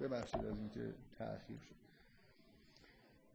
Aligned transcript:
ببخشید 0.00 0.44
از 0.44 0.58
اینکه 0.58 0.94
تأخیر 1.18 1.58
شد. 1.58 1.74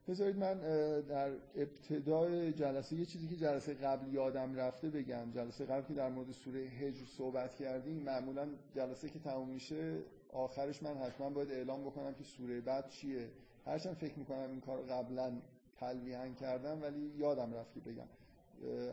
بذارید 0.08 0.38
من 0.38 0.60
در 1.02 1.32
ابتدای 1.56 2.54
جلسه 2.54 2.96
یه 2.96 3.06
چیزی 3.06 3.28
که 3.28 3.36
جلسه 3.36 3.74
قبل 3.74 4.14
یادم 4.14 4.56
رفته 4.56 4.90
بگم. 4.90 5.32
جلسه 5.32 5.66
قبل 5.66 5.88
که 5.88 5.94
در 5.94 6.10
مورد 6.10 6.32
سوره 6.32 6.60
هجر 6.60 7.06
صحبت 7.06 7.56
کردیم 7.56 8.04
معمولا 8.04 8.48
جلسه 8.76 9.10
که 9.10 9.20
تموم 9.20 9.50
میشه 9.50 9.98
آخرش 10.34 10.84
من 10.84 10.98
حتما 10.98 11.30
باید 11.30 11.52
اعلام 11.52 11.84
بکنم 11.84 12.14
که 12.14 12.24
سوره 12.24 12.62
بعد 12.62 12.90
چیه. 12.90 13.30
هرچند 13.66 13.94
فکر 13.94 14.20
می‌کنم 14.20 14.50
این 14.50 14.62
کار 14.62 14.82
قبلا 14.82 15.42
تلویحا 15.80 16.28
کردم 16.30 16.82
ولی 16.82 17.12
یادم 17.18 17.54
رفت 17.54 17.74
که 17.74 17.80
بگم. 17.80 18.08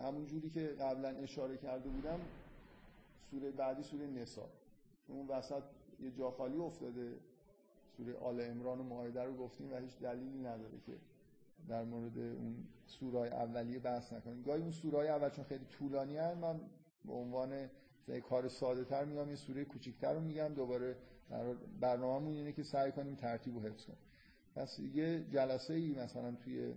همون 0.03 0.27
جوری 0.27 0.51
که 0.51 0.67
قبلا 0.67 1.09
اشاره 1.09 1.57
کرده 1.57 1.89
بودم 1.89 2.21
سوره 3.31 3.51
بعدی 3.51 3.83
سوره 3.83 4.07
نسا. 4.07 4.49
اون 5.09 5.27
وسط 5.27 5.63
یه 6.01 6.11
جا 6.11 6.31
خالی 6.31 6.57
افتاده. 6.57 7.13
سوره 7.97 8.15
آل 8.15 8.41
امران 8.41 8.79
و 8.79 8.83
مائده 8.83 9.23
رو 9.23 9.37
گفتیم 9.37 9.73
و 9.73 9.77
هیچ 9.77 9.99
دلیلی 9.99 10.39
نداره 10.39 10.81
که 10.87 10.93
در 11.69 11.85
مورد 11.85 12.19
اون 12.19 12.57
سورای 12.87 13.29
اولیه 13.29 13.79
بحث 13.79 14.13
نکنیم. 14.13 14.43
گاهی 14.43 14.63
اون 14.63 14.71
سورای 14.71 15.09
اول 15.09 15.31
چون 15.31 15.45
خیلی 15.45 15.65
طولانی 15.65 16.17
هن 16.17 16.39
من 16.39 16.61
به 17.05 17.13
عنوان 17.13 17.69
کار 18.29 18.49
ساده 18.49 18.85
تر 18.85 19.05
میام 19.05 19.31
یه 19.31 19.37
سوره 19.37 19.65
کوچیکتر 19.65 20.15
رو 20.15 20.21
میگم 20.21 20.49
دوباره 20.49 20.97
برنامه‌مون 21.81 22.37
اینه 22.37 22.53
که 22.53 22.63
سعی 22.63 22.93
کنیم 22.93 23.15
ترتیب 23.15 23.57
و 23.57 23.61
حفظ 23.61 23.85
کنیم. 23.85 23.99
پس 24.55 24.79
یه 24.79 25.25
جلسه 25.31 25.75
ای 25.75 25.95
مثلا 25.95 26.33
توی 26.33 26.75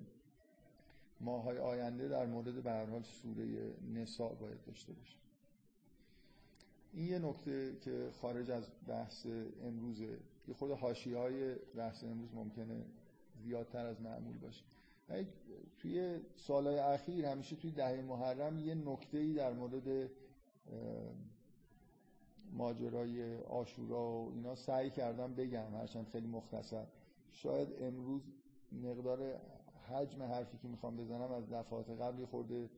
ماهای 1.19 1.57
آینده 1.57 2.07
در 2.07 2.25
مورد 2.25 2.63
به 2.63 2.71
حال 2.71 3.03
سوره 3.03 3.73
نساء 3.93 4.33
باید 4.33 4.63
داشته 4.67 4.93
باشیم. 4.93 5.19
این 6.93 7.07
یه 7.07 7.19
نکته 7.19 7.77
که 7.81 8.09
خارج 8.21 8.51
از 8.51 8.67
بحث 8.87 9.25
امروزه 9.63 10.17
یه 10.47 10.53
خود 10.53 10.71
حاشیه 10.71 11.17
های 11.17 11.55
بحث 11.55 12.03
امروز 12.03 12.33
ممکنه 12.33 12.85
زیادتر 13.43 13.85
از 13.85 14.01
معمول 14.01 14.37
باشه. 14.37 14.63
توی 15.77 16.19
سالهای 16.35 16.79
اخیر 16.79 17.25
همیشه 17.25 17.55
توی 17.55 17.71
دهه 17.71 18.01
محرم 18.01 18.59
یه 18.59 18.75
نکته 18.75 19.17
ای 19.17 19.33
در 19.33 19.53
مورد 19.53 20.09
ماجرای 22.51 23.37
آشورا 23.41 24.11
و 24.11 24.31
اینا 24.33 24.55
سعی 24.55 24.89
کردم 24.89 25.33
بگم 25.35 25.75
هرچند 25.75 26.07
خیلی 26.07 26.27
مختصر. 26.27 26.85
شاید 27.31 27.67
امروز 27.81 28.21
مقدار 28.71 29.41
حجم 29.89 30.23
حرفی 30.23 30.57
که 30.57 30.67
می‌خوام 30.67 30.97
بزنم 30.97 31.31
از 31.31 31.49
دفعات 31.49 31.89
قبلی 31.89 32.25
خورده 32.25 32.69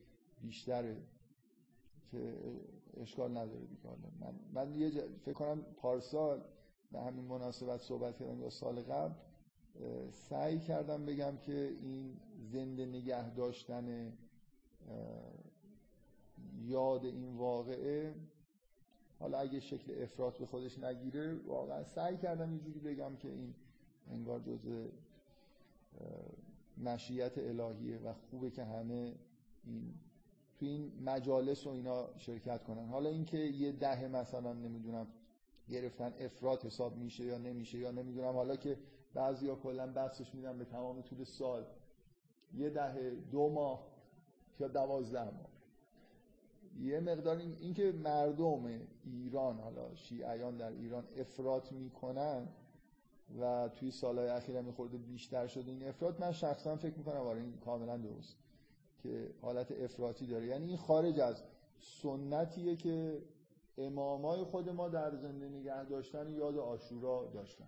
بیشتره 0.42 0.98
که 2.12 2.34
اشکال 2.98 3.32
نداره 3.32 3.66
دیگه. 3.66 3.90
من, 4.20 4.34
من 4.54 4.76
یه 4.76 4.92
فکر 5.26 5.34
کنم 5.34 5.62
پارسال 5.62 6.42
به 6.92 7.00
همین 7.00 7.26
مناسبت 7.26 7.82
صحبت 7.82 8.18
کردم 8.18 8.42
یا 8.42 8.50
سال 8.50 8.82
قبل 8.82 9.14
سعی 10.12 10.60
کردم 10.60 11.06
بگم 11.06 11.38
که 11.38 11.78
این 11.82 12.18
زنده 12.52 12.86
نگه 12.86 13.30
داشتن 13.30 14.14
یاد 16.62 17.06
این 17.06 17.38
واقعه 17.38 18.16
حالا 19.20 19.38
اگه 19.40 19.60
شکل 19.60 20.04
افراد 20.04 20.38
به 20.38 20.46
خودش 20.46 20.80
نگیره 20.80 21.36
واقعا 21.36 21.84
سعی 21.84 22.18
کردم 22.18 22.54
یه 22.54 22.60
جوری 22.60 22.80
بگم 22.80 23.16
که 23.16 23.28
این 23.30 23.54
انگار 24.12 24.40
جزء 24.40 24.88
مشیت 26.78 27.38
الهیه 27.38 27.98
و 27.98 28.14
خوبه 28.14 28.50
که 28.52 28.64
همه 28.64 29.16
این 29.66 29.94
تو 30.60 30.66
این 30.66 30.92
مجالس 31.04 31.68
و 31.68 31.70
اینا 31.70 32.18
شرکت 32.18 32.64
کنن. 32.64 32.88
حالا 32.88 33.10
اینکه 33.10 33.38
یه 33.38 33.72
ده 33.72 34.08
مثلا 34.08 34.54
نمی‌دونم 34.54 35.08
گرفتن 35.70 36.14
افراد 36.20 36.66
حساب 36.66 36.98
میشه 36.98 37.26
یا 37.26 37.38
نمیشه 37.38 37.78
یا 37.78 37.92
نمی‌دونم. 37.92 38.34
حالا 38.34 38.56
که 38.56 38.78
بعضیا 39.14 39.56
کلا 39.56 39.88
بحثش 39.88 40.36
میدن 40.36 40.58
به 40.58 40.66
تمام 40.66 41.02
طول 41.02 41.24
سال. 41.24 41.66
یه 42.54 42.70
ده 42.70 43.10
دو 43.32 43.50
ماه 43.50 43.88
یا 44.60 44.68
دوازده 44.68 45.24
ماه. 45.24 45.50
یه 46.80 47.00
مقدار 47.00 47.38
این 47.38 47.74
که 47.74 47.92
مردم 47.92 48.82
ایران 49.04 49.60
حالا 49.60 49.96
شیعیان 49.96 50.58
در 50.58 50.72
ایران 50.72 51.04
افراط 51.18 51.72
می‌کنن 51.72 52.48
و 53.40 53.70
توی 53.76 53.92
سالهای 53.92 54.30
اخیر 54.30 54.58
هم 54.58 54.72
خورده 54.72 54.98
بیشتر 54.98 55.48
شده 55.48 55.72
این 55.72 55.88
افراد 55.88 56.22
من 56.22 56.32
شخصا 56.32 56.76
فکر 56.76 56.98
می‌کنم 56.98 57.18
آره 57.18 57.42
این 57.42 57.58
کاملا 57.58 57.98
درست 57.98 58.38
که 59.04 59.30
حالت 59.42 59.72
افراطی 59.72 60.28
داره. 60.28 60.46
یعنی 60.46 60.68
این 60.68 60.78
خارج 60.78 61.20
از 61.20 61.44
سنتیه 61.80 62.76
که 62.76 63.22
امامای 63.78 64.44
خود 64.44 64.70
ما 64.70 64.90
در 64.90 65.16
زنده 65.16 65.50
نگه 65.50 65.84
داشتن 65.84 66.30
یاد 66.30 66.58
آشورا 66.58 67.32
داشتن. 67.34 67.68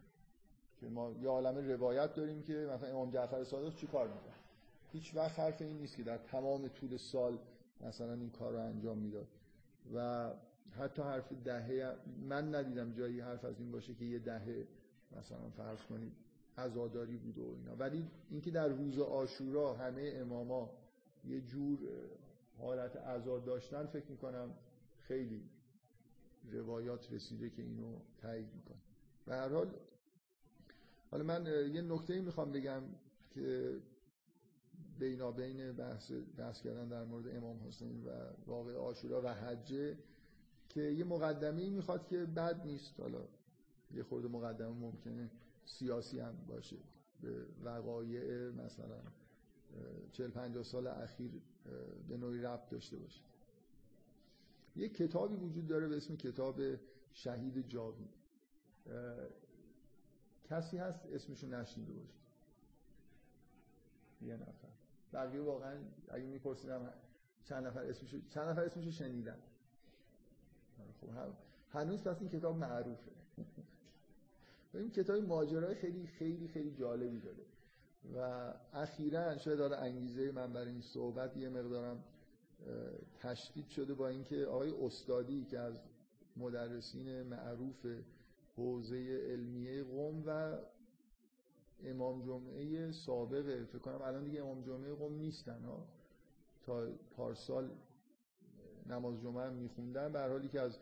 که 0.80 0.88
ما 0.88 1.12
یه 1.22 1.30
عالم 1.30 1.58
روایت 1.58 2.16
داریم 2.16 2.44
که 2.44 2.53
مثلا 2.53 2.90
امام 2.90 3.12
جعفر 3.12 3.44
صادق 3.44 3.75
چی 3.75 3.88
کار 3.88 4.08
می‌کنه 4.08 4.34
هیچ 4.92 5.16
وقت 5.16 5.40
حرف 5.40 5.62
این 5.62 5.78
نیست 5.78 5.98
که 5.98 6.03
در 6.03 6.18
تمام 6.18 6.68
طول 6.68 6.98
سال 6.98 7.38
مثلا 7.81 8.14
این 8.14 8.30
کار 8.30 8.53
رو 8.53 8.59
انجام 8.59 8.98
می‌داد. 8.98 9.28
و 9.96 10.30
حتی 10.80 11.02
حرف 11.02 11.34
دهه 11.46 11.96
من 12.30 12.56
ندیدم 12.56 12.94
جایی 12.94 13.19
حرف 13.19 13.46
از 13.46 13.59
این 13.59 13.72
باشه 13.72 13.94
که 13.94 14.06
یه 14.06 14.19
دهه 14.19 14.68
مثلا 15.18 15.50
فرض 15.58 15.80
کنید 15.84 16.14
عزاداری 16.58 17.18
بود 17.18 17.38
و 17.38 17.56
اینا. 17.56 17.75
ولی 17.75 18.08
اینکه 18.30 18.52
در 18.52 18.68
روز 18.68 19.00
آشورا 19.00 19.74
همه 19.74 20.12
اماما 20.16 20.69
یه 21.25 21.42
جور 21.42 21.80
حالت 22.62 22.96
عزاد 22.96 23.46
داشتن 23.46 23.86
فکر 23.86 24.06
می‌کنم 24.12 24.50
خیلی 25.08 25.50
روایات 26.51 27.13
رسیده 27.13 27.50
که 27.50 27.61
اینو 27.61 28.00
تایید 28.17 28.47
می‌کنه. 28.55 28.77
و 29.27 29.33
هر 29.33 29.50
حال 29.50 29.75
حالا 31.11 31.23
من 31.23 31.45
یه 31.73 31.81
نکته 31.81 32.22
می‌خوام 32.22 32.51
بگم 32.51 32.81
که 33.29 33.77
بینابین 35.00 35.72
بحث 35.72 36.11
بحث 36.38 36.61
کردن 36.61 36.88
در 36.88 37.03
مورد 37.03 37.35
امام 37.35 37.67
حسین 37.67 38.03
و 38.03 38.09
واقع 38.47 38.75
آشورا 38.75 39.22
و 39.22 39.27
حجه 39.27 39.97
که 40.69 40.81
یه 40.81 41.03
مقدمه 41.03 41.69
می‌خواد 41.69 42.07
که 42.07 42.25
بد 42.25 42.66
نیست. 42.66 43.00
حالا 43.00 43.27
یه 43.91 44.03
خورده 44.03 44.27
مقدمه 44.27 44.69
ممکنه 44.69 45.29
سیاسی 45.66 46.19
هم 46.19 46.35
باشه. 46.47 46.77
به 47.21 47.45
وقایع 47.63 48.50
مثلا 48.50 49.01
چهل 50.11 50.29
پنجاه 50.29 50.63
سال 50.63 50.88
اخیر 50.88 51.31
به 52.09 52.17
نوعی 52.17 52.41
ربط 52.41 52.69
داشته 52.69 52.97
باشه. 52.97 53.21
یه 54.79 54.90
کتابی 54.90 55.35
وجود 55.35 55.67
داره 55.67 55.88
به 55.88 55.97
اسم 55.97 56.16
کتاب 56.16 56.62
شهید 57.12 57.67
جاوید. 57.67 58.09
کسی 60.44 60.78
هست 60.78 61.06
اسمشو 61.06 61.47
نشنیده 61.47 61.94
باشه 61.94 62.19
یه 64.22 64.34
نفر. 64.34 64.69
بقیه 65.13 65.41
واقعا 65.41 65.78
اگه 66.09 66.25
میپرسیدم 66.25 66.94
چند 67.44 67.68
نفر 67.68 67.79
اسمشو 67.79 68.18
چند 68.29 68.47
نفر 68.47 68.62
اسمشو 68.62 68.91
شنیدن؟ 68.91 69.38
خب 71.01 71.07
هنوز 71.69 72.03
پس 72.03 72.18
این 72.19 72.29
کتاب 72.29 72.57
معروفه. 72.57 73.12
این 74.73 74.91
کتاب 74.91 75.23
ماجرای 75.23 75.75
خیلی 75.75 76.07
خیلی 76.07 76.47
خیلی 76.47 76.72
جالبی 76.72 77.19
داره. 77.19 77.44
و 78.16 78.53
اخیرا 78.73 79.38
شاید 79.38 79.57
داره 79.57 79.78
انگیزه 79.78 80.31
من 80.31 80.53
برای 80.53 80.72
این 80.72 80.81
صحبت 80.81 81.38
یه 81.38 81.50
مقدارم 81.50 82.03
تشدید 83.20 83.68
شده 83.68 83.94
با 83.94 84.08
اینکه 84.08 84.46
آقای 84.46 84.72
استادی 84.72 85.46
که 85.46 85.59
از 85.59 85.74
مدرسین 86.38 87.24
معروف 87.24 87.86
حوزه 88.58 88.96
علمیه 89.31 89.84
قوم 89.84 90.24
و 90.25 90.58
امام 91.84 92.22
جمعه 92.22 92.92
سابقه 92.92 93.66
فکر 93.66 93.80
کنم 93.80 94.02
الان 94.02 94.24
دیگه 94.24 94.42
امام 94.42 94.62
جمعه 94.62 94.94
قوم 94.94 95.16
نیستن 95.16 95.64
ها. 95.64 95.88
تا 96.66 96.88
پارسال 97.16 97.69
نماز 98.90 99.22
جمعه 99.22 99.50
میخوندن. 99.50 100.12
به 100.12 100.19
حالی 100.19 100.48
که 100.48 100.62
از 100.62 100.78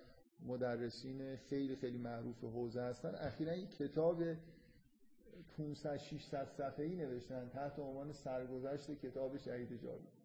مدرسین 0.46 1.36
خیلی 1.36 1.76
خیلی 1.76 1.98
معروف 1.98 2.44
حوزه 2.44 2.82
هستن. 2.82 3.16
اخیرا 3.16 3.56
یک 3.56 3.78
کتاب 3.78 4.24
500 5.58 5.98
600 5.98 6.48
صفحه‌ای 6.58 6.96
نوشتن 6.96 7.50
تحت 7.50 7.80
عنوان 7.80 8.14
سرگذشت 8.14 8.92
کتاب 8.92 9.38
شهید 9.38 9.82
جاوید. 9.82 10.17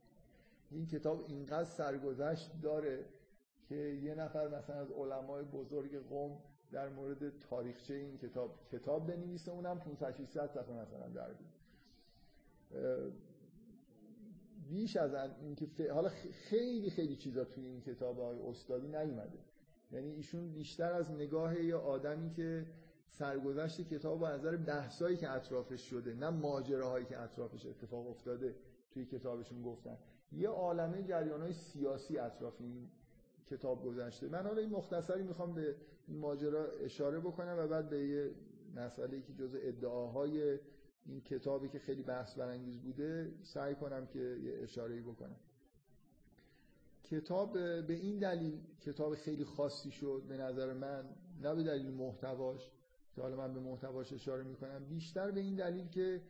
این 0.73 0.87
کتاب 0.87 1.25
اینقدر 1.29 1.65
سرگذشت 1.65 2.51
داره 2.63 3.05
که 3.69 3.75
یه 3.75 4.15
نفر 4.15 4.49
مثلا 4.49 4.77
از 4.77 4.91
علمای 4.91 5.45
بزرگ 5.45 6.09
قوم 6.09 6.39
در 6.73 6.89
مورد 6.89 7.39
تاریخچه 7.39 7.95
این 7.95 8.19
کتاب 8.19 8.59
کتاب 8.73 9.07
بنویسه 9.07 9.53
اونم 9.53 9.79
500 9.79 10.17
600 10.17 10.47
صفحه 10.47 10.75
مثلا 10.75 11.09
در 11.09 11.31
بیش 14.69 14.97
از 14.97 15.31
اینکه 15.41 15.93
حالا 15.93 16.09
خیلی 16.49 16.91
خیلی 16.91 17.17
چیزا 17.17 17.45
توی 17.45 17.67
این 17.67 17.81
کتاب 17.81 18.19
های 18.19 18.39
استادی 18.39 18.87
نیومده. 18.87 19.39
یعنی 19.93 20.11
ایشون 20.11 20.53
بیشتر 20.53 20.93
از 20.93 21.11
نگاه 21.11 21.61
یه 21.61 21.77
آدمی 21.77 22.31
که 22.31 22.67
سرگذشت 23.11 23.81
کتاب 23.81 24.23
و 24.23 24.27
نظر 24.27 24.57
بحثایی 24.57 25.17
که 25.17 25.31
اطرافش 25.31 25.81
شده 25.81 26.15
نه 26.15 26.31
ماجراهایی 26.31 27.07
که 27.07 27.21
اطرافش 27.21 27.67
اتفاق 27.67 28.11
افتاده 28.11 28.55
توی 28.91 29.07
کتابشون 29.07 29.63
گفتن. 29.63 29.99
یه 30.32 30.49
عالمه 30.49 31.02
جریانهای 31.02 31.52
سیاسی 31.52 32.19
اطراف 32.19 32.61
این 32.61 32.88
کتاب 33.46 33.84
گذشته. 33.84 34.29
من 34.29 34.43
حالا 34.43 34.61
این 34.61 34.70
مختصری 34.70 35.23
می‌خوام 35.23 35.55
به 35.55 35.76
این 36.08 36.19
ماجرا 36.19 36.64
اشاره 36.64 37.20
بکنم 37.20 37.56
و 37.58 37.67
بعد 37.67 37.90
به 37.90 38.08
یه 38.08 38.31
مسئله 38.76 39.20
که 39.20 39.32
جز 39.32 39.56
ادعاهای 39.62 40.58
این 41.06 41.20
کتابی 41.20 41.69
که 41.69 41.79
خیلی 41.79 42.02
بحث 42.02 42.34
برانگیز 42.34 42.81
بوده 42.81 43.32
سعی 43.43 43.75
کنم 43.75 44.06
که 44.06 44.19
یه 44.19 44.58
اشاره 44.62 45.00
بکنم. 45.00 45.37
کتاب 47.05 47.52
به 47.87 47.94
این 47.94 48.19
دلیل 48.19 48.61
کتاب 48.81 49.14
خیلی 49.14 49.44
خاصی 49.44 49.90
شد 49.90 50.23
به 50.28 50.37
نظر 50.37 50.73
من 50.73 51.05
نه 51.43 51.55
به 51.55 51.62
دلیل 51.62 51.90
محتواش 51.90 52.70
که 53.14 53.23
حالا 53.23 53.37
من 53.37 53.55
به 53.55 53.61
محتواش 53.61 54.12
اشاره 54.12 54.43
می‌کنم 54.43 54.85
بیشتر 54.85 55.31
به 55.31 55.40
این 55.40 55.55
دلیل 55.55 55.88
که 55.88 56.23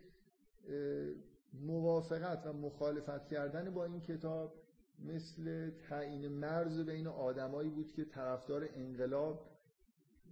موافقت 1.55 2.47
و 2.47 2.53
مخالفت 2.53 3.29
کردن 3.29 3.71
با 3.71 3.85
این 3.85 4.01
کتاب 4.01 4.55
مثل 4.99 5.71
تعیین 5.71 6.29
مرز 6.29 6.81
بین 6.81 7.07
آدمایی 7.07 7.71
بود 7.71 7.93
که 7.93 8.05
طرفدار 8.05 8.69
انقلاب 8.75 9.47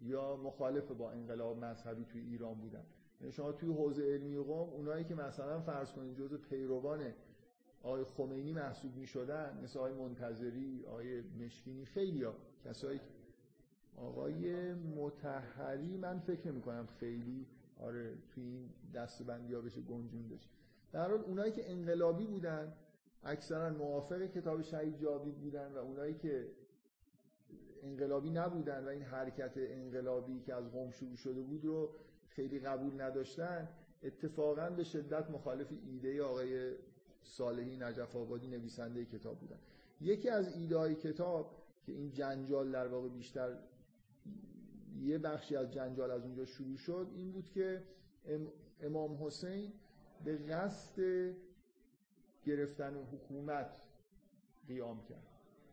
یا 0.02 0.36
مخالف 0.36 0.90
با 0.90 1.10
انقلاب 1.10 1.64
مذهبی 1.64 2.04
توی 2.04 2.20
ایران 2.20 2.54
بودن. 2.54 2.84
یعنی 3.20 3.32
شما 3.32 3.52
توی 3.52 3.68
حوزه 3.68 4.02
علمی 4.02 4.38
قوم 4.38 4.68
اونایی 4.68 5.04
که 5.04 5.14
مثلا 5.14 5.60
فرض 5.60 5.92
کنید 5.92 6.18
جزء 6.18 6.36
پیروان 6.36 7.12
آقای 7.82 8.04
خمینی 8.04 8.52
محسوب 8.52 8.96
می 8.96 9.06
شدن 9.06 9.60
مثل 9.62 9.78
آقای 9.78 9.94
منتظری 9.94 10.84
آقای 10.86 11.20
مشکینی 11.20 11.84
خیلی 11.84 12.22
ها. 12.22 12.34
کسایی 12.64 13.00
آقای 13.96 14.74
متحری 14.74 15.96
من 15.96 16.18
فکر 16.18 16.48
نمی 16.48 16.60
کنم 16.60 16.86
خیلی 16.86 17.46
آره 17.80 18.14
توی 18.34 18.44
این 18.44 18.70
دستبندی 18.94 19.54
ها 19.54 19.60
بشه 19.60 19.80
گنجون 19.80 20.28
بشه 20.28 20.48
در 20.92 21.10
حال 21.10 21.20
اونایی 21.20 21.52
که 21.52 21.70
انقلابی 21.70 22.26
بودن 22.26 22.72
اکثرا 23.22 23.70
موافق 23.70 24.22
کتاب 24.22 24.62
شهید 24.62 24.98
جاوید 24.98 25.34
بودن 25.34 25.72
و 25.72 25.78
اونایی 25.78 26.14
که 26.14 26.46
انقلابی 27.82 28.30
نبودن 28.30 28.84
و 28.84 28.88
این 28.88 29.02
حرکت 29.02 29.52
انقلابی 29.56 30.40
که 30.40 30.54
از 30.54 30.72
قم 30.72 30.90
شروع 30.90 31.16
شده 31.16 31.42
بود 31.42 31.64
رو 31.64 31.90
خیلی 32.28 32.58
قبول 32.58 33.00
نداشتن 33.00 33.68
اتفاقا 34.02 34.70
به 34.70 34.84
شدت 34.84 35.30
مخالف 35.30 35.72
ایده 35.86 36.22
آقای 36.22 36.74
صالحی 37.22 37.76
نجف 37.76 38.16
آبادی 38.16 38.48
نویسنده 38.48 39.04
کتاب 39.04 39.38
بودن. 39.38 39.58
یکی 40.00 40.28
از 40.28 40.56
ایده 40.56 40.76
های 40.76 40.94
کتاب 40.94 41.56
که 41.86 41.92
این 41.92 42.12
جنجال 42.12 42.72
در 42.72 42.86
واقع 42.86 43.08
بیشتر 43.08 43.58
یه 45.00 45.18
بخشی 45.18 45.56
از 45.56 45.72
جنجال 45.72 46.10
از 46.10 46.22
اونجا 46.22 46.44
شروع 46.44 46.76
شد 46.76 47.06
این 47.14 47.32
بود 47.32 47.50
که 47.50 47.82
امام 48.80 49.24
حسین 49.24 49.72
به 50.24 50.36
قصد 50.36 51.02
گرفتن 52.44 52.94
حکومت 53.12 53.76
قیام 54.68 55.02
کرد. 55.02 55.26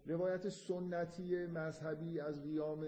روایت 0.06 0.50
سنتی 0.50 1.46
مذهبی 1.46 2.20
از 2.20 2.44
قیام 2.44 2.86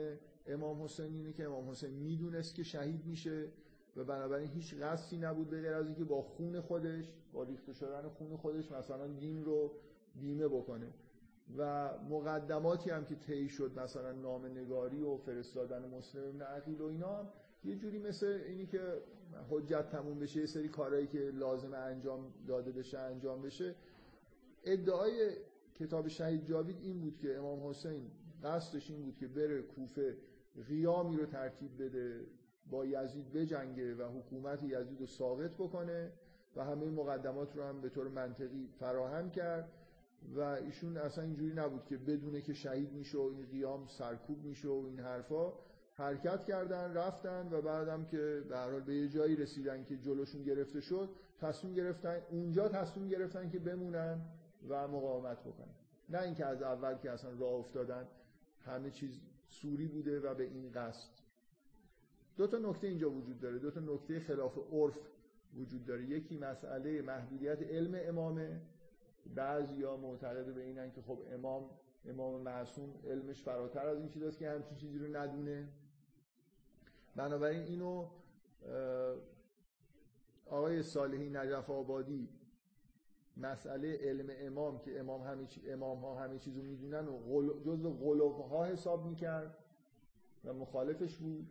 امام 0.47 0.83
حسین 0.83 1.13
اینه 1.13 1.33
که 1.33 1.45
امام 1.45 1.69
حسین 1.69 1.89
می‌دونست 1.89 2.55
که 2.55 2.63
شهید 2.63 3.05
میشه 3.05 3.47
و 3.95 4.03
بنابراین 4.03 4.47
هیچ 4.47 4.73
قصدی 4.73 5.17
نبود 5.17 5.49
به 5.49 5.61
غیر 5.61 5.73
از 5.73 5.85
اینکه 5.85 6.03
با 6.03 6.21
خون 6.21 6.61
خودش 6.61 7.11
با 7.33 7.43
ریخته 7.43 7.73
شدن 7.73 8.09
خون 8.09 8.37
خودش 8.37 8.71
مثلا 8.71 9.07
دین 9.07 9.45
رو 9.45 9.71
بیمه 10.15 10.47
بکنه. 10.47 10.87
و 11.57 11.89
مقدماتی 12.09 12.89
هم 12.89 13.05
که 13.05 13.15
طی 13.15 13.49
شد 13.49 13.79
مثلا 13.79 14.11
نام 14.11 14.45
نگاری 14.45 15.01
و 15.01 15.17
فرستادن 15.17 15.89
مسلم 15.89 16.23
ابن 16.27 16.41
عقیل 16.41 16.81
و 16.81 16.85
اینا 16.85 17.17
هم 17.17 17.29
یه 17.63 17.75
جوری 17.75 17.99
مثل 17.99 18.41
اینی 18.47 18.65
که 18.65 18.81
حجت 19.49 19.89
تموم 19.89 20.19
بشه 20.19 20.39
یه 20.39 20.45
سری 20.45 20.69
کارهایی 20.69 21.07
که 21.07 21.19
لازم 21.19 21.73
انجام 21.73 22.33
داده 22.47 22.71
بشه 22.71 22.99
انجام 22.99 23.41
بشه. 23.41 23.75
ادعای 24.63 25.31
کتاب 25.75 26.07
شهید 26.07 26.45
جاوید 26.45 26.77
این 26.81 27.01
بود 27.01 27.17
که 27.17 27.37
امام 27.37 27.69
حسین 27.69 28.11
قصدش 28.43 28.91
این 28.91 29.03
بود 29.03 29.17
که 29.17 29.27
بره 29.27 29.61
کوفه 29.61 30.17
قیامی 30.67 31.17
رو 31.17 31.25
ترتیب 31.25 31.83
بده 31.83 32.25
با 32.69 32.85
یزید 32.85 33.33
بجنگه 33.33 33.95
و 33.95 34.19
حکومت 34.19 34.63
یزید 34.63 34.99
رو 34.99 35.05
ساقط 35.05 35.51
بکنه 35.51 36.11
و 36.55 36.63
همه 36.63 36.85
مقدمات 36.85 37.55
رو 37.55 37.63
هم 37.63 37.81
به 37.81 37.89
طور 37.89 38.07
منطقی 38.07 38.69
فراهم 38.79 39.31
کرد. 39.31 39.71
و 40.35 40.39
ایشون 40.39 40.97
اصلا 40.97 41.23
اینجوری 41.23 41.53
نبود 41.53 41.85
که 41.85 41.97
بدونه 41.97 42.41
که 42.41 42.53
شهید 42.53 42.93
میشه 42.93 43.17
و 43.17 43.21
این 43.21 43.45
قیام 43.45 43.87
سرکوب 43.87 44.43
میشه 44.43 44.67
و 44.67 44.85
این 44.87 44.99
حرفا. 44.99 45.53
حرکت 45.93 46.43
کردن 46.43 46.93
رفتن 46.93 47.49
و 47.51 47.61
بعدم 47.61 48.05
که 48.05 48.43
به 48.49 48.79
به 48.79 48.95
یه 48.95 49.07
جایی 49.07 49.35
رسیدن 49.35 49.83
که 49.83 49.97
جلوشون 49.97 50.43
گرفته 50.43 50.81
شد 50.81 51.09
تصمیم 51.41 51.73
گرفتن 51.73 52.21
اونجا 52.29 52.69
تصمیم 52.69 53.07
گرفتن 53.07 53.49
که 53.49 53.59
بمونن 53.59 54.21
و 54.69 54.87
مقاومت 54.87 55.39
بکنن. 55.39 55.75
نه 56.09 56.21
اینکه 56.21 56.45
از 56.45 56.61
اول 56.61 56.95
که 56.95 57.11
اصلا 57.11 57.31
راه 57.39 57.53
افتادن 57.53 58.07
همه 58.65 58.91
چیز 58.91 59.19
سوری 59.47 59.87
بوده 59.87 60.19
و 60.19 60.35
به 60.35 60.43
این 60.43 60.71
قصد. 60.71 61.09
دو 62.37 62.47
تا 62.47 62.57
نکته 62.57 62.87
اینجا 62.87 63.11
وجود 63.11 63.39
داره. 63.39 63.59
دو 63.59 63.71
تا 63.71 63.79
نکته 63.79 64.19
خلاف 64.19 64.57
عرف 64.71 64.97
وجود 65.57 65.85
داره. 65.85 66.03
یکی 66.03 66.37
مسئله 66.37 67.01
محدودیت 67.01 67.61
علم 67.61 67.95
امامه. 67.95 68.61
بعضیا 69.35 69.97
معتقد 69.97 70.53
به 70.53 70.63
اینن 70.63 70.91
که 70.91 71.01
خب 71.01 71.19
امام 71.31 71.69
امام 72.05 72.41
معصوم 72.41 72.93
علمش 73.07 73.43
فراتر 73.43 73.87
از 73.87 73.99
این 73.99 74.09
چیزاست 74.09 74.39
که 74.39 74.49
همچین 74.49 74.77
چیزی 74.77 74.99
رو 74.99 75.17
ندونه 75.17 75.67
بنابراین 77.15 77.63
اینو 77.63 78.07
آقای 80.45 80.83
صالحی 80.83 81.29
نجف 81.29 81.69
آبادی 81.69 82.29
مسئله 83.37 83.97
علم 83.97 84.29
امام 84.39 84.79
که 84.79 84.99
امام 84.99 85.21
همه 85.21 85.47
امام 85.67 85.99
ها 85.99 86.19
همه 86.19 86.39
چیزو 86.39 86.61
می‌دونن 86.61 87.07
و. 87.07 87.61
جزء 87.65 87.89
ها 88.49 88.65
حساب 88.65 89.05
می‌کرد 89.05 89.57
و 90.45 90.53
مخالفش 90.53 91.17
بود 91.17 91.49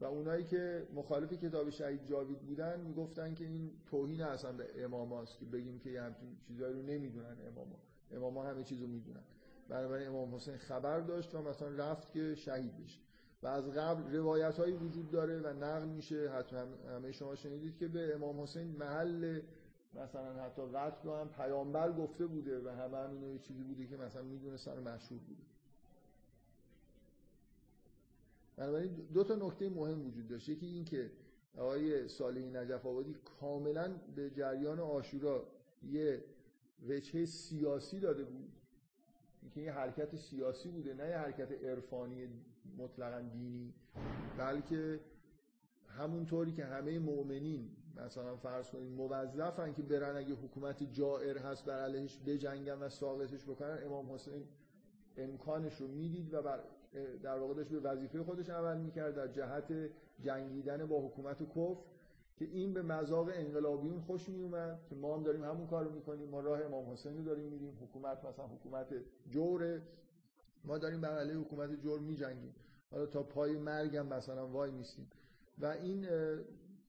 و 0.00 0.04
اونایی 0.04 0.44
که 0.44 0.86
مخالف 0.94 1.32
کتاب 1.32 1.70
شهید 1.70 2.04
جاوید 2.04 2.38
بودن 2.38 2.80
می‌گفتن 2.80 3.34
که 3.34 3.44
این 3.44 3.70
توهین 3.86 4.22
اصلا 4.22 4.52
به 4.52 4.84
امام 4.84 5.12
هاست 5.12 5.38
که 5.38 5.44
بگیم 5.44 5.78
که 5.78 6.00
همچین 6.00 6.36
چیزایی 6.48 6.74
رو 6.74 6.82
نمی‌دونن 6.82 7.36
امام 7.48 7.68
ها 7.68 7.78
امام 8.12 8.38
ها 8.38 8.44
همه 8.44 8.64
چیزو 8.64 8.86
می‌دونن. 8.86 9.22
بنابراین 9.68 10.08
امام 10.08 10.34
حسین 10.34 10.56
خبر 10.56 11.00
داشت 11.00 11.34
و 11.34 11.42
مثلا 11.42 11.68
رفت 11.68 12.12
که 12.12 12.34
شهید 12.34 12.76
بشه. 12.76 13.00
و 13.42 13.46
از 13.46 13.70
قبل 13.70 14.16
روایت 14.16 14.58
هایی 14.58 14.72
وجود 14.72 15.10
داره 15.10 15.40
و 15.40 15.46
نقل 15.46 15.88
میشه. 15.88 16.30
حتما 16.30 16.64
همه 16.88 17.12
شما 17.12 17.34
شنیدید 17.34 17.76
که 17.76 17.88
به 17.88 18.14
امام 18.14 18.40
حسین 18.40 18.76
محل 18.76 19.40
مثلا 19.94 20.42
حتی 20.42 20.62
قتل 20.62 21.08
رو 21.08 21.16
هم 21.16 21.28
پیامبر 21.28 21.92
گفته 21.92 22.26
بوده 22.26 22.60
و 22.60 22.68
همه 22.68 22.96
هم 22.96 23.10
اینو 23.10 23.32
یه 23.32 23.38
چیزی 23.38 23.62
بوده 23.62 23.86
که 23.86 23.96
مثلا 23.96 24.22
می‌دونستن 24.22 24.78
مشهور 24.78 25.20
بوده. 25.20 25.42
بنابراین 28.60 28.94
دو 29.14 29.24
تا 29.24 29.34
نکته 29.34 29.68
مهم 29.68 30.06
وجود 30.06 30.28
داشت. 30.28 30.48
یکی 30.48 30.66
این 30.66 30.84
که 30.84 31.10
آقای 31.56 32.08
صالحی 32.08 32.50
نجف 32.50 32.86
آبادی 32.86 33.16
کاملا 33.40 33.94
به 34.16 34.30
جریان 34.30 34.80
آشورا 34.80 35.46
یه 35.82 36.24
وجهه 36.88 37.24
سیاسی 37.24 38.00
داده 38.00 38.24
بود. 38.24 38.52
اینکه 39.42 39.60
یه 39.60 39.72
حرکت 39.72 40.16
سیاسی 40.16 40.70
بوده 40.70 40.94
نه 40.94 41.08
یه 41.08 41.16
حرکت 41.16 41.64
عرفانی 41.64 42.28
مطلقا 42.78 43.20
دینی 43.20 43.74
بلکه 44.38 45.00
همونطوری 45.86 46.52
که 46.52 46.64
همه 46.64 46.98
مؤمنین 46.98 47.70
مثلا 47.96 48.36
فرض 48.36 48.70
کنید 48.70 48.92
موظفن 48.92 49.72
که 49.72 49.82
برن 49.82 50.16
اگه 50.16 50.34
حکومت 50.34 50.82
جائر 50.82 51.38
هست 51.38 51.64
بر 51.64 51.80
علیهش 51.80 52.18
بجنگن 52.26 52.78
و 52.78 52.88
ساقطش 52.88 53.44
بکنن 53.44 53.78
امام 53.84 54.12
حسین 54.12 54.44
امکانش 55.16 55.80
رو 55.80 55.88
می‌دید 55.88 56.34
و 56.34 56.42
بر 56.42 56.60
در 57.22 57.38
واقع 57.38 57.54
داشت 57.54 57.70
به 57.70 57.80
وظیفه 57.80 58.22
خودش 58.22 58.50
عمل 58.50 58.78
می‌کرد 58.78 59.14
در 59.14 59.26
جهت 59.28 59.90
جنگیدن 60.20 60.86
با 60.86 61.00
حکومت 61.00 61.42
کفر 61.42 61.80
که 62.36 62.44
این 62.44 62.74
به 62.74 62.82
مذاق 62.82 63.28
انقلابیون 63.32 64.00
خوش 64.00 64.28
میومد 64.28 64.78
که 64.88 64.94
ما 64.94 65.16
هم 65.16 65.22
داریم 65.22 65.44
همون 65.44 65.66
کار 65.66 65.84
رو 65.84 65.90
می‌کنیم 65.90 66.28
ما 66.28 66.40
راه 66.40 66.64
امام 66.64 66.92
حسین 66.92 67.16
رو 67.16 67.24
داریم 67.24 67.44
میریم 67.44 67.78
حکومت 67.82 68.24
مثلا 68.24 68.46
حکومت 68.46 68.86
جوره 69.30 69.82
ما 70.64 70.78
داریم 70.78 71.00
بر 71.00 71.18
علیه 71.18 71.36
حکومت 71.36 71.80
جور 71.80 72.00
میجنگیم. 72.00 72.54
حالا 72.90 73.06
تا 73.06 73.22
پای 73.22 73.56
مرگم 73.56 74.06
مثلا 74.06 74.46
وای 74.48 74.70
میستیم 74.70 75.10
و 75.58 75.66
این 75.66 76.06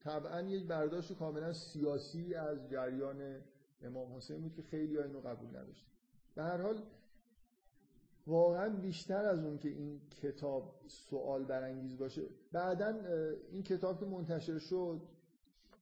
طبعا 0.00 0.40
یک 0.40 0.66
برداشت 0.66 1.18
کاملا 1.18 1.52
سیاسی 1.52 2.34
از 2.34 2.70
جریان 2.70 3.40
امام 3.82 4.16
حسین 4.16 4.40
بود 4.40 4.54
که 4.54 4.62
خیلی 4.62 4.98
اینو 4.98 5.20
قبول 5.20 5.48
نداشت 5.48 5.86
به 6.34 6.42
هر 6.42 6.56
حال 6.56 6.82
واقعا 8.26 8.68
بیشتر 8.68 9.24
از 9.24 9.44
اون 9.44 9.58
که 9.58 9.68
این 9.68 10.00
کتاب 10.22 10.74
سوال 10.86 11.44
برانگیز 11.44 11.98
باشه. 11.98 12.22
بعدا 12.52 12.94
این 13.50 13.62
کتاب 13.62 14.00
که 14.00 14.06
منتشر 14.06 14.58
شد 14.58 15.00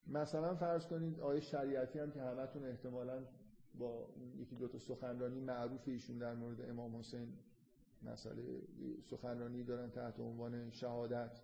مثلا 0.07 0.55
فرض 0.55 0.87
کنید 0.87 1.21
آیه 1.21 1.41
شریعتی 1.41 1.99
هم 1.99 2.11
که 2.11 2.21
همتون 2.21 2.65
احتمالا 2.65 3.23
با 3.79 4.09
یکی 4.37 4.57
دو 4.57 4.69
تا 4.69 4.79
سخنرانی 4.79 5.41
معروف 5.41 5.89
ایشون 5.89 6.19
در 6.19 6.35
مورد 6.35 6.71
امام 6.71 6.97
حسین 6.97 7.29
مسئله 8.03 8.43
سخنرانی 9.11 9.65
دارن 9.65 9.91
تحت 9.91 10.21
عنوان 10.21 10.71
شهادت 10.71 11.41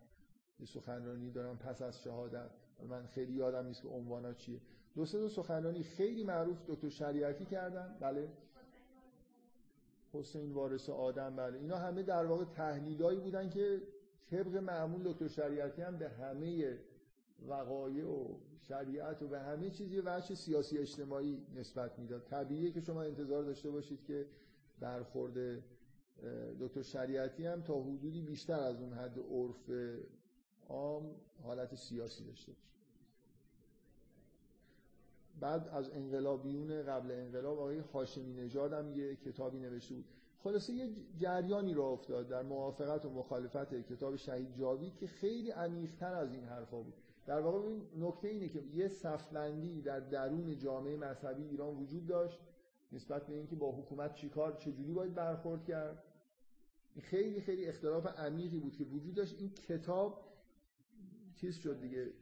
یه 0.60 0.66
سخنرانی 0.66 1.30
دارن 1.30 1.56
پس 1.56 1.82
از 1.82 2.02
شهادت. 2.02 2.50
من 2.88 3.06
خیلی 3.06 3.32
یادم 3.32 3.66
نیست 3.66 3.82
که 3.82 3.88
عنوانا 3.88 4.32
چیه. 4.32 4.60
دو 4.94 5.06
سه 5.06 5.28
سخنرانی 5.28 5.82
خیلی 5.82 6.24
معروف 6.24 6.58
دکتر 6.68 6.88
شریعتی 6.88 7.44
کردن. 7.44 7.96
بله. 8.00 8.28
حسین 10.18 10.52
وارث 10.52 10.88
آدم 10.88 11.37
بله. 11.37 11.58
اینا 11.58 11.76
همه 11.76 12.02
در 12.02 12.26
واقع 12.26 12.44
تحلیلایی 12.44 13.20
بودن 13.20 13.50
که 13.50 13.82
طبق 14.30 14.56
معمول 14.56 15.02
دکتر 15.04 15.28
شریعتی 15.28 15.82
هم 15.82 15.96
به 15.96 16.08
همه 16.08 16.78
وقایع 17.49 18.06
و 18.06 18.38
شریعت 18.61 19.23
و 19.23 19.28
به 19.28 19.40
همه 19.40 19.70
چیز 19.70 19.92
یه 19.92 20.02
وجه 20.04 20.35
سیاسی 20.35 20.78
اجتماعی 20.78 21.46
نسبت 21.54 21.99
می‌داد. 21.99 22.25
طبیعیه 22.25 22.73
که 22.73 22.80
شما 22.80 23.02
انتظار 23.02 23.44
داشته 23.44 23.70
باشید 23.70 24.04
که 24.04 24.26
برخورد 24.80 25.62
دکتر 26.61 26.82
شریعتی 26.82 27.46
هم 27.46 27.62
تا 27.62 27.82
حدودی 27.82 28.23
بیشتر 28.23 28.61
از 28.61 28.80
اون 28.80 28.92
حد 28.92 29.18
عرف 29.18 29.70
عام 30.68 31.14
حالت 31.42 31.75
سیاسی 31.75 32.25
داشته 32.25 32.52
باشه. 32.52 32.75
بعد 35.40 35.69
از 35.69 35.90
انقلابیون 35.90 36.83
قبل 36.83 37.11
انقلاب 37.11 37.59
آقای 37.59 37.78
هاشمی 37.78 38.33
نژاد 38.33 38.73
هم 38.73 38.90
یه 38.90 39.16
کتابی 39.16 39.59
نوشته 39.59 39.95
بود. 39.95 40.05
خلاصه 40.38 40.73
یه 40.73 40.90
جریانی 41.19 41.75
را 41.75 41.85
افتاد 41.85 42.28
در 42.28 42.43
موافقت 42.43 43.05
و 43.05 43.11
مخالفت 43.11 43.75
کتاب 43.75 44.16
شهید 44.16 44.55
جاوید 44.55 44.97
که 44.97 45.07
خیلی 45.07 45.50
عمیق‌تر 45.50 46.14
از 46.14 46.33
این 46.33 46.45
حرفا 46.45 46.83
بود. 46.83 46.95
در 47.26 47.40
واقع 47.40 47.59
این 47.59 47.83
نکته 47.99 48.28
اینه 48.28 48.49
که 48.49 48.62
یه 48.75 48.88
صفبندی 48.88 49.83
در 49.83 50.00
درون 50.00 50.59
جامعه 50.59 50.97
مذهبی 50.97 51.43
ایران 51.43 51.76
وجود 51.76 52.07
داشت 52.07 52.38
نسبت 52.93 53.26
به 53.26 53.35
اینکه 53.35 53.57
با 53.57 53.73
حکومت 53.73 54.14
چیکار 54.14 54.57
چجوری 54.57 54.93
باید 54.93 55.14
برخورد 55.14 55.64
کرد. 55.64 56.02
خیلی 57.00 57.40
خیلی 57.40 57.66
اختلاف 57.66 58.07
عمیقی 58.07 58.59
بود 58.59 58.76
که 58.76 58.85
وجود 58.85 59.14
داشت. 59.14 59.37
این 59.38 59.50
کتاب 59.50 60.25
چیز 61.37 61.57
شد 61.57 61.81
دیگه 61.81 62.12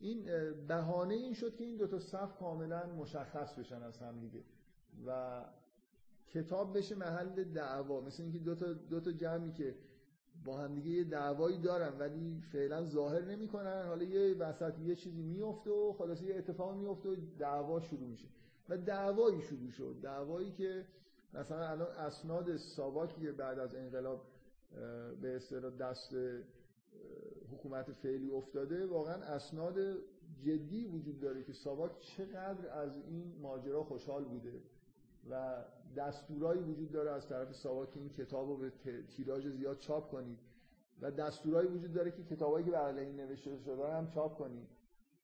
این 0.00 0.24
بهانه 0.68 1.14
این 1.14 1.34
شد 1.34 1.56
که 1.56 1.64
این 1.64 1.76
دو 1.76 1.86
تا 1.86 1.98
صف 1.98 2.38
کاملا 2.38 2.86
مشخص 2.86 3.54
بشن 3.54 3.82
از 3.82 3.98
هم 3.98 4.20
دیگه. 4.20 4.42
و 5.06 5.44
کتاب 6.26 6.76
بشه 6.78 6.94
محل 6.94 7.44
دعوا. 7.44 8.00
مثل 8.00 8.22
اینکه 8.22 8.38
دو 8.38 8.54
تا 8.54 8.72
دو 8.72 9.00
تا 9.00 9.12
جمعی 9.12 9.52
که 9.52 9.74
با 10.44 10.58
هم 10.58 10.74
دیگه 10.74 10.90
یه 10.90 11.04
دعوایی 11.04 11.58
دارن 11.58 11.98
ولی 11.98 12.40
فعلا 12.52 12.84
ظاهر 12.84 13.24
نمی‌کنن. 13.24 13.86
حالا 13.86 14.04
یه 14.04 14.36
وسط 14.36 14.78
یه 14.78 14.96
چیزی 14.96 15.22
میفته 15.22 15.70
و 15.70 15.92
خلاص 15.92 16.22
یه 16.22 16.36
اتفاق 16.36 16.76
میفته 16.76 17.08
و 17.08 17.16
دعوا 17.38 17.80
شروع 17.80 18.08
میشه. 18.08 18.28
و 18.68 18.78
دعوایی 18.78 19.42
شروع 19.42 19.70
شد. 19.70 19.96
دعوایی 20.02 20.52
که 20.52 20.86
مثلا 21.34 21.68
الان 21.68 21.88
اسناد 21.88 22.56
ساواکی 22.56 23.32
بعد 23.32 23.58
از 23.58 23.74
انقلاب 23.74 24.26
به 25.20 25.36
اصطلاح 25.36 25.76
دست 25.76 26.14
حکومت 27.52 27.92
فعلی 27.92 28.30
افتاده 28.30 28.86
واقعا 28.86 29.14
اسناد 29.14 29.74
جدی 30.40 30.86
وجود 30.86 31.20
داره 31.20 31.42
که 31.42 31.52
ساواک 31.52 32.00
چقدر 32.00 32.68
از 32.68 32.92
این 33.08 33.38
ماجرا 33.42 33.84
خوشحال 33.84 34.24
بوده 34.24 34.60
و 35.30 35.64
دستورایی 35.96 36.62
وجود 36.62 36.92
داره 36.92 37.10
از 37.10 37.28
طرف 37.28 37.54
ساواک 37.54 37.90
که 37.90 38.00
این 38.00 38.08
کتاب 38.08 38.48
رو 38.48 38.56
به 38.56 38.72
تیراژ 39.16 39.46
زیاد 39.46 39.78
چاپ 39.78 40.10
کنید 40.10 40.38
و 41.00 41.10
دستورایی 41.10 41.68
وجود 41.68 41.92
داره 41.92 42.10
که 42.10 42.24
کتابایی 42.24 42.64
که 42.64 42.70
برای 42.70 43.06
این 43.06 43.16
نوشته 43.16 43.58
شده 43.64 43.92
هم 43.92 44.06
چاپ 44.06 44.38
کنید. 44.38 44.68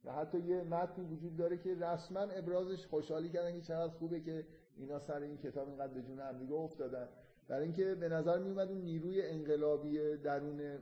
و 0.05 0.13
حتی 0.13 0.39
یه 0.39 0.63
متنی 0.63 1.05
وجود 1.05 1.37
داره 1.37 1.59
که 1.59 1.75
رسما 1.75 2.21
ابرازش 2.21 2.87
خوشحالی 2.87 3.29
کردن 3.29 3.53
که 3.53 3.61
چقدر 3.61 3.93
خوبه 3.93 4.21
که 4.21 4.47
اینا 4.77 4.99
سر 4.99 5.23
این 5.23 5.37
کتاب 5.37 5.69
اینقدر 5.69 5.95
به 5.95 6.03
جون 6.03 6.21
هم 6.21 6.53
افتادن. 6.53 7.09
برای 7.49 7.65
اینکه 7.65 7.95
به 7.95 8.09
نظر 8.09 8.39
می 8.39 8.51
اومد 8.51 8.69
اون 8.69 8.81
نیروی 8.81 9.23
انقلابی 9.23 10.17
درون 10.17 10.79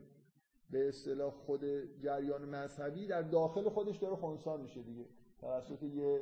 به 0.72 0.88
اصطلاح 0.88 1.30
خود 1.30 1.64
جریان 1.98 2.44
مذهبی 2.44 3.06
در 3.06 3.22
داخل 3.22 3.68
خودش 3.68 3.96
داره 3.96 4.16
خونسا 4.16 4.56
میشه 4.56 4.82
دیگه. 4.82 5.04
توسط 5.40 5.82
یه 5.82 6.20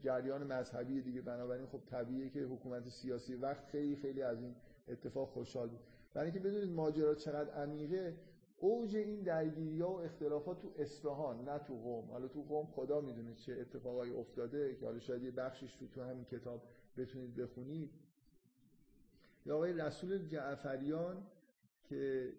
جریان 0.00 0.52
مذهبی 0.52 1.00
دیگه. 1.00 1.20
بنابراین 1.20 1.66
خب 1.66 1.80
طبیعیه 1.86 2.30
که 2.30 2.40
حکومت 2.40 2.88
سیاسی 2.88 3.34
وقت 3.34 3.66
خیلی 3.66 3.96
خیلی 3.96 4.22
از 4.22 4.42
این 4.42 4.54
اتفاق 4.88 5.28
خوشحال 5.28 5.68
بود. 5.68 5.80
برای 6.14 6.30
اینکه 6.30 6.48
بدونید 6.48 6.68
ماجرا 6.68 7.14
چقدر 7.14 7.50
عمیقه 7.50 8.16
اوج 8.58 8.96
این 8.96 9.22
درگیری 9.22 9.80
ها 9.80 9.92
و 9.92 10.00
اختلافات 10.00 10.62
تو 10.62 10.72
اصفهان 10.78 11.48
نه 11.48 11.58
تو 11.58 11.74
قم 11.74 12.10
حالا 12.10 12.28
تو 12.28 12.42
قم 12.42 12.66
خدا 12.66 13.00
می‌دونه 13.00 13.34
چه 13.34 13.52
اتفاقایی 13.52 14.12
افتاده 14.12 14.74
که 14.74 14.86
حالا 14.86 14.98
شاید 14.98 15.22
یه 15.22 15.30
بخشش 15.30 15.74
تو 15.74 15.88
تو 15.88 16.02
همین 16.02 16.24
کتاب 16.24 16.62
بتونید 16.96 17.36
بخونید. 17.36 17.90
یا 19.46 19.56
آقای 19.56 19.72
رسول 19.72 20.26
جعفریان 20.26 21.26
که 21.84 22.32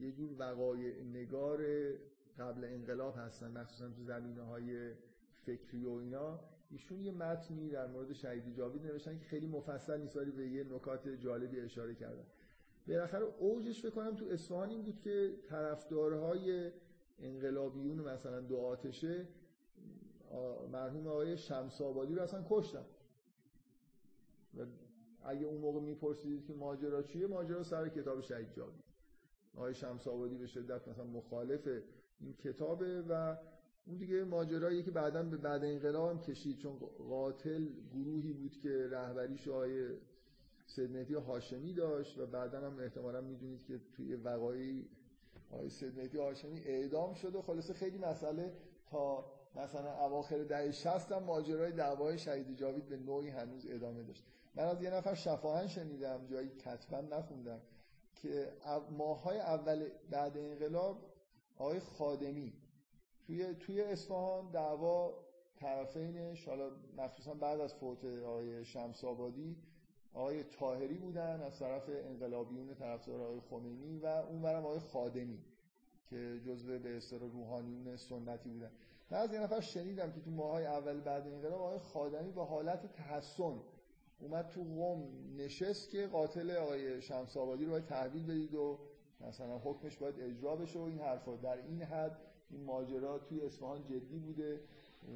یه 0.00 0.12
جور 0.12 0.30
وقایع 0.38 1.02
نگار 1.02 1.66
قبل 2.38 2.64
انقلاب 2.64 3.14
هستن 3.18 3.50
مخصوصا 3.50 3.88
تو 3.88 4.02
زمینه 4.02 4.42
های 4.42 4.94
فکری 5.46 5.84
و 5.84 5.90
اینا. 5.90 6.40
ایشون 6.70 7.00
یه 7.00 7.12
متنی 7.12 7.70
در 7.70 7.86
مورد 7.86 8.12
شهید 8.12 8.54
جاوید 8.54 8.82
نوشتن 8.82 9.18
که 9.18 9.24
خیلی 9.24 9.46
مفصل 9.46 10.00
نیست 10.00 10.16
ولی 10.16 10.30
به 10.30 10.48
یه 10.48 10.64
نکات 10.64 11.08
جالبی 11.08 11.60
اشاره 11.60 11.94
کردن. 11.94 12.24
بالاخره 12.88 13.24
اوجش 13.38 13.82
فکر 13.82 13.90
کنم 13.90 14.16
تو 14.16 14.24
اصفهان 14.24 14.70
این 14.70 14.82
بود 14.82 15.00
که 15.00 15.34
طرفدارهای 15.48 16.70
انقلابیون 17.18 18.00
مثلا 18.00 18.40
دو 18.40 18.56
آتشه 18.56 19.28
مرحوم 20.72 21.06
آقای 21.06 21.36
شمس 21.36 21.80
آبادی 21.80 22.14
رو 22.14 22.22
اصلا 22.22 22.44
کشتن. 22.48 22.84
و 24.58 24.66
اگه 25.24 25.46
اون 25.46 25.60
موقع 25.60 25.80
میپرسیدید 25.80 26.46
که 26.46 26.54
ماجرا 26.54 27.02
چیه 27.02 27.26
ماجرا 27.26 27.62
سر 27.62 27.88
کتاب 27.88 28.20
شهید 28.20 28.52
جاوید. 28.52 28.85
آقای 29.56 29.74
شمس 29.74 30.08
آبادی 30.08 30.36
به 30.36 30.46
شدت 30.46 30.88
مثلا 30.88 31.04
مخالف 31.04 31.68
این 32.20 32.34
کتابه 32.34 33.02
و 33.02 33.36
اون 33.86 33.96
دیگه 33.96 34.24
ماجرایی 34.24 34.82
که 34.82 34.90
بعدا 34.90 35.22
به 35.22 35.36
بعد 35.36 35.64
انقلاب 35.64 36.10
هم 36.10 36.20
کشید. 36.20 36.58
چون 36.58 36.78
قاتل 37.08 37.66
گروهی 37.92 38.32
بود 38.32 38.56
که 38.56 38.88
رهبریش 38.90 39.48
آقای 39.48 39.88
سید 40.66 40.90
مهدی 40.90 41.14
هاشمی 41.14 41.72
داشت 41.72 42.18
و 42.18 42.26
بعدا 42.26 42.60
هم 42.60 42.78
احتمالا 42.78 43.20
می‌دونید 43.20 43.64
که 43.64 43.80
توی 43.92 44.14
وقایعی 44.14 44.88
آقای 45.50 45.68
سید 45.68 45.98
مهدی 45.98 46.18
هاشمی 46.18 46.60
اعدام 46.60 47.14
شد 47.14 47.34
و 47.34 47.42
خلاصه 47.42 47.74
خیلی 47.74 47.98
مسئله 47.98 48.52
تا 48.90 49.24
مثلا 49.56 50.06
اواخر 50.06 50.44
دهه 50.44 50.70
60 50.70 51.12
هم 51.12 51.22
ماجرای 51.22 51.72
دعوای 51.72 52.18
شهید 52.18 52.56
جاوید 52.56 52.88
به 52.88 52.96
نوعی 52.96 53.28
هنوز 53.28 53.66
ادامه 53.70 54.02
داشت. 54.02 54.24
من 54.54 54.64
از 54.64 54.82
یه 54.82 54.90
نفر 54.90 55.14
شفاهن 55.14 55.66
شنیدم 55.66 56.26
جایی 56.26 56.48
کتبا 56.48 57.00
نخوندم. 57.00 57.60
که 58.26 58.52
ماهای 58.90 59.38
اول 59.38 59.88
بعد 60.10 60.36
انقلاب 60.36 60.98
آقای 61.58 61.80
خادمی 61.80 62.52
توی 63.26 63.54
توی 63.54 63.80
اصفهان 63.80 64.50
دعوا 64.50 65.14
طرفینش 65.56 66.48
حالا 66.48 66.70
مخصوصا 66.96 67.34
بعد 67.34 67.60
از 67.60 67.74
فوت 67.74 68.04
آقای 68.04 68.64
شمس 68.64 69.04
آبادی 69.04 69.56
آقای 70.14 70.42
تاهری 70.42 70.94
بودن 70.98 71.40
از 71.42 71.58
طرف 71.58 71.88
انقلابیون 71.88 72.74
طرفدار 72.74 73.20
آقای 73.20 73.40
خمینی 73.40 73.98
و 73.98 74.06
اونورم 74.06 74.64
آقای 74.66 74.78
خادمی 74.78 75.38
که 76.10 76.40
جزو 76.46 76.78
به 76.78 76.96
اصطلاح 76.96 77.30
روحانیون 77.30 77.96
سنتی 77.96 78.48
بودن. 78.48 78.70
من 79.10 79.18
از 79.18 79.32
یه 79.32 79.40
نفر 79.40 79.60
شنیدم 79.60 80.12
که 80.12 80.20
تو 80.20 80.30
ماهای 80.30 80.66
اول 80.66 81.00
بعد 81.00 81.26
انقلاب 81.26 81.60
آقای 81.60 81.78
خادمی 81.78 82.32
با 82.32 82.44
حالت 82.44 82.92
تحسن 82.92 83.60
اومد 84.20 84.48
تو 84.48 84.62
قم 84.62 85.02
نشست 85.36 85.90
که 85.90 86.06
قاتل 86.06 86.50
آقای 86.50 87.02
شمس 87.02 87.36
آبادی 87.36 87.64
رو 87.64 87.70
باید 87.70 87.84
تحویل 87.84 88.26
بدید 88.26 88.54
و 88.54 88.78
مثلا 89.20 89.58
حکمش 89.58 89.96
باید 89.96 90.14
اجرا 90.20 90.56
بشه 90.56 90.78
و 90.78 90.82
این 90.82 90.98
حرفا. 90.98 91.36
در 91.36 91.56
این 91.56 91.82
حد 91.82 92.18
این 92.50 92.64
ماجرا 92.64 93.18
توی 93.18 93.40
اصفهان 93.40 93.84
جدی 93.84 94.18
بوده 94.18 94.60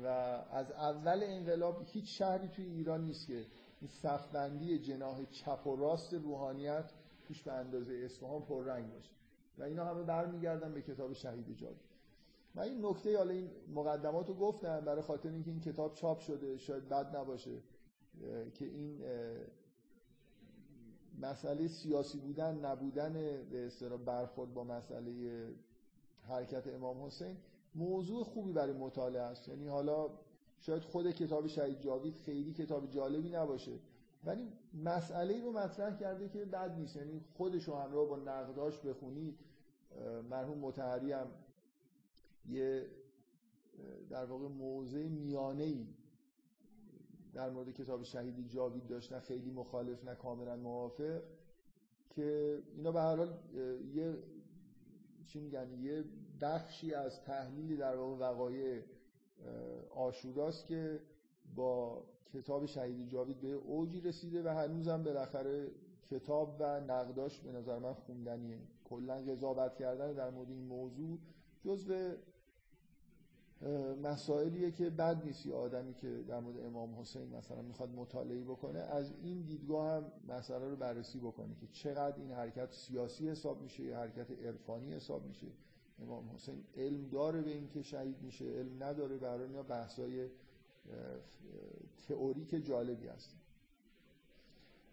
و 0.05 0.07
از 0.51 0.71
اول 0.71 1.21
انقلاب 1.23 1.83
هیچ 1.85 2.19
شهری 2.19 2.49
توی 2.49 2.65
ایران 2.65 3.05
نیست 3.05 3.27
که 3.27 3.47
این 3.81 3.91
صفبندی 4.03 4.79
جناح 4.79 5.25
چپ 5.25 5.67
و 5.67 5.77
راست 5.77 6.15
روحانیت 6.15 6.91
توش 7.25 7.43
به 7.43 7.53
اندازه 7.53 7.95
اصفهان 8.05 8.43
پررنگ 8.43 8.93
باشه. 8.93 9.13
و 9.59 9.63
اینا 9.63 9.85
همه 9.85 10.03
برمیگردن 10.03 10.75
به 10.75 10.83
کتاب 10.83 11.13
شهید 11.13 11.57
جاوید. 11.57 11.91
من 12.55 12.63
این 12.63 12.87
نکته 12.87 13.17
حالا 13.17 13.31
این 13.31 13.51
مقدمات 13.75 14.29
رو 14.29 14.35
گفتم 14.35 14.81
برای 14.81 15.03
خاطر 15.03 15.29
اینکه 15.29 15.51
این 15.51 15.61
کتاب 15.61 15.95
چاپ 15.95 16.19
شده 16.19 16.59
شاید 16.59 16.89
بد 16.89 17.17
نباشه. 17.17 17.63
که 18.55 18.65
این 18.65 19.03
مسئله 21.21 21.69
سیاسی 21.69 22.19
بودن 22.19 22.65
نبودن 22.65 23.13
به 23.51 23.67
اصطلاح 23.67 23.99
برخورد 23.99 24.55
با 24.55 24.65
مسئله 24.65 25.45
حرکت 26.29 26.67
امام 26.67 27.05
حسین 27.05 27.37
موضوع 27.75 28.25
خوبی 28.25 28.53
برای 28.53 28.73
مطالعه 28.73 29.23
است. 29.23 29.49
یعنی 29.49 29.69
حالا 29.69 30.11
شاید 30.61 30.83
خود 30.83 31.11
کتاب 31.11 31.47
شهید 31.47 31.81
جاوید 31.81 32.17
خیلی 32.17 32.53
کتاب 32.53 32.91
جالبی 32.91 33.31
نباشه 33.31 33.79
ولی 34.25 34.53
مسئله 34.85 35.41
رو 35.43 35.53
مطرح 35.53 35.97
کرده 35.99 36.29
که 36.29 36.45
بد 36.45 36.79
نیست. 36.79 36.97
یعنی 36.97 37.21
خودش 37.37 37.65
رو 37.65 37.75
همراه 37.75 38.09
با 38.09 38.17
نقداش 38.17 38.79
بخونید 38.79 39.39
مرحوم 40.31 40.59
متحری 40.59 41.13
هم 41.13 41.27
یه 42.49 42.87
در 44.11 44.25
واقع 44.25 44.49
موضع 44.49 45.09
میانه 45.09 45.65
ای 45.65 45.87
در 47.35 47.51
مورد 47.51 47.71
کتاب 47.71 48.03
شهید 48.03 48.49
جاوید 48.49 48.87
داشتن 48.87 49.21
خیلی 49.21 49.51
مخالف 49.51 50.05
نه 50.05 50.15
کاملا 50.15 50.57
موافق. 50.57 51.23
که 52.11 52.59
اینا 52.77 52.93
به 52.93 53.01
هر 53.01 53.17
حال 53.17 53.39
یه 53.95 54.17
چی 55.27 55.41
میگن 55.41 55.73
یه 55.83 56.05
بخشی 56.41 56.95
از 56.95 57.21
تحلیلی 57.23 57.77
در 57.77 57.97
واقع 57.97 58.17
وقایع 58.17 58.83
آشوراست 59.95 60.67
که 60.67 61.01
با 61.57 62.05
کتاب 62.33 62.67
شهید 62.67 63.09
جاوید 63.09 63.41
به 63.41 63.49
اوجی 63.53 64.01
رسیده 64.01 64.43
و 64.43 64.49
هنوزم 64.49 65.03
بالاخره 65.03 65.71
کتاب 66.11 66.57
و 66.61 66.81
نقداش 66.81 67.41
به 67.41 67.53
نظر 67.53 67.79
من 67.79 67.95
خوندنیه. 67.95 68.59
کلا 68.85 69.15
قضاوت 69.15 69.77
کردن 69.77 70.13
در 70.13 70.31
مورد 70.31 70.49
این 70.49 70.67
موضوع 70.67 71.19
جزو 71.65 72.15
مسائلیه 74.03 74.71
که 74.71 74.91
بد 74.91 75.25
نیست 75.25 75.47
یه 75.47 75.55
آدمی 75.55 75.95
که 75.95 76.23
در 76.29 76.41
مورد 76.41 76.65
امام 76.65 77.01
حسین 77.01 77.37
مثلا 77.37 77.63
می‌خواد 77.63 77.91
مطالعه 77.91 78.45
بکنه 78.45 78.79
از 78.79 79.13
این 79.23 79.43
دیدگاه 79.43 79.91
هم 79.97 80.13
مسئله 80.29 80.69
رو 80.69 80.77
بررسی 80.77 81.19
بکنه 81.19 81.55
که 81.55 81.67
چقدر 81.67 82.17
این 82.17 82.33
حرکت 82.33 82.73
سیاسی 82.73 83.29
حساب 83.29 83.63
میشه 83.63 83.83
یا 83.83 83.97
حرکت 83.97 84.31
عرفانی 84.31 84.93
حساب 84.93 85.27
میشه. 85.27 85.47
امام 86.03 86.31
حسین 86.35 86.65
علم 86.77 87.09
داره 87.09 87.43
به 87.43 87.51
اینکه 87.51 87.83
شهید 87.83 88.23
میشه 88.23 88.45
علم 88.45 88.83
نداره 88.83 89.19
برای 89.19 89.47
اینا 89.47 89.63
بحثای 89.63 90.29
تئوریک 92.09 92.65
جالبی 92.67 93.07
هست. 93.07 93.37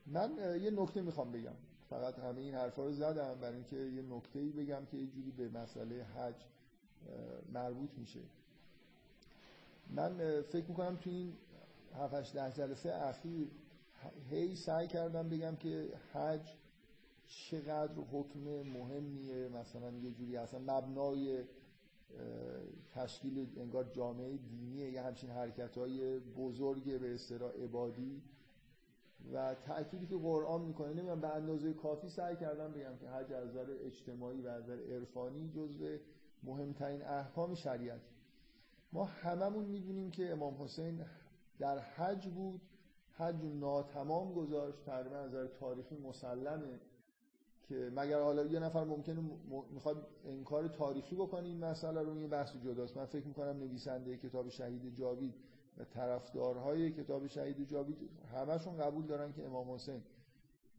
من 0.05 0.31
یه 0.61 0.71
نکته 0.71 1.01
می‌خوام 1.01 1.31
بگم. 1.31 1.55
فقط 1.89 2.19
همه 2.19 2.41
این 2.41 2.53
حرفا 2.53 2.85
رو 2.85 2.93
زدم 2.93 3.35
برای 3.41 3.55
اینکه 3.55 3.75
یه 3.75 4.01
نکته 4.01 4.39
ای 4.39 4.51
بگم 4.51 4.85
که 4.91 4.97
یه 4.97 5.07
جوری 5.07 5.31
به 5.31 5.49
مسئله 5.49 6.03
حج 6.03 6.45
مربوط 7.53 7.89
میشه. 7.97 8.19
من 9.89 10.41
فکر 10.41 10.65
می‌کنم 10.69 10.95
تو 10.95 11.09
این 11.09 11.33
7 11.93 12.33
ده 12.33 12.51
جلسه 12.51 12.93
اخیر 12.93 13.47
هی 14.29 14.55
سعی 14.55 14.87
کردم 14.87 15.29
بگم 15.29 15.55
که 15.55 15.89
حج 16.13 16.53
چقدر 17.27 17.93
حکم 18.11 18.39
مهمیه. 18.63 19.47
مثلا 19.47 19.91
یه 19.91 20.11
جوری 20.11 20.37
اصلا 20.37 20.59
مبنای 20.59 21.43
تشکیل 22.91 23.47
انگار 23.57 23.83
جامعه 23.83 24.37
دینیه 24.37 24.91
یه 24.91 25.01
همچین 25.01 25.29
حرکت 25.29 25.77
های 25.77 26.19
بزرگ 26.19 26.99
به 26.99 27.13
اصطلاح 27.13 27.51
عبادی. 27.51 28.21
و 29.33 29.55
تأکیدی 29.55 30.07
که 30.07 30.17
قرآن 30.17 30.61
می‌کنه 30.61 30.87
نمی‌دونم 30.87 31.21
به 31.21 31.35
اندازه 31.35 31.73
کافی 31.73 32.09
سعی 32.09 32.35
کردم 32.35 32.71
بگم 32.71 32.97
که 32.97 33.09
حج 33.09 33.33
از 33.33 33.47
نظر 33.49 33.65
اجتماعی 33.85 34.41
و 34.41 34.47
از 34.47 34.63
نظر 34.63 34.79
عرفانی 34.79 35.49
جزو 35.49 35.97
مهمترین 36.43 37.01
احکام 37.01 37.55
شریعت 37.55 38.01
ما 38.93 39.05
هممون 39.05 39.65
می‌دونیم 39.65 40.11
که 40.11 40.31
امام 40.31 40.63
حسین 40.63 41.05
در 41.59 41.79
حج 41.79 42.27
بود 42.27 42.61
حج 43.11 43.45
ناتمام 43.45 44.33
گذاشت 44.33 44.85
تقریبا 44.85 45.15
از 45.15 45.29
نظر 45.29 45.47
تاریخی 45.47 45.97
مسلمه 45.97 46.79
که 47.67 47.91
مگر 47.95 48.21
حالا 48.21 48.45
یه 48.45 48.59
نفر 48.59 48.83
ممکنه 48.83 49.21
می‌خواد 49.71 50.07
انکار 50.25 50.67
تاریخی 50.67 51.15
بکنه 51.15 51.47
این 51.47 51.65
مسئله 51.65 52.01
رو 52.01 52.21
یه 52.21 52.27
بحث 52.27 52.55
جداست. 52.55 52.97
من 52.97 53.05
فکر 53.05 53.27
می‌کنم 53.27 53.57
نویسنده 53.57 54.17
کتاب 54.17 54.49
شهید 54.49 54.95
جاوید 54.95 55.33
و 55.77 55.83
طرفدارهای 55.83 56.91
کتاب 56.91 57.27
شهید 57.27 57.67
جاوید 57.67 57.97
همشون 58.33 58.77
قبول 58.77 59.05
دارن 59.05 59.33
که 59.33 59.45
امام 59.45 59.71
حسین 59.71 60.01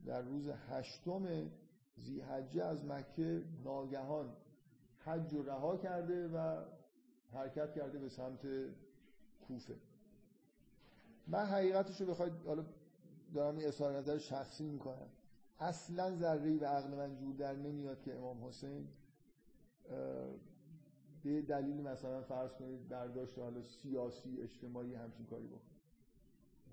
در 0.07 0.23
روز 0.23 0.49
هشتم 0.49 1.51
زیحجه 1.97 2.65
از 2.65 2.85
مکه 2.85 3.43
ناگهان 3.65 4.37
حج 4.99 5.35
رو 5.35 5.43
رها 5.43 5.77
کرده 5.77 6.29
و 6.29 6.63
حرکت 7.33 7.73
کرده 7.73 7.99
به 7.99 8.09
سمت 8.09 8.47
کوفه. 9.47 9.75
من 11.27 11.45
حقیقتش 11.45 12.01
رو 12.01 12.07
بخواید 12.07 12.33
حالا 12.47 12.65
دارم 13.35 13.57
این 13.57 13.69
اظهار 13.69 13.97
نظر 13.99 14.19
شخصی 14.19 14.65
می‌کنم. 14.65 15.09
اصلا 15.59 16.17
ذره 16.17 16.57
به 16.57 16.67
عقل 16.67 16.91
من 16.91 17.17
جور 17.17 17.37
در 17.37 17.57
نمیاد 17.57 18.03
که 18.03 18.17
امام 18.17 18.45
حسین 18.45 18.89
به 21.25 21.43
دلیل 21.43 21.83
مثلا 21.83 22.23
فرض 22.23 22.53
کنید 22.53 22.89
برداشت 22.89 23.39
حالا 23.39 23.63
سیاسی 23.63 24.41
اجتماعی 24.43 24.95
همچین 24.95 25.27
کاری 25.27 25.47
بکنه. 25.47 25.79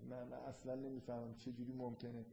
من, 0.10 0.34
اصلا 0.34 0.76
نمی‌فهمم 0.76 1.36
چه 1.36 1.52
جوری 1.52 1.74
ممکنه 1.74 2.26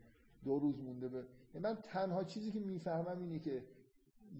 دو 0.44 0.58
روز 0.58 0.80
مونده 0.80 1.08
به 1.08 1.24
من 1.54 1.76
تنها 1.82 2.24
چیزی 2.24 2.50
که 2.50 2.60
می‌فهمم 2.60 3.22
اینه 3.22 3.38
که 3.38 3.64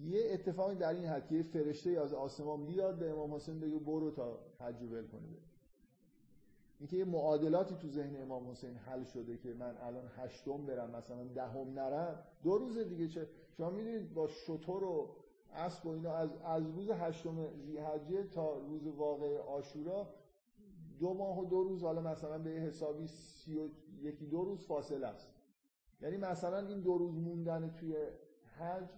یه 0.01 0.33
اتفاقی 0.33 0.75
در 0.75 0.93
این 0.93 1.05
حد 1.05 1.27
که 1.27 1.35
یه 1.35 1.43
فرشته 1.43 1.89
از 1.89 2.13
آسمان 2.13 2.65
بیاد 2.65 2.99
به 2.99 3.11
امام 3.11 3.33
حسین 3.33 3.59
بگه 3.59 3.79
برو 3.79 4.11
تا 4.11 4.39
حج 4.59 4.83
ول 4.83 5.07
کنه 5.07 5.21
اینکه 6.79 6.97
یه 6.97 7.05
معادلاتی 7.05 7.75
تو 7.75 7.87
ذهن 7.87 8.21
امام 8.21 8.51
حسین 8.51 8.75
حل 8.75 9.03
شده 9.03 9.37
که 9.37 9.53
من 9.53 9.77
الان 9.77 10.03
هشتم 10.15 10.65
برم 10.65 10.91
مثلا 10.91 11.23
دهم 11.23 11.79
نرم 11.79 12.23
دو 12.43 12.57
روز 12.57 12.77
دیگه 12.77 13.07
چه؟ 13.07 13.27
شما 13.57 13.69
می‌دونید 13.69 14.13
با 14.13 14.27
شطور 14.27 14.83
و 14.83 15.09
اسب 15.53 15.85
و 15.85 15.89
اینا 15.89 16.13
از, 16.13 16.29
از 16.43 16.63
روز 16.63 16.89
هشتم 16.89 17.47
زیحجه 17.57 18.23
تا 18.23 18.57
روز 18.57 18.87
واقع 18.87 19.37
آشورا 19.37 20.07
دو 20.99 21.13
ماه 21.13 21.39
و 21.39 21.45
دو 21.45 21.63
روز 21.63 21.83
حالا 21.83 22.01
مثلا 22.01 22.37
به 22.37 22.49
حسابی 22.49 23.07
سی 23.07 23.57
و 23.57 23.69
یکی 24.01 24.25
دو 24.25 24.43
روز 24.43 24.65
فاصله 24.65 25.07
است. 25.07 25.27
یعنی 26.01 26.17
مثلا 26.17 26.67
این 26.67 26.81
دو 26.81 26.97
روز 26.97 27.17
موندن 27.17 27.73
توی 27.79 27.95
حج 28.59 28.89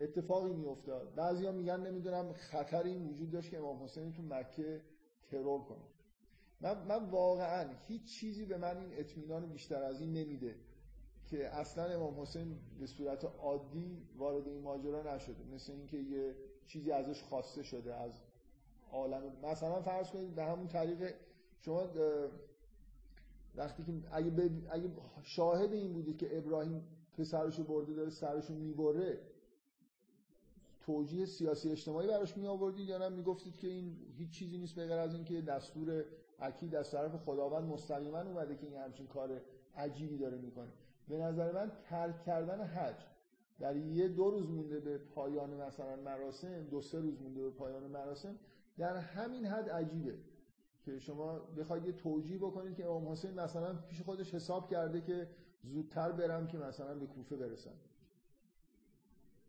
اتفاقی 0.00 0.52
میافتاد. 0.52 1.14
بعضیا 1.14 1.52
میگن 1.52 1.80
نمی‌دونم 1.86 2.32
خطر 2.32 2.82
این 2.82 3.06
وجود 3.06 3.30
داشت 3.30 3.50
که 3.50 3.58
امام 3.58 3.82
حسین 3.84 4.12
تو 4.12 4.22
مکه 4.22 4.80
ترور 5.30 5.60
کنه. 5.64 5.84
من, 6.60 6.86
من 6.86 7.10
واقعا 7.10 7.70
هیچ 7.86 8.20
چیزی 8.20 8.44
به 8.44 8.56
من 8.56 8.76
این 8.76 8.90
اطمینان 8.92 9.46
بیشتر 9.52 9.82
از 9.82 10.00
این 10.00 10.12
نمیده 10.12 10.56
که 11.26 11.48
اصلا 11.48 11.84
امام 11.84 12.20
حسین 12.20 12.58
به 12.80 12.86
صورت 12.86 13.24
عادی 13.24 14.08
وارد 14.16 14.48
این 14.48 14.62
ماجرا 14.62 15.14
نشده. 15.14 15.44
مثل 15.54 15.72
اینکه 15.72 15.96
یه 15.96 16.34
چیزی 16.66 16.92
ازش 16.92 17.22
خواسته 17.22 17.62
شده 17.62 17.94
از 17.94 18.12
عالم 18.92 19.22
مثلا 19.42 19.82
فرض 19.82 20.10
کنید 20.10 20.34
به 20.34 20.44
همون 20.44 20.68
طریق 20.68 21.14
شما 21.60 21.88
وقتی 23.54 23.84
که 23.84 23.92
اگه, 24.12 24.50
اگه 24.70 24.90
شاهد 25.22 25.72
این 25.72 25.92
بودید 25.92 26.18
که 26.18 26.38
ابراهیم 26.38 26.82
پسرشو 27.18 27.64
برده 27.64 27.94
داره 27.94 28.10
سرشو 28.10 28.54
می‌بره 28.54 29.33
توجیه 30.86 31.26
سیاسی 31.26 31.70
اجتماعی 31.70 32.08
براش 32.08 32.36
می 32.36 32.46
آوردید 32.46 32.88
یا 32.88 32.98
نه؟ 32.98 33.08
می‌گفتید 33.08 33.56
که 33.56 33.68
این 33.68 33.96
هیچ 34.18 34.30
چیزی 34.30 34.58
نیست 34.58 34.74
به 34.74 34.86
غیر 34.86 34.98
از 34.98 35.14
اینکه 35.14 35.40
دستور 35.40 36.04
اکید 36.40 36.74
از 36.74 36.90
طرف 36.90 37.16
خداوند 37.16 37.64
مستقیما 37.64 38.20
اومده 38.20 38.56
که 38.56 38.66
این 38.66 38.76
همچین 38.76 39.06
کار 39.06 39.40
عجیبی 39.76 40.18
داره 40.18 40.38
می‌کنه. 40.38 40.72
به 41.08 41.18
نظر 41.18 41.52
من 41.52 41.72
ترک 41.84 42.22
کردن 42.22 42.64
حج 42.64 43.04
در 43.58 43.76
یه 43.76 44.08
دو 44.08 44.30
روز 44.30 44.50
مونده 44.50 44.80
به 44.80 44.98
پایان 44.98 45.54
مثلا 45.54 45.96
مراسم 45.96 46.62
دو 46.62 46.80
سه 46.80 47.00
روز 47.00 47.22
مونده 47.22 47.42
به 47.42 47.50
پایان 47.50 47.82
مراسم 47.82 48.34
در 48.78 48.96
همین 48.96 49.46
حد 49.46 49.70
عجیبه 49.70 50.14
که 50.84 50.98
شما 50.98 51.38
بخواید 51.38 51.86
یه 51.86 51.92
توجیه 51.92 52.38
بکنید 52.38 52.76
که 52.76 52.86
امام 52.86 53.08
حسین 53.08 53.34
مثلا 53.34 53.74
پیش 53.74 54.02
خودش 54.02 54.34
حساب 54.34 54.70
کرده 54.70 55.00
که 55.00 55.28
زودتر 55.62 56.12
برم 56.12 56.46
که 56.46 56.58
مثلا 56.58 56.94
به 56.94 57.06
کوفه 57.06 57.36
برسم. 57.36 57.74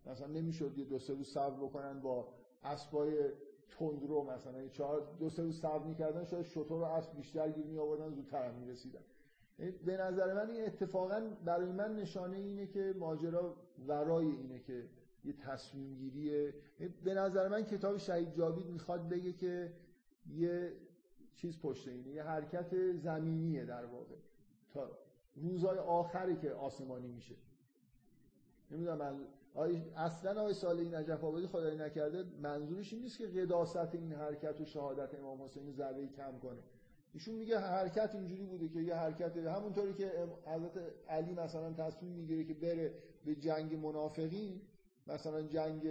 مثلا 0.06 0.28
نمی‌شد 0.28 0.78
یه 0.78 0.86
دو 0.86 1.00
سه 1.00 1.14
روز 1.14 1.28
صبر 1.28 1.66
بکنن 1.66 2.02
با 2.02 2.28
اسبای 2.64 3.32
تندرو 3.70 4.24
مثلا 4.24 4.68
چهار 4.68 5.08
دو 5.20 5.30
سه 5.30 5.44
روز 5.44 5.62
صبر 5.62 5.84
می‌کردن 5.84 6.24
شاید 6.24 6.46
شطور 6.46 6.82
و 6.82 6.84
اسب 6.84 7.16
بیشتر 7.16 7.52
گیر 7.52 7.66
می 7.66 7.78
آوردن 7.78 8.10
زودتر 8.10 8.48
هم 8.48 8.56
می‌رسیدن. 8.56 9.02
یعنی 9.60 9.72
به 9.72 9.98
نظر 9.98 10.34
من 10.34 10.50
این 10.50 10.66
اتفاقا 10.66 11.30
برای 11.46 11.72
من 11.72 11.96
نشانه 11.96 12.38
اینه 12.38 12.68
که 12.68 12.96
ماجرا 13.00 13.56
ورای 13.88 14.26
اینه 14.26 14.60
که 14.60 14.90
یه 15.24 15.34
تصمیم 15.34 15.96
گیریه. 15.96 16.54
یعنی 16.80 16.94
به 17.04 17.14
نظر 17.14 17.48
من 17.48 17.64
کتاب 17.64 17.98
شهید 17.98 18.34
جاوید 18.34 18.68
می‌خواد 18.68 19.10
بگه 19.10 19.34
که 19.34 19.74
یه 20.30 20.74
چیز 21.36 21.60
پشت 21.60 21.88
اینه 21.88 22.10
یه 22.10 22.24
حرکت 22.24 22.92
زمینیه 22.94 23.66
در 23.66 23.86
واقع. 23.86 24.16
تا 24.70 24.92
روزهای 25.36 25.78
آخری 25.78 26.36
که 26.36 26.52
آسمانی 26.52 27.08
میشه. 27.08 27.36
نمی‌دونم 28.72 29.20
اصلا 29.96 30.42
آقای 30.42 30.54
صالحی 30.54 30.90
نجف 30.90 31.24
آبادی 31.24 31.48
خدای 31.48 31.78
نکرده 31.78 32.24
منظورش 32.42 32.94
این 32.94 33.02
نیست 33.02 33.18
که 33.18 33.28
قداست 33.28 33.96
این 33.96 34.12
حرکت 34.12 34.62
و 34.62 34.66
شهادت 34.66 35.16
امام 35.20 35.42
حسین 35.42 35.72
ذره 35.72 36.08
کم 36.08 36.40
کنه. 36.40 36.60
ایشون 37.14 37.36
میگه 37.36 37.60
حرکت 37.60 38.16
اینجوری 38.16 38.46
بوده 38.46 38.70
که 38.70 38.80
یه 38.80 38.96
حرکت 38.96 39.38
همونطوری 39.38 39.94
که 39.94 40.12
حضرت 40.46 40.72
علی 41.10 41.34
مثلا 41.34 41.74
تصمیم 41.74 42.12
می‌گیره 42.12 42.44
که 42.44 42.54
بره 42.54 42.94
به 43.26 43.36
جنگ 43.36 43.76
منافقین 43.76 44.62
مثلا 45.08 45.42
جنگ 45.42 45.88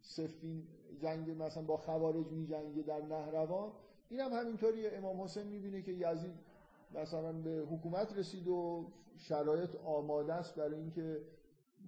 سفین 0.00 0.62
جنگ 1.02 1.42
مثلا 1.42 1.62
با 1.62 1.76
خوارج 1.76 2.26
میجنگه 2.26 2.82
در 2.82 3.02
نهروان. 3.02 3.72
این 4.08 4.20
هم 4.20 4.32
همینطوری 4.32 4.86
امام 4.86 5.20
حسین 5.20 5.46
می‌بینه 5.46 5.82
که 5.82 5.92
یزید 5.92 6.34
مثلا 6.94 7.32
به 7.32 7.50
حکومت 7.50 8.18
رسید 8.18 8.48
و 8.48 8.86
شرایط 9.16 9.76
آماده 9.76 10.34
است 10.34 10.54
برای 10.54 10.74
اینکه 10.74 11.20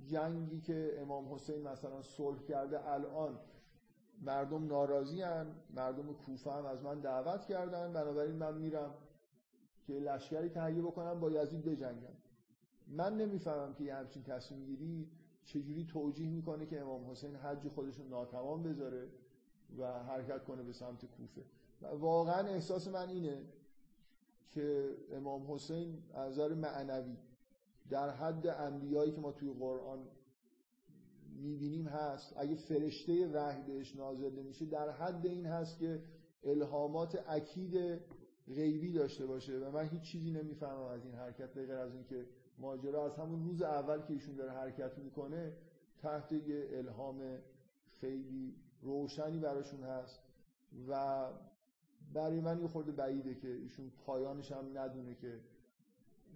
جنگی 0.06 0.60
که 0.60 1.00
امام 1.00 1.34
حسین 1.34 1.68
مثلا 1.68 2.02
صلح 2.02 2.42
کرده 2.42 2.88
الان 2.88 3.38
مردم 4.22 4.66
ناراضی 4.66 5.22
هن. 5.22 5.46
مردم 5.74 6.12
کوفه 6.12 6.50
هم 6.52 6.66
از 6.66 6.82
من 6.82 7.00
دعوت 7.00 7.44
کردن 7.44 7.92
بنابراین 7.92 8.36
من 8.36 8.58
میرم 8.58 8.94
که 9.86 9.92
لشکری 9.92 10.48
تهیه 10.48 10.82
بکنم 10.82 11.20
با 11.20 11.30
یزید 11.30 11.64
بجنگم 11.64 12.16
من 12.86 13.16
نمی‌فهمم 13.16 13.74
که 13.74 13.84
یه 13.84 13.94
همچین 13.94 14.22
تصمیم 14.22 14.64
گیری 14.64 15.10
چجوری 15.44 15.84
توجیه 15.84 16.30
می‌کنه 16.30 16.66
که 16.66 16.80
امام 16.80 17.10
حسین 17.10 17.36
حج 17.36 17.68
خودش 17.68 17.96
رو 17.96 18.08
ناتمام 18.08 18.62
بذاره 18.62 19.08
و 19.78 20.02
حرکت 20.02 20.44
کنه 20.44 20.62
به 20.62 20.72
سمت 20.72 21.04
کوفه 21.04 21.44
و 21.82 21.86
واقعا 21.86 22.48
احساس 22.48 22.88
من 22.88 23.08
اینه 23.08 23.44
که 24.48 24.96
امام 25.12 25.52
حسین 25.52 26.02
از 26.14 26.32
نظر 26.32 26.54
معنوی 26.54 27.16
در 27.90 28.10
حد 28.10 28.46
انبیایی 28.46 29.12
که 29.12 29.20
ما 29.20 29.32
توی 29.32 29.52
قرآن 29.52 29.98
می‌بینیم 31.42 31.86
هست 31.86 32.34
اگه 32.36 32.54
فرشته 32.54 33.28
وحی 33.32 33.62
بهش 33.62 33.96
نازل 33.96 34.38
نمیشه 34.38 34.66
در 34.66 34.90
حد 34.90 35.26
این 35.26 35.46
هست 35.46 35.78
که 35.78 36.02
الهامات 36.44 37.24
اکید 37.28 38.00
غیبی 38.46 38.92
داشته 38.92 39.26
باشه 39.26 39.58
و 39.58 39.70
من 39.70 39.88
هیچ 39.88 40.02
چیزی 40.02 40.30
نمی‌فهمم 40.30 40.82
از 40.82 41.04
این 41.04 41.14
حرکت 41.14 41.54
به 41.54 41.66
غیر 41.66 41.76
از 41.76 41.94
اینکه 41.94 42.26
ماجرا 42.58 43.06
از 43.06 43.16
همون 43.16 43.44
روز 43.44 43.62
اول 43.62 44.02
که 44.02 44.12
ایشون 44.12 44.36
داره 44.36 44.50
حرکت 44.50 44.98
می‌کنه 44.98 45.52
تحت 46.02 46.32
یه 46.32 46.68
الهام 46.72 47.38
خیلی 48.00 48.54
روشنی 48.82 49.38
براشون 49.38 49.82
هست 49.82 50.20
و 50.88 51.24
برای 52.12 52.40
من 52.40 52.60
یه 52.60 52.68
خورده 52.68 52.92
بعیده 52.92 53.34
که 53.34 53.48
ایشون 53.48 53.90
پایانش 54.06 54.52
هم 54.52 54.78
ندونه 54.78 55.14
که 55.14 55.40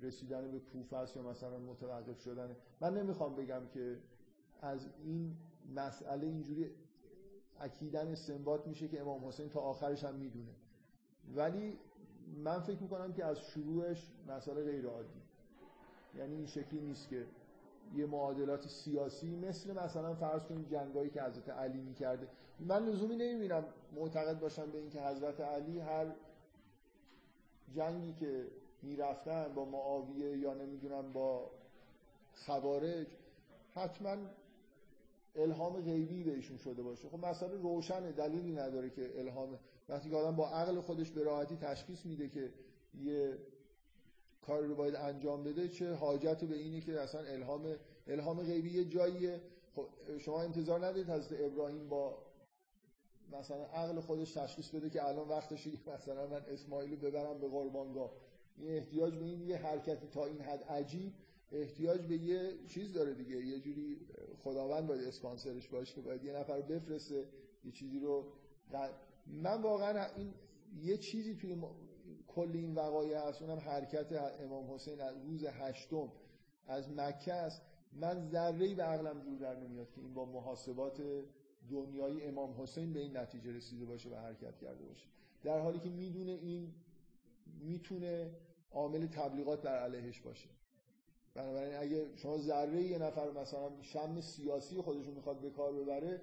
رسیدن 0.02 0.50
به 0.50 0.58
کوفه 0.58 0.96
است 0.96 1.16
یا 1.16 1.22
مثلا 1.22 1.58
متوقف 1.58 2.20
شدن. 2.20 2.56
من 2.80 2.98
نمی‌خوام 2.98 3.34
بگم 3.36 3.62
که 3.74 3.98
از 4.62 4.86
این 5.04 5.36
مسئله 5.76 6.26
اینجوری 6.26 6.70
اکیدن 7.60 8.08
استنباط 8.08 8.66
میشه 8.66 8.88
که 8.88 9.00
امام 9.00 9.28
حسین 9.28 9.48
تا 9.48 9.60
آخرش 9.60 10.04
هم 10.04 10.14
می‌دونه. 10.14 10.52
ولی 11.34 11.78
من 12.36 12.60
فکر 12.60 12.82
می‌کنم 12.82 13.12
که 13.12 13.24
از 13.24 13.40
شروعش 13.40 14.12
مسئله 14.28 14.64
غیر 14.64 14.86
عادی 14.86 15.22
یعنی 16.18 16.34
این 16.34 16.46
شکلی 16.46 16.80
نیست 16.80 17.08
که 17.08 17.26
یه 17.94 18.06
معادلات 18.06 18.68
سیاسی 18.68 19.36
مثل 19.36 19.72
مثلا 19.72 20.14
فرض 20.14 20.44
کنید 20.44 20.68
جنگایی 20.68 21.10
که 21.10 21.22
حضرت 21.22 21.48
علی 21.48 21.80
می‌کرده. 21.80 22.28
من 22.60 22.86
لزومی 22.86 23.16
نمی‌بینم 23.16 23.64
معتقد 23.96 24.40
باشم 24.40 24.70
به 24.70 24.78
اینکه 24.78 25.00
حضرت 25.00 25.40
علی 25.40 25.80
هر 25.80 26.06
جنگی 27.74 28.12
که 28.12 28.46
می‌رفتن 28.84 29.54
با 29.54 29.64
معاویه 29.64 30.38
یا 30.38 30.54
نمی‌دونم 30.54 31.12
با 31.12 31.50
خوارج 32.46 33.06
حتما 33.74 34.16
الهام 35.36 35.82
غیبی 35.82 36.24
بهشون 36.24 36.56
شده 36.56 36.82
باشه. 36.82 37.08
خب 37.08 37.26
مسئله 37.26 37.56
روشنه 37.56 38.12
دلیلی 38.12 38.52
نداره 38.52 38.90
که 38.90 39.20
الهام. 39.20 39.58
وقتی 39.88 40.10
که 40.10 40.16
آدم 40.16 40.36
با 40.36 40.48
عقل 40.48 40.80
خودش 40.80 41.10
به 41.10 41.22
راحتی 41.22 41.56
تشخیص 41.56 42.06
میده 42.06 42.28
که 42.28 42.52
یه 43.02 43.38
کار 44.42 44.62
رو 44.62 44.74
باید 44.74 44.94
انجام 44.94 45.44
بده 45.44 45.68
چه 45.68 45.94
حاجت 45.94 46.44
به 46.44 46.56
اینه 46.56 46.80
که 46.80 47.00
اصلا 47.00 47.20
الهام 47.20 47.76
الهام 48.06 48.42
غیبی 48.42 48.70
یه 48.70 48.84
جاییه. 48.84 49.40
خب 49.76 49.86
شما 50.18 50.42
انتظار 50.42 50.78
ندارید 50.78 51.10
حضرت 51.10 51.40
ابراهیم 51.40 51.88
با 51.88 52.18
مثلا 53.32 53.64
عقل 53.64 54.00
خودش 54.00 54.32
تشخیص 54.32 54.70
بده 54.70 54.90
که 54.90 55.08
الان 55.08 55.28
وقتشه 55.28 55.70
مثلا 55.94 56.26
من 56.26 56.42
اسماعیل 56.48 56.96
ببرم 56.96 57.38
به 57.38 57.48
قربانگاه. 57.48 58.10
این 58.56 58.68
احتیاج 58.68 59.14
به 59.14 59.24
این 59.24 59.40
یه 59.40 59.56
حرکتی 59.56 60.06
تا 60.06 60.26
این 60.26 60.40
حد 60.40 60.64
عجیب 60.64 61.12
احتیاج 61.52 62.06
به 62.06 62.16
یه 62.16 62.52
چیز 62.68 62.92
داره 62.92 63.14
دیگه. 63.14 63.46
یه 63.46 63.60
جوری 63.60 64.00
خداوند 64.44 64.86
باید 64.86 65.04
اسپانسرش 65.04 65.68
باشه 65.68 66.00
باید 66.00 66.24
یه 66.24 66.32
نفر 66.32 66.60
بفرسته 66.60 67.28
یه 67.64 67.72
چیزی 67.72 67.98
رو 67.98 68.32
من 69.26 69.62
واقعا 69.62 70.06
این 70.16 70.34
یه 70.82 70.98
چیزی 70.98 71.34
توی 71.34 71.56
کل 72.28 72.50
این 72.54 72.74
وقایع 72.74 73.28
هست 73.28 73.42
اونم 73.42 73.58
حرکت 73.58 74.12
امام 74.40 74.74
حسین 74.74 75.00
از 75.00 75.16
روز 75.24 75.44
هشتم 75.44 76.12
از 76.66 76.90
مکه 76.90 77.32
است. 77.32 77.62
من 77.92 78.28
ذره 78.30 78.74
به 78.74 78.82
عقلم 78.82 79.20
جور 79.20 79.38
در 79.38 79.60
نمیاد 79.60 79.90
که 79.90 80.00
این 80.00 80.14
با 80.14 80.24
محاسبات 80.24 81.02
دنیایی 81.70 82.22
امام 82.22 82.62
حسین 82.62 82.92
به 82.92 83.00
این 83.00 83.16
نتیجه 83.16 83.52
رسیده 83.52 83.84
باشه 83.84 84.10
و 84.10 84.14
حرکت 84.14 84.58
کرده 84.58 84.84
باشه. 84.84 85.06
در 85.42 85.60
حالی 85.60 85.78
که 85.78 85.88
می‌دونه 85.88 86.30
این 86.30 86.72
می‌تونه 87.46 88.30
عامل 88.70 89.06
تبلیغات 89.06 89.62
در 89.62 89.76
علیهش 89.76 90.20
باشه. 90.20 90.48
بنابراین 91.34 91.76
اگه 91.76 92.16
شما 92.16 92.38
ذره 92.38 92.82
یه 92.82 92.98
نفر 92.98 93.30
مثلا 93.30 93.70
شم 93.82 94.20
سیاسی 94.20 94.80
خودشون 94.80 95.14
می‌خواد 95.14 95.40
به 95.40 95.50
کار 95.50 95.72
ببره 95.72 96.20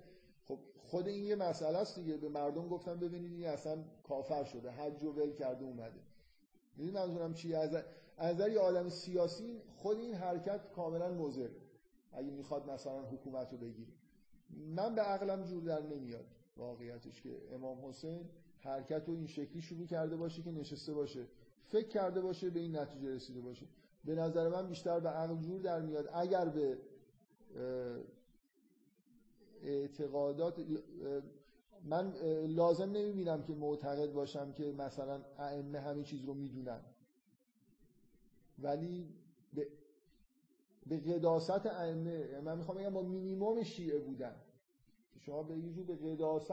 خب 0.47 0.59
خود 0.77 1.07
این 1.07 1.25
یه 1.25 1.35
مسئله 1.35 1.77
است 1.77 1.99
دیگه. 1.99 2.17
به 2.17 2.29
مردم 2.29 2.67
گفتم 2.67 2.99
ببینید 2.99 3.33
این 3.33 3.47
اصلا 3.47 3.83
کافر 4.03 4.43
شده 4.43 4.71
حج 4.71 5.03
و 5.03 5.11
ول 5.11 5.33
کرده 5.33 5.65
اومده. 5.65 5.99
می‌دونی 6.77 6.97
منظورم 6.97 7.33
چیه؟ 7.33 7.57
از 7.57 7.83
از 8.17 8.39
یه 8.39 8.59
آدم 8.59 8.89
سیاسی 8.89 9.61
خود 9.75 9.99
این 9.99 10.13
حرکت 10.13 10.71
کاملا 10.71 11.09
مضر. 11.09 11.49
اگه 12.11 12.31
می‌خواد 12.31 12.69
مثلا 12.69 13.01
حکومت 13.01 13.51
رو 13.51 13.57
بگیره. 13.57 13.91
من 14.49 14.95
به 14.95 15.01
عقلم 15.01 15.43
جور 15.43 15.63
در 15.63 15.81
نمیاد 15.81 16.25
واقعیتش 16.57 17.21
که 17.21 17.29
امام 17.53 17.85
حسین 17.85 18.29
حرکت 18.63 19.03
رو 19.07 19.13
این 19.13 19.27
شکلی 19.27 19.61
شروع 19.61 19.85
کرده 19.85 20.15
باشه 20.15 20.41
که 20.41 20.51
نشسته 20.51 20.93
باشه. 20.93 21.27
فکر 21.67 21.87
کرده 21.87 22.21
باشه 22.21 22.49
به 22.49 22.59
این 22.59 22.75
نتیجه 22.75 23.15
رسیده 23.15 23.41
باشه. 23.41 23.65
به 24.05 24.15
نظر 24.15 24.49
من 24.49 24.67
بیشتر 24.67 24.99
به 24.99 25.09
عقل 25.09 25.41
جور 25.41 25.61
در 25.61 25.81
میاد. 25.81 26.09
اگر 26.13 26.45
به 26.45 26.77
اعتقادات 29.63 30.59
من 31.83 32.13
لازم 32.47 32.91
نمی‌بینم 32.91 33.43
که 33.43 33.53
معتقد 33.53 34.11
باشم 34.13 34.51
که 34.51 34.71
مثلا 34.71 35.21
ائمه 35.37 35.79
همین 35.79 36.03
چیز 36.03 36.25
رو 36.25 36.33
می‌دونن. 36.33 36.81
ولی 38.59 39.13
به 39.53 39.67
به 40.87 40.97
قداست 40.97 41.65
ائمه 41.65 42.41
من 42.41 42.57
می‌خوام 42.57 42.77
بگم 42.77 42.89
با 42.89 43.01
مینیمم 43.01 43.63
شیعه 43.63 43.99
بودن. 43.99 44.35
شما 45.19 45.43
به 45.43 45.57
یه 45.57 45.83
به 45.83 45.95
قداست 45.95 46.51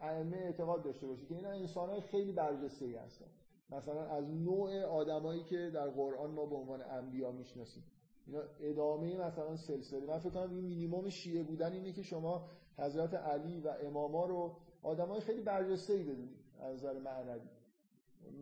ائمه 0.00 0.36
اعتقاد 0.36 0.84
داشته 0.84 1.06
باشید 1.06 1.28
که 1.28 1.34
اینا 1.34 1.50
انسانهای 1.50 2.00
خیلی 2.00 2.32
برجسته 2.32 2.84
ای 2.84 2.94
هستن. 2.94 3.26
مثلا 3.70 4.06
از 4.06 4.30
نوع 4.30 4.82
آدمایی 4.82 5.44
که 5.44 5.70
در 5.74 5.90
قرآن 5.90 6.30
ما 6.30 6.46
به 6.46 6.54
عنوان 6.54 6.82
انبیا 6.82 7.32
می‌شناسیم. 7.32 7.84
اینا 8.26 8.40
ادامه 8.60 9.16
مثلا 9.16 9.56
سلسله. 9.56 10.06
من 10.06 10.18
فکر 10.18 10.30
کنم 10.30 10.50
این 10.50 10.64
مینیمم 10.64 11.08
شیعه 11.08 11.42
بودن 11.42 11.72
اینه 11.72 11.92
که 11.92 12.02
شما 12.02 12.48
حضرت 12.78 13.14
علی 13.14 13.60
و 13.60 13.68
اماما 13.68 14.26
رو 14.26 14.56
آدمای 14.82 15.20
خیلی 15.20 15.42
برجسته 15.42 15.92
ای 15.92 16.02
بدونید 16.02 16.38
از 16.60 16.74
نظر 16.74 16.98
معنوی. 16.98 17.48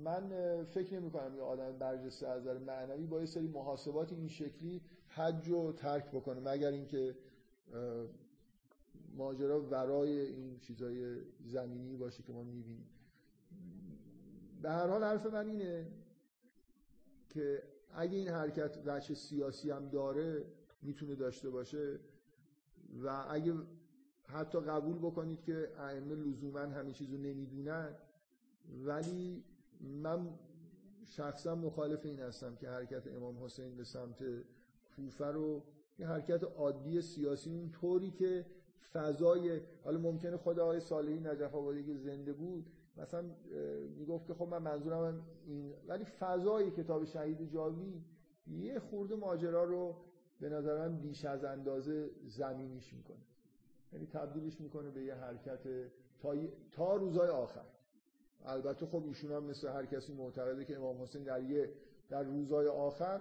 من 0.05 0.29
فکر 0.64 1.01
نمی 1.01 1.11
کنم 1.11 1.35
یه 1.37 1.43
آدم 1.43 1.79
برجسته 1.79 2.29
از 2.29 2.43
نظر 2.43 2.59
معنوی 2.59 3.07
با 3.07 3.21
یه 3.21 3.27
سری 3.27 3.49
محاسبات 3.49 4.12
این 4.12 4.29
شکلی 4.29 4.83
حج 5.09 5.49
رو 5.49 5.73
ترک 5.73 6.11
بکنه 6.11 6.40
مگر 6.40 6.69
اینکه 6.69 7.14
ماجرا 9.16 9.61
ورای 9.61 10.20
این 10.20 10.59
چیزای 10.59 11.20
زمینی 11.44 11.96
باشه 11.96 12.22
که 12.22 12.33
ما 12.33 12.42
می‌بینیم. 12.42 12.87
به 14.62 14.70
هر 14.70 14.87
حال 14.87 15.05
حرف 15.05 15.27
من 15.27 15.46
اینه 15.46 15.87
که 17.29 17.62
اگه 17.94 18.16
این 18.16 18.29
حرکت 18.29 18.79
وجه 18.87 19.14
سیاسی 19.14 19.70
هم 19.70 19.88
داره 19.88 20.44
می‌تونه 20.83 21.14
داشته 21.14 21.50
باشه 21.50 21.98
و 23.05 23.27
اگه 23.31 23.55
حتی 24.29 24.61
قبول 24.61 24.98
بکنید 24.98 25.42
که 25.42 25.68
ائمه 25.79 26.14
لزوما 26.14 26.61
همه 26.61 26.92
چیزو 26.92 27.16
نمی‌دونن 27.16 27.94
ولی 28.85 29.44
من 29.81 30.38
شخصا 31.05 31.55
مخالف 31.55 32.05
این 32.05 32.18
هستم 32.18 32.57
که 32.57 32.68
حرکت 32.68 33.07
امام 33.07 33.44
حسین 33.44 33.77
به 33.77 33.85
سمت 33.85 34.24
کوفه 34.96 35.27
رو 35.27 35.64
یه 35.98 36.07
حرکت 36.07 36.44
عادی 36.44 37.00
سیاسی 37.00 37.50
اون 37.50 37.70
طوری 37.70 38.11
که 38.11 38.46
فضای 38.92 39.61
حالا 39.85 39.99
ممکنه 39.99 40.37
خود 40.37 40.59
آقای 40.59 40.81
صالحی 40.81 41.20
نجف 41.20 41.55
آبادی 41.55 41.85
که 41.85 41.94
زنده 41.94 42.33
بود 42.33 42.66
مثلا 42.97 43.25
می‌گفت 43.99 44.27
که 44.27 44.35
خب 44.35 44.49
من 44.49 44.62
منظورم 44.62 45.23
این 45.47 45.75
ولی 45.88 46.05
فضای 46.05 46.70
کتاب 46.70 47.05
شهید 47.05 47.53
جاوی 47.53 48.03
یه 48.47 48.79
خورده 48.79 49.14
ماجرا 49.16 49.64
رو 49.64 49.97
به 50.40 50.49
نظر 50.49 50.88
من 50.88 50.97
بیش 50.97 51.25
از 51.25 51.44
اندازه 51.44 52.11
زمینیش 52.27 52.92
می‌کنه. 52.92 53.16
یعنی 53.92 54.07
تبدیلش 54.07 54.61
می‌کنه 54.61 54.90
به 54.90 55.03
یه 55.03 55.14
حرکت 55.14 55.61
تا, 56.23 56.35
تا 56.73 56.97
روزای 56.97 57.29
آخر. 57.29 57.64
البته 58.44 58.87
خب 58.87 59.05
ایشون 59.07 59.33
هم 59.33 59.44
مثل 59.44 59.68
هر 59.68 59.87
کسی 59.87 60.12
معتقده 60.12 60.64
که 60.64 60.77
امام 60.77 61.03
حسین 61.03 61.23
در 61.23 61.42
یه 61.42 61.73
در 62.09 62.23
روزای 62.23 62.68
آخر 62.68 63.20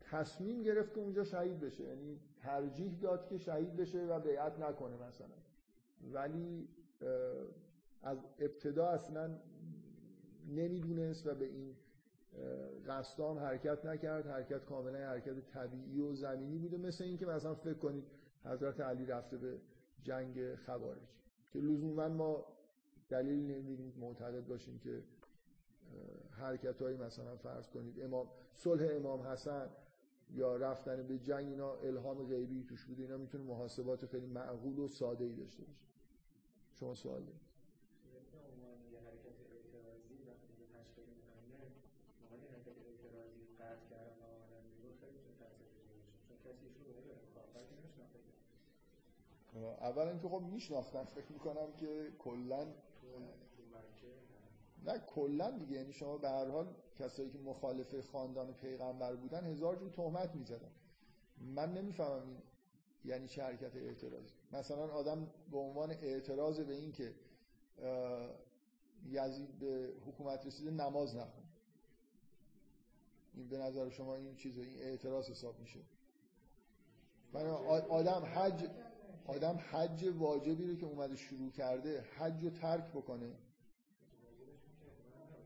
تصمیم 0.00 0.62
گرفت 0.62 0.94
که 0.94 1.00
اونجا 1.00 1.24
شهید 1.24 1.60
بشه. 1.60 1.84
یعنی 1.84 2.20
ترجیح 2.42 2.98
داد 3.00 3.26
که 3.26 3.38
شهید 3.38 3.76
بشه 3.76 4.06
و 4.06 4.20
بیعت 4.20 4.58
نکنه 4.58 4.96
مثلا. 4.96 5.36
ولی 6.12 6.68
از 8.02 8.18
ابتدا 8.38 8.86
اصلا 8.86 9.30
نمی‌دونست 10.48 11.26
و 11.26 11.34
به 11.34 11.44
این 11.44 11.76
قصدان 12.86 13.38
حرکت 13.38 13.84
نکرد. 13.84 14.26
حرکت 14.26 14.64
کاملا 14.64 14.98
حرکت 14.98 15.40
طبیعی 15.40 16.00
و 16.00 16.14
زمینی 16.14 16.58
بوده. 16.58 16.76
مثل 16.76 17.04
اینکه 17.04 17.26
مثلا 17.26 17.54
فکر 17.54 17.78
کنید 17.78 18.04
حضرت 18.44 18.80
علی 18.80 19.06
رفته 19.06 19.36
به 19.36 19.58
جنگ 20.02 20.54
خوارج. 20.54 20.98
که 21.52 21.58
لزوما 21.58 22.08
ما 22.08 22.46
دلیل 23.08 23.50
نمی‌دونید 23.50 23.98
معتقد 23.98 24.46
باشیم 24.46 24.78
که 24.78 25.02
حرکت 26.30 26.82
های 26.82 26.96
مثلا 26.96 27.36
فرض 27.36 27.68
کنید 27.68 28.00
امام 28.00 28.28
صلح 28.52 28.96
امام 28.96 29.22
حسن 29.22 29.68
یا 30.34 30.56
رفتن 30.56 31.06
به 31.06 31.18
جنگ 31.18 31.48
اینا 31.48 31.74
الهام 31.74 32.26
غیبی 32.26 32.64
توش 32.64 32.84
بوده 32.84 33.02
اینا 33.02 33.16
می‌تونه 33.16 33.44
محاسبات 33.44 34.06
خیلی 34.06 34.26
معقول 34.26 34.78
و 34.78 34.88
ساده 34.88 35.24
ای 35.24 35.34
داشته 35.34 35.62
باشه. 35.62 35.80
شما 36.74 36.94
سوال 36.94 37.20
دارید. 37.20 37.50
اولا 49.80 50.10
اینکه 50.10 50.28
خب 50.28 50.42
میشناختن 50.42 51.04
فکر 51.04 51.32
می‌کنم 51.32 51.72
که 51.76 52.12
کلا 52.18 52.66
نه 54.84 54.98
کلا 54.98 55.50
دیگه. 55.50 55.72
یعنی 55.72 55.92
شما 55.92 56.18
به 56.18 56.28
هر 56.28 56.48
حال 56.48 56.74
کسایی 56.98 57.30
که 57.30 57.38
مخالف 57.38 58.00
خاندان 58.00 58.54
پیغمبر 58.54 59.14
بودن 59.16 59.44
هزار 59.44 59.76
جور 59.76 59.90
تهمت 59.90 60.34
می‌زدن. 60.34 60.70
من 61.38 61.74
نمی‌فهمم 61.74 62.22
این 62.22 62.36
یعنی 63.04 63.28
چه 63.28 63.42
حرکت 63.42 63.76
اعتراضی. 63.76 64.34
مثلا 64.52 64.92
آدم 64.92 65.30
به 65.50 65.58
عنوان 65.58 65.90
اعتراض 65.90 66.60
به 66.60 66.74
این 66.74 66.92
که 66.92 67.14
یزید 69.08 69.58
به 69.58 69.92
حکومت 70.06 70.46
رسیده 70.46 70.70
نماز 70.70 71.16
نخون 71.16 71.44
این 73.34 73.48
به 73.48 73.58
نظر 73.58 73.88
شما 73.88 74.14
این 74.14 74.34
چیز 74.36 74.58
این 74.58 74.78
اعتراض 74.80 75.30
حساب 75.30 75.60
میشه. 75.60 75.80
من 77.32 77.46
آدم 77.90 78.22
حج 78.34 78.68
آدم 79.26 79.60
حج 79.70 80.04
واجبی 80.18 80.66
رو 80.66 80.76
که 80.76 80.86
اومده 80.86 81.16
شروع 81.16 81.50
کرده 81.50 82.00
حج 82.00 82.44
رو 82.44 82.50
ترک 82.50 82.84
بکنه 82.88 83.32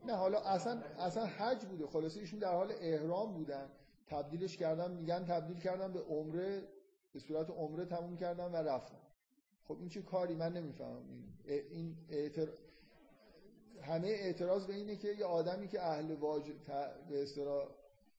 نه 0.05 0.15
حالا 0.15 0.39
اصلا 0.39 0.81
اصلا 0.99 1.25
حج 1.25 1.65
بوده. 1.65 1.87
خلاصه 1.87 2.19
ایشون 2.19 2.39
در 2.39 2.51
حال 2.51 2.71
احرام 2.79 3.33
بودن. 3.33 3.69
تبدیلش 4.07 4.57
کردن 4.57 4.91
میگن 4.91 5.25
تبدیل 5.25 5.59
کردن 5.59 5.93
به 5.93 6.01
عمره 6.01 6.63
به 7.13 7.19
صورت 7.19 7.49
عمره 7.49 7.85
تموم 7.85 8.17
کردن 8.17 8.51
و 8.51 8.55
رفتن. 8.55 8.97
خب 9.67 9.77
این 9.79 9.89
چه 9.89 10.01
کاری؟ 10.01 10.35
من 10.35 10.53
نمی‌فهمم. 10.53 11.03
این 11.45 11.97
اعتر... 12.09 12.47
همه 13.81 14.07
اعتراض 14.07 14.67
به 14.67 14.73
اینه 14.73 14.95
که 14.95 15.07
یه 15.07 15.25
آدمی 15.25 15.67
که 15.67 15.81
اهل 15.81 16.11
واجب 16.11 16.53
به 17.09 17.23
اصطلاح 17.23 17.67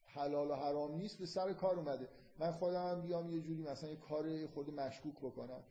حلال 0.04 0.50
و 0.50 0.54
حرام 0.54 0.94
نیست 0.94 1.18
به 1.18 1.26
سر 1.26 1.52
کار 1.52 1.78
اومده. 1.78 2.08
من 2.38 2.52
خودم 2.52 2.90
هم 2.90 3.00
بیام 3.00 3.30
یه 3.30 3.40
جوری 3.40 3.62
مثلا 3.62 3.90
یه 3.90 3.96
کار 3.96 4.46
خود 4.46 4.80
مشکوک 4.80 5.18
بکنم. 5.18 5.62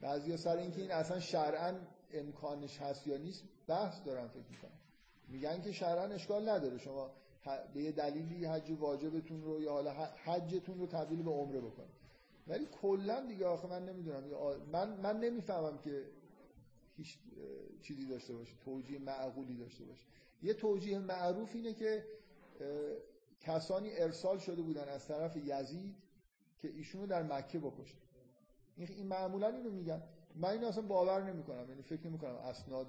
بعضیا 0.00 0.36
سر 0.36 0.56
اینکه 0.56 0.80
این 0.80 0.90
اصلا 0.90 1.20
شرعا 1.20 1.74
امکانش 2.12 2.80
هست 2.80 3.06
یا 3.06 3.16
نیست 3.16 3.44
بحث 3.66 4.04
دارم 4.04 4.28
فکر 4.28 4.50
می‌کنم. 4.50 4.78
میگن 5.28 5.60
که 5.60 5.72
شرعا 5.72 6.04
اشکال 6.04 6.48
نداره. 6.48 6.78
شما 6.78 7.10
به 7.74 7.82
یه 7.82 7.92
دلیلی 7.92 8.44
حج 8.44 8.70
واجبتون 8.70 9.42
رو 9.42 9.62
یا 9.62 9.72
حالا 9.72 9.92
حجتون 10.24 10.78
رو 10.78 10.86
تبدیل 10.86 11.22
به 11.22 11.30
عمره 11.30 11.60
بکنید. 11.60 11.96
ولی 12.46 12.66
کلا 12.82 13.26
دیگه 13.26 13.46
آخه 13.46 13.68
من 13.68 13.84
نمی‌دونم. 13.84 14.24
من 14.72 15.00
من 15.00 15.20
نمی‌فهمم 15.20 15.78
که 15.78 16.04
هیچ 16.96 17.18
چیزی 17.82 18.06
داشته 18.06 18.34
باشه. 18.34 18.52
توجیه 18.64 18.98
معقولی 18.98 19.56
داشته 19.56 19.84
باشه. 19.84 20.06
یه 20.42 20.54
توجیه 20.54 20.98
معروف 20.98 21.54
اینه 21.54 21.72
که 21.74 22.04
کسانی 23.40 23.90
ارسال 23.92 24.38
شده 24.38 24.62
بودن 24.62 24.88
از 24.88 25.06
طرف 25.08 25.36
یزید 25.36 25.96
که 26.58 26.68
ایشونو 26.68 27.06
در 27.06 27.22
مکه 27.22 27.58
بکشه 27.58 27.96
این 28.76 29.06
معمولا 29.06 29.48
اینو 29.48 29.70
میگن. 29.70 30.02
من 30.34 30.48
این 30.48 30.64
اصلا 30.64 30.82
باور 30.82 31.22
نمی‌کنم. 31.22 31.68
یعنی 31.68 31.82
فکر 31.82 32.06
نمی‌کنم 32.06 32.34
اسناد 32.34 32.86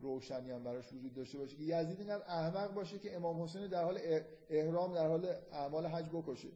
روشنی 0.00 0.50
هم 0.50 0.64
براش 0.64 0.92
وجود 0.92 1.14
داشته 1.14 1.38
باشه 1.38 1.56
که 1.56 1.62
یزید 1.62 2.00
اینقدر 2.00 2.24
احمق 2.26 2.74
باشه 2.74 2.98
که 2.98 3.16
امام 3.16 3.42
حسین 3.42 3.66
در 3.66 3.84
حال 3.84 3.98
احرام 4.50 4.94
در 4.94 5.08
حال 5.08 5.26
اعمال 5.52 5.86
حج 5.86 6.08
بکشه. 6.12 6.48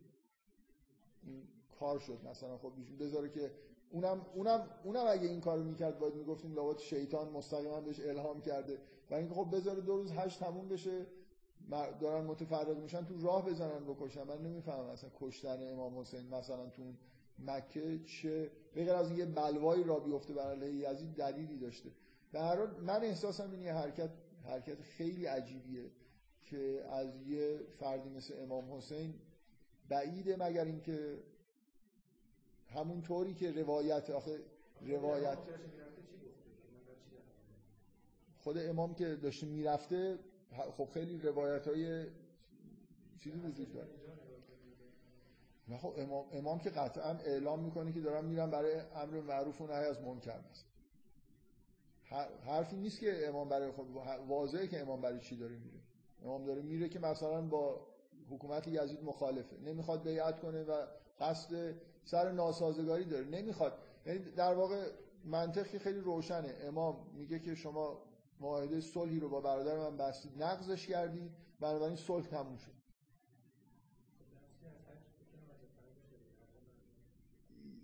این 1.23 1.43
کار 1.81 1.99
شد 1.99 2.19
مثلا. 2.25 2.59
خب 2.59 2.73
ایشون 2.77 2.99
بذاره 2.99 3.29
که 3.29 3.51
اونم 3.91 4.27
اونم 4.35 4.67
اونم 4.85 5.05
اگه 5.09 5.29
این 5.29 5.41
کارو 5.41 5.65
می‌کرد 5.65 5.99
باید 5.99 6.15
می‌گفتیم 6.15 6.55
لابد 6.55 6.79
شیطان 6.79 7.29
مستقیما 7.29 7.81
بهش 7.81 8.01
الهام 8.01 8.41
کرده. 8.41 8.79
و 9.11 9.15
اینکه 9.15 9.35
خب 9.35 9.57
بذاره 9.57 9.81
دو 9.81 9.97
روز 9.97 10.13
حج 10.13 10.37
تموم 10.37 10.69
بشه 10.69 11.07
دارن 12.01 12.25
متفرق 12.25 12.79
میشن 12.79 13.05
تو 13.05 13.27
راه 13.27 13.47
بزنن 13.47 13.85
بکشن. 13.85 14.23
من 14.23 14.43
نمی‌فهمم 14.43 14.89
اصلا 14.89 15.11
کشتن 15.21 15.73
امام 15.73 15.99
حسین 15.99 16.29
مثلا 16.29 16.67
تو 16.67 16.83
مکه 17.39 18.01
چه 18.05 18.51
بغیر 18.75 18.93
از 18.93 19.13
یه 19.13 19.25
بلوایی 19.25 19.85
را 19.85 19.99
بیفته 19.99 20.35
بر 20.35 20.51
علیه 20.51 20.91
یزید 20.91 21.15
دلیلی 21.15 21.59
داشته. 21.59 21.91
در 22.33 22.67
من 22.67 23.05
احساسم 23.05 23.51
این 23.51 23.63
یه 23.63 23.73
حرکت 23.73 24.11
حرکت 24.45 24.83
خیلی 24.83 25.27
عجیبیه 25.27 25.91
که 26.45 26.85
از 26.91 27.27
یه 27.27 27.61
فردی 27.79 28.09
مثل 28.09 28.35
امام 28.43 28.73
حسین 28.73 29.15
بعیده 29.89 30.37
مگر 30.37 30.65
اینکه 30.65 31.19
همون 32.69 33.03
طوری 33.03 33.35
که 33.35 33.53
روایت 33.53 34.11
آخه 34.11 34.41
روایت. 34.81 35.39
خود 38.39 38.59
امام 38.59 38.95
که 38.95 39.17
داشته 39.17 39.47
می‌رفته 39.47 40.19
خب 40.77 40.89
خیلی 40.95 41.19
روایت 41.19 41.69
های 41.69 42.07
چیزی 43.21 43.39
وجود 43.39 43.73
داره. 43.73 43.89
خب 45.79 45.95
امام, 45.97 46.27
امام 46.33 46.59
که 46.59 46.71
قطعا 46.71 47.11
اعلام 47.11 47.61
می‌کنه 47.61 47.93
که 47.93 48.01
دارم 48.01 48.25
میرم 48.25 48.51
برای 48.51 48.81
امر 48.81 49.21
معروف 49.21 49.61
و 49.61 49.67
نهی 49.67 49.87
از 49.87 50.01
منکر. 50.01 50.31
است 50.31 50.72
حرفی 52.47 52.77
نیست 52.77 53.01
که 53.01 53.29
امام 53.29 53.49
برای 53.49 53.71
خود 53.71 53.87
واضحه 54.29 54.67
که 54.67 54.81
امام 54.81 55.01
برای 55.01 55.21
چی 55.21 55.37
داره 55.37 55.57
میره. 55.57 55.81
امام 56.23 56.45
داره 56.45 56.63
میره 56.63 56.89
که 56.89 56.99
مثلا 56.99 57.41
با 57.43 57.87
حکومت 58.31 58.69
یزید 58.69 59.05
مخالفه. 59.05 59.57
نمی‌خواد 59.57 60.03
بیعت 60.03 60.41
کنه 60.41 60.63
و 60.63 60.87
قصد 61.21 61.75
سر 62.05 62.33
ناسازگاری 62.33 63.05
داره. 63.05 63.25
نمی‌خواد. 63.25 63.79
یعنی 64.07 64.19
در 64.19 64.55
واقع 64.55 64.91
منطقی 65.25 65.79
خیلی 65.79 66.01
روشنه. 66.01 66.55
امام 66.63 67.07
میگه 67.15 67.39
که 67.39 67.55
شما 67.55 68.03
معاهده 68.41 68.81
صلحی 68.81 69.21
رو 69.21 69.29
با 69.29 69.41
برادر 69.41 69.77
من 69.77 69.97
بستید. 69.97 70.43
نقضش 70.43 70.87
کردید. 70.87 71.31
بنابراین 71.61 71.97
صلح 71.97 72.27
تموم 72.27 72.57
شد. 72.57 72.73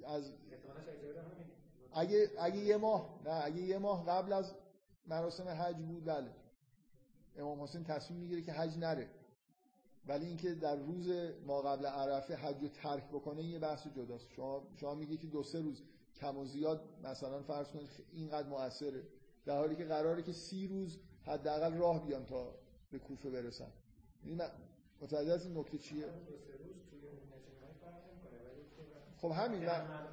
از 0.05 0.33
اگه 1.99 2.31
اگه 2.39 2.57
یه 2.57 2.77
ماه 2.77 3.21
نه 3.25 3.45
اگه 3.45 3.61
یه 3.61 3.79
ماه 3.79 4.07
قبل 4.07 4.33
از 4.33 4.55
مراسم 5.07 5.49
حج 5.49 5.77
بود 5.77 6.05
بله. 6.05 6.31
امام 7.37 7.63
حسین 7.63 7.85
تصمیم 7.85 8.21
می‌گیره 8.21 8.43
که 8.43 8.53
حج 8.53 8.79
نره. 8.79 9.11
ولی 10.07 10.27
اینکه 10.27 10.55
در 10.55 10.77
روز 10.77 11.11
ما 11.47 11.63
قبل 11.63 11.87
عرفه 11.87 12.37
حج 12.37 12.63
رو 12.63 12.69
ترک 12.69 13.09
بکنه 13.09 13.43
یه 13.43 13.59
بحث 13.59 13.87
جداست. 13.87 14.29
شما 14.29 14.63
شما 14.77 14.95
میگی 14.95 15.17
که 15.17 15.27
دو 15.27 15.43
سه 15.43 15.61
روز 15.61 15.83
کم 16.17 16.39
و 16.39 16.45
زیاد 16.45 16.89
مثلا 17.03 17.43
فرض 17.43 17.69
کنید 17.69 17.89
اینقدر 18.13 18.49
موثره 18.49 19.03
در 19.47 19.59
حالی 19.59 19.77
که 19.77 19.85
قراره 19.85 20.23
که 20.23 20.33
سی 20.33 20.67
روز 20.67 20.99
حداقل 21.23 21.75
راه 21.75 22.07
بیان 22.07 22.25
تا 22.25 22.55
به 22.91 22.99
کوفه 22.99 23.31
برسن. 23.31 23.73
این 24.25 24.43
متوجه 25.01 25.33
از 25.33 25.47
این 25.47 25.59
نکته 25.59 25.79
چیه؟ 25.79 26.07
خب 29.17 29.31
همین 29.31 29.67
من 29.67 30.09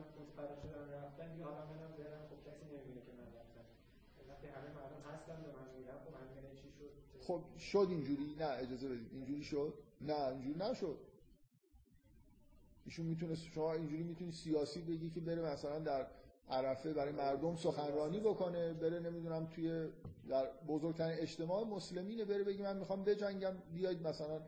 خب 7.27 7.43
شد؟ 7.59 7.87
اینجوری؟ 7.89 8.35
نه 8.39 8.45
اجازه 8.45 8.89
بدید. 8.89 9.11
اینجوری 9.11 9.43
شد؟ 9.43 9.73
نه 10.01 10.25
اینجوری 10.27 10.59
نشد. 10.59 10.97
ایشون 12.85 13.05
می‌تونه 13.05 13.35
شما 13.35 13.73
اینجوری 13.73 14.03
می‌تونی 14.03 14.31
سیاسی 14.31 14.81
بگی 14.81 15.09
که 15.09 15.19
بره 15.19 15.41
مثلا 15.41 15.79
در 15.79 16.07
عرفه 16.49 16.93
برای 16.93 17.11
مردم 17.11 17.55
سخنرانی 17.55 18.19
بکنه 18.19 18.73
بره 18.73 18.99
نمی‌دونم 18.99 19.45
توی 19.45 19.89
در 20.29 20.51
بزرگترین 20.67 21.19
اجتماع 21.19 21.63
مسلمینه 21.63 22.25
بره 22.25 22.43
بگی 22.43 22.61
من 22.63 22.77
می‌خوام 22.77 23.03
بجنگم 23.03 23.53
بیاید 23.73 24.07
مثلا 24.07 24.41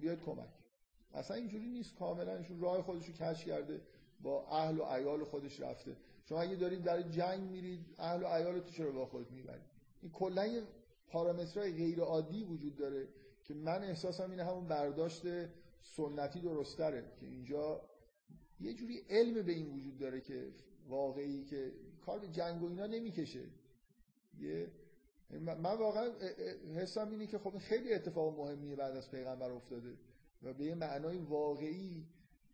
بیاید 0.00 0.20
کمک. 0.22 0.48
اصلا 1.14 1.36
اینجوری 1.36 1.68
نیست. 1.68 1.98
کاملا 1.98 2.36
ایشون 2.36 2.60
راه 2.60 2.82
خودش 2.82 3.06
رو 3.06 3.12
کش 3.12 3.44
کرده. 3.44 3.80
با 4.22 4.46
اهل 4.46 4.78
و 4.78 4.84
عیال 4.84 5.24
خودش 5.24 5.60
رفته. 5.60 5.96
شما 6.24 6.40
اگه 6.40 6.56
دارید 6.56 6.82
در 6.82 7.02
جنگ 7.02 7.50
میرید 7.50 7.86
اهل 7.98 8.22
و 8.22 8.26
عیال 8.26 8.60
تو 8.60 8.70
چرا 8.70 8.92
با 8.92 9.06
خودت 9.06 9.30
می‌برید؟ 9.30 9.70
این 10.02 10.12
کلا 10.12 10.46
یه 10.46 10.62
پارامترهای 11.08 11.72
غیر 11.72 12.00
عادی 12.00 12.44
وجود 12.44 12.76
داره 12.76 13.08
که 13.44 13.54
من 13.54 13.82
احساسم 13.82 14.30
اینه 14.30 14.44
همون 14.44 14.68
برداشت 14.68 15.22
سنتی 15.82 16.40
درستره 16.40 17.12
که 17.20 17.26
اینجا 17.26 17.80
یه 18.60 18.74
جوری 18.74 18.98
علم 19.10 19.42
به 19.42 19.52
این 19.52 19.74
وجود 19.74 19.98
داره 19.98 20.20
که 20.20 20.52
واقعی 20.88 21.44
که 21.44 21.72
کار 22.06 22.18
به 22.18 22.28
جنگ 22.28 22.62
و 22.62 22.66
اینا 22.66 22.86
نمی‌کشه. 22.86 23.44
یه 24.38 24.70
من 25.40 25.78
واقعا 25.78 26.10
حسم 26.74 27.10
اینه 27.10 27.26
که 27.26 27.38
خب 27.38 27.58
خیلی 27.58 27.94
اتفاق 27.94 28.40
مهمیه 28.40 28.76
بعد 28.76 28.96
از 28.96 29.10
پیغمبر 29.10 29.50
افتاده 29.50 29.96
و 30.42 30.52
به 30.52 30.64
یه 30.64 30.74
معنای 30.74 31.18
واقعی 31.18 32.06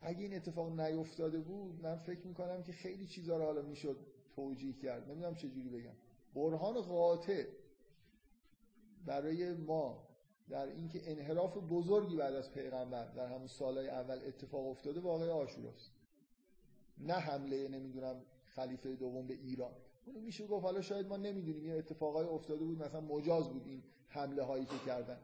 اگه 0.06 0.20
این 0.20 0.34
اتفاق 0.34 0.80
نیفتاده 0.80 1.38
بود 1.38 1.80
من 1.82 1.96
فکر 1.96 2.26
می‌کنم 2.26 2.62
که 2.62 2.72
خیلی 2.72 3.06
چیزا 3.06 3.36
رو 3.36 3.44
حالا 3.44 3.62
می‌شد 3.62 3.96
توجیه 4.36 4.72
کرد. 4.72 5.10
نمی‌دونم 5.10 5.34
چه 5.34 5.48
جوری 5.48 5.68
بگم. 5.68 5.94
برهان 6.34 6.80
قاطع 6.80 7.44
برای 9.06 9.52
ما 9.54 10.08
در 10.48 10.66
اینکه 10.66 11.10
انحراف 11.10 11.56
بزرگی 11.70 12.16
بعد 12.16 12.34
از 12.34 12.52
پیغمبر 12.52 13.04
در 13.04 13.26
همون 13.26 13.46
سالهای 13.46 13.88
اول 13.88 14.20
اتفاق 14.26 14.66
افتاده 14.66 15.00
واقعی 15.00 15.30
آشوراست. 15.30 15.92
نه 16.98 17.14
حمله 17.14 17.68
نمی‌دونم 17.68 18.22
خلیفه 18.46 18.96
دوم 18.96 19.26
به 19.26 19.34
ایران. 19.34 19.72
اونو 20.06 20.20
میشه 20.20 20.46
گفت 20.46 20.64
حالا 20.64 20.80
شاید 20.80 21.06
ما 21.06 21.16
نمی‌دونیم. 21.16 21.66
یه 21.66 21.74
اتفاقای 21.74 22.26
افتاده 22.26 22.64
بود 22.64 22.82
مثلا 22.82 23.00
مجاز 23.00 23.48
بود 23.48 23.66
این 23.66 23.82
حمله 24.08 24.42
هایی 24.42 24.64
که 24.64 24.78
کردن. 24.86 25.18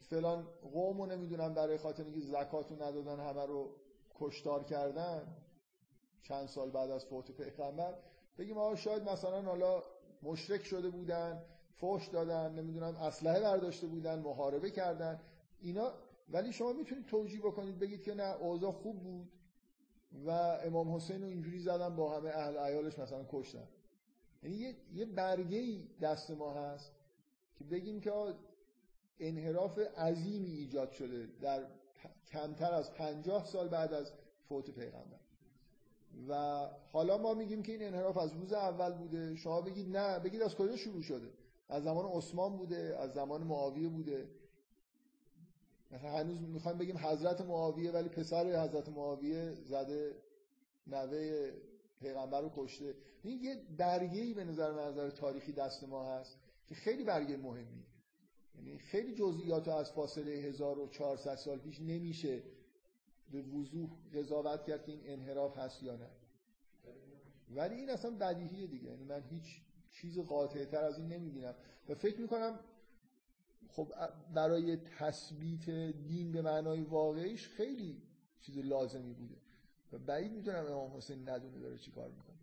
فلان 0.00 0.46
قوم 0.72 1.00
رو 1.00 1.06
نمی‌دونم 1.06 1.54
برای 1.54 1.76
خاطر 1.76 2.04
اینکه 2.04 2.20
زکاتو 2.20 2.74
ندادن 2.74 3.20
همه 3.20 3.46
رو 3.46 3.70
کشتار 4.14 4.64
کردن 4.64 5.36
چند 6.22 6.46
سال 6.46 6.70
بعد 6.70 6.90
از 6.90 7.04
فوت 7.04 7.30
پیغمبر 7.30 7.94
بگیم 8.38 8.58
آقا 8.58 8.76
شاید 8.76 9.02
مثلا 9.02 9.42
حالا 9.42 9.82
مشرک 10.22 10.64
شده 10.64 10.90
بودن 10.90 11.42
فوش 11.76 12.08
دادن 12.08 12.52
نمی‌دونم 12.54 12.96
اسلحه 12.96 13.40
برداشته 13.40 13.86
بودن 13.86 14.18
محاربه 14.18 14.70
کردن 14.70 15.20
اینا 15.60 15.92
ولی 16.28 16.52
شما 16.52 16.72
می‌تونید 16.72 17.06
توجیه 17.06 17.40
بکنید 17.40 17.78
بگید 17.78 18.02
که 18.02 18.14
نه 18.14 18.36
اوضاع 18.36 18.72
خوب 18.72 19.02
بود 19.02 19.28
و 20.26 20.30
امام 20.30 20.94
حسین 20.94 21.22
رو 21.22 21.28
اینجوری 21.28 21.58
زدن 21.58 21.96
با 21.96 22.16
همه 22.16 22.28
اهل 22.28 22.58
عیالش 22.58 22.98
مثلا 22.98 23.26
کشتن. 23.30 23.68
یعنی 24.42 24.56
یه, 24.56 24.76
یه 24.94 25.04
برگه 25.06 25.82
دست 26.00 26.30
ما 26.30 26.52
هست 26.52 26.92
که 27.54 27.64
بگیم 27.64 28.00
که 28.00 28.12
انحراف 29.20 29.78
عظیمی 29.78 30.50
ایجاد 30.50 30.90
شده 30.90 31.28
در 31.40 31.66
کمتر 32.32 32.74
از 32.74 32.92
پنجاه 32.92 33.46
سال 33.46 33.68
بعد 33.68 33.92
از 33.92 34.12
فوت 34.48 34.70
پیغمبر. 34.70 35.18
و 36.28 36.66
حالا 36.92 37.18
ما 37.18 37.34
میگیم 37.34 37.62
که 37.62 37.72
این 37.72 37.82
انحراف 37.82 38.16
از 38.16 38.32
روز 38.32 38.52
اول 38.52 38.92
بوده. 38.92 39.36
شما 39.36 39.60
بگید 39.60 39.96
نه 39.96 40.18
بگید 40.18 40.42
از 40.42 40.54
کجا 40.54 40.76
شروع 40.76 41.02
شده؟ 41.02 41.30
از 41.68 41.84
زمان 41.84 42.06
عثمان 42.06 42.56
بوده 42.56 42.96
از 43.00 43.12
زمان 43.12 43.42
معاویه 43.42 43.88
بوده. 43.88 44.28
مثلا 45.90 46.10
هنوز 46.10 46.40
می‌خوایم 46.40 46.78
بگیم 46.78 46.98
حضرت 46.98 47.40
معاویه 47.40 47.90
ولی 47.90 48.08
پسر 48.08 48.64
حضرت 48.64 48.88
معاویه 48.88 49.54
زده 49.54 50.16
نوه 50.86 51.50
پیغمبر 52.00 52.40
رو 52.40 52.50
کشته. 52.56 52.94
این 53.22 53.42
یه 53.42 53.62
برگه 53.76 54.20
ای 54.20 54.34
به 54.34 54.44
نظر 54.44 54.88
نظر 54.88 55.10
تاریخی 55.10 55.52
دست 55.52 55.84
ما 55.84 56.04
هست 56.04 56.38
که 56.66 56.74
خیلی 56.74 57.04
برگه 57.04 57.36
مهمی 57.36 57.84
یعنی 58.56 58.78
خیلی 58.78 59.14
جزئیات 59.14 59.68
از 59.68 59.92
فاصله 59.92 60.30
1400 60.30 61.34
سال 61.34 61.58
پیش 61.58 61.80
نمیشه 61.80 62.42
به 63.32 63.42
وضوح 63.42 63.90
قضاوت 64.14 64.64
کرد 64.64 64.84
که 64.84 64.92
این 64.92 65.00
انحراف 65.04 65.58
هست 65.58 65.82
یا 65.82 65.96
نه. 65.96 66.10
ولی 67.50 67.74
این 67.74 67.90
اصلا 67.90 68.10
بدیهیه 68.10 68.66
دیگه. 68.66 68.90
یعنی 68.90 69.04
من 69.04 69.22
هیچ 69.22 69.60
چیز 69.90 70.18
قاطع 70.18 70.64
تر 70.64 70.84
از 70.84 70.98
این 70.98 71.08
نمی‌بینم. 71.08 71.54
و 71.88 71.94
فکر 71.94 72.20
می‌کنم 72.20 72.58
خب 73.68 73.92
برای 74.34 74.76
تثبیت 74.76 75.70
دین 76.06 76.32
به 76.32 76.42
معنای 76.42 76.82
واقعیش 76.82 77.48
خیلی 77.48 78.02
چیز 78.40 78.58
لازمی 78.58 79.14
بوده. 79.14 79.36
و 79.92 79.98
بعید 79.98 80.32
می‌تونم 80.32 80.66
امام 80.66 80.96
حسین 80.96 81.28
ندونه 81.28 81.58
داره 81.58 81.78
چی 81.78 81.90
کار 81.90 82.10
می‌کنه. 82.10 82.36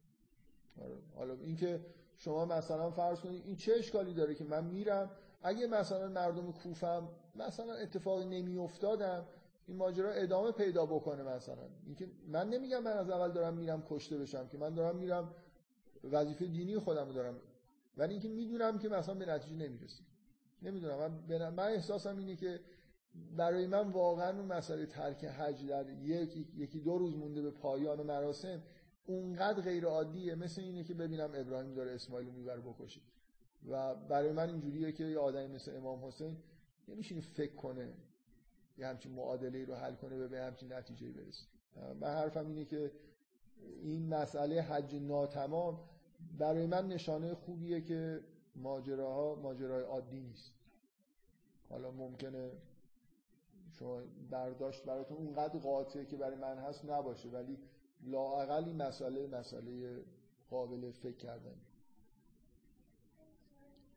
آره. 0.81 0.97
حالا 1.15 1.33
اینکه 1.33 1.85
شما 2.17 2.45
مثلا 2.45 2.91
فرض 2.91 3.19
کنید 3.19 3.45
این 3.45 3.55
چه 3.55 3.73
اشکالی 3.73 4.13
داره 4.13 4.35
که 4.35 4.43
من 4.43 4.63
میرم 4.63 5.11
اگه 5.43 5.67
مثلا 5.67 6.07
مردم 6.07 6.51
کوفم 6.51 7.09
مثلا 7.35 7.73
اتفاقی 7.73 8.25
نمیافتادم 8.25 9.25
این 9.67 9.77
ماجرا 9.77 10.11
ادامه 10.11 10.51
پیدا 10.51 10.85
بکنه 10.85 11.23
مثلا. 11.23 11.69
اینکه 11.85 12.07
من 12.27 12.49
نمیگم 12.49 12.83
من 12.83 12.91
از 12.91 13.09
اول 13.09 13.31
دارم 13.31 13.53
میرم 13.53 13.83
کشته 13.89 14.17
بشم 14.17 14.47
که 14.47 14.57
من 14.57 14.73
دارم 14.73 14.95
میرم 14.95 15.35
وظیفه 16.03 16.45
دینی 16.45 16.79
خودم 16.79 17.07
رو 17.07 17.13
دارم. 17.13 17.35
ولی 17.97 18.13
اینکه 18.13 18.29
می‌دونم 18.29 18.79
که 18.79 18.89
مثلا 18.89 19.15
به 19.15 19.25
نتیجه 19.25 19.55
نمی‌رسیم 19.55 20.05
نمی‌دونم. 20.61 20.97
من, 21.29 21.49
من 21.49 21.63
احساسم 21.63 22.17
اینه 22.17 22.35
که 22.35 22.59
برای 23.37 23.67
من 23.67 23.89
واقعا 23.91 24.37
اون 24.37 24.45
مسئله 24.45 24.85
ترک 24.85 25.25
حج 25.25 25.67
در 25.67 25.89
یکی, 25.89 26.47
یکی 26.55 26.79
دو 26.79 26.97
روز 26.97 27.15
مونده 27.17 27.41
به 27.41 27.51
پایان 27.51 27.99
و 27.99 28.03
مراسم 28.03 28.61
اونقدر 29.05 29.61
غیر 29.61 29.85
عادیه 29.85 30.35
مثل 30.35 30.61
اینه 30.61 30.83
که 30.83 30.93
ببینم 30.93 31.31
ابراهیم 31.33 31.73
داره 31.73 31.91
اسماعیل 31.91 32.27
رو 32.27 32.33
می‌بره 32.33 32.61
بکشه. 32.61 33.01
و 33.69 33.95
برای 33.95 34.31
من 34.31 34.49
اینجوریه 34.49 34.91
که 34.91 35.03
یه 35.03 35.19
آدمی 35.19 35.47
مثل 35.47 35.75
امام 35.75 36.05
حسین 36.05 36.37
نمیشه 36.87 37.21
فکر 37.21 37.55
کنه 37.55 37.93
یه 38.77 38.87
همچین 38.87 39.11
معادله 39.11 39.65
رو 39.65 39.75
حل 39.75 39.95
کنه 39.95 40.25
و 40.25 40.27
به 40.27 40.41
همچین 40.41 40.73
نتیجه 40.73 41.11
برسه. 41.11 41.45
من 41.99 42.07
حرفم 42.07 42.47
اینه 42.47 42.65
که 42.65 42.91
این 43.81 44.07
مسئله 44.07 44.61
حج 44.61 44.95
ناتمام 44.95 45.79
برای 46.37 46.65
من 46.65 46.87
نشانه 46.87 47.33
خوبیه 47.33 47.81
که 47.81 48.19
ماجراها 48.55 49.35
ماجرای 49.35 49.83
عادی 49.83 50.19
نیست. 50.19 50.53
حالا 51.69 51.91
ممکنه 51.91 52.51
شما 53.71 54.01
برداشت 54.29 54.85
براتون 54.85 55.17
اونقدر 55.17 55.59
قاطعه 55.59 56.05
که 56.05 56.17
برای 56.17 56.37
من 56.37 56.57
هست 56.57 56.85
نباشه 56.85 57.29
ولی 57.29 57.57
لااقل 58.03 58.65
این 58.65 58.81
مسئله 58.81 59.27
مسئله 59.27 60.03
قابل 60.49 60.91
فکر 60.91 61.17
کردن 61.17 61.55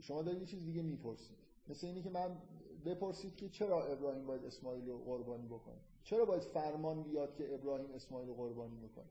شما 0.00 0.22
دارید 0.22 0.40
یه 0.40 0.46
چیز 0.46 0.64
دیگه 0.64 0.82
می‌پرسید. 0.82 1.36
مثل 1.68 1.86
اینی 1.86 2.02
که 2.02 2.10
من 2.10 2.36
بپرسید 2.84 3.36
که 3.36 3.48
چرا 3.48 3.84
ابراهیم 3.84 4.26
باید 4.26 4.44
اسماعیل 4.44 4.88
رو 4.88 4.98
قربانی 4.98 5.46
بکنه؟ 5.46 5.80
چرا 6.02 6.24
باید 6.24 6.42
فرمان 6.42 7.02
بیاد 7.02 7.34
که 7.34 7.54
ابراهیم 7.54 7.90
اسماعیل 7.90 8.28
رو 8.28 8.34
قربانی 8.34 8.76
بکنه؟ 8.76 9.04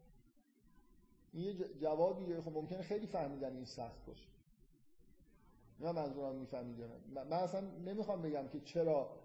این 1.33 1.43
یه 1.43 1.53
جوابیه. 1.53 2.41
خب 2.41 2.51
ممکنه 2.51 2.81
خیلی 2.81 3.07
فهمیدن 3.07 3.55
این 3.55 3.65
سخت 3.65 4.05
باشه. 4.05 4.27
نه 5.79 5.91
منظورم 5.91 6.35
می‌فهمید 6.35 6.83
من 7.15 7.33
اصلا 7.33 7.61
نمی‌خوام 7.61 8.21
بگم 8.21 8.47
که 8.47 8.59
چرا 8.59 9.19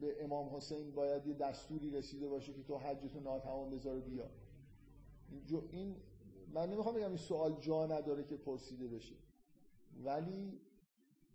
به 0.00 0.24
امام 0.24 0.56
حسین 0.56 0.94
باید 0.94 1.26
یه 1.26 1.34
دستوری 1.34 1.90
رسیده 1.90 2.28
باشه 2.28 2.52
که 2.52 2.62
تو 2.62 2.78
حجتو 2.78 3.20
ناتمام 3.20 3.70
بذاره 3.70 4.00
بیا 4.00 4.30
این 5.70 5.96
من 6.52 6.70
نمی‌خوام 6.70 6.94
بگم 6.94 7.08
این 7.08 7.16
سوال 7.16 7.60
جا 7.60 7.86
نداره 7.86 8.24
که 8.24 8.36
پرسیده 8.36 8.88
بشه. 8.88 9.14
ولی 10.02 10.60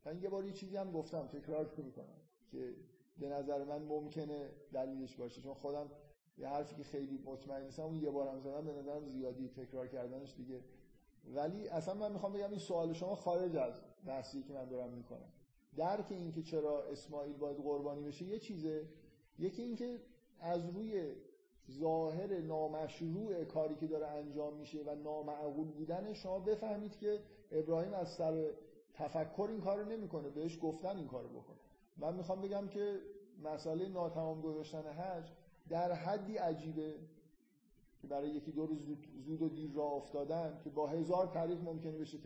من 0.05 0.21
یه 0.21 0.29
بار 0.29 0.45
یه 0.45 0.53
چیزی 0.53 0.77
هم 0.77 0.91
گفتم 0.91 1.27
تکرار 1.27 1.73
می‌کنم 1.77 2.19
که 2.51 2.75
به 3.19 3.29
نظر 3.29 3.63
من 3.63 3.81
ممکنه 3.81 4.49
دلیلش 4.73 5.15
باشه. 5.15 5.41
چون 5.41 5.53
خودم 5.53 5.91
یه 6.37 6.47
حرفی 6.47 6.75
که 6.75 6.83
خیلی 6.83 7.17
مطمئن 7.25 7.63
نیستم 7.63 7.83
اون 7.83 7.95
یه 7.95 8.09
بارم 8.09 8.39
زدم 8.39 8.65
به 8.65 8.73
نظرم 8.73 9.05
زیادی 9.05 9.47
تکرار 9.47 9.87
کردنش 9.87 10.33
دیگه. 10.35 10.63
ولی 11.25 11.67
اصلا 11.67 11.93
من 11.93 12.11
می‌خوام 12.11 12.33
بگم 12.33 12.49
این 12.49 12.59
سوال 12.59 12.93
شما 12.93 13.15
خارج 13.15 13.55
از 13.55 13.73
بحثی 14.05 14.43
که 14.43 14.53
من 14.53 14.65
دارم 14.65 14.93
می‌کنم. 14.93 15.31
درک 15.75 16.05
این 16.09 16.31
که 16.31 16.43
چرا 16.43 16.83
اسماعیل 16.83 17.37
باید 17.37 17.57
قربانی 17.57 18.03
بشه 18.03 18.25
یه 18.25 18.39
چیزه. 18.39 18.89
یکی 19.39 19.61
اینکه 19.61 19.99
از 20.39 20.69
روی 20.69 21.15
ظاهر 21.79 22.41
نامشروع 22.41 23.43
کاری 23.43 23.75
که 23.75 23.87
داره 23.87 24.07
انجام 24.07 24.53
میشه 24.53 24.83
و 24.85 24.95
نامعقول 24.95 25.67
بودن 25.67 26.13
شما 26.13 26.39
بفهمید 26.39 26.97
که 26.97 27.19
ابراهیم 27.51 27.93
از 27.93 28.09
سر 28.09 28.51
تفکر 28.93 29.47
این 29.51 29.61
کارو 29.61 29.85
نمی‌کنه 29.85 30.29
بهش 30.29 30.59
گفتن 30.61 30.97
این 30.97 31.07
کارو 31.07 31.29
بکنه. 31.29 31.57
من 31.97 32.15
می‌خوام 32.15 32.41
بگم 32.41 32.67
که 32.67 32.99
مسئله 33.43 33.89
ناتمام 33.89 34.41
گذاشتن 34.41 34.83
حج 34.83 35.31
در 35.69 35.91
حدی 35.91 36.37
عجیبه 36.37 36.95
که 38.01 38.07
برای 38.07 38.29
یکی 38.29 38.51
دو 38.51 38.65
روز 38.65 38.79
زود 39.25 39.41
و 39.41 39.49
دیر 39.49 39.71
راه 39.73 39.93
افتادن 39.93 40.59
که 40.63 40.69
با 40.69 40.87
هزار 40.87 41.27
تعریف 41.27 41.59
ممکنه 41.63 41.97
بشه 41.97 42.17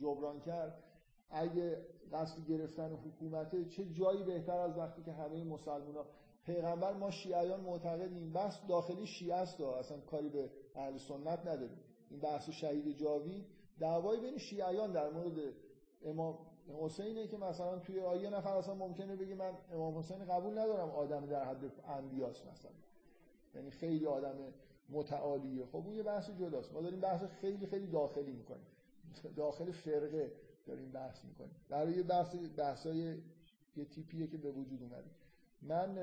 جبران 0.00 0.40
کرد. 0.40 0.82
اگه 1.30 1.86
قصد 2.12 2.46
گرفتن 2.48 2.92
حکومت 2.92 3.68
چه 3.68 3.84
جایی 3.84 4.22
بهتر 4.22 4.58
از 4.58 4.78
وقتی 4.78 5.02
که 5.02 5.12
همه 5.12 5.44
مسلمان 5.44 6.04
پیغمبر 6.46 6.92
ما 6.92 7.10
شیعیان 7.10 7.60
معتقدیم 7.60 8.32
بحث 8.32 8.58
داخلی 8.68 9.06
شیعه 9.06 9.34
است 9.34 9.60
اصلا 9.60 10.00
کاری 10.00 10.28
به 10.28 10.50
اهل 10.74 10.98
سنت 10.98 11.46
نداریم. 11.46 11.78
این 12.10 12.20
بحث 12.20 12.50
شهید 12.50 12.98
جاوی 12.98 13.44
دعوای 13.78 14.20
بین 14.20 14.38
شیعیان 14.38 14.92
در 14.92 15.10
مورد 15.10 15.38
امام 16.04 16.38
حسینه 16.80 17.26
که 17.26 17.36
مثلا 17.36 17.78
توی 17.78 18.00
آیه 18.00 18.30
نفر 18.30 18.56
اصلا 18.56 18.74
ممکنه 18.74 19.16
بگه 19.16 19.34
من 19.34 19.52
امام 19.72 19.98
حسین 19.98 20.24
قبول 20.24 20.52
ندارم 20.58 20.90
آدم 20.90 21.26
در 21.26 21.44
حد 21.44 21.72
انبیاس 21.88 22.46
مثلا. 22.46 22.70
یعنی 23.54 23.70
خیلی 23.70 24.06
آدم 24.06 24.34
متعالیه. 24.88 25.66
خب 25.66 25.76
اون 25.76 25.92
یه 25.92 26.02
بحث 26.02 26.30
جداست. 26.30 26.72
ما 26.72 26.80
داریم 26.80 27.00
بحث 27.00 27.22
خیلی 27.40 27.66
خیلی 27.66 27.86
داخلی 27.86 28.32
می‌کنیم. 28.32 28.66
داخل 29.36 29.70
فرقه 29.70 30.32
داریم 30.66 30.92
بحث 30.92 31.24
می‌کنیم. 31.24 31.56
برای 31.68 32.02
بحث 32.02 32.34
بحثای 32.56 33.18
یه 33.76 33.84
تیپیه 33.84 34.26
که 34.26 34.38
به 34.38 34.50
وجود 34.50 34.82
اومده. 34.82 35.10
من 35.62 35.98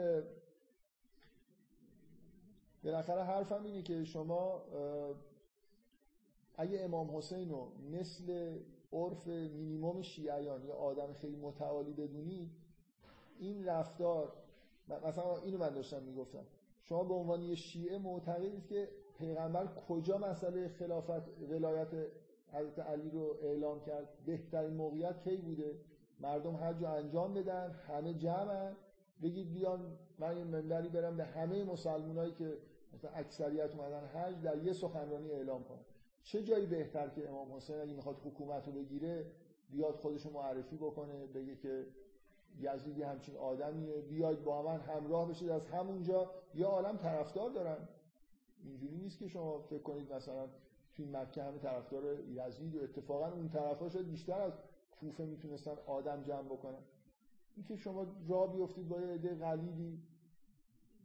بالاخره 2.83 3.23
حرفم 3.23 3.63
اینه 3.63 3.81
که 3.81 4.03
شما 4.03 4.61
اگه 6.57 6.81
امام 6.81 7.17
حسین 7.17 7.49
رو 7.49 7.71
مثل 7.91 8.57
عرف 8.93 9.27
مینیموم 9.27 10.01
شیعیان 10.01 10.65
یا 10.65 10.73
آدم 10.73 11.13
خیلی 11.13 11.35
متعالی 11.35 11.93
بدونید 11.93 12.51
این 13.39 13.65
رفتار 13.65 14.33
مثلا 15.05 15.37
اینو 15.37 15.57
من 15.57 15.69
داشتم 15.69 16.03
می‌گفتم 16.03 16.45
شما 16.83 17.03
به 17.03 17.13
عنوان 17.13 17.41
یه 17.41 17.55
شیعه 17.55 17.97
معتقدید 17.97 18.67
که 18.67 18.89
پیغمبر 19.17 19.67
کجا 19.87 20.17
مسئله 20.17 20.67
خلافت 20.67 21.41
ولایت 21.49 21.87
حضرت 22.53 22.79
علی 22.79 23.09
رو 23.09 23.35
اعلام 23.41 23.81
کرد؟ 23.81 24.09
بهترین 24.25 24.73
موقعیت 24.73 25.23
کی 25.23 25.37
بوده؟ 25.37 25.75
مردم 26.19 26.55
حج 26.55 26.81
رو 26.81 26.87
انجام 26.87 27.33
بدن 27.33 27.71
همه 27.71 28.13
جمعن. 28.13 28.75
بگید 29.21 29.53
بیان 29.53 29.97
من 30.19 30.37
این 30.37 30.47
منبری 30.47 30.89
برم 30.89 31.17
به 31.17 31.25
همه 31.25 31.63
مسلمانایی 31.63 32.31
که 32.31 32.57
مثلا 32.93 33.11
اکثریت 33.11 33.75
اومدن 33.75 34.07
حج 34.07 34.41
در 34.41 34.63
یه 34.63 34.73
سخنرانی 34.73 35.31
اعلام 35.31 35.63
کنم 35.63 35.85
چه 36.23 36.43
جایی 36.43 36.65
بهتر 36.65 37.09
که 37.09 37.29
امام 37.29 37.55
حسین 37.55 37.75
اگه 37.75 37.93
می‌خواد 37.93 38.17
حکومت 38.25 38.67
رو 38.67 38.73
بگیره 38.73 39.25
بیاد 39.69 39.95
خودش 39.95 40.25
معرفی 40.25 40.77
بکنه 40.77 41.27
بگه 41.27 41.55
که 41.55 41.85
یزیدی 42.59 43.03
همچین 43.03 43.37
آدمیه 43.37 44.01
بیاید 44.01 44.43
با 44.43 44.61
من 44.61 44.79
همراه 44.79 45.29
بشید. 45.29 45.49
از 45.49 45.67
همونجا 45.67 46.31
یه 46.55 46.65
عالم 46.65 46.97
طرفدار 46.97 47.49
دارن. 47.49 47.87
اینجوری 48.63 48.97
نیست 48.97 49.19
که 49.19 49.27
شما 49.27 49.59
فکر 49.59 49.81
کنید 49.81 50.13
مثلا 50.13 50.47
توی 50.95 51.05
مکه 51.05 51.43
همه 51.43 51.59
طرفدار 51.59 52.19
یزید 52.19 52.75
و 52.75 52.83
اتفاقا 52.83 53.31
اون 53.31 53.49
طرفا 53.49 53.89
شاید 53.89 54.07
بیشتر 54.07 54.41
از 54.41 54.53
کوفه 54.91 55.25
می‌تونستن 55.25 55.75
آدم 55.87 56.23
جمع 56.23 56.45
بکنن. 56.45 56.83
اینکه 57.55 57.75
شما 57.75 58.05
راه 58.27 58.53
بیفتید 58.53 58.87
با 58.87 59.01
یه 59.01 59.07
عده 59.07 59.35
قلیلی 59.35 60.01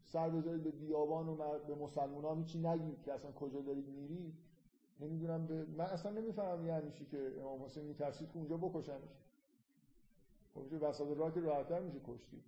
سر 0.05 0.31
بذارید 0.31 0.63
به 0.63 0.71
بیابان 0.71 1.29
و 1.29 1.59
به 1.67 1.75
مسلمان 1.75 2.39
هیچی 2.39 2.59
نگید 2.59 3.03
که 3.03 3.13
اصلا 3.13 3.33
کجا 3.33 3.61
دارید 3.61 3.89
میرید. 3.89 4.35
نمی‌دونم 5.01 5.47
به... 5.47 5.65
من 5.65 5.85
اصلا 5.85 6.13
نمی‌فهمم 6.13 6.67
یعنی 6.67 6.91
چی 6.91 7.07
که 7.07 7.41
امام 7.41 7.63
حسین 7.65 7.85
میترسید 7.85 8.31
که 8.31 8.37
اونجا 8.39 8.57
بکشنش 8.57 9.25
خب 10.55 10.83
وسط 10.83 11.17
راه 11.17 11.35
که 11.35 11.41
راحتتر 11.41 11.81
میشه 11.81 12.01
کشتی 12.07 12.43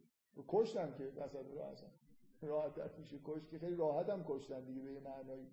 کشتن 0.48 0.94
که 0.98 1.05
وسط 1.05 1.46
راه 1.57 1.68
اصلا. 1.68 1.88
راحتتر 2.42 2.90
میشه 2.98 3.18
کشت 3.24 3.51
که 3.51 3.59
خیلی 3.59 3.76
راحت 3.76 4.09
هم 4.09 4.24
کشتن 4.28 4.64
دیگه 4.64 4.82
به 4.82 4.92
یه 4.92 5.01
معنایی. 5.01 5.46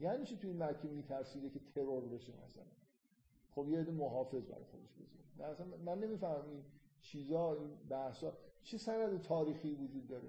یعنی 0.00 0.24
چی 0.24 0.36
تو 0.36 0.48
این 0.48 0.62
مکه 0.62 0.88
میترسیده 0.88 1.50
که 1.50 1.60
ترور 1.74 2.08
بشه 2.08 2.32
مثلا. 2.44 2.64
خب 3.54 3.68
یه 3.68 3.78
عده 3.78 3.92
محافظ 3.92 4.46
برای 4.46 4.64
خودش 4.64 4.94
بزنه. 4.94 5.46
اصلا 5.48 5.66
من 5.84 5.98
نمی‌فهمم 5.98 6.48
این 6.50 6.62
چیزا 7.02 7.54
این 7.54 7.70
بحثا. 7.88 8.32
چه 8.62 8.78
سند 8.78 9.22
تاریخی 9.22 9.74
وجود 9.74 10.08
داره؟ 10.08 10.28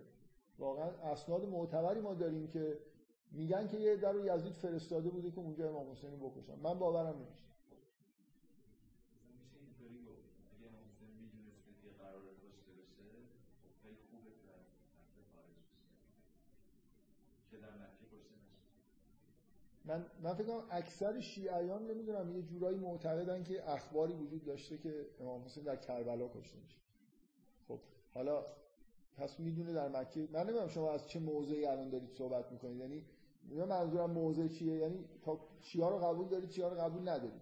واقعا 0.59 0.89
اسناد 0.89 1.45
معتبری 1.45 1.99
ما 1.99 2.13
داریم 2.13 2.47
که 2.47 2.79
میگن 3.31 3.67
که 3.67 3.77
یه 3.77 3.95
در 3.95 4.15
یزید 4.15 4.53
فرستاده 4.53 5.09
بوده 5.09 5.31
که 5.31 5.39
اونجا 5.39 5.69
امام 5.69 5.91
حسین 5.91 6.19
بکشن. 6.19 6.55
من 6.55 6.79
باورم 6.79 7.15
نمیشه. 7.15 7.52
من 19.85 20.05
من 20.23 20.33
فکر 20.33 20.47
کنم 20.47 20.63
اکثر 20.69 21.19
شیعیان 21.19 21.87
نمی‌دونم 21.87 22.35
یه 22.35 22.41
جورایی 22.41 22.77
معتقدن 22.77 23.43
که 23.43 23.69
اخباری 23.69 24.13
وجود 24.13 24.45
داشته 24.45 24.77
که 24.77 25.05
امام 25.19 25.45
حسین 25.45 25.63
در 25.63 25.75
کربلا 25.75 26.27
کشته 26.27 26.57
میشه. 26.57 26.77
خب 27.67 27.79
حالا 28.13 28.45
پس 29.17 29.39
می‌دونه 29.39 29.73
در 29.73 29.89
مکه. 29.89 30.27
من 30.31 30.43
نمی‌دونم 30.43 30.67
شما 30.67 30.91
از 30.91 31.07
چه 31.07 31.19
موضعی 31.19 31.65
الان 31.65 31.89
دارید 31.89 32.09
صحبت 32.09 32.51
می‌کنید. 32.51 32.79
یعنی 32.79 33.05
من 33.49 33.67
منظورم 33.67 34.11
موضع 34.11 34.47
چیه؟ 34.47 34.77
یعنی 34.77 35.05
تا 35.21 35.39
چیا 35.61 35.89
رو 35.89 35.97
قبول 35.97 36.27
دارید 36.27 36.49
چیا 36.49 36.67
رو 36.67 36.75
قبول 36.81 37.09
ندارید؟ 37.09 37.41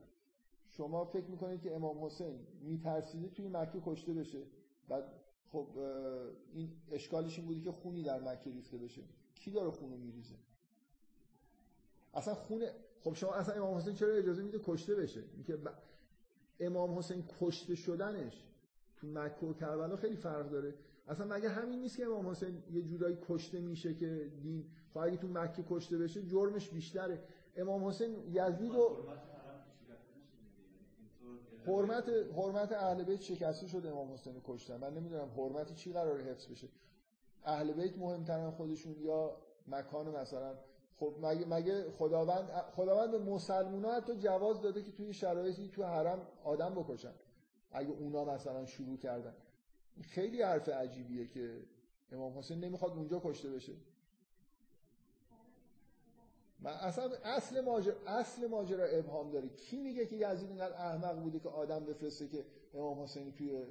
شما 0.68 1.06
فکر 1.06 1.28
می‌کنید 1.28 1.62
که 1.62 1.76
امام 1.76 2.06
حسین 2.06 2.40
میترسیده 2.62 3.30
توی 3.30 3.48
مکه 3.48 3.82
کشته 3.86 4.14
بشه؟ 4.14 4.44
بعد 4.88 5.04
خب 5.52 5.68
این 6.54 6.72
اشکالش 6.92 7.38
این 7.38 7.48
بودی 7.48 7.62
که 7.62 7.72
خونی 7.72 8.04
در 8.04 8.20
مکه 8.20 8.50
ریخته 8.50 8.78
بشه. 8.78 9.02
کی 9.36 9.52
داره 9.52 9.72
خونو 9.72 9.98
میریزه؟ 9.98 10.36
اصلا 12.14 12.34
خونه 12.34 12.72
خب 13.04 13.14
شما 13.14 13.34
اصلا 13.34 13.56
امام 13.56 13.78
حسین 13.78 13.94
چرا 13.94 14.14
اجازه 14.14 14.44
میده 14.44 14.60
کشته 14.64 14.96
بشه؟ 14.96 15.24
اینکه. 15.34 15.58
امام 16.60 16.98
حسین 16.98 17.24
کشته 17.40 17.76
شدنش 17.76 18.44
تو 18.98 19.08
مکه 19.08 19.46
و 19.46 19.54
کربلا 19.54 19.96
خیلی 19.96 20.16
فرق 20.16 20.50
داره. 20.50 20.74
اصلا 21.08 21.26
مگه 21.26 21.50
همین 21.50 21.80
نیست 21.80 21.98
که 21.98 22.06
امام 22.06 22.30
حسین 22.30 22.64
یه 22.72 22.82
جورایی 22.82 23.18
کشته 23.28 23.60
میشه 23.60 23.94
که 23.94 24.32
دین 24.42 24.66
خب 24.94 24.98
اگه 24.98 25.18
تو 25.18 25.28
مکه 25.28 25.64
کشته 25.70 25.98
بشه 25.98 26.24
جرمش 26.24 26.70
بیشتره. 26.70 27.24
امام 27.58 27.88
حسین 27.88 28.16
یزید 28.34 28.76
و 28.76 28.98
حرمت 31.66 32.10
حرمت 32.10 32.72
اهل 32.72 33.04
بیت 33.04 33.22
شکسته 33.22 33.68
شده 33.68 33.92
امام 33.92 34.14
حسین 34.14 34.42
کشتن. 34.44 34.78
من 34.78 34.94
نمی‌دونم 34.94 35.30
حرمت 35.38 35.76
چی 35.76 35.94
قراره 35.94 36.24
حفظ 36.24 36.48
بشه. 36.48 36.68
اهل 37.44 37.74
بیت 37.74 37.98
مهمترن 37.98 38.52
خودشون 38.52 38.96
یا 39.00 39.38
مکان 39.68 40.10
مثلا 40.10 40.56
خب 41.02 41.14
مگه 41.22 41.46
مگه 41.46 41.92
خداوند 41.92 42.50
خداوند 42.76 43.12
به 43.12 43.90
حتی 43.90 44.16
جواز 44.16 44.62
داده 44.62 44.84
که 44.84 44.92
توی 44.92 45.14
شرایطی 45.14 45.68
تو 45.68 45.84
حرم 45.84 46.28
آدم 46.44 46.76
بکشن. 46.76 47.14
اگه 47.72 47.90
اونا 47.90 48.26
مثلا 48.26 48.66
شروع 48.66 48.98
کردن. 48.98 49.34
خیلی 50.02 50.42
حرف 50.42 50.70
عجیبیه 50.70 51.28
که 51.28 51.64
امام 52.12 52.38
حسین 52.38 52.60
نمی‌خواد 52.60 52.92
اونجا 52.92 53.22
کشته 53.24 53.50
بشه. 53.50 53.74
من 56.60 56.72
اصلا 56.72 57.12
اصل 57.24 57.62
ماجرا 57.62 57.96
اصل 58.08 58.48
ماجرا 58.48 58.86
ابهام 58.86 59.32
داره. 59.32 59.50
کی 59.50 59.78
میگه 59.78 60.06
که 60.06 60.16
یزید 60.16 60.50
اینقدر 60.50 60.74
احمق 60.74 61.20
بوده 61.22 61.40
که 61.40 61.50
آدم 61.50 61.86
بفرسته 61.86 62.28
که 62.28 62.46
امام 62.74 63.04
حسین 63.04 63.32
توی 63.32 63.64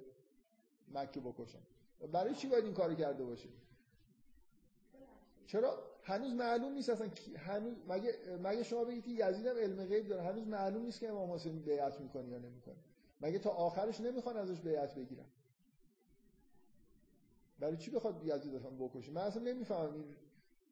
مکه 0.95 1.21
بکشن؟ 1.21 1.63
برای 2.13 2.35
چی 2.35 2.49
باید 2.49 2.65
این 2.65 2.75
کاری 2.75 2.97
کرده 2.97 3.25
باشه؟ 3.25 3.49
چرا؟ 5.51 5.79
هنوز 6.03 6.33
معلوم 6.33 6.73
نیست 6.73 6.89
اصلا 6.89 7.09
هنوز 7.37 7.75
مگه 7.89 8.15
مگه 8.43 8.63
شما 8.63 8.85
بگید 8.85 9.05
که 9.05 9.11
یزید 9.11 9.47
هم 9.47 9.57
علم 9.57 9.85
غیب 9.85 10.09
داره؟ 10.09 10.23
هنوز 10.23 10.47
معلوم 10.47 10.83
نیست 10.83 11.01
که 11.01 11.09
امام 11.09 11.33
حسین 11.33 11.59
بیعت 11.59 12.01
می‌کنه 12.01 12.29
یا 12.29 12.39
نمی‌کنه. 12.39 12.77
مگه 13.21 13.39
تا 13.39 13.51
آخرش 13.51 14.01
نمی‌خوان 14.01 14.37
ازش 14.37 14.61
بیعت 14.61 14.95
بگیرن؟ 14.95 15.25
برای 17.61 17.77
چی 17.77 17.91
بخواد 17.91 18.25
یزید 18.25 18.55
اصلا 18.55 18.71
بکشه؟ 18.71 19.13
من 19.13 19.23
اصلا 19.23 19.43
نمی‌فهمم 19.43 19.95
این 19.95 20.05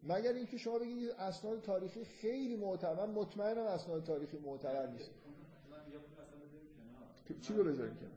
مگر 0.02 0.32
اینکه 0.32 0.58
شما 0.58 0.78
بگید 0.78 1.10
اسناد 1.10 1.62
تاریخی 1.62 2.04
خیلی 2.04 2.56
معتبر 2.56 3.06
مطمئنم 3.06 3.66
اسناد 3.66 4.04
تاریخی 4.04 4.38
معتبر 4.38 4.86
نیست. 4.86 5.10
چی 7.40 7.54
رو 7.54 7.64
بذاریم 7.64 7.96
کنار؟ 7.96 8.12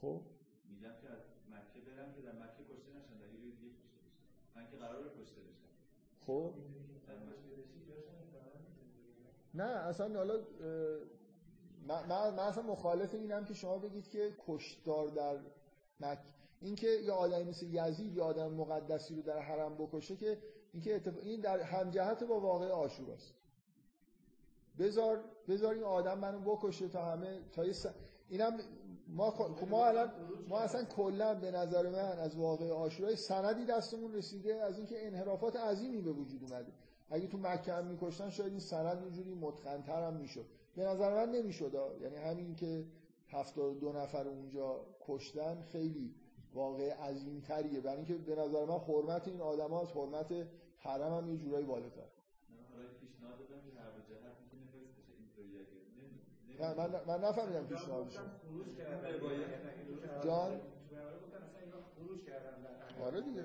خب 0.00 0.20
میگم 0.70 0.94
که 1.02 1.08
از 1.08 1.22
مکه 1.50 1.80
برم 1.86 2.12
که 2.14 2.20
در 2.20 2.32
مکه 2.32 2.62
کشته 2.70 2.90
نشن 2.90 3.16
در 3.20 3.26
یه 3.34 3.40
دیگه 3.40 3.68
کشته 3.74 3.98
بشن 4.04 4.10
من 4.56 4.64
که 4.70 4.73
قرار 4.73 4.73
کشته 4.73 4.73
بشن 4.73 4.73
خب. 6.26 6.52
نه 9.54 9.64
اصلا 9.64 10.18
حالا 10.18 10.40
من, 11.86 12.30
من 12.30 12.38
اصلا 12.38 12.62
مخالف 12.62 13.14
اینم 13.14 13.44
که 13.44 13.54
شما 13.54 13.78
بگید 13.78 14.08
که 14.08 14.32
کشتار 14.46 15.08
در 15.08 15.38
مکه 16.00 16.20
اینکه 16.60 16.86
یه 16.88 17.12
آدمی 17.12 17.44
مثل 17.44 17.66
یزید 17.66 18.16
یا 18.16 18.24
آدم 18.24 18.52
مقدسی 18.52 19.14
رو 19.14 19.22
در 19.22 19.38
حرم 19.38 19.74
بکشه 19.74 20.16
که 20.16 20.38
اینکه 20.72 20.96
اتف... 20.96 21.18
این 21.22 21.40
در 21.40 21.60
همجهت 21.60 22.24
با 22.24 22.40
واقع 22.40 22.70
آشوراست 22.70 23.34
بذار 24.78 25.24
بذار 25.48 25.74
این 25.74 25.82
آدم 25.82 26.18
منو 26.18 26.40
بکشه 26.40 26.88
تا 26.88 27.04
همه 27.04 27.40
تا 27.52 27.72
س... 27.72 27.86
اینم 28.28 28.58
ما 29.08 29.30
خ... 29.30 29.62
ما 29.70 29.86
الان 29.86 30.12
ما 30.48 30.58
اصلا 30.58 30.84
کلا 30.84 31.34
به 31.34 31.50
نظر 31.50 31.90
من 31.90 32.18
از 32.18 32.36
واقع 32.36 32.70
آشورای 32.70 33.16
سندی 33.16 33.64
دستمون 33.64 34.14
رسیده 34.14 34.54
از 34.54 34.78
اینکه 34.78 35.06
انحرافات 35.06 35.56
عظیمی 35.56 36.00
به 36.00 36.12
وجود 36.12 36.42
اومده. 36.42 36.72
اگه 37.10 37.28
تو 37.28 37.38
مکه 37.38 37.72
هم 37.72 37.86
میکشتن 37.86 38.30
شاید 38.30 38.50
این 38.50 38.60
سند 38.60 39.02
اینجوری 39.02 39.34
متقنتر 39.34 40.06
هم 40.06 40.14
می‌شد. 40.14 40.46
به 40.76 40.84
نظر 40.84 41.26
من 41.26 41.32
نمی‌شد. 41.32 41.74
یعنی 42.00 42.16
همین 42.16 42.54
که 42.54 42.84
هفتاد 43.28 43.78
دو 43.78 43.92
نفر 43.92 44.28
اونجا 44.28 44.86
کشتن 45.06 45.62
خیلی 45.62 46.14
واقع 46.54 46.92
عظیم 46.92 47.40
تریه 47.40 47.80
برای 47.80 47.96
اینکه 47.96 48.14
به 48.14 48.36
نظر 48.36 48.64
من 48.64 48.78
حرمت 48.78 49.28
این 49.28 49.40
آدم 49.40 49.70
ها 49.70 49.82
از 49.82 49.92
حرمت 49.92 50.46
حرم 50.78 51.14
هم 51.14 51.30
یه 51.30 51.36
جورایی 51.36 51.66
بالاتر. 51.66 52.08
نه 56.60 56.74
من 56.74 57.04
من 57.06 57.24
نفهمیدم 57.24 57.66
پیشنهاد 57.66 58.10
شما 58.10 58.24
جان؟ 60.24 60.60
آره 63.02 63.20
دیگه. 63.20 63.44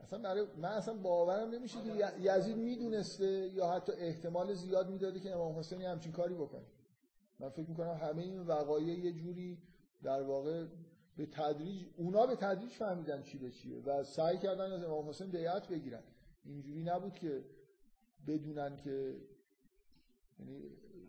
اصلا 0.00 0.18
برای 0.18 0.46
من 0.56 0.68
اصلا 0.68 0.94
باورم 0.94 1.50
نمیشه 1.50 1.78
که 1.82 2.12
یزید 2.20 2.56
می‌دونسته 2.56 3.26
یا 3.26 3.70
حتی 3.70 3.92
احتمال 3.92 4.54
زیاد 4.54 4.90
می‌داده 4.90 5.20
که 5.20 5.34
امام 5.34 5.58
حسین 5.58 5.82
همچین 5.82 6.12
کاری 6.12 6.34
بکنه. 6.34 6.64
من 7.38 7.48
فکر 7.48 7.68
می‌کنم 7.68 7.94
همه 7.94 8.22
این 8.22 8.40
وقایع 8.40 8.98
یه 8.98 9.12
جوری 9.12 9.58
در 10.02 10.22
واقع 10.22 10.66
به 11.16 11.26
تدریج 11.26 11.86
اونا 11.96 12.26
به 12.26 12.36
تدریج 12.36 12.72
فهمیدن 12.72 13.22
چی 13.22 13.38
به 13.38 13.50
چیه 13.50 13.80
و 13.80 14.04
سعی 14.04 14.38
کردن 14.38 14.72
از 14.72 14.84
امام 14.84 15.08
حسین 15.08 15.30
بیعت 15.30 15.68
بگیرن. 15.68 16.02
اینجوری 16.44 16.82
نبود 16.82 17.14
که 17.14 17.44
بدونن 18.26 18.76
که 18.76 19.16
یعنی 20.38 20.62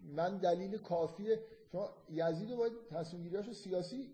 من 0.03 0.37
دلیل 0.37 0.77
کافیه. 0.77 1.39
شما 1.71 1.89
یزید 2.09 2.51
رو 2.51 2.57
باید 2.57 2.73
تصمیم 2.89 3.23
گیریاشو 3.23 3.53
سیاسی 3.53 4.09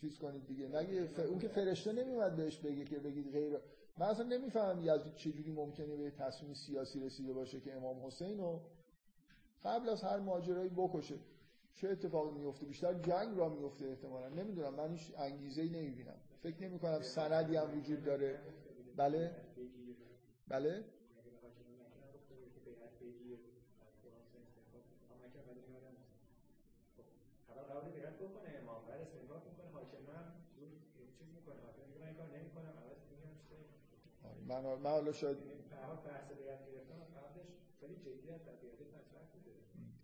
چیز 0.00 0.18
کنید 0.18 0.46
دیگه. 0.46 0.68
نگه 0.68 1.06
ف... 1.06 1.18
اون 1.18 1.38
که 1.38 1.48
فرشته 1.48 1.92
نمیومد 1.92 2.36
بهش 2.36 2.58
بگه 2.58 2.84
که 2.84 2.98
بگید 2.98 3.32
غیر 3.32 3.58
من 3.98 4.06
اصلا 4.06 4.26
نمی‌فهمم 4.26 4.80
یزدی 4.80 5.10
چجوری 5.16 5.52
ممکنه 5.52 5.96
به 5.96 6.10
تصمیم 6.10 6.54
سیاسی 6.54 7.00
رسیده 7.00 7.32
باشه 7.32 7.60
که 7.60 7.74
امام 7.76 8.06
حسین 8.06 8.38
رو 8.38 8.60
قبل 9.64 9.88
از 9.88 10.02
هر 10.02 10.18
ماجرایی 10.18 10.68
بکشه. 10.68 11.14
چه 11.74 11.88
اتفاقی 11.88 12.38
میفته 12.38 12.66
بیشتر 12.66 12.94
جنگ 12.94 13.38
را 13.38 13.48
میفته 13.48 13.86
احتمالا. 13.86 14.28
نمی‌دونم 14.28 14.74
من 14.74 14.90
هیچ 14.90 15.12
انگیزه 15.16 15.62
ای 15.62 15.68
نمی‌بینم. 15.68 16.16
فکر 16.42 16.62
نمی 16.62 16.78
کنم 16.78 17.02
سندی 17.02 17.56
هم 17.56 17.78
وجود 17.78 18.04
داره. 18.04 18.40
بله؟ 18.96 19.30
بله؟ 20.52 20.84
میگه 23.00 23.38
من 34.46 34.78
من 34.78 34.90
حالا 34.90 35.12
شاید 35.12 35.36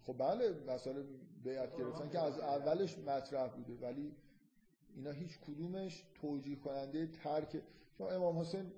خب 0.03 0.19
بله 0.19 0.51
مسئله 0.67 1.05
بیعت 1.43 1.77
گرفتن 1.77 2.09
که 2.11 2.19
از 2.19 2.39
اولش 2.39 2.99
مطرح 2.99 3.49
بوده 3.49 3.77
ولی 3.87 4.17
اینا 4.95 5.11
هیچ 5.11 5.39
کدومش 5.39 6.05
توجیه 6.15 6.57
کننده 6.57 7.07
ترک 7.07 7.63
چون 7.99 8.13
امام 8.13 8.39
حسین 8.39 8.73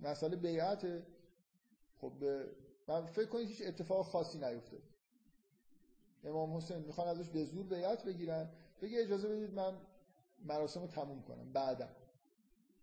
مسئله 0.00 0.36
بیعت 0.36 1.02
خب 2.00 2.12
من 2.88 3.06
فکر 3.06 3.28
کنید 3.28 3.48
هیچ 3.48 3.62
اتفاق 3.66 4.06
خاصی 4.06 4.38
نیفتاد 4.38 4.82
امام 6.24 6.56
حسین 6.56 6.78
می‌خوان 6.78 7.08
ازش 7.08 7.28
به 7.28 7.44
زور 7.44 7.66
بیعت 7.66 8.04
بگیرن. 8.04 8.50
بگه 8.82 9.00
اجازه 9.00 9.28
بدید 9.28 9.54
من 9.54 9.74
مراسم 10.44 10.80
رو 10.80 10.86
تموم 10.86 11.22
کنم. 11.22 11.52
بعدا 11.52 11.88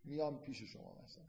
میام 0.04 0.42
پیش 0.42 0.64
شما 0.64 0.96
مثلا. 1.04 1.24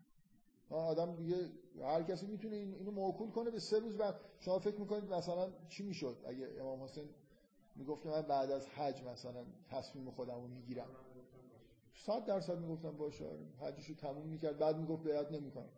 آدم 0.71 1.17
دیگه 1.17 1.51
هر 1.81 2.03
کسی 2.03 2.27
می‌تونه 2.27 2.57
اینو 2.57 2.91
موکول 2.91 3.31
کنه 3.31 3.51
به 3.51 3.59
سه 3.59 3.79
روز 3.79 3.97
بعد. 3.97 4.21
شما 4.39 4.59
فکر 4.59 4.81
می‌کنید 4.81 5.05
مثلا 5.05 5.53
چی 5.69 5.83
می‌شد؟ 5.83 6.17
اگه 6.27 6.49
امام 6.61 6.83
حسین 6.83 7.09
می‌گفت 7.77 8.07
من 8.07 8.23
بعد 8.23 8.51
از 8.51 8.69
حج 8.69 9.03
مثلا 9.03 9.47
تصمیم 9.71 10.11
خودم 10.11 10.35
رو 10.35 10.49
می‌گیرم. 10.49 10.89
صد 11.95 12.25
درصد 12.25 12.59
می‌گفتم 12.59 12.97
باشه. 12.97 13.39
حجش 13.61 13.87
رو 13.87 13.95
تموم 13.95 14.27
می‌کرد. 14.27 14.59
بعد 14.59 14.77
می‌گفت 14.77 15.03
بیعت 15.03 15.33
نمی‌کنم. 15.33 15.69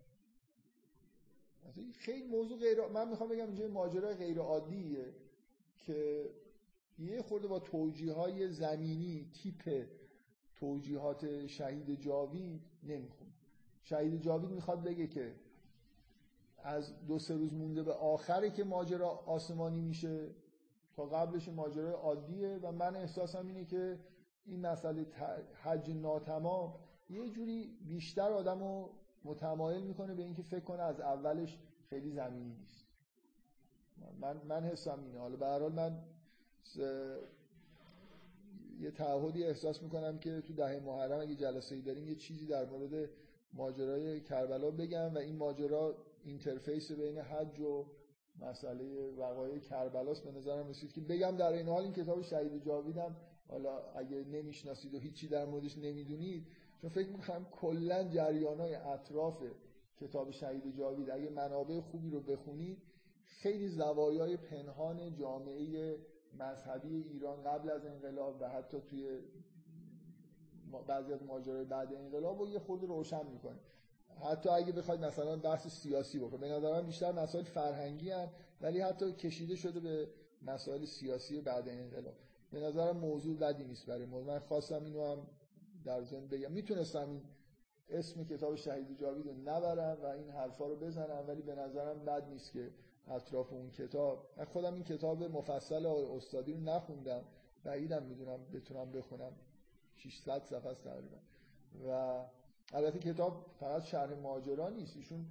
خیلی 1.98 2.26
موضوع 2.26 2.58
غیر 2.58 2.86
من 2.86 3.08
می‌خوام 3.08 3.28
بگم 3.28 3.46
اینجا 3.46 3.68
ماجرا 3.68 4.14
غیر 4.14 4.38
عادیه 4.38 5.14
که 5.78 6.30
یه 6.98 7.22
خورده 7.22 7.48
با 7.48 7.58
توجیه 7.58 8.12
های 8.12 8.48
زمینی 8.48 9.30
تیپ 9.32 9.86
توجیهات 10.56 11.46
شهید 11.46 12.00
جاوید 12.00 12.62
نمی‌خونه. 12.82 13.30
شهید 13.82 14.20
جاوید 14.20 14.50
می‌خواد 14.50 14.82
بگه 14.82 15.06
که 15.06 15.34
از 16.58 17.06
دو 17.06 17.18
سه 17.18 17.34
روز 17.34 17.52
مونده 17.52 17.82
به 17.82 17.92
آخری 17.92 18.50
که 18.50 18.64
ماجرا 18.64 19.08
آسمانی 19.08 19.80
میشه 19.80 20.34
تا 20.92 21.06
قبلش 21.06 21.48
ماجرا 21.48 21.92
عادیه 21.92 22.58
و 22.62 22.72
من 22.72 22.96
احساسم 22.96 23.46
اینه 23.46 23.64
که 23.64 23.98
این 24.46 24.60
مسئله 24.60 25.06
حج 25.62 25.90
ناتمام 25.90 26.74
یه 27.10 27.30
جوری 27.30 27.78
بیشتر 27.86 28.32
آدم 28.32 28.58
رو 28.58 28.90
متمایل 29.24 29.82
می‌کنه 29.82 30.14
به 30.14 30.22
اینکه 30.22 30.42
فکر 30.42 30.60
کنه 30.60 30.82
از 30.82 31.00
اولش 31.00 31.58
خیلی 31.90 32.10
زمینی 32.10 32.54
نیست. 32.54 32.84
من 34.20 34.36
من 34.48 34.64
حسم 34.64 35.04
اینه. 35.04 35.18
حالا 35.18 35.36
به 35.36 35.46
حال 35.46 35.72
من 35.72 35.98
یه 38.80 38.90
تعهدی 38.90 39.44
احساس 39.44 39.82
می‌کنم 39.82 40.18
که 40.18 40.40
تو 40.40 40.52
دهه 40.52 40.80
محرم 40.80 41.20
اگه 41.20 41.34
جلسه 41.34 41.74
ای 41.74 41.80
داریم 41.80 42.08
یه 42.08 42.14
چیزی 42.14 42.46
در 42.46 42.64
مورد 42.64 43.10
ماجرای 43.52 44.20
کربلا 44.20 44.70
بگم 44.70 45.14
و 45.14 45.18
این 45.18 45.36
ماجرا 45.36 45.96
اینترفیس 46.24 46.92
بین 46.92 47.18
حج 47.18 47.60
و 47.60 47.86
مسئله 48.40 49.10
وقایع 49.10 49.58
کربلاست 49.58 50.24
به 50.24 50.32
نظرم 50.32 50.68
رسید 50.68 50.92
که 50.92 51.00
بگم 51.00 51.36
در 51.36 51.52
این 51.52 51.68
حال 51.68 51.82
این 51.82 51.92
کتاب 51.92 52.22
شهید 52.22 52.64
جاویدم 52.64 53.16
حالا 53.48 53.78
اگه 53.96 54.24
نمی‌شناسید 54.24 54.94
و 54.94 54.98
هیچی 54.98 55.28
در 55.28 55.44
موردش 55.44 55.78
نمی‌دونید 55.78 56.46
چون 56.84 56.92
فکر 56.92 57.08
می‌کنم 57.08 57.46
کلا 57.50 58.04
جریانای 58.08 58.74
اطراف 58.74 59.42
کتاب 59.96 60.30
شهید 60.30 60.76
جاوید 60.76 61.10
اگه 61.10 61.30
منابع 61.30 61.80
خوبی 61.80 62.10
رو 62.10 62.20
بخونید 62.20 62.82
خیلی 63.24 63.68
زوایای 63.68 64.36
پنهان 64.36 65.14
جامعه 65.14 65.96
مذهبی 66.38 67.02
ایران 67.02 67.42
قبل 67.42 67.70
از 67.70 67.86
انقلاب 67.86 68.36
و 68.40 68.48
حتی 68.48 68.80
توی 68.80 69.18
بعضی 70.86 71.12
از 71.12 71.22
ماجرای 71.22 71.64
بعد 71.64 71.94
انقلاب 71.94 72.38
رو 72.38 72.48
یه 72.48 72.58
خود 72.58 72.84
روشن 72.84 73.26
می‌کنه 73.26 73.58
حتی 74.24 74.48
اگه 74.48 74.72
بخواید 74.72 75.04
مثلا 75.04 75.36
بحث 75.36 75.66
سیاسی 75.66 76.18
بکنه 76.18 76.38
به 76.38 76.48
نظر 76.48 76.72
من 76.72 76.86
بیشتر 76.86 77.12
مسائل 77.12 77.44
فرهنگی 77.44 78.10
هن 78.10 78.28
ولی 78.60 78.80
حتی 78.80 79.12
کشیده 79.12 79.56
شده 79.56 79.80
به 79.80 80.08
مسائل 80.42 80.84
سیاسی 80.84 81.40
بعد 81.40 81.68
انقلاب. 81.68 82.14
به 82.50 82.60
نظرم 82.60 82.96
موضوع 82.96 83.36
بدی 83.38 83.64
نیست 83.64 83.86
برای 83.86 84.06
موضوع 84.06 84.34
من 84.34 84.38
خواستم 84.38 84.84
اینو 84.84 85.12
هم 85.12 85.26
در 85.84 86.02
ذهن 86.02 86.26
بگم 86.26 86.52
می‌تونستم 86.52 87.10
این 87.10 87.22
اسم 87.88 88.24
کتاب 88.24 88.54
شهید 88.54 88.98
جاوید 89.00 89.26
رو 89.26 89.32
نبرم 89.32 90.02
و 90.02 90.06
این 90.06 90.30
حرفا 90.30 90.66
رو 90.66 90.76
بزنم 90.76 91.24
ولی 91.28 91.42
به 91.42 91.54
نظرم 91.54 92.04
بد 92.04 92.28
نیست 92.28 92.52
که 92.52 92.70
اطراف 93.08 93.52
اون 93.52 93.70
کتاب. 93.70 94.26
من 94.36 94.44
خودم 94.44 94.74
این 94.74 94.84
کتاب 94.84 95.22
مفصل 95.22 95.86
استادی 95.86 96.52
رو 96.52 96.60
نخوندم. 96.60 97.24
بعیدم 97.64 98.02
می‌دونم 98.02 98.38
بتونم 98.52 98.92
بخونم. 98.92 99.32
600 99.94 100.42
صفحه 100.42 100.70
است 100.70 100.84
تقریبا. 100.84 101.16
و 101.88 102.20
البته 102.72 102.98
کتاب 102.98 103.46
فقط 103.60 103.82
شرح 103.82 104.14
ماجرا 104.14 104.68
نیست. 104.68 104.96
ایشون 104.96 105.26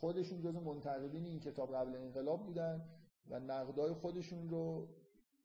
خودشون 0.00 0.40
جز 0.40 0.54
منتقدین 0.54 1.24
این 1.24 1.40
کتاب 1.40 1.74
قبل 1.74 1.96
انقلاب 1.96 2.46
بودن 2.46 2.84
و 3.30 3.40
نقدای 3.40 3.92
خودشون 3.92 4.48
رو 4.48 4.88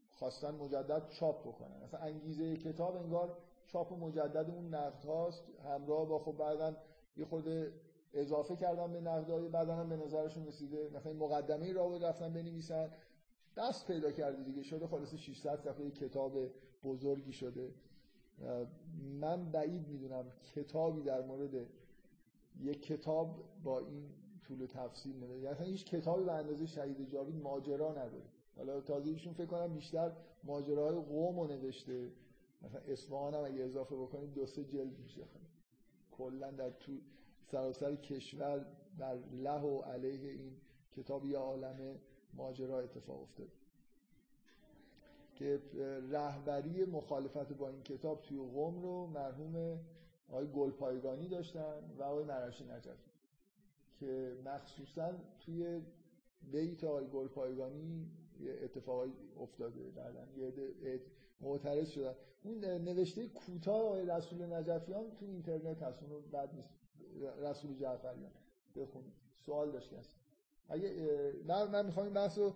خواستن 0.10 0.56
مجدد 0.56 1.08
چاپ 1.08 1.48
بکنن. 1.48 1.84
مثلا 1.84 2.00
انگیزه 2.00 2.58
کتاب 2.58 2.96
انگار 2.96 3.38
چاپ 3.74 3.94
مجدد 3.94 4.50
اون 4.50 4.74
نقد 4.74 5.06
هاست 5.06 5.44
همراه 5.64 6.10
با 6.10 6.20
خب 6.20 6.38
بعدا 6.38 6.76
یه 7.18 7.26
خورده 7.26 7.74
اضافه 8.14 8.56
کردن 8.56 8.94
به 8.94 9.02
نقدای 9.02 9.48
بعدا 9.48 9.76
هم 9.76 9.90
به 9.90 9.98
نظرشون 9.98 10.48
رسیده. 10.48 10.90
مثلا 10.90 11.14
مقدمه 11.14 11.74
را 11.74 11.98
رفتن 11.98 12.34
بنویسن. 12.34 12.90
دست 13.58 13.88
پیدا 13.88 14.12
کرده 14.12 14.44
دیگه 14.44 14.64
شده 14.64 14.88
خلاص 14.88 15.16
600 15.16 15.60
صفحه 15.60 15.92
کتاب 15.92 16.34
بزرگی 16.84 17.34
شده. 17.34 17.72
من 19.20 19.52
بعید 19.52 19.88
می‌دونم 19.88 20.26
کتابی 20.56 21.02
در 21.02 21.22
مورد 21.22 21.68
یک 22.60 22.82
کتاب 22.82 23.44
با 23.64 23.80
این 23.80 24.10
طول 24.48 24.66
تفصیل 24.66 25.24
نده 25.24 25.40
یعنی 25.40 25.66
هیچ 25.66 25.86
کتابی 25.86 26.24
به 26.24 26.32
اندازه 26.32 26.66
شهید 26.66 27.10
جاوید 27.10 27.36
ماجرا 27.36 27.92
نداره. 27.92 28.24
حالا 28.58 28.82
تازه 28.82 29.10
ایشون 29.10 29.34
فکر 29.34 29.46
کنم 29.46 29.74
بیشتر 29.74 30.12
ماجراهای 30.44 30.96
قوم 30.96 31.40
رو 31.40 31.48
نوشته. 31.48 32.12
مثلا 32.62 32.82
اصفهان 32.82 33.34
هم 33.34 33.44
اگه 33.44 33.64
اضافه 33.64 33.96
بکنید 33.96 34.34
دو 34.34 34.46
سه 34.46 34.64
جلد 34.64 35.00
میشه. 35.00 35.22
کلا 36.12 36.52
در 36.52 36.70
تو 36.70 36.92
سراسر 37.52 37.96
کشور 37.96 38.66
در 38.98 39.16
له 39.32 39.62
و 39.62 39.82
علیه 39.82 40.32
این 40.32 40.58
کتاب 40.92 41.26
یه 41.26 41.38
عالم 41.38 42.00
ماجرا 42.34 42.80
اتفاق 42.80 43.22
افتاده. 43.22 43.52
که 45.36 45.62
رهبری 46.12 46.86
مخالفت 46.86 47.54
با 47.54 47.70
این 47.70 47.84
کتاب 47.84 48.22
توی 48.22 48.38
قوم 48.38 48.82
رو 48.82 49.08
مرحوم 49.08 49.80
آقای 50.30 50.48
گلپایگانی 50.48 51.28
داشتن 51.28 51.92
و 51.98 52.04
آقای 52.04 52.24
مرشی 52.24 52.64
نجفی 52.64 53.12
که 54.00 54.38
مخصوصا 54.46 55.14
توی 55.40 55.82
بیت 56.52 56.84
آقای 56.84 57.08
گلپایگانی 57.08 58.12
یه 58.42 58.60
اتفاقی 58.64 59.14
افتاده 59.40 59.90
بعدن 59.90 60.28
یه 60.38 61.02
معترض 61.42 61.90
شدن. 61.90 62.16
اون 62.44 62.66
نوشته 62.66 63.28
کوتاه 63.28 63.82
آقای 63.82 64.06
رسول 64.06 64.46
نجفیان 64.54 65.12
تو 65.16 65.26
اینترنت 65.26 65.84
هست 65.84 66.04
اونو 66.04 66.22
بعد 66.22 66.54
نیست. 66.56 66.70
رسول 67.40 67.76
جعفریان. 67.76 68.32
بخونید. 68.76 69.14
سوال 69.46 69.72
داشت 69.72 69.94
کسی 69.94 70.16
اگه 70.70 70.90
من 71.48 71.72
من 71.72 71.86
می‌خوام 71.86 72.06
این 72.06 72.16
بحث 72.16 72.38
رو 72.38 72.56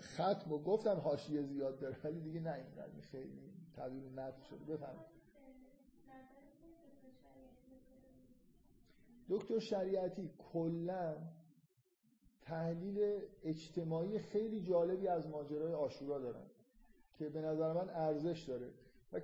ختم 0.00 0.52
و 0.52 0.58
گفتم 0.58 0.96
حاشیه 0.96 1.42
زیاد 1.42 1.78
داره 1.80 1.96
ولی 2.04 2.20
دیگه 2.20 2.40
نه 2.40 2.54
اینقدر 2.54 3.00
خیلی 3.00 3.52
تبدیل 3.76 4.12
متن 4.12 4.42
شده. 4.42 4.78
دکتر 9.28 9.58
شریعتی 9.58 10.30
کلا 10.52 11.16
تحلیل 12.50 13.20
اجتماعی 13.42 14.18
خیلی 14.18 14.60
جالبی 14.62 15.08
از 15.08 15.28
ماجرای 15.28 15.72
آشورا 15.72 16.18
دارن 16.18 16.46
که 17.18 17.28
به 17.28 17.40
نظر 17.40 17.72
من 17.72 17.90
ارزش 17.90 18.44
داره. 18.48 18.70
و 19.12 19.20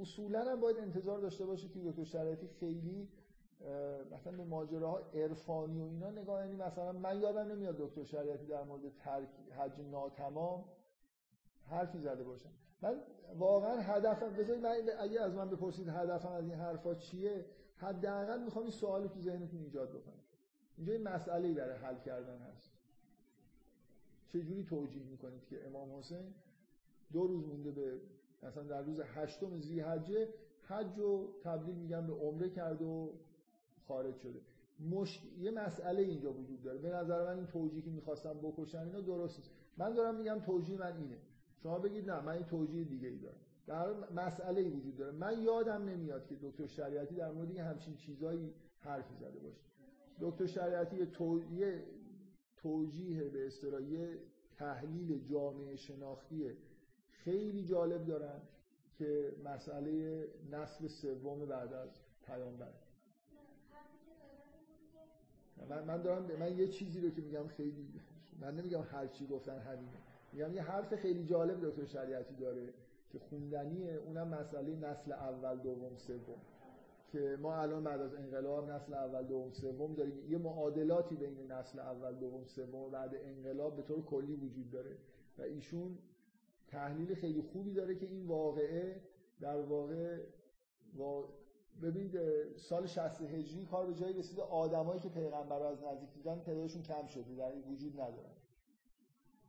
اصولا 0.00 0.44
هم 0.44 0.60
باید 0.60 0.78
انتظار 0.78 1.20
داشته 1.20 1.46
باشه 1.46 1.68
که 1.68 1.80
دکتر 1.84 2.04
شریعتی 2.04 2.48
خیلی 2.48 3.08
مثلا 4.12 4.36
به 4.36 4.44
ماجراها 4.44 5.00
عرفانی 5.14 5.80
و 5.80 5.84
اینا 5.84 6.10
نگاه 6.10 6.46
یعنی 6.46 6.56
مثلا 6.56 6.92
من 6.92 7.20
یادم 7.20 7.52
نمیاد 7.52 7.76
دکتر 7.76 8.04
شریعتی 8.04 8.46
در 8.46 8.62
مورد 8.62 8.82
ترک 8.98 9.28
حج 9.58 9.80
ناتمام 9.80 10.64
حرفی 11.70 11.98
زده 11.98 12.24
باشم 12.24 12.50
من 12.82 13.00
واقعا 13.38 13.80
هدفم 13.80 14.32
بذارید 14.32 14.62
من 14.62 14.76
اگه 14.98 15.20
از 15.20 15.34
من 15.34 15.50
بپرسید 15.50 15.88
هدفم 15.88 16.32
از 16.32 16.44
این 16.44 16.54
حرفا 16.54 16.94
چیه 16.94 17.44
حداقل 17.76 18.42
می‌خوام 18.44 18.64
این 18.64 18.72
سوالی 18.72 19.08
تو 19.08 19.20
ذهنتون 19.20 19.60
ایجاد 19.60 19.88
بکنم. 19.88 20.23
اینجا 20.76 20.92
این 20.92 21.02
مسئله 21.02 21.48
ای 21.48 21.54
برای 21.54 21.76
حل 21.76 21.98
کردن 21.98 22.38
هست. 22.38 22.70
چجوری 24.32 24.64
توجیه 24.64 25.02
می‌کنید 25.02 25.44
که 25.46 25.66
امام 25.66 25.98
حسین 25.98 26.34
دو 27.12 27.26
روز 27.26 27.46
مونده 27.46 27.70
به 27.70 28.00
مثلا 28.42 28.62
در 28.62 28.82
روز 28.82 29.00
هشتم 29.00 29.60
ذی‌حجه 29.60 30.28
حج 30.62 30.98
و 30.98 31.28
تبدیل 31.42 31.74
میگن 31.74 32.06
به 32.06 32.12
عمره 32.12 32.50
کرد 32.50 32.82
و 32.82 33.12
خارج 33.88 34.16
شده. 34.16 34.40
مش... 34.80 35.22
یه 35.38 35.50
مسئله 35.50 36.02
اینجا 36.02 36.32
وجود 36.32 36.62
داره. 36.62 36.78
به 36.78 36.88
نظر 36.88 37.24
من 37.24 37.36
این 37.36 37.46
توجیهی 37.46 37.82
که 37.82 37.90
می‌خواستم 37.90 38.34
بکشن 38.42 38.78
اینا 38.78 39.00
درست 39.00 39.38
نیست. 39.38 39.50
من 39.76 39.94
دارم 39.94 40.14
میگم 40.14 40.40
توجیه 40.40 40.78
من 40.78 40.96
اینه. 40.96 41.18
شما 41.62 41.78
بگید 41.78 42.10
نه 42.10 42.20
من 42.20 42.32
این 42.32 42.44
توجیه 42.44 42.84
دیگه 42.84 43.08
ای 43.08 43.18
دارم. 43.18 43.36
در 43.66 44.10
مسئله 44.10 44.60
ای 44.60 44.68
وجود 44.68 44.96
داره. 44.96 45.12
من 45.12 45.42
یادم 45.42 45.84
نمیاد 45.84 46.26
که 46.26 46.36
دکتر 46.42 46.66
شریعتی 46.66 47.14
در 47.14 47.30
مورد 47.30 47.56
همچین 47.56 47.96
چیزایی 47.96 48.54
حرفی 48.78 49.14
زده 49.14 49.38
باشه. 49.38 49.64
دکتر 50.20 50.46
شریعتی 50.46 50.96
یه, 50.96 51.06
تو... 51.06 51.42
یه 51.52 51.84
توجیه 52.56 53.28
به 53.28 53.46
اصطلاح 53.46 53.82
تحلیل 54.56 55.24
جامعه 55.24 55.76
شناختی 55.76 56.50
خیلی 57.08 57.64
جالب 57.64 58.06
دارن 58.06 58.40
که 58.98 59.32
مسئله 59.44 60.24
نسل 60.50 60.88
سوم 60.88 61.46
بعد 61.46 61.72
از 61.72 61.90
پیامبر. 62.26 62.72
من, 65.70 65.84
من 65.84 66.02
دارم 66.02 66.38
من 66.38 66.58
یه 66.58 66.68
چیزی 66.68 67.00
رو 67.00 67.10
که 67.10 67.22
میگم 67.22 67.48
خیلی 67.48 67.88
من 68.40 68.56
نمیگم 68.56 68.82
هر 68.82 69.06
چی 69.06 69.26
گفتن 69.26 69.58
همینه. 69.58 69.92
میگم 70.32 70.54
یه 70.54 70.62
حرف 70.62 70.94
خیلی 70.94 71.24
جالب 71.24 71.70
دکتر 71.70 71.84
شریعتی 71.84 72.34
داره 72.34 72.74
که 73.10 73.18
خوندنیه 73.18 73.92
اونم 73.92 74.28
مسئله 74.28 74.76
نسل 74.76 75.12
اول 75.12 75.58
دوم 75.58 75.96
سوم. 75.96 76.40
که 77.14 77.36
ما 77.40 77.56
الان 77.56 77.84
بعد 77.84 78.00
از 78.00 78.14
انقلاب 78.14 78.70
نسل 78.70 78.94
اول 78.94 79.22
دوم 79.22 79.50
سوم 79.50 79.94
داریم. 79.94 80.30
یه 80.30 80.38
معادلاتی 80.38 81.16
بین 81.16 81.52
نسل 81.52 81.78
اول 81.78 82.14
دوم 82.14 82.44
سوم 82.44 82.74
و 82.74 82.90
بعد 82.90 83.14
انقلاب 83.14 83.76
به 83.76 83.82
طور 83.82 84.04
کلی 84.04 84.34
وجود 84.34 84.70
داره 84.70 84.96
و 85.38 85.42
ایشون 85.42 85.98
تحلیل 86.68 87.14
خیلی 87.14 87.40
خوبی 87.42 87.74
داره 87.74 87.94
که 87.94 88.06
این 88.06 88.26
واقعه 88.26 89.00
در 89.40 89.60
واقع 89.60 90.18
ببینید 91.82 92.18
سال 92.56 92.86
60 92.86 93.22
هجری 93.22 93.64
کار 93.64 93.86
به 93.86 93.94
جایی 93.94 94.18
رسیده 94.18 94.42
آدمایی 94.42 95.00
که 95.00 95.08
پیغمبر 95.08 95.58
رو 95.58 95.64
از 95.64 95.82
نزدیک 95.82 96.12
دیدن 96.14 96.40
تعدادشون 96.40 96.82
کم 96.82 97.06
شده 97.06 97.34
در 97.34 97.52
وجود 97.68 98.00
ندارن 98.00 98.36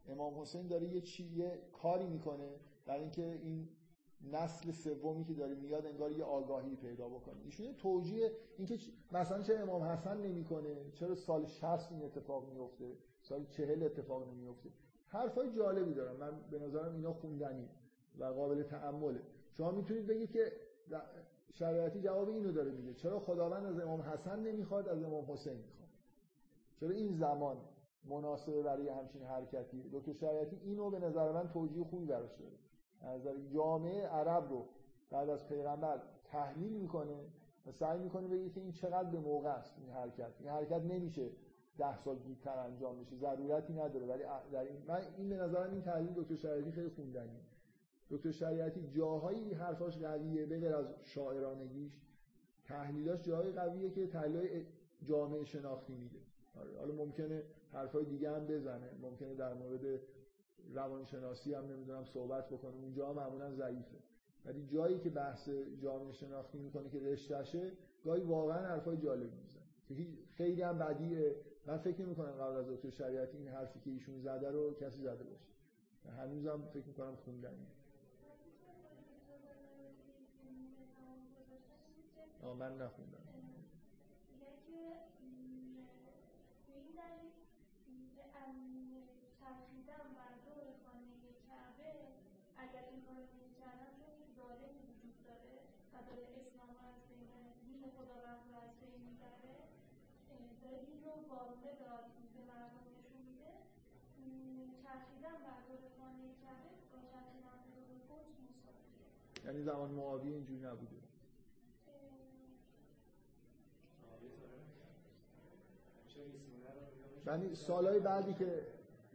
امام 0.07 0.41
حسین 0.41 0.67
داره 0.67 0.87
یه 0.87 1.01
چی 1.01 1.23
یه 1.23 1.61
کاری 1.73 2.07
می‌کنه 2.07 2.49
برای 2.85 3.01
اینکه 3.01 3.39
این 3.43 3.69
نسل 4.31 4.71
سومی 4.71 5.25
که 5.25 5.33
داره 5.33 5.55
میاد 5.55 5.85
انگار 5.85 6.11
یه 6.11 6.23
آگاهی 6.23 6.75
پیدا 6.75 7.09
بکنه. 7.09 7.35
ایشون 7.45 7.73
توجیه 7.73 8.31
اینکه 8.57 8.79
مثلا 9.11 9.41
چرا 9.41 9.59
امام 9.59 9.83
حسن 9.83 10.21
نمی‌کنه 10.21 10.75
چرا 10.93 11.15
سال 11.15 11.45
60 11.45 11.91
این 11.91 12.03
اتفاق 12.03 12.49
میفته 12.49 12.91
سال 13.21 13.45
40 13.45 13.83
اتفاق 13.83 14.27
نمیفته 14.31 14.69
حرفای 15.07 15.51
جالبی 15.51 15.93
دارم. 15.93 16.15
من 16.15 16.31
به 16.51 16.59
نظرم 16.59 16.93
اینا 16.93 17.13
خوندنی 17.13 17.69
و 18.19 18.23
قابل 18.23 18.63
تأمله. 18.63 19.21
شما 19.51 19.71
می‌تونید 19.71 20.07
بگید 20.07 20.31
که 20.31 20.51
شریعتی 21.53 22.01
جواب 22.01 22.29
اینو 22.29 22.51
داره 22.51 22.71
میگه 22.71 22.93
چرا 22.93 23.19
خداوند 23.19 23.65
از 23.65 23.79
امام 23.79 24.01
حسن 24.01 24.39
نمی‌خواد 24.39 24.87
از 24.89 25.03
امام 25.03 25.31
حسین 25.31 25.57
می‌خواد؟ 25.57 25.89
چرا 26.79 26.89
این 26.89 27.11
زمان 27.11 27.57
مناسبه 28.09 28.61
برای 28.61 28.89
همچین 28.89 29.21
حرکتی؟ 29.23 29.89
دکتر 29.93 30.13
شریعتی 30.13 30.55
اینو 30.63 30.89
به 30.89 30.99
نظر 30.99 31.31
من 31.31 31.49
توجیه 31.49 31.83
خوبی 31.83 32.05
براش 32.05 32.35
داره. 32.39 32.55
نظر 33.05 33.33
جامعه 33.53 34.07
عرب 34.07 34.49
رو 34.49 34.65
بعد 35.09 35.29
از 35.29 35.47
پیغمبر 35.47 36.01
تحلیل 36.23 36.73
می‌کنه 36.73 37.15
و 37.67 37.71
سعی 37.71 37.99
می‌کنه 37.99 38.27
بگه 38.27 38.49
که 38.49 38.61
این 38.61 38.71
چقدر 38.71 39.09
به 39.09 39.19
موقع 39.19 39.49
است 39.49 39.73
این 39.77 39.89
حرکت. 39.89 40.31
این 40.39 40.49
حرکت 40.49 40.81
نمیشه 40.81 41.29
ده 41.77 41.97
سال 41.97 42.15
دیرتر 42.19 42.59
انجام 42.59 43.01
بشه 43.01 43.15
ضرورتی 43.15 43.73
نداره. 43.73 44.05
ولی 44.05 44.23
در 44.51 44.59
این 44.59 44.77
من 44.87 45.01
این 45.17 45.29
به 45.29 45.37
نظرم 45.37 45.71
این 45.71 45.81
تحلیل 45.81 46.13
دکتر 46.15 46.35
شریعتی 46.35 46.71
خیلی 46.71 46.89
خوندنی 46.89 47.39
دکتر 48.09 48.31
شریعتی 48.31 48.87
جاهایی 48.87 49.53
حرفاش 49.53 49.97
قویه 49.97 50.45
به 50.45 50.59
غیر 50.59 50.75
از 50.75 50.85
شاعرانگیش. 51.01 52.01
تحلیلاش 52.65 53.21
جاهای 53.21 53.51
قویه 53.51 53.89
که 53.89 54.07
تحلیل 54.07 54.65
جامعه 55.03 55.43
شناختی 55.43 55.93
میده. 55.93 56.19
آره، 56.59 56.79
حالا 56.79 56.93
ممکنه 56.93 57.43
حرفای 57.73 58.05
دیگه 58.05 58.31
هم 58.31 58.47
بزنه. 58.47 58.89
ممکنه 59.01 59.33
در 59.33 59.53
مورد 59.53 59.99
روانشناسی 60.73 61.53
هم 61.53 61.65
نمی‌دونم 61.65 62.03
صحبت 62.03 62.49
بکنه 62.49 62.75
اونجا 62.75 63.13
معمولا 63.13 63.51
ضعیفه. 63.51 63.97
ولی 64.45 64.67
جایی 64.67 64.99
که 64.99 65.09
بحث 65.09 65.49
جامعه 65.81 66.11
شناختی 66.11 66.57
می‌کنه 66.57 66.89
که 66.89 66.99
رشتهشه 66.99 67.71
گاهی 68.03 68.21
واقعا 68.21 68.67
حرفای 68.67 68.97
جالب 68.97 69.31
می‌زنه. 69.33 69.63
خیلی 70.37 70.61
هم 70.61 70.77
بدیه. 70.77 71.35
من 71.67 71.77
فکر 71.77 72.01
نمی 72.01 72.15
کنم 72.15 72.31
قبل 72.31 72.57
از 72.57 72.69
دکتر 72.69 72.89
شریعتی 72.89 73.37
این 73.37 73.47
حرفی 73.47 73.79
که 73.79 73.89
ایشون 73.89 74.19
زده 74.19 74.51
رو 74.51 74.73
کسی 74.73 75.01
زده 75.01 75.23
باشه. 75.23 75.51
هنوزم 76.17 76.61
فکر 76.73 76.87
می‌کنم 76.87 77.15
خوندنی. 77.15 77.67
من 82.59 82.77
نخوندم. 82.77 83.24
یعنی 109.45 109.61
زمان 109.63 109.91
معاویه 109.91 110.33
اینجوری 110.33 110.59
نبوده. 110.59 110.95
یعنی 117.27 117.55
سالهای 117.55 117.99
بعدی 117.99 118.33
که 118.33 118.67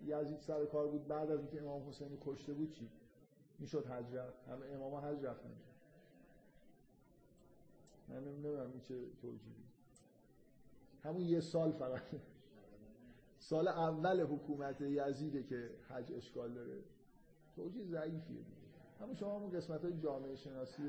یزید 0.05 0.41
سر 0.41 0.65
کار 0.65 0.87
بود 0.87 1.09
بعد 1.09 1.31
از 1.31 1.41
اینکه 1.41 1.63
امام 1.63 1.89
حسین 1.89 2.19
کشته 2.25 2.53
بود 2.53 2.73
چی؟ 2.73 2.91
می‌شد 3.59 3.87
حج 3.87 4.15
رفت. 4.15 4.49
همه 4.49 4.67
امام 4.67 4.95
حج 4.95 5.25
رفتن. 5.25 5.51
من 8.09 8.25
نمی‌دونم 8.25 8.71
این 8.71 8.81
چه 8.81 8.95
توجیهی. 9.23 9.65
همون 11.03 11.23
یه 11.23 11.41
سال 11.41 11.73
فقط. 11.73 12.03
سال 13.39 13.69
اول 13.69 14.21
حکومت 14.21 14.81
یزیده 14.81 15.43
که 15.43 15.71
حج 15.89 16.13
اشکال 16.13 16.55
داره. 16.55 16.79
توجیه 17.57 17.85
ضعیفیه. 17.85 18.45
همون 19.01 19.15
شما 19.15 19.37
همون 19.37 19.51
قسمت 19.51 19.85
های 19.85 19.93
جامعه 19.99 20.37
شناسی 20.37 20.83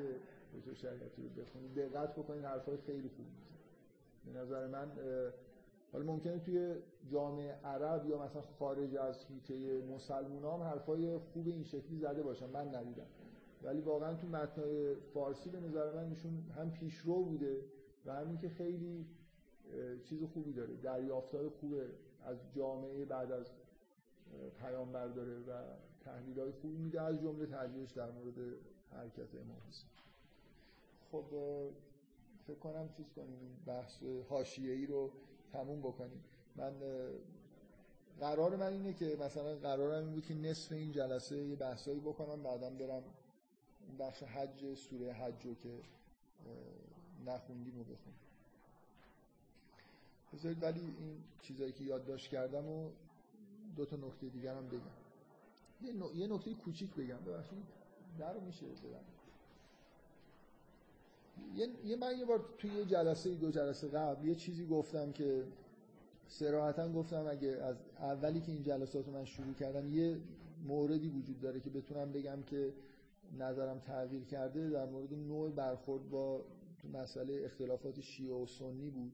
دکتر 0.55 0.74
شریعتی 0.74 1.24
رو 1.24 1.30
بخونید 1.30 1.76
دقت 1.76 2.16
بکنید 2.16 2.45
حرفای 2.45 2.78
خیلی 2.78 3.09
خوب 3.09 3.26
به 4.26 4.39
نظر 4.39 4.68
من 4.68 4.91
حالا 5.93 6.05
ممکنه 6.05 6.39
توی 6.39 6.76
جامعه 7.12 7.51
عرب 7.51 8.05
یا 8.05 8.24
مثلا 8.24 8.41
خارج 8.41 8.95
از 8.95 9.26
حیطه 9.26 9.82
مسلمان 9.82 10.62
هم 10.62 10.68
حرفای 10.68 11.18
خوب 11.18 11.47
این 11.47 11.64
شکلی 11.64 11.99
زده 11.99 12.24
باشن. 12.24 12.49
من 12.49 12.76
ندیدم. 12.76 13.05
ولی 13.64 13.82
واقعا 13.82 14.14
تو 14.14 14.28
متنای 14.28 14.95
فارسی 14.95 15.49
به 15.49 15.59
نظر 15.59 15.95
من 15.95 16.09
ایشون 16.09 16.43
هم 16.57 16.72
پیشرو 16.72 17.24
بوده 17.24 17.62
و 18.05 18.16
همین 18.16 18.38
که 18.38 18.49
خیلی 18.49 19.05
چیز 20.03 20.24
خوبی 20.24 20.53
داره. 20.53 20.76
دریافتای 20.76 21.49
خوب 21.49 21.74
از 22.26 22.38
جامعه 22.55 23.05
بعد 23.05 23.32
از 23.32 23.45
پیامبر 24.59 25.07
داره 25.07 25.39
و 25.39 25.64
تحلیل 26.06 26.39
های 26.39 26.52
خوبی 26.52 26.78
میده 26.78 27.02
از 27.02 27.22
جمله 27.22 27.45
تحلیلش 27.45 27.91
در 27.91 28.12
مورد 28.12 28.36
حرکت 28.91 29.36
امام 29.36 29.58
حسین. 29.70 29.89
خب 31.12 31.26
فکر 32.47 32.60
کنم 32.60 32.89
چیز 32.97 33.06
کنیم 33.16 33.64
بحث 33.66 34.04
حاشیه‌ای 34.30 34.86
رو 34.86 35.12
تموم 35.54 35.80
بکنیم. 35.80 36.24
من 36.56 36.74
قرار 38.20 38.56
من 38.56 38.74
اینه 38.74 38.93
که 38.93 39.18
مثلا 39.20 39.56
قرارم 39.56 40.04
این 40.04 40.14
بود 40.14 40.26
که 40.26 40.34
نصف 40.34 40.72
این 40.72 40.91
جلسه 40.91 41.38
یه 41.38 41.56
بحثایی 41.56 41.99
بکنم 41.99 42.43
بعدا 42.43 42.70
برم 42.70 43.04
بخش 43.99 44.24
حج 44.24 44.74
سوره 44.74 45.14
حج 45.14 45.45
رو 45.45 45.56
که 45.56 45.70
نخوندیم 47.26 47.78
رو 47.78 47.84
بخونم. 47.84 48.16
بذارید 50.34 50.64
ولی 50.64 50.80
این 50.80 51.24
چیزایی 51.41 51.72
که 51.72 51.84
یادداشت 51.84 52.30
کردم 52.30 52.70
و 52.70 52.89
دو 53.76 53.86
تا 53.86 53.95
نکته 53.95 54.28
دیگر 54.28 54.56
هم 54.56 54.68
بگم. 54.68 55.01
یه, 56.16 56.28
نکته 56.28 56.54
کوچیک 56.54 56.96
بگم 56.96 57.18
ببخشید. 57.26 57.64
در 58.20 58.40
میشه 58.40 58.66
بدم 58.66 59.06
یه 61.86 61.96
من 61.96 62.18
یه 62.18 62.26
بار 62.26 62.46
توی 62.58 62.72
یه 62.72 62.86
جلسه 62.86 63.36
دو 63.36 63.52
جلسه 63.52 63.88
قبل 63.88 64.28
یه 64.28 64.36
چیزی 64.36 64.66
گفتم 64.66 65.12
که 65.12 65.44
سراحتا 66.28 66.92
گفتم 66.92 67.28
اگه 67.28 67.50
از 67.50 67.76
اولی 68.00 68.42
که 68.42 68.52
این 68.52 68.64
جلسات 68.64 69.08
رو 69.08 69.14
من 69.14 69.26
شروع 69.26 69.54
کردم 69.54 69.94
یه 69.94 70.18
موردی 70.64 71.10
وجود 71.10 71.40
داره 71.40 71.60
که 71.60 71.70
بتونم 71.70 72.12
بگم 72.12 72.44
که 72.44 72.74
نظرم 73.40 73.80
تغییر 73.80 74.24
کرده. 74.24 74.70
در 74.70 74.86
مورد 74.86 75.14
نوع 75.14 75.52
برخورد 75.52 76.10
با 76.10 76.46
مسئله 76.94 77.42
اختلافات 77.46 78.00
شیعه 78.00 78.34
و 78.34 78.46
سنی 78.46 78.90
بود 78.90 79.14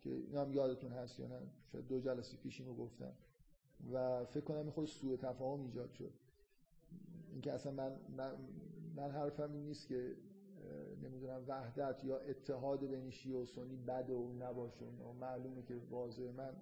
که 0.00 0.10
این 0.10 0.36
هم 0.36 0.52
یادتون 0.52 0.92
هست 0.92 1.20
یا 1.20 1.26
نه. 1.26 1.40
شاید 1.72 1.88
دو 1.88 2.00
جلسه 2.00 2.36
پیش 2.36 2.60
اینو 2.60 2.74
گفتم. 2.74 3.12
و 3.92 4.24
فکر 4.24 4.44
کنم 4.44 4.70
خود 4.70 4.86
سوء 4.86 5.16
تفاهم 5.16 5.60
ایجاد 5.60 5.92
شد. 5.92 6.12
اینکه 7.32 7.52
اصلا 7.52 7.72
من, 7.72 7.92
من, 8.16 8.32
من 8.96 9.10
حرفم 9.10 9.52
این 9.52 9.64
نیست 9.64 9.88
که 9.88 10.16
نمی‌دونم 11.02 11.44
وحدت 11.48 12.04
یا 12.04 12.18
اتحاد 12.18 12.86
بین 12.86 13.10
شیعه 13.10 13.36
و 13.36 13.46
سنی 13.46 13.76
بد 13.76 14.10
و 14.10 14.32
نباشه 14.32 14.84
و 14.84 15.12
معلومه 15.12 15.62
که 15.62 15.76
واضح 15.90 16.22
من 16.22 16.52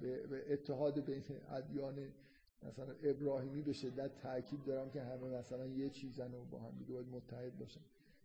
به 0.00 0.52
اتحاد 0.52 1.04
بین 1.04 1.24
ادیان 1.50 2.08
مثلا 2.62 2.94
ابراهیمی 3.02 3.62
به 3.62 3.72
شدت 3.72 4.16
تاکید 4.16 4.64
دارم 4.64 4.90
که 4.90 5.02
همه 5.02 5.28
مثلا 5.28 5.66
یه 5.66 5.90
چیزن 5.90 6.34
و 6.34 6.44
با 6.44 6.58
هم 6.58 6.78
دیگه 6.78 6.92
باید 6.92 7.08
متحد 7.08 7.58
باشن. 7.58 7.80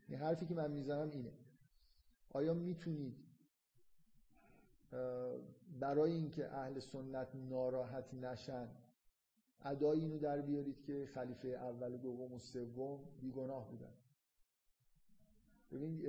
این 0.07 0.19
حرفی 0.19 0.45
که 0.45 0.53
من 0.53 0.71
می‌زنم 0.71 1.09
اینه. 1.09 1.31
آیا 2.29 2.53
می‌تونید 2.53 3.15
برای 5.79 6.11
اینکه 6.11 6.51
اهل 6.51 6.79
سنت 6.79 7.35
ناراحت 7.35 8.13
نشن 8.13 8.67
ادای 9.65 9.99
اینو 9.99 10.19
در 10.19 10.41
بیارید 10.41 10.81
که 10.81 11.05
خلیفه 11.13 11.47
اول 11.47 11.97
دوم 11.97 12.33
و 12.33 12.39
سوم 12.39 12.99
بیگناه 13.21 13.69
بودن. 13.69 13.93
ببین 15.71 16.01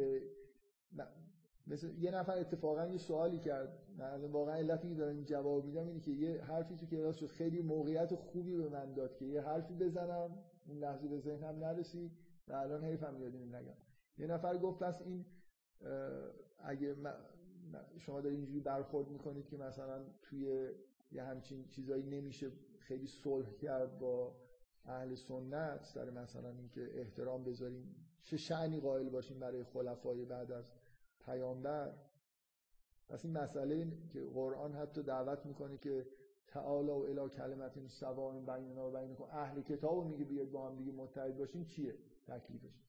مثل 1.67 1.95
یه 1.99 2.11
نفر 2.11 2.39
اتفاقا 2.39 2.87
یه 2.87 2.99
سوالی 2.99 3.39
کرد. 3.39 3.79
من 3.99 4.25
واقعا 4.25 4.55
علتی 4.55 4.89
که 4.89 4.95
دارم 4.95 5.25
جواب 5.25 5.65
میدم 5.65 5.87
اینه 5.87 6.01
که 6.01 6.11
یه 6.11 6.43
حرفی 6.43 6.77
تو 6.77 6.87
کلاس 6.87 7.17
شد. 7.17 7.27
خیلی 7.27 7.63
موقعیت 7.63 8.15
خوبی 8.15 8.57
به 8.57 8.69
من 8.69 8.95
داد 8.95 9.17
که 9.17 9.25
یه 9.25 9.43
حرفی 9.43 9.75
بزنم 9.75 10.39
اون 10.67 10.79
لحظه 10.79 11.09
به 11.09 11.19
ذهنم 11.19 11.65
نرسید 11.65 12.13
و 12.49 12.53
الان 12.53 12.85
حیفم 12.85 13.17
یاد 13.21 13.35
نگم. 13.35 13.77
یه 14.19 14.27
نفر 14.27 14.59
گفت 14.59 14.83
پس 14.83 15.03
این 15.03 15.27
اگه 16.59 16.97
شما 17.99 18.21
دارید 18.21 18.39
اینجوری 18.39 18.61
برخورد 18.61 19.09
می‌کنید 19.09 19.49
که 19.49 19.57
مثلا 19.57 20.05
توی 20.23 20.71
یه 21.13 21.23
همچین 21.23 21.69
چیزایی 21.69 22.03
نمیشه 22.03 22.51
خیلی 22.79 23.07
صلح 23.07 23.51
کرد 23.51 23.99
با 23.99 24.37
اهل 24.85 25.15
سنت 25.15 25.85
سر 25.85 26.11
مثلا 26.11 26.51
اینکه 26.51 27.01
احترام 27.01 27.45
بذاریم 27.45 28.07
چه 28.23 28.37
شعنی 28.37 28.81
قائل 28.81 29.09
باشیم 29.09 29.39
برای 29.39 29.65
خلفای 29.65 30.25
بعد 30.25 30.53
از 30.53 30.65
پیامبر؟ 31.25 31.93
پس 33.09 33.25
این 33.25 33.39
مسئله 33.39 33.93
که 34.11 34.25
قرآن 34.25 34.73
حتی 34.73 35.03
دعوت 35.03 35.47
می‌کنه 35.47 35.79
که 35.79 36.07
تعالی 36.47 36.89
و 36.89 37.21
الی 37.21 37.29
کلمت 37.29 37.87
سواء 37.87 38.33
بیننا 38.33 38.89
و 38.89 38.93
بینکم 38.93 39.25
اهل 39.25 39.63
کتاب 39.63 40.07
میگه 40.07 40.25
بیاید 40.25 40.53
با 40.53 40.69
هم 40.69 40.77
دیگه 40.77 40.93
متحد 40.93 41.39
باشیم 41.39 41.65
چیه 41.65 41.95
تکلیفش؟ 42.29 42.83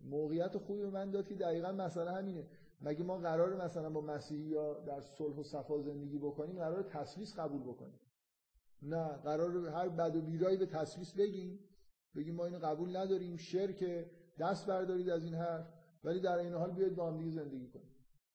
موقعیت 0.00 0.58
خوبی 0.58 0.82
به 0.82 0.90
من 0.90 1.10
داد 1.10 1.28
که 1.28 1.34
دقیقا 1.34 1.72
مسئله 1.72 2.12
همینه. 2.12 2.46
مگه 2.80 3.04
ما 3.04 3.18
قرار 3.18 3.64
مثلا 3.64 3.90
با 3.90 4.00
مسیحی 4.00 4.42
یا 4.42 4.74
در 4.74 5.00
صلح 5.00 5.36
و 5.36 5.42
صفا 5.42 5.80
زندگی 5.80 6.18
بکنیم 6.18 6.56
قرار 6.56 6.82
تسلیس 6.82 7.38
قبول 7.38 7.62
بکنیم؟ 7.62 8.00
نه 8.82 9.08
قرار 9.08 9.68
هر 9.68 9.88
بد 9.88 10.16
و 10.16 10.20
بیرایی 10.20 10.56
به 10.56 10.66
تسلیس 10.66 11.12
بگیم. 11.12 11.58
بگیم 12.16 12.34
ما 12.34 12.44
اینو 12.44 12.58
قبول 12.58 12.96
نداریم 12.96 13.36
شرک 13.36 14.06
دست 14.38 14.66
بردارید 14.66 15.10
از 15.10 15.24
این 15.24 15.34
حرف 15.34 15.72
ولی 16.04 16.20
در 16.20 16.38
این 16.38 16.52
حال 16.52 16.70
بیاید 16.70 16.94
با 16.94 17.10
هم 17.10 17.18
دیگه 17.18 17.30
زندگی 17.30 17.68
کنیم. 17.68 17.90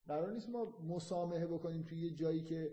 قرار 0.07 0.31
نیست 0.31 0.49
ما 0.49 0.77
مسامحه 0.87 1.47
بکنیم 1.47 1.83
توی 1.83 1.97
یه 1.97 2.15
جایی 2.15 2.43
که 2.43 2.71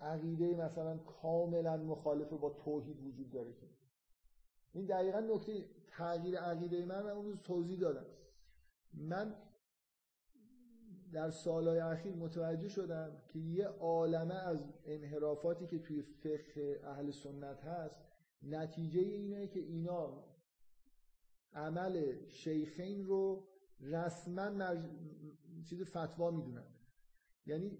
عقیده 0.00 0.56
مثلا 0.56 0.98
کاملا 0.98 1.76
مخالف 1.76 2.32
با 2.32 2.50
توحید 2.50 3.00
وجود 3.00 3.30
داره 3.30 3.52
که. 3.52 3.66
این 4.72 4.86
دقیقا 4.86 5.20
نکته 5.20 5.64
تغییر 5.86 6.38
عقیده 6.38 6.84
من 6.84 7.02
من 7.02 7.10
اون 7.10 7.24
روز 7.24 7.38
توضیح 7.42 7.80
دادم. 7.80 8.06
من 8.94 9.34
در 11.12 11.30
سالهای 11.30 11.78
اخیر 11.78 12.14
متوجه 12.14 12.68
شدم 12.68 13.22
که 13.28 13.38
یه 13.38 13.66
عالمه 13.66 14.34
از 14.34 14.64
انحرافاتی 14.84 15.66
که 15.66 15.78
توی 15.78 16.02
فقه 16.02 16.80
اهل 16.84 17.10
سنت 17.10 17.64
هست 17.64 18.00
نتیجه 18.42 19.00
اینه 19.00 19.46
که 19.46 19.60
اینا 19.60 20.24
عمل 21.52 22.26
شیخین 22.28 23.06
رو 23.06 23.44
رسما 23.80 24.50
مرج... 24.50 24.78
چیز 25.68 25.82
فتوا 25.82 26.30
می‌دونن. 26.30 26.66
یعنی 27.46 27.78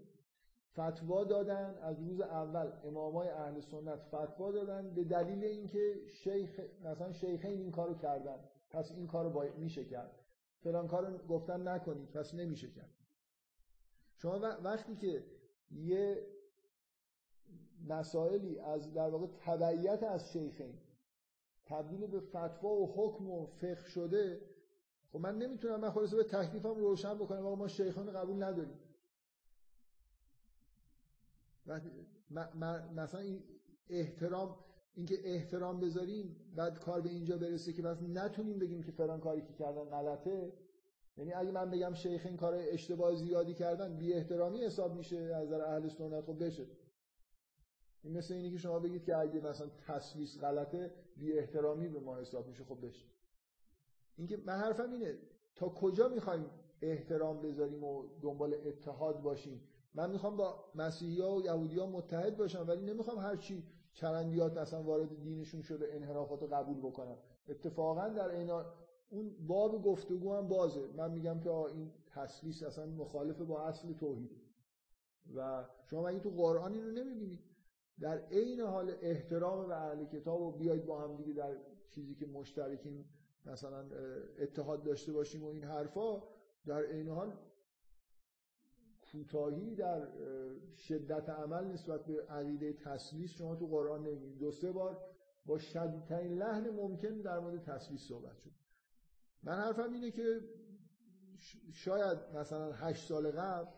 فتوا 0.73 1.25
دادن 1.25 1.75
از 1.83 2.01
روز 2.01 2.21
اول 2.21 2.73
امامای 2.85 3.29
اهل 3.29 3.61
سنت 3.61 4.03
فتوا 4.03 4.53
دادن 4.53 4.95
به 4.95 5.05
دلیل 5.05 5.45
اینکه 5.45 5.95
شیخ 6.09 6.61
مثلا 6.85 7.13
شیخین 7.13 7.59
این 7.59 7.71
کارو 7.71 7.95
کردن 7.95 8.39
پس 8.71 8.93
این 8.93 9.07
کارو 9.07 9.31
باید 9.31 9.57
میشه 9.57 9.85
کرد. 9.85 10.15
فلان 10.61 10.89
کارو 10.89 11.19
گفتن 11.19 11.69
نکنید 11.69 12.11
پس 12.11 12.35
نمیشه 12.35 12.71
کرد. 12.71 12.98
شما 14.19 14.39
وقتی 14.63 14.97
که 14.97 15.25
یه 15.71 16.27
مسائلی 17.89 18.59
از 18.59 18.93
در 18.93 19.09
واقع 19.11 19.27
تبعیت 19.27 20.03
از 20.03 20.33
شیخین 20.33 20.79
تبدیل 21.65 22.07
به 22.07 22.21
فتوا 22.21 22.69
و 22.69 22.93
حکم 22.97 23.31
و 23.31 23.47
فقه 23.47 23.89
شده 23.89 24.41
خب 25.13 25.19
من 25.19 25.39
نمی‌تونم 25.39 25.81
من 25.81 25.91
خلاصه 25.91 26.17
به 26.17 26.25
تکلیفم 26.25 26.75
روشن 26.75 27.15
بکنم 27.15 27.47
آقا 27.47 27.55
ما 27.55 27.69
شیخان 27.69 28.13
قبول 28.13 28.43
نداریم. 28.43 28.79
مثلا 32.97 33.21
این 33.21 33.43
احترام 33.89 34.59
اینکه 34.95 35.19
احترام 35.25 35.81
بذاریم 35.81 36.37
بعد 36.57 36.79
کار 36.79 37.01
به 37.01 37.09
اینجا 37.09 37.39
برسه 37.39 37.73
که 37.73 37.83
بس 37.83 38.03
نتونیم 38.03 38.59
بگیم 38.59 38.83
که 38.83 38.93
فلان 38.93 39.21
کاری 39.21 39.43
که 39.43 39.53
کردن 39.53 39.85
غلطه 39.85 40.53
یعنی 41.19 41.33
اگه 41.33 41.51
من 41.51 41.71
بگم 41.71 41.95
شیخ 41.95 42.27
این 42.27 42.37
کار 42.37 42.55
اشتباه 42.55 43.15
زیادی 43.15 43.55
کردن 43.55 43.97
بی 43.97 44.13
احترامی 44.13 44.59
حساب 44.59 44.97
میشه 44.97 45.17
از 45.17 45.47
نظر 45.47 45.61
اهل 45.61 45.89
سنت. 45.89 46.25
خب 46.25 46.45
بشه. 46.45 46.67
این 48.03 48.17
مثل 48.19 48.35
اینی 48.35 48.51
که 48.51 48.59
شما 48.59 48.79
بگید 48.79 49.05
که 49.05 49.17
اگه 49.17 49.41
مثلا 49.41 49.69
تصویص 49.87 50.39
غلطه 50.39 50.91
بی 51.17 51.33
احترامی 51.33 51.89
به 51.89 52.01
ما 52.01 52.17
حساب 52.17 52.49
میشه 52.49 52.65
خب 52.65 52.87
بشه. 52.87 53.07
اینکه 54.17 54.37
من 54.37 54.53
حرفم 54.53 54.93
اینه 54.93 55.19
تا 55.57 55.69
کجا 55.69 56.09
می‌خوایم 56.09 56.51
احترام 56.83 57.43
بذاریم 57.43 57.85
و 57.85 58.05
دنبال 58.23 58.55
اتحاد 58.67 59.23
باشیم؟ 59.23 59.63
من 59.95 60.11
می‌خوام 60.11 60.37
با 60.37 60.65
مسیحی 60.75 61.21
ها 61.21 61.37
و 61.37 61.45
یهودی 61.45 61.79
ها 61.79 61.87
متحد 61.87 62.37
باشم 62.37 62.65
ولی 62.69 62.83
نمی‌خوام 62.83 63.19
هر 63.19 63.37
چی 63.37 63.65
چرندیات 63.93 64.57
اصلا 64.57 64.83
وارد 64.83 65.23
دینشون 65.23 65.63
شده 65.63 65.89
انحرافات 65.93 66.53
قبول 66.53 66.79
بکنم. 66.79 67.17
اتفاقا 67.49 68.09
در 68.09 68.29
این 68.29 68.51
اون 69.11 69.47
باب 69.47 69.83
گفتگو 69.83 70.35
هم 70.35 70.49
بازه. 70.49 70.87
من 70.97 71.11
میگم 71.11 71.41
که 71.41 71.51
این 71.51 71.91
تسلیس 72.07 72.63
اصلا 72.63 72.87
مخالف 72.87 73.41
با 73.41 73.63
اصل 73.63 73.93
توحید. 73.93 74.31
و 75.37 75.65
شما 75.85 76.03
مگه 76.03 76.21
تو 76.21 76.31
قرآن 76.31 76.75
اینو 76.75 76.91
نمی‌بینید 76.91 77.41
در 78.01 78.19
عین 78.19 78.61
حال 78.61 78.95
احترام 79.01 79.69
به 79.69 79.77
اهل 79.77 80.05
کتاب 80.05 80.41
و 80.41 80.59
بیاید 80.59 80.87
با 80.87 81.01
هم 81.01 81.17
دیگه 81.17 81.33
در 81.33 81.57
چیزی 81.91 82.15
که 82.15 82.27
مشترکیم 82.27 83.05
مثلا 83.47 83.85
اتحاد 84.39 84.83
داشته 84.83 85.13
باشیم 85.13 85.45
و 85.45 85.47
این 85.49 85.65
حرفا 85.65 86.23
در 86.67 86.83
عین 86.83 87.09
حال 87.09 87.33
کوتاهی 89.13 89.75
در 89.75 90.09
شدت 90.77 91.29
عمل 91.29 91.65
نسبت 91.65 92.05
به 92.05 92.23
عقیده 92.23 92.73
تسلیس 92.73 93.31
شما 93.31 93.57
تو 93.57 93.67
قرآن 93.67 94.03
نمی‌بینید 94.03 94.39
دو 94.39 94.51
سه 94.51 94.73
بار 94.73 95.01
با 95.47 95.59
شدیدترین 95.59 96.33
لحن 96.33 96.71
ممکن 96.71 97.21
در 97.21 97.39
مورد 97.39 97.63
تسلیس 97.63 98.01
صحبت 98.01 98.39
شد. 98.39 98.51
من 99.43 99.53
حرفم 99.53 99.93
اینه 99.93 100.11
که 100.11 100.41
شاید 101.73 102.19
مثلا 102.35 102.73
هشت 102.73 103.09
سال 103.09 103.31
قبل 103.31 103.71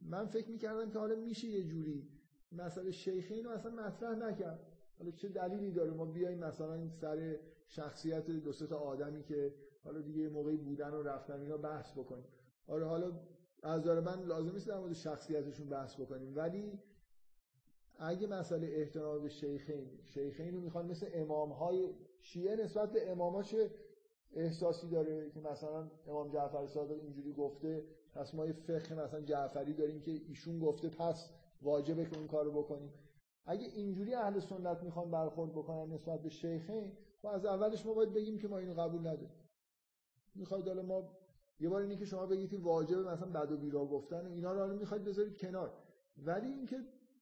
من 0.00 0.26
فکر 0.26 0.50
می‌کردم 0.50 0.90
که 0.90 0.98
حالا 0.98 1.14
میشه 1.16 1.48
یه 1.48 1.64
جوری 1.64 2.08
مسئله 2.52 2.90
شیخین 2.90 3.44
رو 3.44 3.50
اصلا 3.50 3.70
مطرح 3.72 4.14
نکرد. 4.14 4.60
حالا 4.98 5.10
چه 5.10 5.28
دلیلی 5.28 5.72
داره؟ 5.72 5.90
ما 5.90 6.04
بیایم 6.04 6.38
مثلا 6.38 6.88
سر 6.88 7.38
شخصیت 7.66 8.26
دو 8.26 8.52
تا 8.52 8.78
آدمی 8.78 9.22
که 9.22 9.54
حالا 9.84 10.00
دیگه 10.00 10.28
موقعی 10.28 10.56
بودن 10.56 10.90
و 10.90 11.02
رفتن 11.02 11.40
اینا 11.40 11.56
بحث 11.56 11.92
بکنیم. 11.92 12.24
آره 12.66 12.86
حالا 12.86 13.12
از 13.62 13.86
من 13.86 14.22
لازم 14.22 14.52
نیست 14.52 14.68
در 14.68 14.78
مورد 14.78 14.92
شخصیتشون 14.92 15.68
بحث 15.68 16.00
بکنیم. 16.00 16.36
ولی 16.36 16.78
اگه 17.98 18.26
مسئله 18.26 18.66
احترام 18.66 19.22
به 19.22 19.28
شیخین 19.28 19.98
شیخین 20.02 20.54
رو 20.54 20.60
می‌خوان 20.60 20.86
مثل 20.86 21.06
امام 21.12 21.52
های 21.52 21.94
شیعه 22.20 22.56
نسبت 22.56 22.92
به 22.92 23.10
اماماش 23.10 23.54
احساسی 24.34 24.88
داره 24.88 25.30
که 25.30 25.40
مثلا 25.40 25.90
امام 26.06 26.28
جعفر 26.28 26.66
صادق 26.66 27.00
اینجوری 27.02 27.32
گفته 27.32 27.84
پس 28.14 28.34
ما 28.34 28.46
یه 28.46 28.52
فقه 28.52 28.94
مثلا 28.94 29.20
جعفری 29.20 29.74
داریم 29.74 30.00
که 30.00 30.10
ایشون 30.10 30.60
گفته 30.60 30.88
پس 30.88 31.30
واجبه 31.62 32.04
که 32.04 32.18
اون 32.18 32.26
کارو 32.26 32.62
بکنیم. 32.62 32.92
اگه 33.46 33.66
اینجوری 33.66 34.14
اهل 34.14 34.40
سنت 34.40 34.82
می‌خوان 34.82 35.10
برخورد 35.10 35.50
بکنن 35.50 35.92
نسبت 35.92 36.22
به 36.22 36.28
شیخین 36.28 36.92
و 37.22 37.26
از 37.28 37.44
اولش 37.44 37.86
ما 37.86 37.94
باید 37.94 38.12
بگیم 38.12 38.38
که 38.38 38.48
ما 38.48 38.58
اینو 38.58 38.74
قبول 38.74 39.00
نداریم. 39.00 39.30
می‌خواید 40.34 40.68
حالا 40.68 40.82
ما 40.82 41.08
یه 41.60 41.68
بار 41.68 41.82
اینه 41.82 41.96
که 41.96 42.04
شما 42.04 42.26
بگید 42.26 42.50
که 42.50 42.58
واجبه 42.58 43.02
مثلا 43.02 43.28
بد 43.28 43.52
و 43.52 43.56
بیرا 43.56 43.86
گفتن 43.86 44.26
اینا 44.26 44.52
رو 44.52 44.58
حالا 44.58 44.74
می‌خواید 44.74 45.04
بذارید 45.04 45.38
کنار. 45.38 45.72
ولی 46.16 46.48
اینکه 46.48 46.76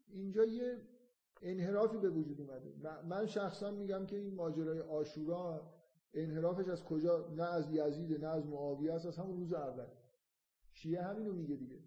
اینجا 0.09 0.45
یه 0.45 0.79
انحرافی 1.43 1.99
به 1.99 2.11
وجود 2.11 2.41
اومده. 2.41 2.75
من 3.09 3.27
شخصا 3.27 3.71
میگم 3.71 4.07
که 4.07 4.17
این 4.17 4.35
ماجرای 4.35 4.81
آشورا 4.81 5.63
انحرافش 6.15 6.69
از 6.69 6.85
کجا؟ 6.85 7.29
نه 7.37 7.43
از 7.43 7.71
یزید 7.71 8.25
نه 8.25 8.29
از 8.29 8.47
معاویه 8.47 8.93
است 8.93 9.07
از 9.07 9.17
همون 9.17 9.37
روز 9.37 9.53
اول. 9.53 9.87
شیعه 10.73 11.03
همینو 11.03 11.33
میگه 11.33 11.57
دیگه. 11.57 11.79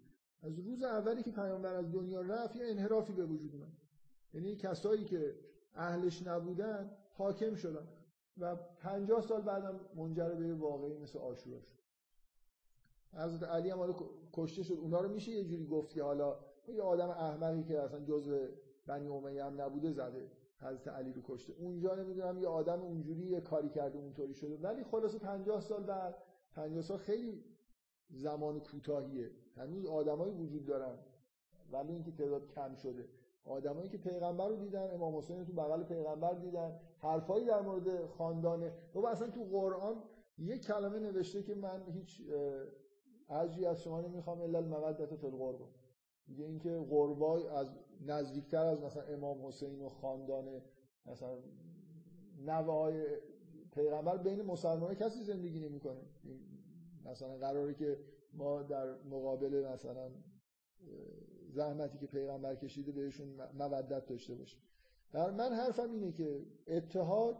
از 0.42 0.58
روز 0.58 0.82
اولی 0.82 1.22
که 1.22 1.30
پیامبر 1.30 1.74
از 1.74 1.92
دنیا 1.92 2.20
رفت 2.20 2.56
یه 2.56 2.66
انحرافی 2.66 3.12
به 3.12 3.24
وجود 3.24 3.54
اومد. 3.54 3.72
یعنی 4.34 4.56
کسایی 4.56 5.04
که 5.04 5.34
اهلش 5.74 6.26
نبودن 6.26 6.90
حاکم 7.12 7.54
شدن. 7.54 7.88
و 8.38 8.56
پنجاه 8.56 9.22
سال 9.22 9.42
بعدم 9.42 9.80
منجر 9.96 10.28
به 10.28 10.54
واقعی 10.54 10.98
مثل 10.98 11.18
آشورا 11.18 11.60
شد. 11.60 11.78
حضرت 13.12 13.42
علی 13.42 13.70
هم 13.70 13.78
حالا 13.78 13.94
کشته 14.32 14.62
شد. 14.62 14.74
اونا 14.74 15.00
رو 15.00 15.08
میشه 15.08 15.32
یه 15.32 15.44
جوری 15.44 15.66
گفت 15.66 15.90
که 15.90 16.02
حالا 16.02 16.38
یه 16.68 16.82
آدم 16.82 17.08
احمقی 17.08 17.62
که 17.62 17.80
اصلا 17.80 18.00
جزء 18.00 18.46
بنی 18.86 19.06
امیه 19.06 19.44
هم 19.44 19.60
نبوده 19.60 19.92
زده. 19.92 20.30
حضرت 20.64 20.88
علی 20.88 21.12
رو 21.12 21.22
کشته. 21.24 21.52
اونجا 21.58 21.94
نمی‌دونم 21.94 22.38
یه 22.38 22.48
آدم 22.48 22.80
اونجوری 22.80 23.22
یه 23.22 23.40
کاری 23.40 23.68
کرده 23.68 23.98
اونطوری 23.98 24.34
شده. 24.34 24.56
ولی 24.56 24.84
خلاصه 24.84 25.18
50 25.18 25.60
سال 25.60 25.82
بعد 25.82 26.14
50 26.54 26.82
سال 26.82 26.98
خیلی 26.98 27.44
زمان 28.10 28.60
کوتاهیه. 28.60 29.30
هنوز 29.56 29.86
آدمایی 29.86 30.34
وجود 30.34 30.66
دارن. 30.66 30.98
ولی 31.72 31.92
اینکه 31.92 32.10
تعداد 32.12 32.46
کم 32.46 32.74
شده. 32.74 33.08
آدمایی 33.44 33.88
که 33.88 33.98
پیغمبر 33.98 34.48
رو 34.48 34.56
دیدن 34.56 34.94
امام 34.94 35.16
حسین 35.16 35.44
تو 35.44 35.52
بغل 35.52 35.82
پیغمبر 35.84 36.34
دیدن. 36.34 36.80
حرفایی 36.98 37.46
در 37.46 37.60
مورد 37.60 38.06
خاندان. 38.06 38.70
بابا 38.92 39.10
اصلا 39.10 39.30
تو 39.30 39.44
قرآن 39.44 40.02
یه 40.38 40.58
کلمه 40.58 40.98
نوشته 40.98 41.42
که 41.42 41.54
من 41.54 41.82
هیچ 41.92 42.22
اجری 43.28 43.66
از 43.66 43.82
شما 43.82 44.00
نمی‌خوام 44.00 44.40
الا 44.40 44.58
المودت 44.58 45.16
فی 45.16 45.26
القربا 45.26 45.68
میگه 46.26 46.44
اینکه 46.44 46.86
قربای 46.90 47.48
از 47.48 47.68
نزدیکتر 48.06 48.66
از 48.66 48.80
مثلا 48.80 49.02
امام 49.02 49.46
حسین 49.46 49.80
و 49.80 49.88
خاندان 49.88 50.62
مثلا 51.06 51.38
نوه 52.38 52.72
های 52.72 53.04
پیغمبر 53.74 54.16
بین 54.16 54.42
مسلمان 54.42 54.94
کسی 54.94 55.24
زندگی 55.24 55.58
نمی‌کنه. 55.58 56.00
مثلا 57.04 57.36
قراره 57.38 57.74
که 57.74 57.98
ما 58.32 58.62
در 58.62 58.94
مقابل 59.02 59.68
مثلا 59.74 60.10
زحمتی 61.48 61.98
که 61.98 62.06
پیغمبر 62.06 62.54
کشیده 62.54 62.92
بهشون 62.92 63.28
مودت 63.58 64.06
داشته 64.06 64.34
باشیم. 64.34 64.60
در 65.12 65.30
من 65.30 65.52
حرفم 65.52 65.92
اینه 65.92 66.12
که 66.12 66.46
اتحاد 66.66 67.36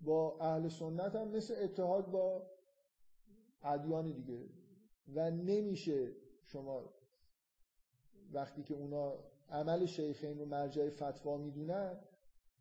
با 0.00 0.38
اهل 0.40 0.68
سنت 0.68 1.16
هم 1.16 1.28
مثل 1.28 1.54
اتحاد 1.62 2.10
با 2.10 2.46
ادیان 3.62 4.12
دیگه 4.12 4.48
و 5.14 5.30
نمیشه 5.30 6.12
شما 6.44 6.94
وقتی 8.32 8.62
که 8.62 8.74
اونا 8.74 9.14
عمل 9.50 9.86
شیخین 9.86 10.38
رو 10.38 10.44
مرجع 10.44 10.90
فتوا 10.90 11.36
می‌دونن 11.36 11.98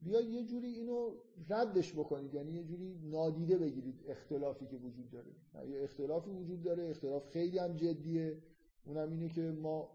بیا 0.01 0.21
یه 0.21 0.45
جوری 0.45 0.67
اینو 0.67 1.11
ردش 1.49 1.93
بکنید. 1.93 2.33
یعنی 2.33 2.51
یه 2.51 2.63
جوری 2.63 2.99
نادیده 3.03 3.57
بگیرید 3.57 4.05
اختلافی 4.07 4.67
که 4.67 4.77
وجود 4.77 5.09
داره. 5.09 5.31
یه 5.69 5.83
اختلافی 5.83 6.31
وجود 6.31 6.63
داره 6.63 6.89
اختلاف 6.89 7.27
خیلی 7.27 7.59
هم 7.59 7.75
جدیه. 7.75 8.37
اونم 8.85 9.11
اینه 9.11 9.29
که 9.29 9.41
ما 9.41 9.89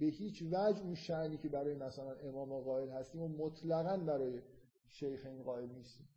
به 0.00 0.06
هیچ 0.06 0.42
وجه 0.42 0.82
اون 0.82 0.94
شعنی 0.94 1.36
که 1.36 1.48
برای 1.48 1.74
مثلا 1.74 2.12
امام 2.12 2.60
قائل 2.60 2.88
هستیم 2.88 3.22
و 3.22 3.28
مطلقا 3.28 3.96
برای 3.96 4.42
شیخین 4.86 5.42
قائل 5.42 5.68
نیستیم. 5.68 6.08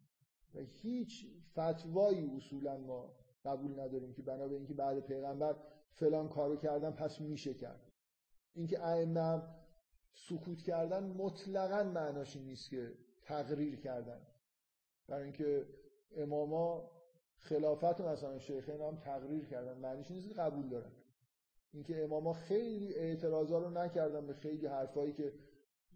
و 0.56 0.60
هیچ 0.60 1.28
فتوایی 1.52 2.32
اصولا 2.38 2.78
ما 2.78 3.14
قبول 3.46 3.80
نداریم 3.80 4.14
که 4.14 4.22
بنا 4.22 4.48
به 4.48 4.56
اینکه 4.56 4.74
بعد 4.74 5.00
پیغمبر 5.00 5.56
فلان 5.92 6.30
کارو 6.30 6.56
کردن 6.56 6.92
پس 6.92 7.22
میشه 7.22 7.54
کرد. 7.54 7.83
اینکه 8.54 8.86
ائمه 8.86 9.42
سکوت 10.14 10.62
کردن 10.62 11.04
مطلقا 11.04 11.84
معناش 11.84 12.38
نیست 12.38 12.70
که 12.70 12.92
تقریر 13.22 13.76
کردن. 13.76 14.22
برای 15.08 15.24
اینکه 15.24 15.66
اماما 16.18 16.92
خلافت 17.38 18.02
و 18.02 18.08
مثلا 18.08 18.40
شیخین 18.40 18.82
هم 18.82 18.96
تقریر 18.96 19.46
کردن. 19.46 19.78
معنیش 19.78 20.12
نیست 20.12 20.28
که 20.28 20.34
قبول 20.34 20.70
دارن. 20.70 20.92
اینکه 21.74 22.04
اماما 22.04 22.34
خیلی 22.34 22.94
اعتراضا 22.94 23.60
رو 23.60 23.70
نکردن 23.70 24.28
به 24.28 24.34
خیلی 24.34 24.66
حرفایی 24.66 25.14
که 25.14 25.34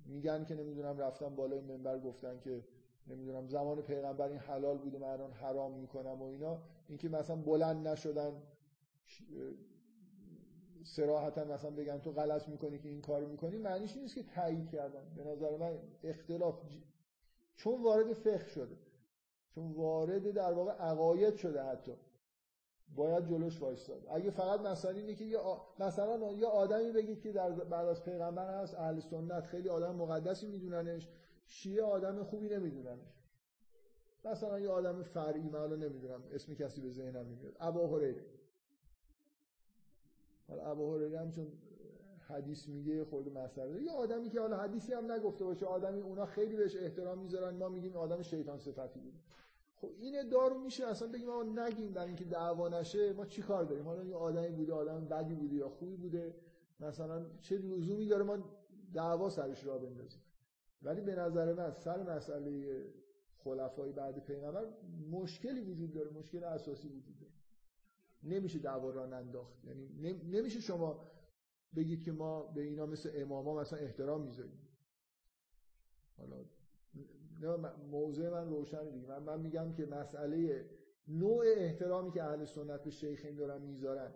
میگن 0.05 0.45
که 0.45 0.55
نمی‌دونم 0.55 0.97
رفتن 0.97 1.35
بالای 1.35 1.61
منبر 1.61 1.99
گفتن 1.99 2.39
که 2.39 2.63
نمی‌دونم 3.07 3.47
زمان 3.47 3.81
پیغمبر 3.81 4.27
این 4.27 4.39
حلال 4.39 4.77
بوده 4.77 4.97
من 4.97 5.07
الان 5.07 5.31
حرام 5.31 5.79
می‌کنم 5.79 6.21
و 6.21 6.23
اینا. 6.23 6.61
اینکه 6.87 7.09
مثلا 7.09 7.35
بلند 7.35 7.87
نشدن 7.87 8.43
سراحتا 10.87 11.43
مثلا 11.43 11.71
بگن 11.71 11.99
تو 11.99 12.11
غلط 12.11 12.49
می‌کنی 12.49 12.79
که 12.79 12.89
این 12.89 13.01
کار 13.01 13.25
می‌کنی 13.25 13.57
معنیش 13.57 13.97
نیست 13.97 14.15
که 14.15 14.23
تایید 14.23 14.69
کردن 14.69 15.03
به 15.15 15.23
نظر 15.23 15.57
من 15.57 15.79
اختلاف 16.03 16.59
چون 17.55 17.83
وارد 17.83 18.13
فقه 18.13 18.47
شده. 18.47 18.77
چون 19.55 19.71
وارد 19.71 20.31
در 20.31 20.53
واقع 20.53 20.71
عقاید 20.71 21.35
شده 21.35 21.63
حتی. 21.63 21.91
باید 22.95 23.25
جلوش 23.25 23.61
وایستاد. 23.61 24.07
اگه 24.09 24.29
فقط 24.29 24.59
مثلا 24.61 24.91
اینه 24.91 25.15
که 25.15 25.25
یه 25.25 25.39
مثلا 25.79 26.31
یه 26.31 26.47
آدمی 26.47 26.91
بگید 26.91 27.21
که 27.21 27.31
در 27.31 27.51
بعد 27.51 27.87
از 27.87 28.03
پیغمبر 28.03 28.61
هست 28.61 28.75
اهل 28.75 28.99
سنت 28.99 29.45
خیلی 29.45 29.69
آدم 29.69 29.95
مقدسی 29.95 30.47
میدوننش 30.47 31.07
شیعه 31.45 31.83
آدم 31.83 32.23
خوبی 32.23 32.49
نمیدوننش. 32.49 33.23
مثلا 34.25 34.59
یه 34.59 34.69
آدم 34.69 35.03
فرعی 35.03 35.49
من 35.49 35.73
نمی‌دونم 35.73 36.23
اسم 36.33 36.53
کسی 36.53 36.81
به 36.81 36.91
ذهنم 36.91 37.25
نمیاد. 37.25 37.57
ابا 37.59 37.87
هریره. 37.87 38.36
حالا 40.47 40.71
ابا 40.71 40.95
هریره 40.95 41.19
هم 41.19 41.31
چون 41.31 41.47
حدیث 42.27 42.67
میگه 42.67 43.05
خود 43.05 43.37
مسئله 43.37 43.83
یه 43.83 43.91
آدمی 43.91 44.29
که 44.29 44.39
حالا 44.39 44.57
حدیثی 44.57 44.93
هم 44.93 45.11
نگفته 45.11 45.45
باشه 45.45 45.65
آدمی 45.65 46.01
اونا 46.01 46.25
خیلی 46.25 46.55
بهش 46.55 46.75
احترام 46.75 47.19
می‌ذارن 47.19 47.57
ما 47.57 47.69
میگیم 47.69 47.95
آدم 47.95 48.21
شیطان 48.21 48.59
صفتی. 48.59 48.99
بود 48.99 49.13
خب 49.75 49.91
این 49.99 50.29
دارو 50.29 50.59
میشه 50.59 50.87
اصلا 50.87 51.07
بگیم 51.07 51.27
ما 51.27 51.43
نگیم 51.43 51.93
برای 51.93 52.07
اینکه 52.07 52.25
دعوا 52.25 52.69
نشه 52.69 53.13
ما 53.13 53.25
چی 53.25 53.41
کار 53.41 53.63
داریم؟ 53.63 53.85
حالا 53.85 54.03
یه 54.03 54.15
آدمی 54.15 54.51
بوده 54.51 54.73
آدم 54.73 55.05
بدی 55.05 55.35
بوده 55.35 55.55
یا 55.55 55.69
خوبی 55.69 55.95
بوده 55.95 56.35
مثلا 56.79 57.25
چه 57.41 57.57
لزومی 57.57 58.07
داره 58.07 58.23
ما 58.23 58.37
دعوا 58.93 59.29
سرش 59.29 59.65
را 59.65 59.77
بندازیم؟ 59.77 60.21
ولی 60.81 61.01
به 61.01 61.15
نظر 61.15 61.53
من 61.53 61.71
سر 61.71 62.15
مسئله 62.15 62.83
خلفای 63.37 63.91
بعد 63.91 64.19
پیغمبر 64.19 64.65
مشکلی 65.11 65.61
وجود 65.61 65.93
داره 65.93 66.09
مشکل 66.09 66.43
اساسی 66.43 66.87
وجود 66.87 67.19
داره. 67.19 67.26
نمیشه 68.27 68.59
دعوا 68.59 68.89
را 68.89 69.05
ننداخت 69.05 69.65
یعنی 69.65 70.13
نمیشه 70.13 70.59
شما 70.59 71.11
بگید 71.75 72.03
که 72.03 72.11
ما 72.11 72.43
به 72.43 72.61
اینا 72.61 72.85
مثل 72.85 73.11
اماما 73.13 73.61
مثلا 73.61 73.79
احترام 73.79 74.21
می‌ذاریم. 74.21 74.59
حالا 76.17 76.45
موضوع 77.91 78.29
من 78.29 78.49
روشن 78.49 78.89
دیگه. 78.89 79.07
من, 79.07 79.23
من 79.23 79.41
میگم 79.41 79.73
که 79.73 79.85
مسئله 79.85 80.69
نوع 81.07 81.45
احترامی 81.47 82.11
که 82.11 82.23
اهل 82.23 82.45
سنت 82.45 82.83
به 82.83 82.89
شیخین 82.89 83.35
دارن 83.35 83.61
می‌ذارن 83.61 84.13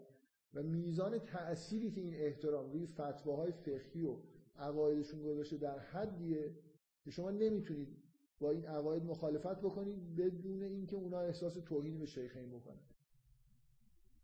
و 0.53 0.63
میزان 0.63 1.19
تأثیری 1.19 1.91
که 1.91 2.01
این 2.01 2.15
احترام 2.15 2.71
روی 2.71 2.87
فتواهای 2.87 3.51
فقهی 3.51 4.05
و 4.05 4.17
عقایدشون 4.55 5.23
گذاشته 5.23 5.57
در 5.57 5.79
حدیه 5.79 6.55
که 7.03 7.11
شما 7.11 7.31
نمی‌تونید 7.31 7.97
با 8.39 8.51
این 8.51 8.65
عقاید 8.65 9.03
مخالفت 9.03 9.61
بکنید 9.61 10.15
بدون 10.15 10.63
اینکه 10.63 10.95
اونا 10.95 11.19
احساس 11.19 11.53
توهین 11.53 11.99
به 11.99 12.05
شیخین 12.05 12.49
بکنن. 12.49 12.79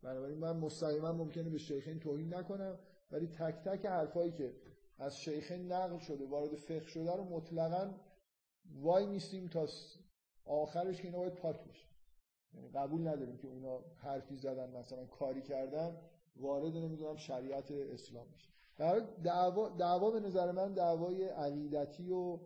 بنابراین 0.03 0.37
من 0.37 0.57
مستقیما 0.57 1.11
ممکنه 1.11 1.49
به 1.49 1.57
شیخین 1.57 1.99
توهین 1.99 2.33
نکنم 2.33 2.79
ولی 3.11 3.27
تک 3.27 3.55
تک 3.55 3.85
حرفایی 3.85 4.31
که 4.31 4.53
از 4.99 5.19
شیخین 5.19 5.71
نقل 5.71 5.97
شده 5.97 6.25
وارد 6.25 6.55
فقه 6.55 6.87
شده 6.87 7.15
رو 7.15 7.23
مطلقا 7.23 7.93
وای 8.75 9.05
نیستیم 9.05 9.47
تا 9.47 9.67
آخرش 10.45 10.97
که 10.97 11.07
اینا 11.07 11.17
باید 11.17 11.35
پاک 11.35 11.63
بشه. 11.63 11.87
یعنی 12.53 12.69
قبول 12.69 13.07
نداریم 13.07 13.37
که 13.37 13.47
اونا 13.47 13.79
حرفی 13.95 14.35
زدن 14.35 14.77
مثلا 14.77 15.05
کاری 15.05 15.41
کردن 15.41 15.97
وارد 16.35 16.75
نمی‌دونم 16.75 17.15
شریعت 17.15 17.71
اسلام 17.71 18.27
میشه 18.31 18.49
دعوا, 19.23 19.69
دعوا 19.69 20.11
به 20.11 20.19
نظر 20.19 20.51
من 20.51 20.73
دعوای 20.73 21.23
عقیدتی 21.23 22.11
و 22.11 22.39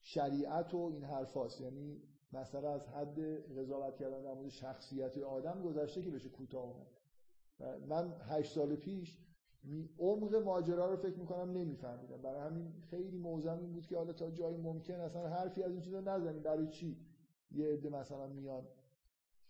شریعت 0.00 0.74
و 0.74 0.78
این 0.78 1.04
حرف 1.04 1.60
یعنی 1.60 2.02
مثلا 2.32 2.74
از 2.74 2.88
حد 2.88 3.20
قضاوت 3.58 3.96
کردن 3.96 4.22
در 4.22 4.34
مورد 4.34 4.48
شخصیت 4.48 5.18
آدم 5.18 5.62
گذشته 5.62 6.02
که 6.02 6.10
بشه 6.10 6.28
کوتاه 6.28 6.64
اومد. 6.64 6.86
من 7.88 8.14
هشت 8.20 8.52
سال 8.52 8.76
پیش 8.76 9.18
عمق 9.98 10.34
ماجرا 10.34 10.90
رو 10.90 10.96
فکر 10.96 11.18
می‌کنم 11.18 11.50
نمیفهمیدم. 11.50 12.22
برای 12.22 12.40
همین 12.40 12.72
خیلی 12.90 13.18
موزم 13.18 13.58
این 13.58 13.72
بود 13.72 13.86
که 13.86 13.96
حالا 13.96 14.12
تا 14.12 14.30
جایی 14.30 14.56
ممکن 14.56 14.94
اصلا 14.94 15.28
حرفی 15.28 15.62
از 15.62 15.72
این 15.72 15.80
چیزا 15.80 16.00
نزنیم. 16.00 16.42
برای 16.42 16.68
چی 16.68 17.06
یه 17.50 17.66
عده 17.66 17.88
مثلا 17.88 18.26
میان 18.26 18.66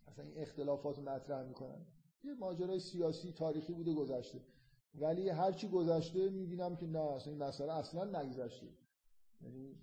مثلا 0.09 0.25
این 0.25 0.39
اختلافات 0.39 0.99
مطرح 0.99 1.47
می‌کنن. 1.47 1.87
یه 2.25 2.35
ماجرای 2.35 2.81
سیاسی 2.81 3.33
تاریخی 3.33 3.73
بوده 3.73 3.95
گذشته. 3.95 4.41
ولی 4.95 5.29
هر 5.29 5.53
چی 5.53 5.69
گذشته 5.69 6.31
می‌بینم 6.31 6.77
که 6.77 6.87
نه 6.87 6.99
اصلا 6.99 7.33
این 7.33 7.43
مسئله 7.43 7.73
اصلا 7.73 8.21
نگذشته. 8.21 8.67
یعنی 9.41 9.77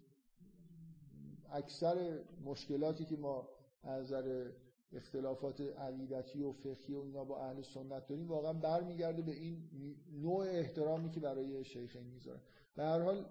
اکثر 1.53 2.19
مشکلاتی 2.43 3.05
که 3.05 3.17
ما 3.17 3.49
از 3.83 4.03
نظر 4.03 4.51
اختلافات 4.93 5.61
عقیدتی 5.61 6.41
و 6.41 6.51
فقهی 6.51 6.93
و 6.93 6.99
اینا 6.99 7.23
با 7.23 7.39
اهل 7.39 7.61
سنت 7.61 8.07
داریم 8.07 8.27
واقعا 8.27 8.53
برمیگرده 8.53 9.21
به 9.21 9.31
این 9.31 9.69
نوع 10.11 10.45
احترامی 10.49 11.09
که 11.09 11.19
برای 11.19 11.63
شیخین 11.63 12.03
می‌ذارن 12.03 12.41
به 12.75 12.83
هر 12.83 13.01
حال 13.01 13.25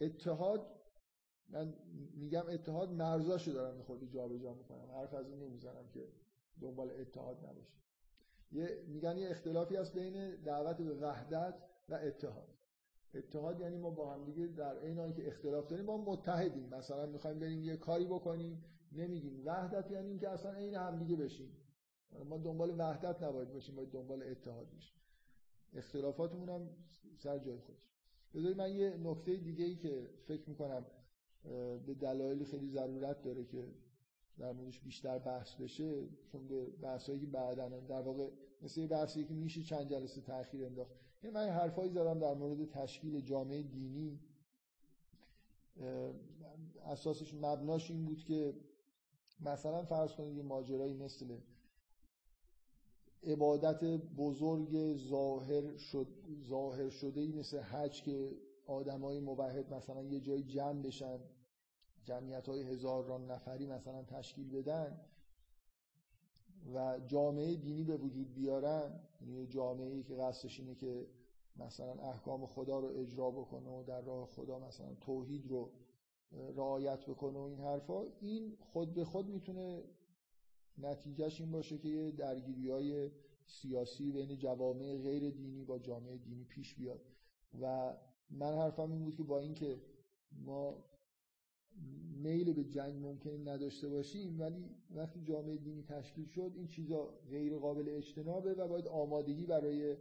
اتحاد 0.00 0.66
من 1.48 1.74
میگم 2.14 2.44
اتحاد 2.48 2.90
مرزاشو 2.90 3.52
دارم 3.52 3.76
میخوردی 3.76 4.08
جابجا 4.08 4.54
می‌کنم. 4.54 4.90
حرف 4.90 5.14
از 5.14 5.28
این 5.28 5.38
نمی‌زنم 5.38 5.88
که 5.94 6.08
دنبال 6.60 6.90
اتحاد 6.90 7.46
نباشه. 7.46 7.74
یه 8.52 8.84
میگن 8.86 9.18
یه 9.18 9.30
اختلافی 9.30 9.76
هست 9.76 9.94
بین 9.94 10.36
دعوت 10.36 10.76
به 10.76 10.94
وحدت 10.94 11.54
و 11.88 11.94
اتحاد. 11.94 12.48
اتحاد 13.14 13.60
یعنی 13.60 13.76
ما 13.76 13.90
با 13.90 14.14
هم 14.14 14.24
دیگه 14.24 14.46
در 14.46 14.78
عین 14.78 15.12
که 15.12 15.28
اختلاف 15.28 15.66
داریم 15.66 15.86
با 15.86 15.96
متحدیم. 15.96 16.68
مثلا 16.68 17.06
می‌خوایم 17.06 17.38
بریم 17.38 17.64
یه 17.64 17.76
کاری 17.76 18.04
بکنیم 18.04 18.64
نمیگیم. 18.92 19.42
وحدت 19.46 19.90
یعنی 19.90 20.08
اینکه 20.08 20.28
اصلا 20.28 20.52
عین 20.52 20.74
هم 20.74 20.98
دیگه 20.98 21.16
بشیم. 21.16 21.56
ما 22.24 22.38
دنبال 22.38 22.74
وحدت 22.78 23.22
نباید 23.22 23.52
باشیم 23.52 23.76
باید 23.76 23.90
دنبال 23.90 24.22
اتحاد 24.22 24.70
باشیم 24.72 24.96
اختلافاتمون 25.72 26.48
هم 26.48 26.68
سر 27.16 27.38
جای 27.38 27.58
خودش. 27.58 27.90
بذارید 28.34 28.56
من 28.56 28.74
یه 28.74 28.96
نکته 28.96 29.36
دیگه 29.36 29.64
ای 29.64 29.76
که 29.76 30.10
فکر 30.26 30.48
می‌کنم 30.48 30.86
به 31.86 31.94
دلایلی 32.00 32.44
خیلی 32.44 32.68
ضرورت 32.68 33.22
داره 33.22 33.44
که 33.44 33.64
در 34.38 34.52
موردش 34.52 34.80
بیشتر 34.80 35.18
بحث 35.18 35.54
بشه 35.54 36.08
چون 36.32 36.48
به 36.48 36.66
بحثایی 36.66 37.20
که 37.20 37.26
بعدا 37.26 37.68
در 37.68 38.00
واقع 38.00 38.28
مثل 38.62 38.86
بحثی 38.86 39.24
که 39.24 39.34
میشه 39.34 39.62
چند 39.62 39.90
جلسه 39.90 40.20
تاخیر 40.20 40.66
انداخت. 40.66 40.92
یعنی 41.22 41.34
من 41.34 41.48
حرفایی 41.48 41.90
زدم 41.90 42.18
در 42.18 42.34
مورد 42.34 42.70
تشکیل 42.70 43.20
جامعه 43.20 43.62
دینی. 43.62 44.20
اساسش 46.84 47.34
مبناش 47.34 47.90
این 47.90 48.04
بود 48.04 48.24
که 48.24 48.54
مثلا 49.40 49.84
فرض 49.84 50.12
کنید 50.12 50.36
یه 50.36 50.42
ماجرایی 50.42 50.94
مثل 50.94 51.38
عبادت 53.22 53.84
بزرگ 54.16 54.96
ظاهر 54.96 55.76
شد 55.76 56.08
ظاهر 56.48 56.88
شده 56.88 57.20
ای 57.20 57.32
مثل 57.32 57.58
حج 57.58 58.02
که 58.02 58.36
آدمای 58.66 59.20
موحد 59.20 59.74
مثلا 59.74 60.02
یه 60.02 60.20
جایی 60.20 60.42
جمع 60.42 60.82
بشن 60.82 61.18
جمعیت 62.04 62.48
های 62.48 62.62
هزاران 62.62 63.30
نفری 63.30 63.66
مثلا 63.66 64.02
تشکیل 64.02 64.50
بدن. 64.50 65.00
و 66.74 67.00
جامعه 67.06 67.56
دینی 67.56 67.84
به 67.84 67.96
وجود 67.96 68.34
بیارن 68.34 69.00
یعنی 69.20 69.46
جامعه 69.46 69.90
ای 69.90 70.02
که 70.02 70.14
قصدش 70.14 70.60
اینه 70.60 70.74
که 70.74 71.06
مثلا 71.56 71.92
احکام 71.92 72.46
خدا 72.46 72.78
رو 72.78 72.88
اجرا 72.88 73.30
بکنه 73.30 73.70
و 73.70 73.82
در 73.82 74.00
راه 74.00 74.26
خدا 74.26 74.58
مثلا 74.58 74.94
توحید 75.00 75.46
رو 75.46 75.70
رعایت 76.56 77.06
بکنه 77.06 77.38
و 77.38 77.42
این 77.42 77.60
حرفا 77.60 78.02
این 78.20 78.56
خود 78.60 78.94
به 78.94 79.04
خود 79.04 79.28
می‌تونه 79.28 79.82
نتیجهش 80.78 81.40
این 81.40 81.50
باشه 81.50 81.78
که 81.78 81.88
یه 81.88 82.10
درگیری 82.10 82.70
های 82.70 83.10
سیاسی 83.46 84.12
بین 84.12 84.36
جوامع 84.36 84.96
غیر 84.96 85.30
دینی 85.30 85.64
با 85.64 85.78
جامعه 85.78 86.16
دینی 86.16 86.44
پیش 86.44 86.74
بیاد. 86.74 87.00
و 87.60 87.94
من 88.30 88.54
حرفم 88.58 88.92
این 88.92 89.04
بود 89.04 89.16
که 89.16 89.22
با 89.22 89.38
اینکه 89.38 89.80
ما 90.32 90.84
میل 92.22 92.52
به 92.52 92.64
جنگ 92.64 93.06
ممکن 93.06 93.48
نداشته 93.48 93.88
باشیم 93.88 94.40
ولی 94.40 94.70
وقتی 94.94 95.20
جامعه 95.22 95.56
دینی 95.56 95.82
تشکیل 95.82 96.26
شد 96.26 96.52
این 96.54 96.66
چیزا 96.66 97.14
غیر 97.30 97.56
قابل 97.56 97.88
اجتنابه 97.88 98.54
و 98.54 98.68
باید 98.68 98.86
آمادگی 98.86 99.46
برای 99.46 99.96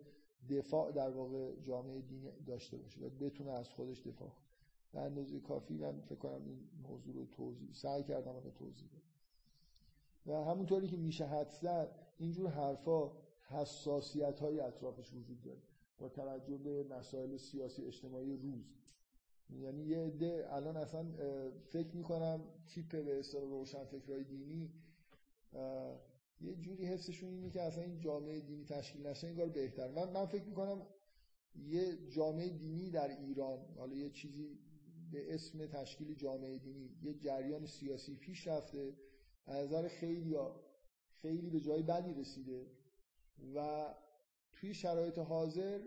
دفاع 0.50 0.92
در 0.92 1.10
واقع 1.10 1.56
جامعه 1.62 2.02
دینی 2.02 2.32
داشته 2.48 2.78
باشه 2.78 3.00
باید 3.00 3.20
بتونه 3.20 3.52
از 3.52 3.70
خودش 3.70 4.02
دفاع 4.02 4.30
کنه. 4.30 4.46
به 4.92 5.00
اندازه 5.00 5.40
کافی 5.40 5.74
من 5.74 6.02
فکر 6.02 6.16
کنم 6.16 6.46
این 6.46 6.70
موضوع 6.84 7.16
رو 7.16 7.26
توضیح 7.26 7.74
سعی 7.74 8.04
کردم 8.04 8.36
رو 8.44 8.52
توضیح 8.52 8.88
بدم. 8.88 9.02
و 10.26 10.44
همونطوری 10.46 10.88
که 10.88 10.98
میشه 10.98 11.26
حد 11.26 11.50
زد 11.50 11.96
اینجور 12.18 12.50
حرفا 12.50 13.12
حساسیت 13.42 14.40
های 14.40 14.60
اطرافش 14.60 15.14
وجود 15.14 15.42
داره. 15.42 15.62
با 16.00 16.10
توجه 16.10 16.58
به 16.58 16.84
مسائل 16.84 17.38
سیاسی 17.38 17.86
اجتماعی 17.86 18.38
روز. 18.38 18.79
یعنی 19.50 19.84
یه 19.84 19.98
عده 19.98 20.48
الان 20.50 20.78
اصلا 20.78 21.06
فکر 21.70 21.96
می‌کنم 21.96 22.42
تیپ 22.68 23.06
به 23.06 23.20
اصطلاح 23.20 23.44
روشن 23.44 23.84
فکرهای 23.84 24.24
دینی 24.24 24.74
یه 26.42 26.56
جوری 26.56 26.86
حسشون 26.86 27.30
اینه 27.30 27.50
که 27.50 27.62
اصلا 27.62 27.84
این 27.84 28.00
جامعه 28.00 28.40
دینی 28.40 28.66
تشکیل 28.66 29.08
نشه 29.08 29.28
این 29.28 29.50
بهتر 29.50 29.88
من 29.88 30.10
من 30.10 30.26
فکر 30.26 30.44
می‌کنم 30.44 30.82
یه 31.56 32.10
جامعه 32.10 32.50
دینی 32.50 32.92
در 32.92 33.08
ایران 33.08 33.60
حالا 33.78 33.96
یه 33.96 34.10
چیزی 34.10 34.60
به 35.12 35.34
اسم 35.34 35.66
تشکیل 35.66 36.16
جامعه 36.16 36.58
دینی 36.58 36.90
یه 37.02 37.14
جریان 37.14 37.66
سیاسی 37.66 38.16
پیش 38.16 38.48
رفته. 38.48 38.94
از 39.46 39.68
نظر 39.68 39.88
خیلی 39.88 40.38
خیلی 41.22 41.50
به 41.50 41.60
جای 41.60 41.84
بدی 41.84 42.14
رسیده 42.14 42.66
و 43.56 43.88
توی 44.52 44.74
شرایط 44.74 45.18
حاضر 45.18 45.80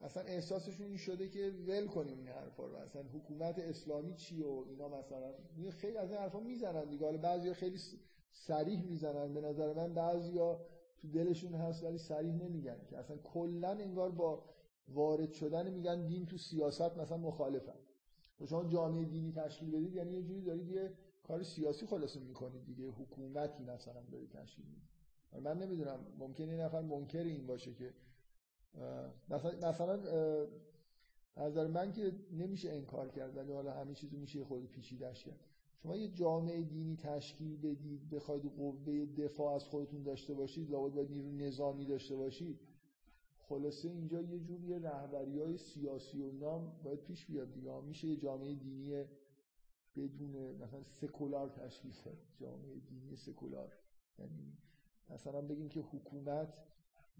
اصلا 0.00 0.22
احساسشون 0.22 0.86
این 0.86 0.96
شده 0.96 1.28
که 1.28 1.52
ول 1.66 1.86
کنیم 1.86 2.18
این 2.18 2.28
حرفا 2.28 2.66
رو. 2.66 2.76
اصلا 2.76 3.02
حکومت 3.02 3.58
اسلامی 3.58 4.14
چی 4.14 4.42
و 4.42 4.64
اینا 4.68 4.88
مثلا؟ 4.88 5.34
خیلی 5.70 5.96
از 5.96 6.10
این 6.10 6.20
حرفا 6.20 6.40
می‌زنن 6.40 6.90
دیگه. 6.90 7.04
حالا 7.04 7.18
بعضیا 7.18 7.54
خیلی 7.54 7.78
سریح 8.32 8.84
می‌زنن. 8.84 9.34
به 9.34 9.40
نظر 9.40 9.72
من 9.72 9.94
بعضیا 9.94 10.60
تو 10.98 11.08
دلشون 11.08 11.54
هست 11.54 11.84
ولی 11.84 11.98
سریح 11.98 12.34
نمیگن 12.34 12.76
که. 12.90 12.98
اصلا 12.98 13.16
کلا 13.16 13.70
انگار 13.70 14.10
با 14.10 14.44
وارد 14.88 15.32
شدن 15.32 15.70
میگن 15.70 16.06
دین 16.06 16.26
تو 16.26 16.36
سیاست 16.36 16.98
مثلا 16.98 17.16
مخالفن. 17.16 17.78
و 18.40 18.46
شما 18.46 18.64
جامعه 18.64 19.04
دینی 19.04 19.32
تشکیل 19.32 19.70
بدید 19.70 19.94
یعنی 19.94 20.12
یه 20.12 20.22
جوری 20.22 20.42
دارید 20.42 20.68
یه 20.68 20.92
کار 21.22 21.42
سیاسی 21.42 21.86
خلاصه 21.86 22.20
می‌کنید 22.20 22.64
دیگه. 22.66 22.84
حکومتی 22.86 23.62
مثلا 23.64 24.02
دارید 24.12 24.30
تشکیل 24.30 24.64
می‌دید. 24.64 24.88
من 25.46 25.58
نمی‌دونم 25.58 26.06
ممکنه 26.18 26.52
این 26.52 26.60
نفر 26.60 26.80
منکر 26.80 27.18
این 27.18 27.46
باشه 27.46 27.74
که 27.74 27.94
مثلا 29.28 29.68
مثلا 29.68 30.00
از 31.36 31.52
نظر 31.52 31.66
من 31.66 31.92
که 31.92 32.12
نمیشه 32.32 32.70
انکار 32.70 33.08
کرد 33.08 33.36
ولی 33.36 33.52
حالا 33.52 33.72
همه 33.72 33.94
چیزو 33.94 34.16
میشه 34.16 34.44
خود 34.44 34.70
پیچیده‌اش 34.70 35.24
کرد. 35.24 35.40
شما 35.82 35.96
یه 35.96 36.08
جامعه 36.08 36.62
دینی 36.62 36.96
تشکیل 36.96 37.56
بدید 37.56 38.10
بخواید 38.10 38.42
قوه 38.42 39.06
دفاع 39.06 39.54
از 39.54 39.64
خودتون 39.64 40.02
داشته 40.02 40.34
باشید 40.34 40.70
لابد 40.70 40.94
باید 40.94 41.10
نیرو 41.10 41.32
نظامی 41.32 41.86
داشته 41.86 42.16
باشید 42.16 42.60
خلاصه 43.38 43.88
اینجا 43.88 44.22
یه 44.22 44.40
جوری 44.40 44.78
رهبری 44.78 45.40
های 45.40 45.58
سیاسی 45.58 46.22
و 46.22 46.32
نام 46.32 46.72
باید 46.84 47.00
پیش 47.00 47.26
بیاد 47.26 47.52
دیگه. 47.52 47.80
میشه 47.80 48.08
یه 48.08 48.16
جامعه 48.16 48.54
دینی 48.54 49.04
بدون 49.96 50.56
مثلا 50.62 50.82
سکولار 50.82 51.48
تشکیل 51.48 51.92
کرد 51.92 52.18
جامعه 52.36 52.74
دینی 52.74 53.16
سکولار. 53.16 53.72
یعنی 54.18 54.52
مثلا 55.10 55.42
بگیم 55.42 55.68
که 55.68 55.80
حکومت 55.80 56.54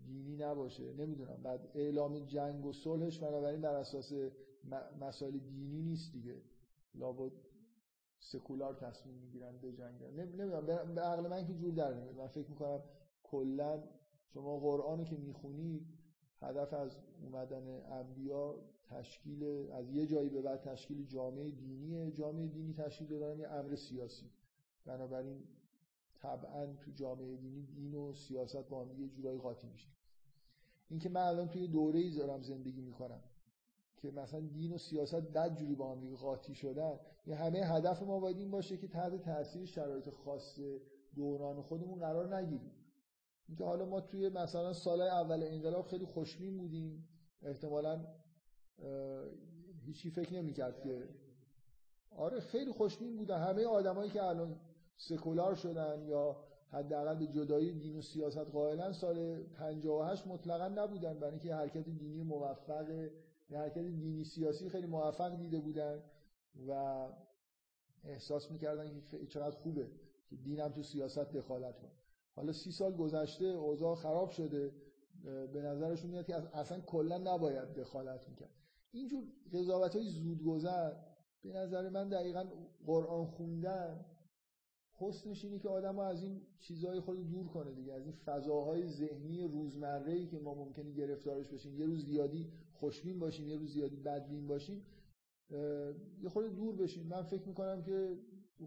دینی 0.05 0.37
نباشه. 0.37 0.93
نمی‌دونم. 0.93 1.43
بعد 1.43 1.71
اعلام 1.75 2.19
جنگ 2.19 2.65
و 2.65 2.73
صلحش 2.73 3.19
بنابراین 3.19 3.61
بر 3.61 3.75
اساس 3.75 4.13
مسائل 5.01 5.39
دینی 5.39 5.83
نیست 5.83 6.13
دیگه. 6.13 6.43
لابد 6.95 7.33
سکولار 8.19 8.75
تصمیم 8.75 9.15
می‌گیرن 9.15 9.59
به 9.59 9.73
جنگ. 9.73 10.03
نمی‌دونم. 10.03 10.67
به 10.95 11.01
عقل 11.01 11.29
من 11.29 11.47
که 11.47 11.55
جور 11.55 11.75
در 11.75 11.95
نمیاد. 11.95 12.17
من 12.17 12.27
فکر 12.27 12.49
می‌کنم 12.51 12.83
کلا 13.23 13.83
شما 14.27 14.59
قرآنی 14.59 15.05
که 15.05 15.17
می‌خونید 15.17 15.87
هدف 16.41 16.75
از 16.75 16.99
اومدن 17.23 17.83
انبیا 17.93 18.55
تشکیل 18.89 19.45
از 19.73 19.91
یه 19.91 20.07
جایی 20.07 20.29
به 20.29 20.43
بعد 20.43 20.61
تشکیل 20.61 21.07
جامعه 21.07 21.51
دینیه. 21.51 22.11
جامعه 22.11 22.47
دینی 22.47 22.73
تشکیل 22.75 23.09
دادن 23.09 23.41
یه 23.41 23.49
امر 23.49 23.75
سیاسی. 23.75 24.31
بنابراین 24.85 25.45
طبعا 26.27 26.67
تو 26.67 26.91
جامعه 26.91 27.37
دینی 27.37 27.63
دین 27.63 27.95
و 27.95 28.13
سیاست 28.13 28.69
با 28.69 28.85
هم 28.85 29.01
یه 29.01 29.09
جورایی 29.09 29.39
قاطی 29.39 29.67
میشه. 29.67 29.89
اینکه 30.89 31.09
من 31.09 31.21
الان 31.21 31.49
توی 31.49 31.69
دوره 31.69 32.01
ای 32.01 32.11
دارم 32.11 32.43
زندگی 32.43 32.81
می‌کنم 32.81 33.21
که 33.97 34.11
مثلا 34.11 34.41
دین 34.41 34.73
و 34.73 34.79
سیاست 34.79 35.21
بد 35.21 35.55
جوری 35.55 35.75
با 35.75 35.93
هم 35.93 36.01
دیگه 36.01 36.17
قاطی 36.17 36.55
شدن 36.55 36.99
یه 37.27 37.37
همه 37.37 37.59
هدف 37.59 38.03
ما 38.03 38.21
باید 38.21 38.39
این 38.39 38.51
باشه 38.51 38.77
که 38.77 38.89
تحت 38.89 39.23
تاثیر 39.23 39.67
شرایط 39.67 40.09
خاص 40.09 40.59
دوران 41.15 41.63
خودمون 41.63 41.99
قرار 41.99 42.37
نگیریم. 42.37 42.73
اینکه 43.49 43.65
حالا 43.65 43.85
ما 43.85 44.01
توی 44.01 44.29
مثلا 44.29 44.73
سال 44.73 45.01
اول 45.01 45.43
انقلاب 45.43 45.87
خیلی 45.87 46.05
خوشبین 46.05 46.59
بودیم. 46.59 47.09
احتمالا 47.43 48.07
هیچی 49.85 50.11
فکر 50.11 50.35
نمی‌کرد 50.35 50.81
که 50.81 51.09
آره 52.11 52.41
خیلی 52.41 52.73
خوشبین 52.73 53.17
بودن. 53.17 53.41
همه 53.41 53.65
آدمایی 53.65 54.11
که 54.11 54.23
الان 54.23 54.61
سکولار 54.97 55.55
شدن 55.55 56.03
یا 56.07 56.37
حداقل 56.69 57.15
به 57.15 57.27
جدایی 57.27 57.73
دین 57.73 57.97
و 57.97 58.03
سیاست 58.03 58.39
قائلن 58.39 58.93
سال 58.93 59.43
58 59.43 60.27
مطلقا 60.27 60.69
نبودن 60.69 61.19
برای 61.19 61.31
اینکه 61.31 61.55
حرکت 61.55 61.89
دینی 61.89 62.23
موفق 62.23 63.09
حرکت 63.51 63.79
دینی 63.79 64.25
سیاسی 64.25 64.69
خیلی 64.69 64.87
موفق 64.87 65.37
دیده 65.37 65.61
بودن 65.61 66.03
و 66.69 66.73
احساس 68.05 68.51
می‌کردن 68.51 69.01
که 69.11 69.27
چقدر 69.27 69.57
خوبه 69.57 69.91
که 70.29 70.37
دینم 70.37 70.69
تو 70.69 70.83
سیاست 70.83 71.33
دخالت 71.33 71.79
کنه. 71.79 71.91
حالا 72.37 72.53
سی 72.53 72.71
سال 72.71 72.97
گذشته 72.97 73.45
اوضاع 73.45 73.95
خراب 73.95 74.31
شده 74.31 74.73
به 75.53 75.63
نظرشون 75.63 76.11
میاد 76.11 76.27
که 76.27 76.57
اصلا 76.57 76.81
کلا 76.81 77.19
نباید 77.19 77.73
دخالت 77.73 78.29
می‌کرد. 78.29 78.51
اینجور 78.93 79.25
قضاوت 79.53 79.97
های 79.97 80.09
زود 80.09 80.43
گذر 80.43 80.93
به 81.43 81.53
نظر 81.53 81.89
من 81.89 82.09
دقیقا 82.09 82.45
قرآن 82.87 83.27
خوندن 83.27 84.05
حسنش 84.99 85.45
اینه 85.45 85.59
که 85.59 85.69
آدم 85.69 85.99
از 85.99 86.23
این 86.23 86.41
چیزهای 86.59 87.01
خود 87.01 87.31
دور 87.31 87.47
کنه 87.47 87.73
دیگه. 87.73 87.93
از 87.93 88.05
این 88.05 88.15
فضاهای 88.25 88.89
ذهنی 88.89 89.43
روزمره 89.43 90.13
ای 90.13 90.27
که 90.27 90.39
ما 90.39 90.55
ممکنه 90.55 90.93
گرفتارش 90.93 91.49
بشیم. 91.49 91.79
یه 91.79 91.87
روز 91.87 92.07
زیادی 92.07 92.53
خوشبین 92.73 93.19
باشیم 93.19 93.49
یه 93.49 93.57
روز 93.57 93.73
زیادی 93.73 93.97
بدبین 93.97 94.47
باشیم 94.47 94.83
یه 96.23 96.29
خورده 96.29 96.49
دور 96.49 96.77
بشین 96.77 97.07
من 97.07 97.23
فکر 97.23 97.49
می‌کنم 97.49 97.83
که 97.83 98.19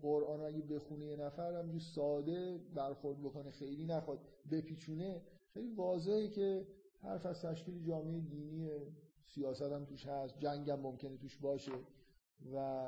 قرآن 0.01 0.41
اگه 0.41 0.61
بخونه 0.61 1.05
یه 1.05 1.15
نفر 1.15 1.53
همجور 1.53 1.80
ساده 1.80 2.57
برخورد 2.75 3.19
بکنه 3.19 3.51
خیلی 3.51 3.86
نخواد 3.86 4.19
بپیچونه. 4.51 5.21
خیلی 5.53 5.75
واضحه 5.75 6.27
که 6.27 6.67
حرف 7.01 7.25
از 7.25 7.41
تشکیل 7.41 7.84
جامعه 7.84 8.19
دینی 8.19 8.69
سیاست 9.25 9.61
هم 9.61 9.86
توش 9.86 10.07
هست 10.07 10.39
جنگ 10.39 10.69
هم 10.69 10.80
ممکنه 10.80 11.17
توش 11.17 11.38
باشه 11.38 11.71
و 12.53 12.88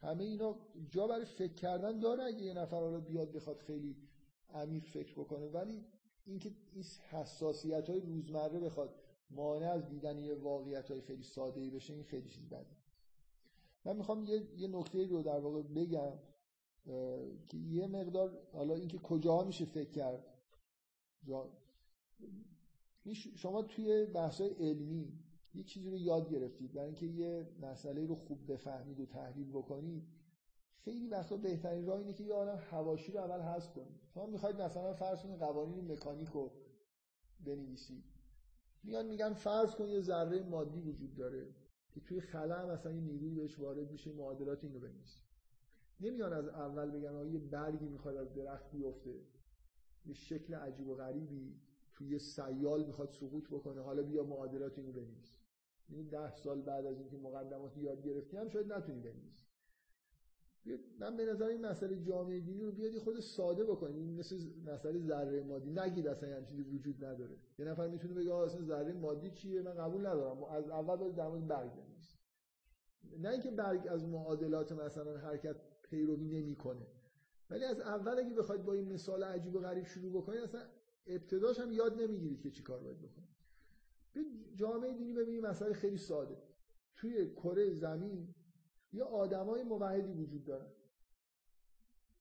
همه 0.00 0.24
اینا 0.24 0.56
جا 0.90 1.06
برای 1.06 1.24
فکر 1.24 1.54
کردن 1.54 1.98
داره 1.98 2.24
اگه 2.24 2.42
یه 2.42 2.54
نفر 2.54 2.80
رو 2.80 3.00
بیاد 3.00 3.32
بخواد 3.32 3.58
خیلی 3.58 3.96
عمیق 4.54 4.84
فکر 4.84 5.12
بکنه. 5.12 5.46
ولی 5.46 5.84
اینکه 6.26 6.50
این 6.72 6.84
حساسیت 7.10 7.90
های 7.90 8.00
روزمره 8.00 8.60
بخواد 8.60 8.94
مانع 9.30 9.70
از 9.70 9.88
دیدن 9.88 10.18
یه 10.18 10.34
واقعیت 10.34 10.90
های 10.90 11.00
خیلی 11.00 11.22
ساده 11.22 11.60
ای 11.60 11.70
بشه 11.70 11.94
این 11.94 12.04
خیلی 12.04 12.28
چیز 12.28 12.48
بده. 12.48 12.76
من 13.84 13.96
می‌خوام 13.96 14.24
یه, 14.24 14.46
یه 14.56 14.68
نکته 14.68 15.06
رو 15.06 15.22
در 15.22 15.38
واقع 15.40 15.62
بگم 15.62 16.12
که 17.48 17.56
یه 17.56 17.86
مقدار 17.86 18.38
حالا 18.52 18.74
اینکه 18.74 18.98
کجا 18.98 19.44
میشه 19.44 19.64
فکر 19.64 19.90
کرد. 19.90 20.24
شما 23.36 23.62
توی 23.62 24.06
بحث‌های 24.06 24.50
علمی 24.50 25.12
یه 25.58 25.64
چیزی 25.64 25.90
رو 25.90 25.96
یاد 25.96 26.30
گرفتید. 26.30 26.72
برای 26.72 26.86
اینکه 26.86 27.06
یه 27.06 27.48
مسئله 27.62 28.06
رو 28.06 28.14
خوب 28.14 28.52
بفهمید 28.52 29.00
و 29.00 29.06
تحلیل 29.06 29.50
بکنید 29.50 30.02
خیلی 30.78 31.08
وقتا 31.08 31.36
بهترین 31.36 31.86
راه 31.86 31.98
اینه 31.98 32.12
که 32.12 32.24
یه 32.24 32.34
آدم 32.34 32.58
حواشی 32.70 33.12
رو 33.12 33.20
اول 33.20 33.40
حذف 33.40 33.72
کنید. 33.74 34.00
شما 34.14 34.26
می‌خواید 34.26 34.60
مثلا 34.62 34.94
فرض 34.94 35.22
کنید 35.22 35.38
قوانین 35.38 35.92
مکانیک 35.92 36.28
رو 36.28 36.52
بنویسید. 37.40 38.04
میان 38.82 39.06
میگن 39.06 39.34
فرض 39.34 39.74
کن 39.74 39.88
یه 39.88 40.00
ذره 40.00 40.42
مادی 40.42 40.80
وجود 40.80 41.14
داره 41.14 41.54
که 41.90 42.00
توی 42.00 42.20
خلا 42.20 42.66
مثلا 42.66 42.92
یه 42.92 43.00
نیروی 43.00 43.34
بهش 43.34 43.58
وارد 43.58 43.90
میشه 43.90 44.12
معادلات 44.12 44.64
اینو 44.64 44.78
بنویسید 44.78 45.22
نمیان 46.00 46.32
از 46.32 46.48
اول 46.48 46.90
بگن 46.90 47.08
آقا 47.08 47.26
یه 47.26 47.38
برگی 47.38 47.88
می‌خواد 47.88 48.16
از 48.16 48.34
درخت 48.34 48.70
بیفته 48.70 49.20
یه 50.06 50.14
شکل 50.14 50.54
عجیب 50.54 50.88
و 50.88 50.94
غریبی 50.94 51.60
توی 51.92 52.18
سیال 52.18 52.86
می‌خواد 52.86 53.10
سقوط 53.12 53.48
بکنه 53.48 53.82
حالا 53.82 54.02
بیا 54.02 54.22
معادلات 54.24 54.78
اینو 54.78 54.92
بنویس. 54.92 55.37
این 55.88 55.98
یعنی 55.98 56.10
ده 56.10 56.36
سال 56.36 56.62
بعد 56.62 56.86
از 56.86 56.98
اینکه 56.98 57.16
مقدمات 57.16 57.76
یاد 57.76 58.02
گرفتی 58.02 58.36
هم 58.36 58.48
شاید 58.48 58.72
نتونی 58.72 59.00
بنویسی. 59.00 59.38
من 61.00 61.16
به 61.16 61.24
نظر 61.24 61.46
این 61.46 61.66
مسئله 61.66 61.96
جامعه 61.96 62.40
دینی 62.40 62.64
رو 62.64 62.72
بیادی 62.72 62.98
خود 62.98 63.20
ساده 63.20 63.64
بکنی. 63.64 64.06
مثل 64.06 64.36
مسئله 64.66 64.98
ذره 64.98 65.42
مادی. 65.42 65.70
نگید 65.70 66.06
اصلا 66.06 66.36
این 66.36 66.44
چیزی 66.44 66.62
وجود 66.62 67.04
نداره. 67.04 67.36
یه 67.58 67.64
نفر 67.64 67.88
می‌تونه 67.88 68.14
بگه 68.14 68.34
اصلا 68.34 68.62
ذره 68.62 68.92
مادی 68.92 69.30
چیه؟ 69.30 69.62
من 69.62 69.74
قبول 69.74 70.06
ندارم. 70.06 70.44
از 70.44 70.68
اول 70.68 70.96
باید 70.96 71.14
در 71.14 71.28
مورد 71.28 71.46
برگ 71.46 71.70
نه 73.18 73.28
اینکه 73.28 73.50
برگ 73.50 73.86
از 73.90 74.04
معادلات 74.04 74.72
مثلا 74.72 75.18
حرکت 75.18 75.56
پیروی 75.82 76.28
نمی‌کنه. 76.28 76.86
ولی 77.50 77.64
از 77.64 77.80
اول 77.80 78.18
اگه 78.18 78.34
بخواید 78.34 78.64
با 78.64 78.72
این 78.72 78.92
مثال 78.92 79.24
عجیب 79.24 79.54
و 79.54 79.60
غریب 79.60 79.84
شروع 79.84 80.22
بکنید 80.22 80.40
اصلا 80.40 80.60
ابتداش 81.06 81.60
هم 81.60 81.72
یاد 81.72 82.00
نمی‌گیرید 82.00 82.40
که 82.40 82.50
چیکار 82.50 82.80
باید 82.80 82.98
بکنید 82.98 83.37
جامعه 84.54 84.92
دینی 84.92 85.12
ببینید 85.12 85.46
مسئله 85.46 85.72
خیلی 85.72 85.98
ساده. 85.98 86.36
توی 86.96 87.34
کره 87.34 87.74
زمین 87.74 88.34
یه 88.92 89.02
آدمای 89.02 89.62
موحدی 89.62 90.12
وجود 90.12 90.44
دارن. 90.44 90.70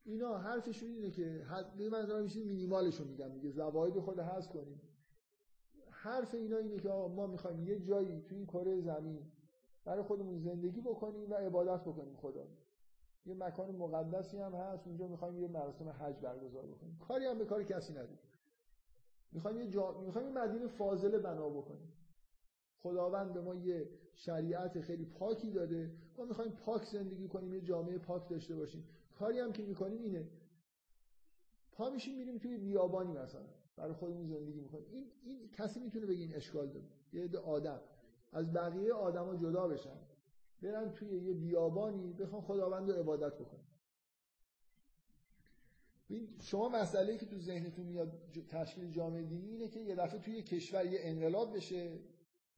اینا 0.03 0.38
حرفشون 0.38 0.89
اینه 0.89 1.11
که 1.11 1.45
به 1.77 1.89
من 1.89 2.21
میشه 2.21 2.43
مینیمالشون 2.43 3.07
میگم 3.07 3.29
دیگه. 3.29 3.49
زواید 3.49 3.99
خود 3.99 4.19
هست 4.19 4.49
کنیم. 4.49 4.81
حرف 5.89 6.35
اینا 6.35 6.57
اینه 6.57 6.79
که 6.79 6.89
ما 6.89 7.27
می‌خوایم 7.27 7.63
یه 7.63 7.79
جایی 7.79 8.21
توی 8.21 8.38
این 8.38 8.47
کره 8.47 8.81
زمین 8.81 9.31
برای 9.85 10.03
خودمون 10.03 10.39
زندگی 10.39 10.81
بکنیم 10.81 11.31
و 11.31 11.33
عبادت 11.33 11.81
بکنیم 11.81 12.15
خدا. 12.15 12.47
یه 13.25 13.33
مکان 13.33 13.75
مقدسی 13.75 14.38
هم 14.38 14.55
هست. 14.55 14.88
اونجا 14.88 15.07
می‌خوایم 15.07 15.39
یه 15.39 15.47
مراسم 15.47 15.89
حج 15.89 16.19
برگزار 16.19 16.65
بکنیم. 16.65 16.97
کاری 17.07 17.25
هم 17.25 17.38
به 17.38 17.45
کار 17.45 17.63
کسی 17.63 17.93
نداریم. 17.93 18.19
می‌خوایم 19.32 19.59
یه 19.59 19.67
جا... 19.67 20.01
می‌خوایم 20.01 20.28
یه 20.28 20.34
مدینه 20.34 20.67
فاضله 20.67 21.19
بنا 21.19 21.49
بکنیم. 21.49 21.93
خداوند 22.80 23.34
به 23.34 23.41
ما 23.41 23.55
یه 23.55 23.89
شریعت 24.15 24.82
خیلی 24.82 25.05
پاکی 25.05 25.51
داده. 25.51 25.91
ما 26.17 26.25
می‌خوایم 26.25 26.51
پاک 26.51 26.84
زندگی 26.86 27.28
کنیم 27.28 27.53
یه 27.53 27.61
جامعه 27.61 27.97
پاک 27.97 28.30
داشته 28.30 28.55
باشیم. 28.55 28.88
کاری 29.19 29.39
هم 29.39 29.51
که 29.51 29.63
می‌کنیم 29.63 30.03
اینه. 30.03 30.28
پا 31.71 31.89
میشیم 31.89 32.17
میریم 32.17 32.38
توی 32.38 32.57
بیابانی 32.57 33.13
مثلا. 33.13 33.47
برای 33.75 33.93
خودمون 33.93 34.28
زندگی 34.28 34.59
می‌کنیم. 34.59 34.86
این, 34.91 35.11
این 35.23 35.49
کسی 35.49 35.80
می‌تونه 35.80 36.05
بگه 36.05 36.21
این 36.21 36.36
اشکال 36.36 36.67
داره. 36.67 36.86
یه 37.13 37.23
عده 37.23 37.39
آدم. 37.39 37.82
از 38.32 38.53
بقیه 38.53 38.93
آدما 38.93 39.36
جدا 39.36 39.67
بشن. 39.67 39.97
برن 40.61 40.91
توی 40.91 41.09
یه 41.09 41.34
بیابانی 41.34 42.13
بخوان 42.13 42.41
خداوند 42.41 42.89
رو 42.91 42.95
عبادت 42.95 43.34
بکنن. 43.34 43.66
شما 46.41 46.70
مسئله 46.70 47.18
که 47.18 47.26
تو 47.26 47.39
ذهنتون 47.39 47.86
میاد 47.86 48.12
تشکیل 48.49 48.91
جامعه 48.91 49.24
دینی 49.24 49.49
اینه 49.49 49.68
که 49.68 49.80
یه 49.80 49.95
دفعه 49.95 50.20
توی 50.20 50.41
کشور 50.41 50.86
یه 50.86 50.99
انقلاب 51.01 51.55
بشه 51.55 51.99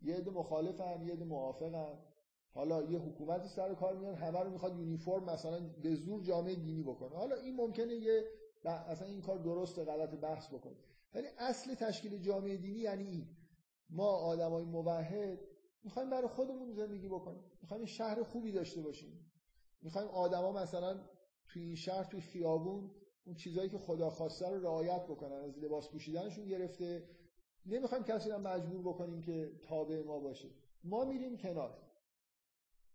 یه 0.02 0.16
عده 0.16 0.32
مخالفن 0.32 1.02
یه 1.02 1.14
عده 1.14 1.26
موافقن. 1.26 2.00
حالا 2.54 2.84
یه 2.84 3.00
حکومتی 3.00 3.48
سر 3.48 3.74
کار 3.74 3.98
میان 3.98 4.16
همه 4.16 4.40
رو 4.40 4.50
می‌خواد 4.50 4.78
یونیفرم 4.78 5.24
مثلا 5.24 5.60
به 5.82 5.96
زور 5.96 6.24
جامعه 6.24 6.56
دینی 6.56 6.84
بکنه. 6.84 7.16
حالا 7.16 7.36
این 7.36 7.56
ممکنه 7.56 7.94
یه 7.94 8.24
اصلا 8.66 9.08
این 9.08 9.22
کار 9.22 9.38
درست 9.38 9.80
غلط 9.80 10.10
بحث 10.10 10.48
بکنه. 10.54 10.76
ولی 11.14 11.28
اصل 11.38 11.74
تشکیل 11.74 12.18
جامعه 12.18 12.58
دینی 12.58 12.80
یعنی 12.80 13.04
این. 13.04 13.28
ما 13.90 14.08
آدمای 14.08 14.66
موحد 14.66 15.40
می‌خوایم 15.84 16.10
برای 16.10 16.28
خودمون 16.28 16.72
زندگی 16.72 17.08
بکنیم. 17.08 17.44
می‌خوایم 17.62 17.86
شهر 17.86 18.24
خوبی 18.24 18.52
داشته 18.52 18.82
باشیم. 18.82 19.32
می‌خوایم 19.82 20.08
آدما 20.08 20.52
مثلا 20.52 21.00
توی 21.48 21.64
این 21.64 21.76
شهر 21.76 22.04
توی 22.04 22.22
خیابون 22.22 22.92
اون 23.26 23.36
چیزایی 23.36 23.70
که 23.70 23.78
خدا 23.78 24.10
خواسته 24.10 24.50
رو 24.50 24.64
رعایت 24.64 25.04
بکنن 25.04 25.36
از 25.36 25.60
لباس 25.60 25.90
پوشیدنشون 25.90 26.46
گرفته. 26.46 27.04
نمی‌خوایم 27.66 28.04
کسی 28.04 28.30
رو 28.30 28.38
مجبور 28.38 28.82
بکنیم 28.82 29.22
که 29.22 29.52
تابع 29.64 30.04
ما 30.04 30.20
باشه. 30.20 30.50
ما 30.84 31.06
میریم 31.06 31.38
کنار. 31.38 31.78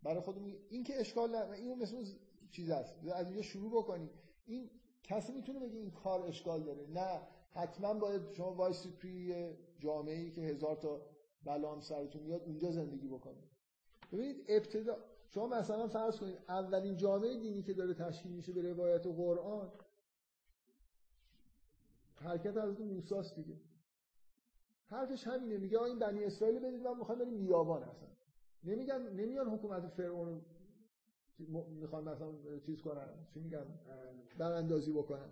برای 0.03 0.20
خودمون 0.20 0.57
این 0.68 0.85
که 0.85 1.01
اشکال 1.01 1.31
نه 1.31 1.51
اینو 1.51 1.75
مثل 1.75 2.05
چیز 2.51 2.70
است 2.70 2.97
از 3.14 3.27
اینجا 3.27 3.43
شروع 3.43 3.70
بکنیم. 3.83 4.11
این 4.47 4.70
کسی 5.03 5.33
می‌تونه 5.33 5.59
بگه 5.59 5.79
این 5.79 5.91
کار 5.91 6.22
اشکال 6.22 6.62
داره؟ 6.62 6.87
نه. 6.87 7.20
حتما 7.51 7.95
باید 7.95 8.33
شما 8.33 8.55
وایسید 8.55 8.97
توی 8.97 9.51
جامعه 9.79 10.14
ای 10.14 10.31
که 10.31 10.41
هزار 10.41 10.77
تا 10.77 11.01
بلا 11.45 11.81
سرتون 11.81 12.22
میاد 12.22 12.43
اونجا 12.43 12.70
زندگی 12.70 13.09
بکنید. 13.09 13.45
ببینید 14.12 14.45
ابتدا 14.49 14.97
شما 15.29 15.47
مثلا 15.47 15.89
فرض 15.89 16.16
کنید 16.16 16.39
اولین 16.49 16.97
جامعه 16.97 17.41
دینی 17.41 17.62
که 17.62 17.75
داره 17.75 17.95
تشکیل 17.95 18.33
میشه 18.33 18.53
به 18.53 18.62
روایت 18.62 19.07
قرآن 19.07 19.72
حرکت 22.25 22.57
از 22.57 22.81
موسی 22.81 23.35
دیگه. 23.37 23.57
حرفش 24.91 25.27
همینه. 25.27 25.59
میگه 25.59 25.83
این 25.83 25.99
بنی 25.99 26.25
اسرائیل 26.25 26.59
بدید 26.59 26.83
من 26.83 26.99
می‌خوام 26.99 27.19
بریم 27.19 27.39
بیابان 27.39 27.83
اصلا. 27.83 28.09
نمیگن 28.65 29.09
نمیان 29.09 29.49
حکومت 29.49 29.89
فرعون 29.89 30.41
می‌خوان 31.81 32.05
مثلا 32.09 32.59
چیز 32.67 32.83
کنن. 32.83 33.09
چی 33.35 33.41
میگن؟ 33.41 33.67
براندازی 34.39 34.93
بکنن. 34.93 35.31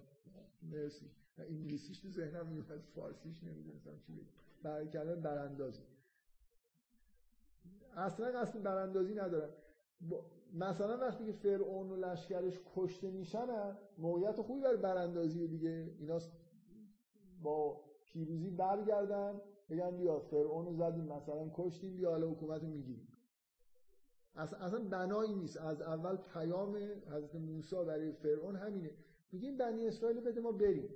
مرسی. 0.63 1.11
انگلیسیش 1.39 2.01
تو 2.01 2.11
ذهنم 2.11 2.47
میاد 2.47 2.81
فارسیش 2.95 3.45
نمی‌دونستم 3.45 3.99
چی 4.07 4.13
بگم 4.13 4.27
برای 4.63 4.89
کلمه 4.89 5.15
براندازی. 5.15 5.83
اصلا 7.97 8.27
قصد 8.41 8.63
براندازی 8.63 9.15
ندارن. 9.15 9.51
مثلا 10.55 10.97
وقتی 10.99 11.27
که 11.27 11.33
فرعون 11.33 11.91
و 11.91 11.97
لشکرش 11.97 12.61
کشته 12.75 13.11
میشن 13.11 13.77
موقعیت 13.99 14.41
خوبی 14.41 14.61
برای 14.61 14.77
براندازی 14.77 15.49
دیگه. 15.49 15.95
اینا 15.99 16.19
با 17.43 17.81
پیروزی 18.09 18.51
برگردن 18.51 19.41
بگن 19.71 19.97
بیا 19.97 20.19
فرعون 20.19 20.67
رو 20.67 20.75
زدیم 20.75 21.05
مثلا 21.05 21.51
کشتیم 21.55 21.97
بیا 21.97 22.11
حالا 22.11 22.31
حکومت 22.31 22.63
رو 22.63 22.69
می‌گیریم. 22.69 23.09
اصلا, 24.35 24.79
بنایی 24.79 25.35
نیست. 25.35 25.57
از 25.57 25.83
اول 25.83 26.17
پیام 26.17 26.77
حضرت 27.11 27.35
موسی 27.35 27.77
برای 27.77 28.13
فرعون 28.13 28.57
همینه. 28.57 28.91
میگیم 29.33 29.57
بنی 29.57 29.87
اسرائیل 29.87 30.21
بده 30.21 30.41
ما 30.41 30.53
بریم. 30.53 30.89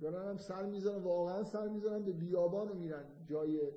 دارن 0.00 0.28
هم 0.28 0.36
سر 0.36 0.66
می‌زنن 0.66 1.02
واقعا 1.02 1.44
سر 1.44 1.68
می‌زنن 1.68 2.04
به 2.04 2.12
بیابان 2.12 2.68
رو 2.68 2.74
میرن. 2.74 3.04
جای 3.26 3.72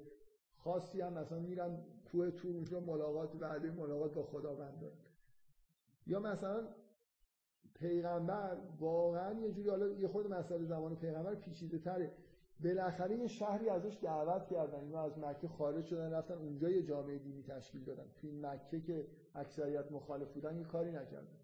خاصی 0.58 1.02
هم 1.02 1.14
مثلا 1.14 1.40
میرن 1.40 1.78
کوه 2.06 2.32
تور 2.32 2.80
ملاقات 2.80 3.36
بعد 3.36 3.66
ملاقات 3.66 4.14
با 4.14 4.24
خداوند 4.24 4.80
دارن. 4.80 4.98
یا 6.08 6.20
مثلا 6.20 6.68
پیغمبر 7.74 8.58
واقعا 8.80 9.40
یه 9.40 9.52
جوری 9.52 9.70
حالا 9.70 9.88
یه 9.88 10.08
خود 10.08 10.28
مسئله 10.28 10.66
زمان 10.66 10.96
پیغمبر 10.96 11.36
پیچیده 11.36 11.80
تره. 11.80 12.12
بالاخره 12.64 13.18
یه 13.18 13.28
شهری 13.28 13.70
ازش 13.70 13.98
دعوت 14.02 14.48
کردن. 14.48 14.80
اینا 14.80 15.02
از 15.02 15.20
مکه 15.20 15.48
خارج 15.48 15.86
شدن 15.86 16.12
رفتن 16.12 16.34
اونجا 16.34 16.70
یه 16.70 16.84
جامعه 16.84 17.18
دینی 17.18 17.44
تشکیل 17.44 17.84
دادن. 17.84 18.06
تو 18.22 18.28
این 18.28 18.46
مکه 18.46 18.82
که 18.82 19.08
اکثریت 19.36 19.92
مخالف 19.92 20.32
بودن 20.32 20.58
یه 20.58 20.64
کاری 20.64 20.92
نکردن. 20.92 21.38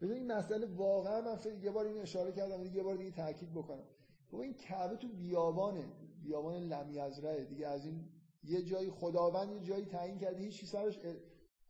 ببین 0.00 0.12
این 0.12 0.32
مسئله 0.32 0.66
واقعا 0.76 1.20
من 1.20 1.38
یه 1.62 1.70
بار 1.70 1.86
این 1.86 1.98
اشاره 2.02 2.32
کردم 2.32 2.64
یه 2.64 2.82
بار 2.82 2.96
دیگه 2.96 3.10
تاکید 3.10 3.50
بکنم. 3.50 3.84
بابا 4.30 4.44
این 4.44 4.54
کعبه 4.54 4.96
تو 4.96 5.08
بیابانه. 5.08 5.84
بیابان 6.22 6.54
لمیزرعه. 6.54 7.44
دیگه 7.44 7.66
از 7.66 7.86
این 7.86 8.04
یه 8.44 8.62
جایی 8.62 8.90
خداوند 8.90 9.52
یه 9.52 9.60
جایی 9.60 9.84
تعیین 9.84 10.18
کرده. 10.18 10.38
هیچ 10.38 10.64
سرش 10.64 10.98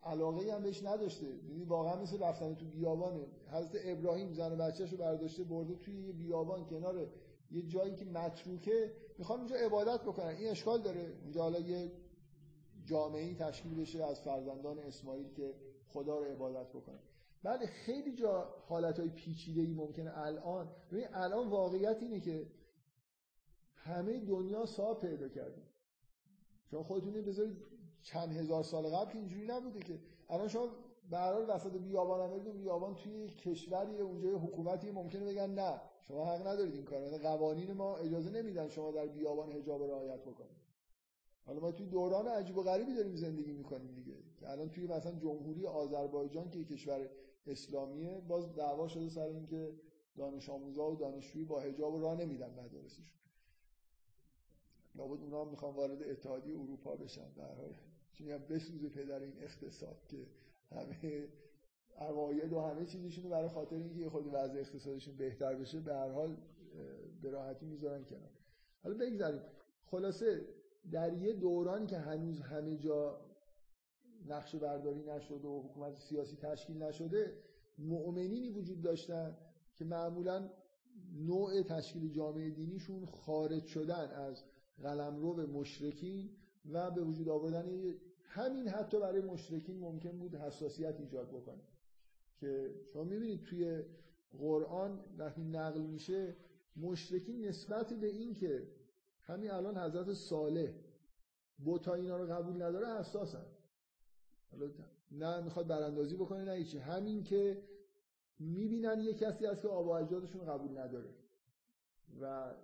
علاقه 0.03 0.55
هم 0.55 0.63
بهش 0.63 0.85
نداشته. 0.85 1.27
یعنی 1.27 1.65
واقعا 1.65 2.03
مثل 2.03 2.23
رفتن 2.23 2.55
تو 2.55 2.67
بیابانه 2.67 3.27
حضرت 3.53 3.73
ابراهیم 3.85 4.33
زن 4.33 4.53
و 4.53 4.57
بچه‌شو 4.57 4.97
برداشته 4.97 5.45
برده 5.45 5.75
توی 5.75 6.03
یه 6.03 6.13
بیابان 6.13 6.65
کنار 6.65 7.09
یه 7.51 7.63
جایی 7.63 7.97
که 7.97 8.05
متروکه. 8.05 8.93
می‌خوان 9.19 9.39
اونجا 9.39 9.57
عبادت 9.57 10.03
بکنن. 10.03 10.27
این 10.27 10.49
اشکال 10.49 10.83
داره. 10.83 11.17
اونجا 11.23 11.43
حالا 11.43 11.61
یه 11.61 11.93
جامعه 12.85 13.35
تشکیل 13.35 13.75
بشه 13.75 14.05
از 14.05 14.21
فرزندان 14.21 14.79
اسماعیل 14.79 15.33
که 15.33 15.55
خدا 15.89 16.19
رو 16.19 16.25
عبادت 16.25 16.69
بکنن. 16.69 17.01
بعد 17.43 17.65
خیلی 17.65 18.17
جا 18.17 18.55
حالت 18.67 19.01
پیچیده 19.15 19.61
ای 19.61 19.75
ممکنه 19.75 20.19
الان. 20.19 20.69
ببین 20.93 21.07
الان 21.13 21.49
واقعیت 21.49 21.97
اینه 22.03 22.21
که 22.21 22.47
همه 23.75 24.21
دنیا 24.21 24.67
صاحب 24.67 24.99
پیدا 25.01 25.29
کرده 25.29 25.63
شما 26.71 26.83
خودتون 26.83 27.13
بذارید 27.13 27.72
چند 28.03 28.37
هزار 28.37 28.63
سال 28.63 28.87
قبل 28.87 29.19
اینجوری 29.19 29.47
نبوده 29.47 29.81
که 29.81 29.99
الان 30.29 30.49
شما 30.49 30.69
حال 31.11 31.45
وسط 31.49 31.77
بیابان 31.77 32.31
هم 32.31 32.53
بیابان 32.53 32.95
توی 32.95 33.29
کشوری 33.29 33.99
اونجا 33.99 34.39
حکومتی 34.39 34.91
ممکنه 34.91 35.25
بگن 35.25 35.51
نه 35.51 35.81
شما 36.09 36.25
حق 36.25 36.47
ندارید 36.47 36.75
این 36.75 36.85
کارو. 36.85 37.19
قوانین 37.19 37.73
ما 37.73 37.97
اجازه 37.97 38.31
نمیدن 38.31 38.69
شما 38.69 38.91
در 38.91 39.07
بیابان 39.07 39.53
حجاب 39.53 39.83
رعایت 39.83 40.21
بکنید. 40.21 40.63
حالا 41.47 41.61
ما 41.61 41.73
توی 41.73 41.87
دوران 41.87 42.29
عجیب 42.29 42.59
و 42.59 42.63
غریبی 42.63 42.95
داریم 42.95 43.17
زندگی 43.17 43.53
می‌کنیم 43.53 43.95
دیگه. 43.95 44.15
که 44.37 44.51
الان 44.51 44.71
توی 44.71 44.87
مثلا 44.87 45.13
جمهوری 45.13 45.67
آذربایجان 45.67 46.51
که 46.51 46.65
کشور 46.65 47.11
اسلامیه 47.47 48.21
باز 48.21 48.55
دعوا 48.55 48.89
شده 48.89 49.09
سر 49.09 49.27
اینکه 49.27 49.73
دانش 50.17 50.51
آموزا 50.51 50.91
و 50.91 50.97
دانشجویی 50.97 51.45
با 51.45 51.61
حجاب 51.61 52.03
راه 52.03 52.15
نمیدن 52.15 52.51
مدارسشون. 52.51 53.05
لابد 54.95 55.23
اونا 55.23 55.45
هم 55.45 55.49
می‌خوان 55.49 55.75
وارد 55.75 56.03
اتحادیه 56.03 56.61
اروپا 56.61 56.97
بشن 56.97 57.33
در 57.33 57.55
چون 58.13 58.39
بسوزه 58.39 58.89
پدر 58.89 59.21
این 59.21 59.43
اقتصاد 59.43 59.97
که 60.09 60.27
همه 60.71 61.29
عقاید 61.99 62.53
و 62.53 62.61
همه 62.61 62.87
چیزشون 62.87 63.31
برای 63.31 63.49
خاطر 63.49 63.77
اینکه 63.77 64.11
خود 64.11 64.27
وضع 64.27 64.59
اقتصادشون 64.59 65.17
بهتر 65.17 65.55
بشه 65.55 65.81
به 65.81 65.95
هر 65.95 66.11
حال 66.11 66.37
به 67.23 67.31
راحتی 67.31 67.67
می‌ذارن 67.67 68.05
کنار. 68.05 68.31
حالا 68.83 68.97
بگذاریم. 68.99 69.41
خلاصه 69.85 70.41
در 70.93 71.13
یه 71.13 71.33
دورانی 71.33 71.87
که 71.87 71.99
هنوز 71.99 72.41
همه 72.41 72.77
جا 72.77 73.21
نقشه 74.27 74.59
برداری 74.59 75.03
نشده 75.03 75.49
و 75.49 75.63
حکومت 75.63 75.99
سیاسی 75.99 76.37
تشکیل 76.37 76.83
نشده 76.83 77.33
مؤمنینی 77.79 78.51
وجود 78.51 78.83
داشتن 78.83 79.37
که 79.75 79.85
معمولا 79.85 80.51
نوع 81.15 81.63
تشکیل 81.63 82.13
جامعه 82.13 82.51
دینیشون 82.51 83.07
خارج 83.07 83.67
شدن 83.67 84.11
از 84.11 84.45
قلمرو 84.83 85.47
مشرکین 85.47 86.31
و 86.71 86.91
به 86.91 87.03
وجود 87.03 87.29
آوردن 87.29 87.95
همین 88.23 88.69
حتی 88.69 89.01
برای 89.01 89.21
مشرکین 89.21 89.79
ممکن 89.79 90.19
بود 90.19 90.35
حساسیت 90.35 91.01
ایجاد 91.01 91.29
بکنه. 91.29 91.63
که 92.41 92.75
شما 92.93 93.05
می‌بینید 93.05 93.43
توی 93.43 93.83
قرآن 94.39 95.05
وقتی 95.19 95.45
نقل 95.45 95.81
میشه 95.81 96.37
مشرکین 96.77 97.47
نسبت 97.47 97.93
به 97.93 98.07
این 98.07 98.35
که 98.35 98.69
همین 99.23 99.51
الان 99.51 99.79
حضرت 99.79 100.13
صالح 100.13 100.73
بوتا 101.59 101.95
اینا 101.95 102.17
رو 102.17 102.27
قبول 102.27 102.63
نداره 102.63 103.01
حساسن. 103.01 103.47
نه 105.11 105.41
می‌خواد 105.41 105.67
براندازی 105.67 106.17
بکنه 106.17 106.45
نه 106.45 106.53
هیچی. 106.53 106.79
همین 106.79 107.23
که 107.23 107.63
می‌بینن 108.39 109.01
یه 109.01 109.15
کسی 109.15 109.47
هست 109.47 109.63
که 109.63 109.69
آب 109.69 109.87
و 109.87 109.91
اجدادشون 109.91 110.45
قبول 110.45 110.79
نداره 110.79 111.15
و 112.21 112.55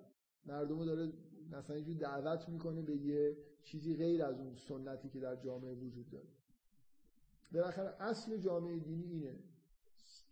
مردمو 0.45 0.85
داره 0.85 1.13
مثلا 1.49 1.77
اینجوری 1.77 1.99
دعوت 1.99 2.49
می‌کنه 2.49 2.83
به 2.83 2.97
یه 2.97 3.37
چیزی 3.63 3.97
غیر 3.97 4.25
از 4.25 4.41
اون 4.41 4.57
سنتی 4.57 5.09
که 5.09 5.21
در 5.21 5.37
جامعه 5.37 5.75
وجود 5.75 6.11
داره. 6.11 6.29
بالاخره 7.53 8.03
اصل 8.03 8.37
جامعه 8.37 8.79
دینی 8.79 9.13
اینه. 9.13 9.39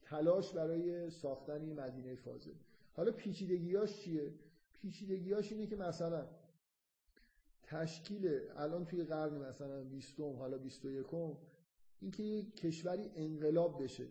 تلاش 0.02 0.52
برای 0.52 1.10
ساختن 1.10 1.60
این 1.60 1.80
مدینه 1.80 2.14
فاضل. 2.14 2.54
حالا 2.92 3.12
پیچیدگیاش 3.12 4.00
چیه؟ 4.00 4.34
پیچیدگیاش 4.72 5.52
اینه 5.52 5.66
که 5.66 5.76
مثلا 5.76 6.26
تشکیل 7.62 8.40
الان 8.56 8.84
توی 8.84 9.04
قرن 9.04 9.38
مثلا 9.38 9.84
20 9.84 10.20
حالا 10.20 10.58
21 10.58 11.06
اینکه 12.00 12.22
یه 12.22 12.50
کشوری 12.50 13.10
انقلاب 13.14 13.82
بشه. 13.82 14.06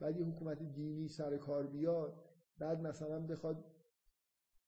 بعد 0.00 0.16
یه 0.16 0.26
حکومت 0.26 0.62
دینی 0.62 1.08
سر 1.08 1.36
کار 1.36 1.66
بیاد 1.66 2.24
بعد 2.58 2.80
مثلا 2.80 3.20
بخواد 3.26 3.64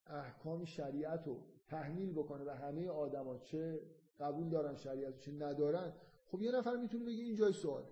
احکام 0.07 0.65
شریعت 0.65 1.27
رو 1.27 1.52
تحمیل 1.73 2.13
بکنه 2.13 2.45
به 2.45 2.55
همه 2.55 2.89
آدما 2.89 3.39
چه 3.39 3.81
قبول 4.21 4.49
دارن 4.49 4.77
شریعت 4.77 5.19
چه 5.19 5.33
ندارن 5.33 5.93
خب 6.27 6.43
یه 6.43 6.53
نفر 6.53 6.77
می‌تونه 6.77 7.05
بگه 7.05 7.23
این 7.23 7.37
جای 7.37 7.53
سوال 7.53 7.85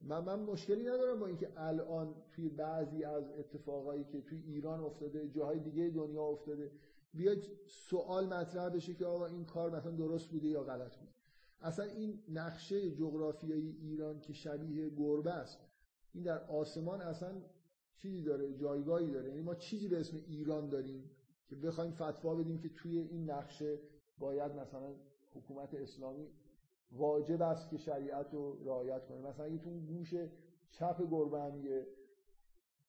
من 0.00 0.24
من 0.24 0.40
مشکلی 0.40 0.82
ندارم 0.82 1.20
با 1.20 1.26
اینکه 1.26 1.52
الان 1.56 2.14
توی 2.32 2.48
بعضی 2.48 3.04
از 3.04 3.30
اتفاقایی 3.30 4.04
که 4.04 4.20
توی 4.20 4.38
ایران 4.38 4.80
افتاده 4.80 5.28
جاهای 5.28 5.58
دیگه 5.58 5.90
دنیا 5.90 6.22
افتاده 6.22 6.70
بیاد 7.14 7.38
سوال 7.66 8.26
مطرح 8.26 8.68
بشه 8.68 8.94
که 8.94 9.06
آقا 9.06 9.26
این 9.26 9.44
کار 9.44 9.70
مثلا 9.70 9.92
درست 9.92 10.28
بوده 10.28 10.48
یا 10.48 10.62
غلط 10.62 10.96
بوده. 10.96 11.12
اصلا 11.60 11.84
این 11.84 12.22
نقشه 12.28 12.90
جغرافیایی 12.90 13.76
ایران 13.80 14.20
که 14.20 14.32
شبیه 14.32 14.90
گربه 14.90 15.32
است 15.32 15.58
این 16.12 16.24
در 16.24 16.44
آسمان 16.44 17.00
اصلا 17.00 17.42
چیزی 17.96 18.22
داره 18.22 18.54
جایگاهی 18.54 19.10
داره. 19.10 19.28
یعنی 19.28 19.42
ما 19.42 19.54
چیزی 19.54 19.88
به 19.88 20.00
اسم 20.00 20.16
ایران 20.26 20.68
داریم 20.68 21.10
که 21.54 21.66
بخوایم 21.66 21.92
فتوا 21.92 22.34
بدیم 22.34 22.58
که 22.58 22.68
توی 22.68 22.98
این 22.98 23.30
نقشه 23.30 23.78
باید 24.18 24.52
مثلا 24.52 24.94
حکومت 25.34 25.74
اسلامی 25.74 26.28
واجب 26.92 27.42
است 27.42 27.70
که 27.70 27.76
شریعت 27.76 28.34
رو 28.34 28.64
رعایت 28.64 29.06
کنه. 29.06 29.20
مثلا 29.20 29.44
اگه 29.44 29.58
تو 29.58 29.70
گوش 29.70 30.14
چپ 30.70 31.10
گربه 31.10 31.40
هم 31.40 31.64
یه 31.64 31.86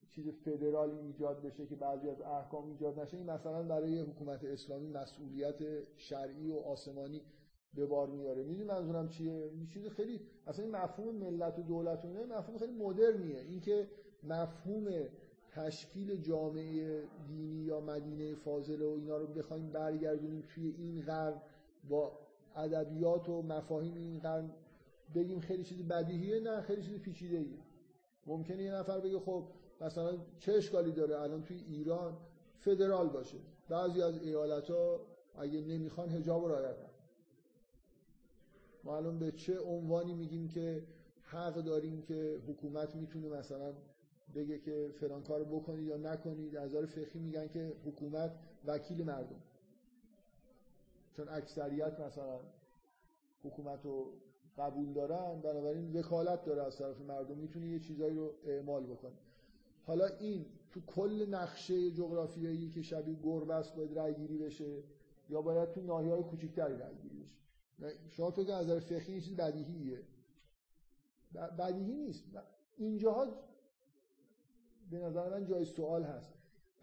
چیز 0.09 0.29
فدرالی 0.29 0.97
ایجاد 0.99 1.41
بشه 1.41 1.65
که 1.65 1.75
بعضی 1.75 2.09
از 2.09 2.21
احکام 2.21 2.67
ایجاد 2.67 2.99
نشه 2.99 3.17
این 3.17 3.29
مثلا 3.29 3.63
برای 3.63 3.99
حکومت 3.99 4.43
اسلامی 4.43 4.87
مسئولیت 4.87 5.57
شرعی 5.97 6.51
و 6.51 6.55
آسمانی 6.55 7.21
به 7.73 7.85
بار 7.85 8.09
میاره. 8.09 8.43
می‌دونی 8.43 8.63
منظورم 8.63 9.09
چیه؟ 9.09 9.51
این 9.53 9.67
چیز 9.67 9.87
خیلی 9.87 10.21
اصلا 10.47 10.65
این 10.65 10.75
مفهوم 10.75 11.15
ملت 11.15 11.59
و 11.59 11.61
دولت 11.61 12.05
و 12.05 12.07
مفهوم 12.07 12.57
خیلی 12.57 12.73
مدرنیه. 12.73 13.39
اینکه 13.39 13.87
مفهوم 14.23 14.87
تشکیل 15.55 16.21
جامعه 16.21 17.03
دینی 17.27 17.63
یا 17.63 17.79
مدینه 17.79 18.35
فاضله 18.35 18.85
و 18.85 18.89
اینا 18.89 19.17
رو 19.17 19.27
بخوایم 19.27 19.69
برگردونیم 19.69 20.43
توی 20.55 20.75
این 20.77 21.01
قرن 21.01 21.41
با 21.89 22.11
ادبیات 22.55 23.29
و 23.29 23.41
مفاهیم 23.41 23.95
این 23.95 24.19
قرن 24.19 24.49
بگیم 25.15 25.39
خیلی 25.39 25.63
چیز 25.63 25.87
بدیهیه 25.87 26.39
نه 26.39 26.61
خیلی 26.61 26.83
چیز 26.83 26.99
پیچیده 26.99 27.37
ایه 27.37 27.59
ممکنه 28.25 28.63
یه 28.63 28.73
نفر 28.73 28.99
بگه 28.99 29.19
خب 29.19 29.47
مثلا 29.81 30.17
چه 30.39 30.53
اشکالی 30.53 30.91
داره؟ 30.91 31.21
الان 31.21 31.43
توی 31.43 31.57
ایران 31.57 32.17
فدرال 32.59 33.09
باشه. 33.09 33.37
بعضی 33.69 34.01
از 34.01 34.23
ایالت 34.23 34.71
ها 34.71 34.99
اگه 35.37 35.61
نمی‌خوان 35.61 36.09
هجاب 36.09 36.43
و 36.43 36.47
رعایت 36.47 36.75
ما 38.83 38.97
الان 38.97 39.19
به 39.19 39.31
چه 39.31 39.59
عنوانی 39.59 40.13
میگیم 40.13 40.47
که 40.47 40.83
حق 41.21 41.53
داریم 41.53 42.01
که 42.01 42.41
حکومت 42.47 42.95
می‌تونه 42.95 43.27
مثلا 43.27 43.73
بگه 44.35 44.59
که 44.59 44.89
فلان 44.99 45.23
کار 45.23 45.43
بکنید 45.43 45.87
یا 45.87 45.97
نکنید 45.97 46.55
از 46.55 46.69
نظر 46.69 46.85
فقهی 46.85 47.19
میگن 47.19 47.47
که 47.47 47.73
حکومت 47.85 48.31
وکیل 48.65 49.03
مردم. 49.03 49.41
چون 51.17 51.29
اکثریت 51.29 51.99
مثلا 51.99 52.39
حکومت 53.43 53.79
رو 53.83 54.11
قبول 54.57 54.93
دارن 54.93 55.41
بنابراین 55.41 55.97
وکالت 55.97 56.45
داره 56.45 56.63
از 56.63 56.77
طرف 56.77 57.01
مردم 57.01 57.37
می‌تونه 57.37 57.67
یه 57.67 57.79
چیزایی 57.79 58.15
رو 58.15 58.33
اعمال 58.45 58.83
بکنه. 58.83 59.11
حالا 59.85 60.05
این 60.19 60.45
تو 60.71 60.81
کل 60.87 61.25
نقشه 61.29 61.91
جغرافیایی 61.91 62.69
که 62.69 62.81
شبیه 62.81 63.15
گربه 63.23 63.53
است 63.53 63.75
باید 63.75 63.97
رای 63.97 64.13
گیری 64.13 64.37
بشه 64.37 64.83
یا 65.29 65.41
باید 65.41 65.71
تو 65.71 65.81
ناحیه 65.81 66.11
های 66.11 66.23
کوچیکتری 66.23 66.77
رای 66.77 66.95
گیری 66.95 67.25
بشه؟ 67.81 68.09
شما 68.09 68.31
فکر 68.31 68.51
از 68.51 68.65
نظر 68.65 68.79
فقهی 68.79 69.13
این 69.13 69.21
چیز 69.21 69.35
بدیهیه. 69.35 70.01
بدیهی 71.59 71.93
نیست. 71.93 72.23
اینجاها 72.77 73.27
به 74.91 74.99
نظر 74.99 75.29
من 75.29 75.45
جای 75.45 75.65
سوال 75.65 76.03
هست. 76.03 76.33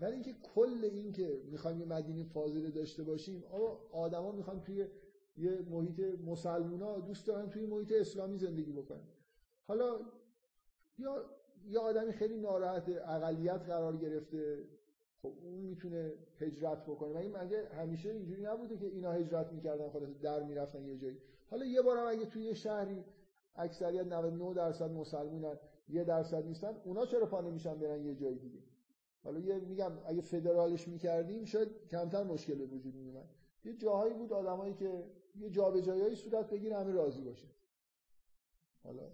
ولی 0.00 0.12
اینکه 0.12 0.32
کل 0.54 0.84
این 0.92 1.12
که 1.12 1.42
می‌خوایم 1.50 1.80
یه 1.80 1.86
مدینه 1.86 2.24
فاضله 2.24 2.70
داشته 2.70 3.02
باشیم 3.02 3.44
آدما 3.92 4.32
می‌خوان 4.32 4.60
توی 4.60 4.86
یه 5.36 5.62
محیط 5.70 6.00
مسلمونا 6.26 6.98
دوست 6.98 7.26
دارن 7.26 7.50
توی 7.50 7.66
محیط 7.66 7.92
اسلامی 7.92 8.38
زندگی 8.38 8.72
بکنن. 8.72 9.08
حالا 9.68 10.00
یا 10.98 11.24
یه 11.68 11.78
آدمی 11.78 12.12
خیلی 12.12 12.36
ناراحت 12.36 12.88
اقلیت 12.88 13.62
قرار 13.62 13.96
گرفته 13.96 14.64
خب 15.22 15.32
اون 15.42 15.54
می‌تونه 15.54 16.12
هجرت 16.38 16.82
بکنه. 16.82 17.12
و 17.12 17.16
این 17.16 17.36
مگه 17.36 17.68
همیشه 17.68 18.10
اینجوری 18.10 18.42
نبوده 18.42 18.76
که 18.76 18.86
اینا 18.86 19.12
هجرت 19.12 19.52
می‌کردن 19.52 19.90
خلاص 19.90 20.08
در 20.22 20.42
می‌رفتن 20.42 20.86
یه 20.86 20.96
جایی؟ 20.96 21.18
حالا 21.50 21.64
یه 21.64 21.82
بارم 21.82 22.06
اگه 22.06 22.26
توی 22.26 22.42
یه 22.42 22.54
شهری 22.54 23.04
اکثریت 23.56 24.06
99 24.06 24.54
درصد 24.54 24.90
مسلمونن 24.90 25.58
یه 25.88 26.04
درصد 26.04 26.46
نیستن 26.46 26.76
اونا 26.84 27.06
چرا 27.06 27.26
پا 27.26 27.40
نمیشن 27.40 27.78
برن 27.78 28.04
یه 28.04 28.14
جای 28.14 28.34
دیگه؟ 28.34 28.58
حالا 29.24 29.38
یه 29.38 29.58
میگم 29.58 29.92
اگه 30.06 30.20
فدرالش 30.20 30.88
می‌کردیم 30.88 31.44
شاید 31.44 31.68
کمتر 31.90 32.22
مشکل 32.22 32.54
به 32.54 32.64
وجود 32.64 32.94
میومد 32.94 33.28
یه 33.64 33.76
جاهایی 33.76 34.14
بود 34.14 34.32
آدمایی 34.32 34.74
که 34.74 35.04
یه 35.36 35.50
جابجایی‌ای 35.50 36.14
صورت 36.14 36.50
بگیره 36.50 36.76
همه 36.76 36.92
راضی 36.92 37.22
باشه. 37.22 37.48
حالا 38.84 39.10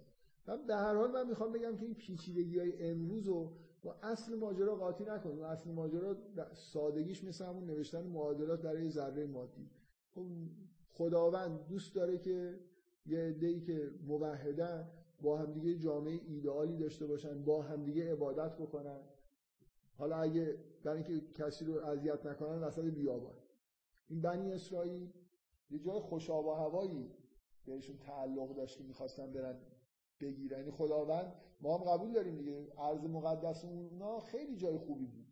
من 0.47 0.67
به 0.67 0.75
هر 0.75 0.95
حال 0.95 1.11
من 1.11 1.29
می‌خوام 1.29 1.51
بگم 1.51 1.77
که 1.77 1.85
این 1.85 1.95
پیچیدگی 1.95 2.59
های 2.59 2.89
امروز 2.89 3.27
رو 3.27 3.51
با 3.83 3.95
اصل 4.03 4.35
ماجرا 4.35 4.75
قاطی 4.75 5.03
نکنیم 5.03 5.41
اصل 5.41 5.71
ماجرا 5.71 6.17
سادگیش 6.53 7.23
مثل 7.23 7.45
همون 7.45 7.65
نوشتن 7.65 8.03
معادلات 8.03 8.61
برای 8.61 8.89
ذره 8.89 9.25
مادی. 9.25 9.69
خب 10.09 10.25
خداوند 10.91 11.67
دوست 11.67 11.95
داره 11.95 12.17
که 12.17 12.59
یه 13.05 13.19
عده‌ای 13.19 13.61
که 13.61 13.91
موحدن 14.07 14.87
با 15.21 15.37
همدیگه 15.37 15.75
جامعه 15.75 16.19
ایدئالی 16.27 16.77
داشته 16.77 17.07
باشن 17.07 17.43
با 17.43 17.61
همدیگه 17.61 18.11
عبادت 18.11 18.57
بکنن. 18.57 18.99
حالا 19.97 20.17
اگه 20.17 20.57
برای 20.83 21.03
اینکه 21.03 21.33
کسی 21.33 21.65
رو 21.65 21.85
اذیت 21.85 22.25
نکنن 22.25 22.59
وسط 22.63 22.83
بیابان. 22.83 23.35
این 24.07 24.21
بنی 24.21 24.53
اسرائیل 24.53 25.13
یه 25.69 25.79
جای 25.79 25.99
خوش 25.99 26.29
و 26.29 26.51
هوایی 26.51 27.11
بهشون 27.65 27.97
تعلق 27.97 28.55
داشت 28.55 28.77
که 28.77 28.83
می‌خواستن 28.83 29.33
برن 29.33 29.59
بگیرن. 30.19 30.59
یعنی 30.59 30.71
خداوند 30.71 31.33
ما 31.61 31.77
هم 31.77 31.83
قبول 31.83 32.11
داریم 32.11 32.37
دیگه. 32.37 32.67
ارز 32.77 33.05
مقدس 33.05 33.65
اونا 33.65 34.19
خیلی 34.19 34.55
جای 34.55 34.77
خوبی 34.77 35.05
بود. 35.05 35.25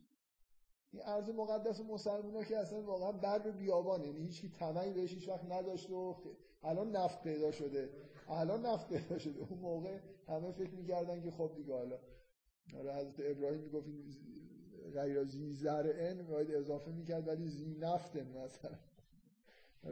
این 0.92 1.02
ارز 1.06 1.30
مقدس 1.30 1.82
مسلمان 1.82 2.44
که 2.44 2.58
اصلا 2.58 2.82
واقعا 2.82 3.12
بر 3.12 3.52
بیابانه 3.52 4.08
یعنی 4.08 4.20
هیچ 4.20 4.46
طمعی 4.54 4.94
بهش 4.94 5.14
هیچ 5.14 5.30
وقت 5.30 5.52
نداشت 5.52 5.90
و 5.90 6.16
الان 6.64 6.92
نفت 6.92 7.24
پیدا 7.24 7.52
شده. 7.52 7.90
الان 8.30 8.66
نفت 8.66 8.90
پیدا 8.90 9.18
شده. 9.20 9.40
اون 9.50 9.60
موقع 9.60 10.00
همه 10.28 10.52
فکر 10.52 10.72
می‌کردن 10.72 11.22
که 11.22 11.32
خب 11.32 11.52
دیگه 11.56 11.74
حالا. 11.74 12.00
آره 12.78 12.96
حضرت 12.96 13.16
ابراهیم 13.20 13.60
می‌گفت 13.60 13.88
غیر 14.94 15.24
زی 15.24 15.54
زرعن 15.54 16.28
باید 16.28 16.52
اضافه 16.52 16.92
می‌کرد 16.92 17.28
ولی 17.28 17.48
زی 17.48 17.76
نفتن 17.80 18.28
مثلا. 18.38 18.78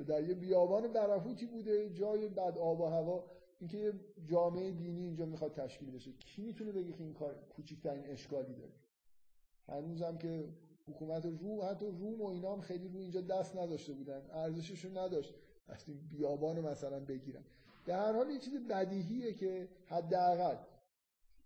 در 0.07 0.23
یه 0.23 0.33
بیابان 0.35 0.93
برهوتی 0.93 1.45
بوده 1.45 1.89
جای 1.89 2.27
بد 2.27 2.57
آب 2.57 2.81
و 2.81 2.85
هوا. 2.85 3.31
اینکه 3.59 3.77
یه 3.77 3.93
جامعه 4.25 4.71
دینی 4.71 5.01
اینجا 5.03 5.25
می‌خواد 5.25 5.53
تشکیل 5.53 5.91
بشه. 5.91 6.11
کی 6.11 6.41
می‌تونه 6.41 6.71
بگه 6.71 6.91
که 6.91 7.03
این 7.03 7.13
کار 7.13 7.35
کوچکترین 7.55 8.05
اشکالی 8.05 8.53
داره؟ 8.53 8.73
هنوزم 9.67 10.17
که 10.17 10.49
حکومت 10.87 11.25
روم 11.25 11.61
حتی 11.61 11.85
روم 11.85 12.21
و 12.21 12.25
اینا 12.25 12.53
هم 12.53 12.61
خیلی 12.61 12.87
رو 12.87 12.99
اینجا 12.99 13.21
دست 13.21 13.55
نداشته 13.55 13.93
بودن. 13.93 14.21
ارزششون 14.31 14.97
نداشت. 14.97 15.33
از 15.67 15.85
بیابان 16.09 16.59
مثلا 16.59 16.99
بگیرن. 16.99 17.43
در 17.85 17.99
هر 17.99 18.13
حال 18.13 18.29
یه 18.29 18.39
چیز 18.39 18.67
بدیهیه 18.67 19.33
که 19.33 19.69
حداقل 19.85 20.55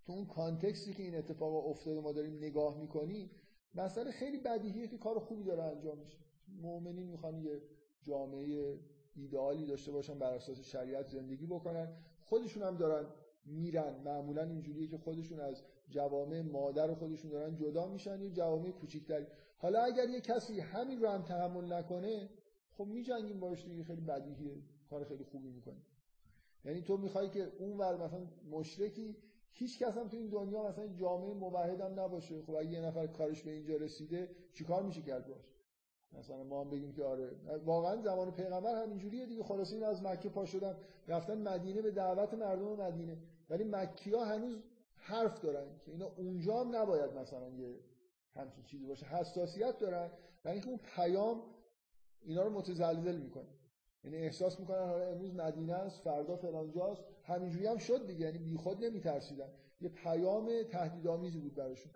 تو 0.05 0.13
اون 0.13 0.25
کانتکستی 0.25 0.93
که 0.93 1.03
این 1.03 1.15
اتفاق 1.15 1.67
افتاده 1.67 2.01
ما 2.01 2.11
داریم 2.11 2.37
نگاه 2.37 2.77
می‌کنیم 2.77 3.29
مسئله 3.75 4.11
خیلی 4.11 4.37
بدیهیه 4.37 4.87
که 4.87 4.97
کار 4.97 5.19
خوبی 5.19 5.43
داره 5.43 5.63
انجام 5.63 5.97
میشه. 5.97 6.17
مؤمنین 6.61 7.07
می‌خوان 7.07 7.37
یه 7.37 7.61
جامعه 8.03 8.79
ایدئالی 9.15 9.65
داشته 9.65 9.91
باشن 9.91 10.19
بر 10.19 10.33
اساس 10.33 10.59
شریعت 10.59 11.07
زندگی 11.07 11.45
بکنن. 11.45 11.93
خودشون 12.19 12.63
هم 12.63 12.77
دارن 12.77 13.07
میرن. 13.45 14.01
معمولا 14.05 14.43
اینجوریه 14.43 14.87
که 14.87 14.97
خودشون 14.97 15.39
از 15.39 15.63
جوامع 15.89 16.41
مادر 16.41 16.93
خودشون 16.93 17.31
دارن 17.31 17.55
جدا 17.55 17.87
میشن 17.87 18.21
یه 18.21 18.29
جوامع 18.29 18.71
کوچیکتری. 18.71 19.25
حالا 19.57 19.83
اگر 19.83 20.09
یه 20.09 20.21
کسی 20.21 20.59
همین 20.59 21.01
رو 21.01 21.09
هم 21.09 21.21
تحمل 21.21 21.73
نکنه 21.73 22.29
خب 22.77 22.85
میجنگیم 22.85 23.39
باش 23.39 23.65
دیگه 23.65 23.83
خیلی 23.83 24.01
بدیهیه. 24.01 24.57
کار 24.89 25.03
خیلی 25.03 25.23
خوبی 25.23 25.49
می‌کنه 25.49 25.81
یعنی 26.65 26.81
تو 26.81 26.97
می‌خوای 26.97 27.29
که 27.29 27.51
اون 27.59 27.77
ور 27.77 27.97
مثلا 27.97 28.27
مشرکی 28.51 29.15
هیچ 29.51 29.79
کس 29.79 29.97
هم 29.97 30.07
تو 30.07 30.17
این 30.17 30.29
دنیا 30.29 30.63
مثلا 30.63 30.87
جامعه 30.87 31.33
موحد 31.33 31.81
هم 31.81 31.99
نباشه. 31.99 32.41
خب 32.41 32.55
اگه 32.55 32.69
یه 32.69 32.81
نفر 32.81 33.07
کارش 33.07 33.43
به 33.43 33.51
اینجا 33.51 33.75
رسیده 33.75 34.29
چیکار 34.53 34.83
میشه 34.83 35.01
کرد 35.01 35.27
باش؟ 35.27 35.53
مثلا 36.11 36.43
ما 36.43 36.63
هم 36.63 36.69
بگیم 36.69 36.91
که 36.91 37.03
آره. 37.03 37.31
واقعا 37.65 38.01
زمان 38.01 38.31
پیغمبر 38.31 38.83
همینجوریه 38.83 39.25
دیگه. 39.25 39.43
خلاص 39.43 39.73
این 39.73 39.83
از 39.83 40.03
مکه 40.03 40.29
پا 40.29 40.45
شدن 40.45 40.75
رفتن 41.07 41.37
مدینه 41.37 41.81
به 41.81 41.91
دعوت 41.91 42.33
مردم 42.33 42.81
مدینه. 42.81 43.17
ولی 43.49 43.63
مکی 43.63 44.11
ها 44.11 44.25
هنوز 44.25 44.63
حرف 44.95 45.41
دارن 45.41 45.67
که 45.85 45.91
اینا 45.91 46.11
اونجا 46.17 46.59
هم 46.59 46.75
نباید 46.75 47.13
مثلا 47.13 47.49
یه 47.49 47.79
همچین 48.35 48.63
چیزی 48.63 48.85
باشه. 48.85 49.05
حساسیت 49.05 49.77
دارن 49.77 50.11
و 50.45 50.49
اینکه 50.49 50.67
اون 50.67 50.79
پیام 50.95 51.43
اینا 52.21 52.43
رو 52.43 52.49
متزلزل 52.49 53.17
می‌کنه. 53.17 53.58
یعنی 54.03 54.17
احساس 54.17 54.59
می‌کنن 54.59 54.85
حالا 54.85 55.05
امروز 55.05 55.35
مدینه 55.35 55.73
است 55.73 56.01
فردا 56.01 56.35
فلان 56.35 56.71
جاست. 56.71 57.03
همینجوری 57.23 57.67
هم 57.67 57.77
شد 57.77 58.07
دیگه 58.07 58.25
یعنی 58.25 58.37
بیخود 58.37 58.85
نمیترسیدن. 58.85 59.49
یه 59.81 59.89
پیام 59.89 60.63
تهدیدآمیزی 60.71 61.39
بود 61.39 61.55
براشون. 61.55 61.91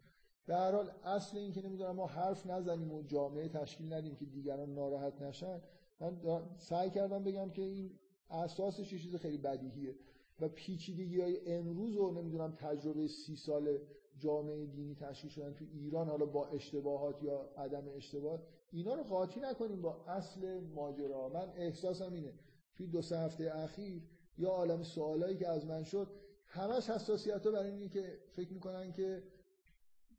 در 0.47 0.67
هر 0.67 0.71
حال 0.71 0.91
اصل 1.03 1.38
این 1.38 1.51
که 1.51 1.61
نمی‌دونم 1.61 1.95
ما 1.95 2.07
حرف 2.07 2.45
نزنیم 2.45 2.91
و 2.91 3.03
جامعه 3.03 3.49
تشکیل 3.49 3.93
ندیم 3.93 4.15
که 4.15 4.25
دیگران 4.25 4.73
ناراحت 4.73 5.21
نشن 5.21 5.61
من 5.99 6.17
سعی 6.57 6.89
کردم 6.89 7.23
بگم 7.23 7.49
که 7.49 7.61
این 7.61 7.99
اساسش 8.30 8.93
یه 8.93 8.99
چیز 8.99 9.15
خیلی 9.15 9.38
بدیهیه. 9.38 9.95
و 10.39 10.49
پیچیدگی 10.49 11.21
های 11.21 11.47
امروز 11.47 11.97
و 11.97 12.11
نمی‌دونم 12.11 12.55
تجربه 12.55 13.07
سی 13.07 13.35
سال 13.35 13.77
جامعه 14.18 14.65
دینی 14.65 14.95
تشکیل 14.95 15.30
شدن 15.30 15.53
تو 15.53 15.65
ایران 15.73 16.07
حالا 16.07 16.26
با 16.26 16.48
اشتباهات 16.48 17.23
یا 17.23 17.49
عدم 17.57 17.84
اشتباه 17.95 18.44
اینا 18.72 18.95
رو 18.95 19.03
قاطی 19.03 19.40
نکنیم 19.40 19.81
با 19.81 20.06
اصل 20.06 20.60
ماجرا. 20.60 21.30
من 21.30 21.49
احساسم 21.56 22.14
اینه 22.14 22.34
توی 22.76 22.88
دو 22.88 23.02
سه 23.02 23.18
هفته 23.18 23.56
اخیر 23.56 24.02
یا 24.38 24.49
عالم 24.49 24.84
سوالایی 24.84 25.38
که 25.38 25.48
از 25.48 25.65
من 25.65 25.84
شد 25.84 26.07
همش 26.45 26.90
حساسیت 26.90 27.45
ها 27.45 27.52
برای 27.52 27.72
اینه 27.72 27.90
که 27.90 28.19
فکر 28.31 28.53
می‌کنن 28.53 28.91
که 28.91 29.23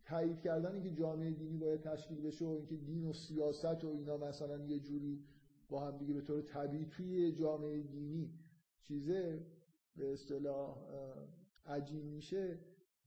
تایید 0.05 0.41
کردن 0.41 0.83
که 0.83 0.91
جامعه 0.91 1.31
دینی 1.31 1.59
باید 1.59 1.81
تشکیل 1.81 2.21
بشه 2.21 2.45
و 2.45 2.49
اینکه 2.49 2.77
دین 2.77 3.05
و 3.05 3.13
سیاست 3.13 3.85
و 3.85 3.89
اینا 3.89 4.17
مثلا 4.17 4.65
یه 4.65 4.81
جوری 4.81 5.25
با 5.69 5.81
هم 5.81 5.99
دیگه 5.99 6.15
به 6.15 6.21
طور 6.21 6.43
طبیعی 6.43 6.87
توی 6.87 7.33
جامعه 7.33 7.83
دینی 7.83 8.31
چیزه 8.83 9.47
به 9.97 10.13
اصطلاح 10.13 10.77
عجین 11.67 12.07
میشه. 12.07 12.59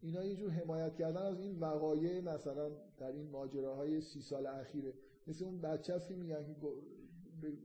اینا 0.01 0.25
یه 0.25 0.35
جور 0.35 0.51
حمایت 0.51 0.95
کردن 0.95 1.21
از 1.21 1.39
این 1.39 1.59
وقایع 1.59 2.21
مثلا 2.21 2.69
در 2.97 3.11
این 3.11 3.29
ماجراهای 3.29 4.01
سی 4.01 4.21
سال 4.21 4.47
اخیره. 4.47 4.93
مثل 5.27 5.45
اون 5.45 5.61
بچه 5.61 5.99
که 6.07 6.15
میگن 6.15 6.45
که 6.45 6.53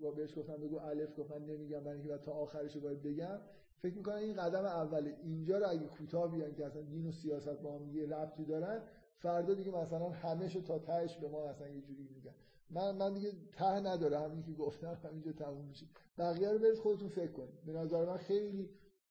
با 0.00 0.10
بهش 0.10 0.38
گفتن 0.38 0.56
بگو 0.56 0.78
الف 0.78 1.18
گفتن 1.18 1.42
نمیگم 1.42 1.82
من 1.82 2.02
که 2.02 2.18
تا 2.18 2.32
آخرش 2.32 2.76
باید 2.76 3.02
بگم. 3.02 3.38
فکر 3.82 3.94
می‌کنن 3.94 4.16
این 4.16 4.36
قدم 4.36 4.64
اوله 4.64 5.16
اینجا 5.22 5.58
رو 5.58 5.68
اگه 5.68 5.86
کوتاه 5.86 6.32
بیان 6.32 6.54
که 6.54 6.66
اصلا 6.66 6.82
دین 6.82 7.06
و 7.06 7.12
سیاست 7.12 7.60
با 7.62 7.78
هم 7.78 7.96
یه 7.96 8.06
ربطی 8.06 8.44
دارن 8.44 8.82
فردا 9.18 9.54
دیگه 9.54 9.70
مثلا 9.70 10.08
همهشو 10.08 10.60
تا 10.60 10.78
تهش 10.78 11.16
به 11.16 11.28
ما 11.28 11.46
مثلا 11.46 11.68
یه 11.68 11.80
جوری 11.80 12.08
میگن. 12.14 12.34
من 12.70 12.96
من 12.96 13.14
دیگه 13.14 13.32
ته 13.52 13.80
نداره 13.80 14.18
همین 14.18 14.42
که 14.42 14.52
گفتم 14.52 14.98
همینجا 15.04 15.32
تموم 15.32 15.64
میشه. 15.64 15.86
بقیه 16.18 16.52
رو 16.52 16.58
برید 16.58 16.78
خودتون 16.78 17.08
فکر 17.08 17.32
کنید. 17.32 17.64
به 17.66 17.72
نظر 17.72 18.04
من 18.04 18.16
خیلی 18.16 18.70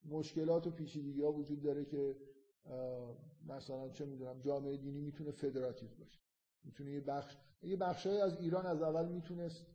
مشکلات 0.10 0.68
و 0.68 0.72
پیچیدگی 0.72 1.22
ها 1.22 1.32
وجود 1.32 1.62
داره 1.62 1.86
که 1.86 2.16
مثلا 3.48 3.90
چه 3.90 4.06
می‌دونم 4.06 4.40
جامعه 4.40 4.78
دینی 4.78 5.02
می‌تونه 5.02 5.32
فدراتیو 5.32 5.90
باشه. 6.00 6.20
می‌تونه 6.64 6.92
یه 6.92 7.02
بخش 7.02 7.38
یه 7.64 7.76
بخشای 7.76 8.22
از 8.22 8.38
ایران 8.40 8.66
از 8.66 8.82
اول 8.82 9.10
می‌تونست 9.10 9.66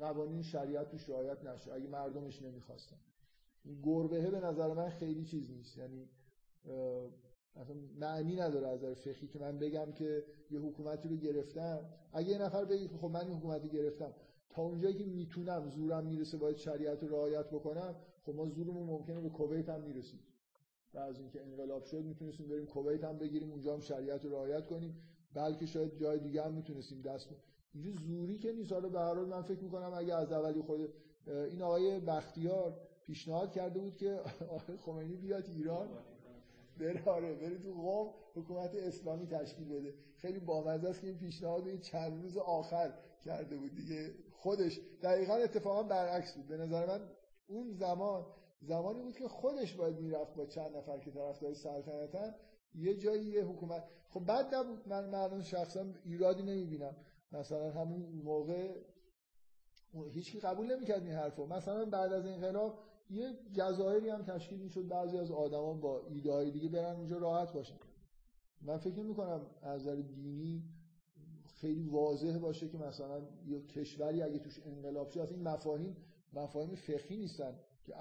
قوانین 0.00 0.42
شریعت 0.42 0.88
توش 0.88 1.08
رعایت 1.08 1.44
نشه 1.44 1.72
اگه 1.72 1.88
مردمش 1.88 2.42
نمی‌خواستن. 2.42 2.96
گربهه 3.82 4.30
به 4.30 4.40
نظر 4.40 4.74
من 4.74 4.90
خیلی 4.90 5.24
چیز 5.24 5.50
نیست. 5.50 5.78
یعنی 5.78 6.08
مثلا 7.56 7.76
معنی 7.98 8.36
نداره 8.36 8.68
از 8.68 8.78
نظر 8.78 8.94
فقهی 8.94 9.28
که 9.28 9.38
من 9.38 9.58
بگم 9.58 9.92
که 9.92 10.24
یه 10.50 10.60
حکومتی 10.60 11.08
رو 11.08 11.16
گرفتم 11.16 11.84
اگه 12.12 12.28
یه 12.28 12.38
نفر 12.38 12.64
بگه 12.64 12.88
خب 12.88 13.08
من 13.08 13.20
این 13.20 13.36
حکومتی 13.36 13.68
گرفتم 13.68 14.14
تا 14.50 14.62
اونجایی 14.62 14.94
که 14.94 15.04
می‌تونم 15.04 15.68
زورم 15.68 16.06
می‌رسه 16.06 16.38
باید 16.38 16.56
شریعت 16.56 17.02
رو 17.02 17.08
رعایت 17.08 17.46
بکنم 17.50 17.94
خب 18.22 18.34
ما 18.34 18.46
زورمون 18.46 18.86
ممکنه 18.86 19.20
به 19.20 19.28
کویت 19.28 19.68
هم 19.68 19.80
می‌رسیم. 19.80 20.20
و 20.94 20.98
از 20.98 21.18
اینکه 21.18 21.42
انقلاب 21.42 21.84
شد 21.84 22.04
می‌تونستیم 22.04 22.48
بریم 22.48 22.66
کویت 22.66 23.04
هم 23.04 23.18
بگیریم 23.18 23.50
اونجا 23.50 23.74
هم 23.74 23.80
شریعت 23.80 24.24
رو 24.24 24.30
رعایت 24.30 24.66
کنیم. 24.66 24.96
بلکه 25.34 25.66
شاید 25.66 25.96
جای 25.96 26.18
دیگه 26.18 26.42
هم 26.42 26.52
می‌تونستیم 26.52 27.02
دست 27.02 27.28
اینجوری 27.74 27.96
زوری 28.06 28.38
که 28.38 28.52
نیست. 28.52 28.72
حالا 28.72 28.88
به 28.88 28.98
هر 28.98 29.14
حال 29.14 29.26
من 29.26 29.42
فکر 29.42 29.62
می‌کنم 29.62 29.92
اگه 29.94 30.14
از 30.14 30.32
اولی 30.32 30.62
خود 30.62 30.92
این 31.26 31.62
آقای 31.62 32.00
بختیار 32.00 32.80
پیشنهاد 33.06 33.52
کرده 33.52 33.80
بود 33.80 33.96
که 33.96 34.20
آقای 34.56 34.76
خمینی 34.76 35.16
بیاد 35.16 35.44
ایران. 35.46 35.88
بره 36.80 37.04
آره 37.04 37.34
بره 37.34 37.58
تو 37.58 37.72
قوم 37.72 38.14
حکومت 38.34 38.74
اسلامی 38.74 39.26
تشکیل 39.26 39.68
بده. 39.68 39.94
خیلی 40.16 40.38
بامزه 40.38 40.88
است 40.88 41.00
که 41.00 41.06
این 41.06 41.18
پیشنهاد 41.18 41.66
این 41.66 41.80
چند 41.80 42.22
روز 42.22 42.36
آخر 42.36 42.92
کرده 43.24 43.56
بود. 43.56 43.74
دیگه 43.74 44.14
خودش 44.32 44.80
دقیقا 45.02 45.34
اتفاقا 45.34 45.82
برعکس 45.82 46.34
بود. 46.36 46.46
به 46.48 46.56
نظر 46.56 46.86
من 46.86 47.00
اون 47.46 47.72
زمان 47.72 48.26
زمانی 48.62 49.02
بود 49.02 49.16
که 49.16 49.28
خودش 49.28 49.74
باید 49.74 50.00
می‌رفت 50.00 50.34
با 50.34 50.46
چند 50.46 50.76
نفر 50.76 50.98
که 50.98 51.10
طرفدار 51.10 51.54
سلطنتن 51.54 52.34
یه 52.74 52.96
جایی 52.96 53.24
یه 53.24 53.44
حکومت. 53.44 53.84
خب 54.08 54.26
بد 54.28 54.54
نبود. 54.54 54.88
من 54.88 55.10
معلوم 55.10 55.42
شخصا 55.42 55.86
ایرادی 56.04 56.42
نمی‌بینم. 56.42 56.96
مثلا 57.32 57.70
همون 57.70 58.02
موقع 58.24 58.74
هیچکی 60.10 60.40
قبول 60.40 60.76
نمی‌کرد 60.76 61.02
این 61.02 61.12
حرفو. 61.12 61.46
مثلا 61.46 61.84
بعد 61.84 62.12
از 62.12 62.26
انقلاب 62.26 62.78
یه 63.10 63.32
جزایری 63.52 64.08
هم 64.08 64.22
تشکیل 64.22 64.58
می‌شد 64.58 64.88
بعضی 64.88 65.18
از 65.18 65.30
آدمان 65.30 65.80
با 65.80 66.06
ایده 66.06 66.32
های 66.32 66.50
دیگه 66.50 66.68
برن 66.68 66.96
اونجا 66.96 67.18
راحت 67.18 67.52
باشن. 67.52 67.76
من 68.60 68.76
فکر 68.76 69.02
می‌کنم 69.02 69.46
از 69.62 69.80
نظر 69.80 69.94
دینی 69.94 70.62
خیلی 71.44 71.88
واضح 71.88 72.38
باشه 72.38 72.68
که 72.68 72.78
مثلا 72.78 73.22
یه 73.46 73.66
کشوری 73.66 74.22
اگه 74.22 74.38
توش 74.38 74.60
انقلاب 74.66 75.10
شه 75.10 75.22
این 75.22 75.42
مفاهیم 75.42 75.96
مفاهیم 76.32 76.74
فقهی 76.74 77.16
نیستن. 77.16 77.58
که 77.84 77.94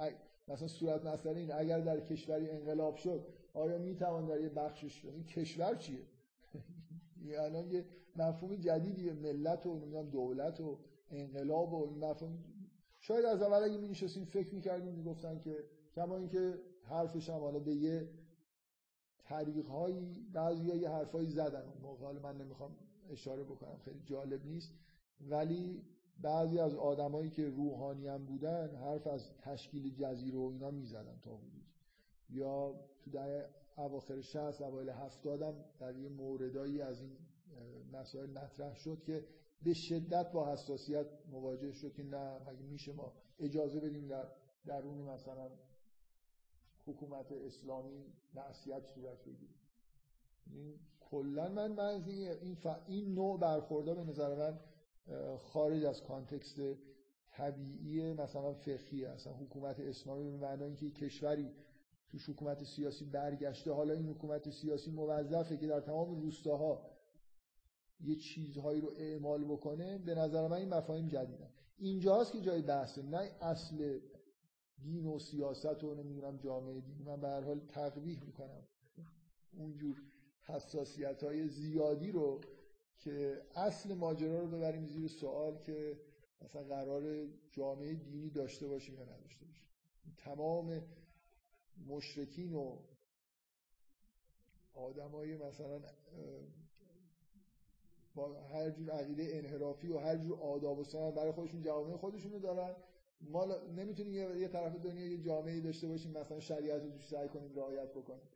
مثلا 0.51 0.67
صورت 0.67 1.05
مسئله 1.05 1.39
این 1.39 1.51
اگر 1.53 1.79
در 1.79 1.99
کشوری 1.99 2.49
انقلاب 2.49 2.95
شد 2.95 3.27
آیا 3.53 3.77
می‌توان 3.77 4.25
در 4.25 4.41
یه 4.41 4.49
بخشش 4.49 5.05
این 5.05 5.23
کشور 5.23 5.75
چیه؟ 5.75 5.99
الان 7.45 7.71
یه 7.71 7.85
مفهوم 8.15 8.55
جدیدیه 8.55 9.13
ملت 9.13 9.65
و 9.65 9.75
نمی‌دونم 9.75 10.09
دولت 10.09 10.61
و 10.61 10.77
انقلاب 11.11 11.73
و 11.73 11.87
این 11.89 12.05
مفهوم. 12.05 12.43
شاید 12.99 13.25
از 13.25 13.41
اول 13.41 13.63
اگه 13.63 13.77
می 13.77 13.95
فکر 14.25 14.55
می‌کردیم 14.55 14.93
می‌گفتن 14.93 15.39
که 15.39 15.55
کما 15.95 16.17
اینکه 16.17 16.59
حرفش 16.83 17.29
هم 17.29 17.39
حالا 17.39 17.59
به 17.59 17.75
یه 17.75 18.09
طریق 19.23 19.65
هایی 19.65 20.25
بعضی 20.33 20.65
یه 20.65 20.89
حرفایی 20.89 21.29
زدن. 21.29 21.61
اون 21.61 21.81
موقع 21.81 22.19
من 22.19 22.37
نمی‌خوام 22.37 22.75
اشاره 23.09 23.43
بکنم 23.43 23.77
خیلی 23.77 24.01
جالب 24.05 24.45
نیست. 24.45 24.73
ولی 25.21 25.85
بعضی 26.21 26.59
از 26.59 26.75
آدمایی 26.75 27.29
که 27.29 27.49
روحانی 27.49 28.07
هم 28.07 28.25
بودن 28.25 28.75
حرف 28.75 29.07
از 29.07 29.29
تشکیل 29.41 29.95
جزیره 29.95 30.37
و 30.37 30.49
اینا 30.53 30.71
می‌زدن 30.71 31.19
تا 31.21 31.31
حدود 31.35 31.63
یا 32.29 32.75
تو 33.03 33.11
در 33.11 33.45
اواخر 33.77 34.21
60 34.21 34.61
اوایل 34.61 34.89
70 34.89 35.41
هم 35.41 35.53
در 35.79 35.95
یه 35.95 36.09
موردایی 36.09 36.81
از 36.81 37.01
این 37.01 37.17
مسائل 37.93 38.29
مطرح 38.29 38.75
شد 38.75 39.03
که 39.03 39.25
به 39.63 39.73
شدت 39.73 40.31
با 40.31 40.53
حساسیت 40.53 41.05
مواجه 41.31 41.71
شد 41.71 41.93
که 41.93 42.03
نه 42.03 42.39
مگه 42.39 42.63
میشه 42.63 42.93
ما 42.93 43.13
اجازه 43.39 43.79
بدیم 43.79 44.07
در 44.07 44.27
درون 44.65 44.97
مثلا 44.97 45.49
حکومت 46.85 47.31
اسلامی 47.31 48.05
معصیت 48.33 48.85
صورت 48.85 49.23
بگیره. 49.23 49.53
این 50.51 50.79
کلا 50.99 51.49
من 51.49 51.71
من 51.71 52.03
این, 52.07 52.57
این 52.87 53.13
نوع 53.13 53.39
برخوردا 53.39 53.93
به 53.93 54.03
نظر 54.03 54.35
من 54.35 54.59
خارج 55.39 55.83
از 55.85 56.03
کانتکست 56.03 56.61
طبیعی 57.31 58.13
مثلا 58.13 58.53
فقهی 58.53 59.05
اصلا 59.05 59.33
حکومت 59.33 59.79
اسلامی 59.79 60.31
به 60.31 60.37
معنای 60.37 60.67
اینکه 60.67 60.91
کشوری 60.91 61.51
توش 62.09 62.29
حکومت 62.29 62.63
سیاسی 62.63 63.05
برگشته 63.05 63.71
حالا 63.71 63.93
این 63.93 64.05
حکومت 64.05 64.49
سیاسی 64.49 64.91
موظفه 64.91 65.57
که 65.57 65.67
در 65.67 65.79
تمام 65.79 66.21
روستاها 66.21 66.91
یه 67.99 68.15
چیزهایی 68.15 68.81
رو 68.81 68.91
اعمال 68.97 69.43
بکنه 69.43 69.97
به 69.97 70.15
نظر 70.15 70.47
من 70.47 70.57
این 70.57 70.69
مفاهیم 70.69 71.07
جدیدن. 71.07 71.49
اینجاست 71.77 72.31
که 72.31 72.41
جای 72.41 72.61
بحثه 72.61 73.01
نه 73.01 73.17
اصل 73.41 73.99
دین 74.81 75.05
و 75.05 75.19
سیاست 75.19 75.83
و 75.83 75.95
نمی‌دونم 75.95 76.37
جامعه 76.37 76.81
دین. 76.81 77.01
من 77.05 77.21
به 77.21 77.27
هر 77.27 77.41
حال 77.41 77.59
تقبیح 77.59 78.23
می‌کنم. 78.25 78.63
اونجور 79.57 80.01
حساسیت 80.43 81.23
های 81.23 81.47
زیادی 81.47 82.11
رو 82.11 82.41
که 83.01 83.41
اصل 83.55 83.93
ماجرا 83.93 84.39
رو 84.39 84.47
ببریم 84.47 84.85
زیر 84.85 85.07
سوال 85.07 85.57
که 85.57 85.99
مثلا 86.41 86.63
قرار 86.63 87.27
جامعه 87.51 87.95
دینی 87.95 88.29
داشته 88.29 88.67
باشیم 88.67 88.95
یا 88.95 89.03
نداشته 89.03 89.45
باشیم. 89.45 89.65
تمام 90.17 90.81
مشرکین 91.87 92.53
و 92.53 92.77
آدمای 94.73 95.35
مثلا 95.35 95.81
با 98.15 98.41
هر 98.41 98.69
جور 98.69 98.89
عقیده 98.89 99.27
انحرافی 99.31 99.87
و 99.87 99.97
هر 99.97 100.17
جور 100.17 100.39
آداب 100.39 100.79
و 100.79 100.83
سنت 100.83 101.13
برای 101.13 101.31
خودشون 101.31 101.61
جوامع 101.61 101.97
خودشونو 101.97 102.39
دارن. 102.39 102.75
ما 103.21 103.45
نمی‌تونیم 103.75 104.37
یه 104.37 104.47
طرف 104.47 104.75
دنیا 104.75 105.07
یه 105.07 105.17
جامعه 105.17 105.59
داشته 105.61 105.87
باشیم 105.87 106.11
مثلا 106.11 106.39
شریعت 106.39 106.81
رو 106.83 106.89
سعی 106.99 107.27
کنیم 107.27 107.55
رعایت 107.55 107.89
بکنیم. 107.89 108.29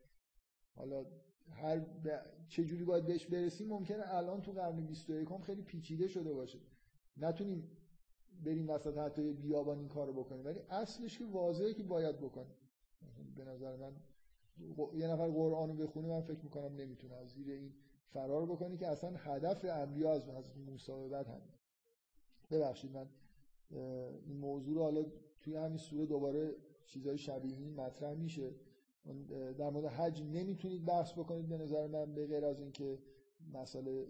حالا 0.74 1.06
هر 1.50 1.78
ب... 1.78 2.20
چه 2.48 2.64
جوری 2.64 2.84
باید 2.84 3.06
بهش 3.06 3.26
برسیم 3.26 3.68
ممکنه 3.68 4.14
الان 4.14 4.42
تو 4.42 4.52
قرن 4.52 4.86
21 4.86 5.30
هم 5.30 5.40
خیلی 5.40 5.62
پیچیده 5.62 6.08
شده 6.08 6.32
باشه. 6.32 6.58
نتونیم 7.16 7.70
بریم 8.44 8.70
وسط 8.70 8.98
حتی 8.98 9.32
بیابان 9.32 9.78
این 9.78 9.88
کارو 9.88 10.12
بکنیم. 10.12 10.44
ولی 10.44 10.60
اصلش 10.70 11.18
که 11.18 11.24
واضحه 11.24 11.74
که 11.74 11.82
باید 11.82 12.20
بکنیم. 12.20 12.56
به 13.36 13.44
نظر 13.44 13.76
من 13.76 13.92
یه 14.94 15.06
نفر 15.06 15.28
قرآن 15.28 15.76
بخونه 15.76 16.08
من 16.08 16.20
فکر 16.20 16.44
می‌کنم 16.44 16.76
نمی‌تونه 16.76 17.14
از 17.14 17.28
زیر 17.28 17.50
این 17.50 17.74
فرار 18.12 18.46
بکنی 18.46 18.76
که 18.76 18.86
اصلا 18.86 19.10
هدف 19.16 19.64
انبیا 19.64 20.12
از 20.12 20.28
حضرت 20.28 20.56
موسی 20.66 20.92
به 20.92 21.08
بعد 21.08 21.26
همین 21.26 21.48
ببخشید 22.50 22.90
من 22.92 23.06
این 24.26 24.36
موضوع 24.36 24.74
رو 24.74 24.82
حالا 24.82 25.04
توی 25.40 25.56
همین 25.56 25.78
سوره 25.78 26.06
دوباره 26.06 26.54
چیزای 26.86 27.18
شبیه 27.18 27.56
این 27.56 27.74
مطرح 27.74 28.14
میشه. 28.14 28.54
در 29.58 29.70
مورد 29.70 29.84
حج 29.86 30.22
نمی‌تونید 30.22 30.84
بحث 30.84 31.12
بکنید 31.12 31.48
به 31.48 31.58
نظر 31.58 31.86
من 31.86 32.14
به 32.14 32.26
غیر 32.26 32.44
از 32.44 32.60
اینکه 32.60 32.98
مسئله 33.52 34.06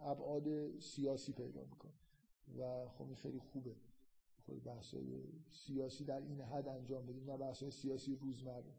ابعاد 0.00 0.78
سیاسی 0.78 1.32
پیدا 1.32 1.64
می‌کنه. 1.64 1.92
و 2.58 2.88
خب 2.88 3.14
خیلی 3.14 3.38
خوبه. 3.38 3.76
خود 4.46 4.64
بحثای 4.64 5.22
سیاسی 5.50 6.04
در 6.04 6.20
این 6.20 6.40
حد 6.40 6.68
انجام 6.68 7.06
بدیم 7.06 7.30
نه 7.30 7.36
بحثای 7.36 7.70
سیاسی 7.70 8.16
روزمره. 8.16 8.74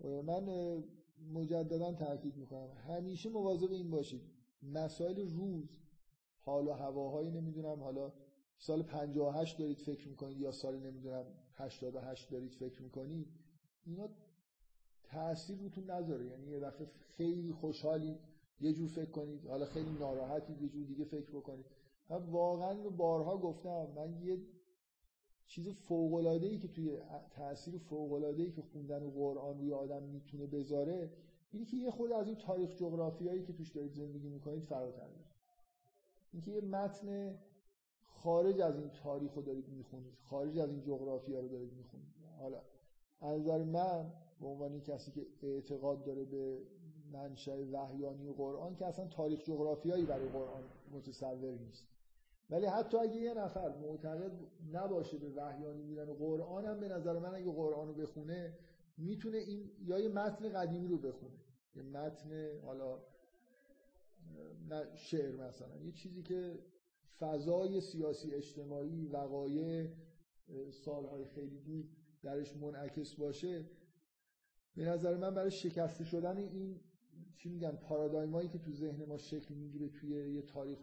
من 0.00 0.48
مجددا 1.32 1.92
تاکید 1.92 2.36
می‌کنم 2.36 2.70
همیشه 2.88 3.28
مواظب 3.28 3.72
این 3.72 3.90
باشید. 3.90 4.22
مسائل 4.62 5.28
روز 5.28 5.68
حال 6.40 6.68
و 6.68 6.72
هواهایی 6.72 7.30
نمی‌دونم 7.30 7.82
حالا 7.82 8.12
سال 8.58 8.82
58 8.82 9.58
دارید 9.58 9.78
فکر 9.78 10.08
می‌کنید 10.08 10.40
یا 10.40 10.52
سال 10.52 10.80
نمی‌دونم 10.80 11.24
88 11.54 12.30
دارید 12.30 12.54
فکر 12.54 12.82
می‌کنید. 12.82 13.43
اینا 13.86 14.08
تاثیر 15.04 15.58
روتون 15.58 15.90
نذاره 15.90 16.26
یعنی 16.26 16.46
یه 16.46 16.60
دفعه 16.60 16.86
خیلی 17.16 17.52
خوشحالی 17.52 18.18
یه 18.60 18.72
جور 18.72 18.88
فکر 18.88 19.10
کنید. 19.10 19.46
حالا 19.46 19.66
خیلی 19.66 19.90
ناراحتی 19.90 20.52
یه 20.52 20.68
جور 20.68 20.84
دیگه 20.84 21.04
فکر 21.04 21.30
بکنید. 21.30 21.66
من 22.08 22.16
واقعا 22.16 22.74
بارها 22.90 23.38
گفتم 23.38 23.86
من 23.96 24.22
یه 24.22 24.38
چیز 25.46 25.68
فوق 25.68 26.14
العاده 26.14 26.46
ای 26.46 26.58
که 26.58 26.68
توی 26.68 26.98
تاثیر 27.30 27.78
فوق 27.78 28.12
العاده 28.12 28.42
ای 28.42 28.52
که 28.52 28.62
خوندن 28.62 29.10
قرآن 29.10 29.58
روی 29.58 29.72
آدم 29.72 30.02
می‌تونه 30.02 30.46
بذاره 30.46 31.10
اینی 31.52 31.66
که 31.66 31.76
یه 31.76 31.90
خود 31.90 32.12
از 32.12 32.26
این 32.26 32.36
تاریخ 32.36 32.76
جغرافیایی 32.76 33.42
که 33.42 33.52
توش 33.52 33.70
دارید 33.70 33.92
زندگی 33.92 34.28
می‌کنید 34.28 34.62
فراتر 34.62 35.06
میره 35.06 35.24
اینکه 36.32 36.50
یه 36.50 36.60
متن 36.60 37.38
خارج 38.02 38.60
از 38.60 38.78
این 38.78 38.88
تاریخ 38.88 39.34
رو 39.34 39.42
دارید 39.42 39.68
می‌خونید 39.68 40.14
خارج 40.22 40.58
از 40.58 40.70
این 40.70 40.80
جغرافیا 40.80 41.40
رو 41.40 41.48
دارید 41.48 41.72
می‌خونید. 41.72 42.14
حالا 42.38 42.62
نظر 43.24 43.62
من 43.62 44.12
به 44.40 44.46
عنوان 44.46 44.80
کسی 44.80 45.10
که 45.10 45.26
اعتقاد 45.42 46.04
داره 46.04 46.24
به 46.24 46.58
منشأ 47.12 47.64
وحیانی 47.72 48.32
قرآن 48.32 48.76
که 48.76 48.86
اصلا 48.86 49.06
تاریخ 49.06 49.42
جغرافیایی 49.42 50.04
برای 50.04 50.28
قرآن 50.28 50.62
متصور 50.92 51.58
نیست. 51.58 51.86
ولی 52.50 52.66
حتی 52.66 52.96
اگه 52.96 53.16
یه 53.16 53.34
نفر 53.34 53.76
معتقد 53.76 54.32
نباشه 54.72 55.18
به 55.18 55.30
وحیانی 55.30 55.82
بودن 55.82 56.12
قرآن 56.12 56.64
هم 56.64 56.80
به 56.80 56.88
نظر 56.88 57.18
من 57.18 57.34
اگه 57.34 57.52
قرآن 57.52 57.88
رو 57.88 57.94
بخونه 57.94 58.58
می‌تونه 58.98 59.38
این 59.38 59.70
یا 59.80 59.98
یه 59.98 60.08
متن 60.08 60.48
قدیمی 60.48 60.88
رو 60.88 60.98
بخونه. 60.98 61.38
یه 61.76 61.82
متن 61.82 62.60
حالا 62.64 62.98
نه 64.68 64.96
شعر 64.96 65.36
مثلا. 65.36 65.80
یه 65.84 65.92
چیزی 65.92 66.22
که 66.22 66.58
فضای 67.18 67.80
سیاسی 67.80 68.34
اجتماعی 68.34 69.06
وقایع 69.06 69.88
سالهای 70.70 71.24
خیلی 71.24 71.58
دور 71.58 71.84
درش 72.24 72.56
منعکس 72.56 73.14
باشه 73.14 73.64
به 74.76 74.84
نظر 74.84 75.16
من 75.16 75.34
برای 75.34 75.50
شکسته 75.50 76.04
شدن 76.04 76.36
این 76.36 76.80
چی 77.36 77.48
میگن 77.48 77.70
پارادایمایی 77.70 78.48
که 78.48 78.58
تو 78.58 78.72
ذهن 78.72 79.04
ما 79.04 79.18
شکل 79.18 79.54
می‌گیره 79.54 79.88
توی 79.88 80.34
یه 80.34 80.42
تاریخ 80.42 80.78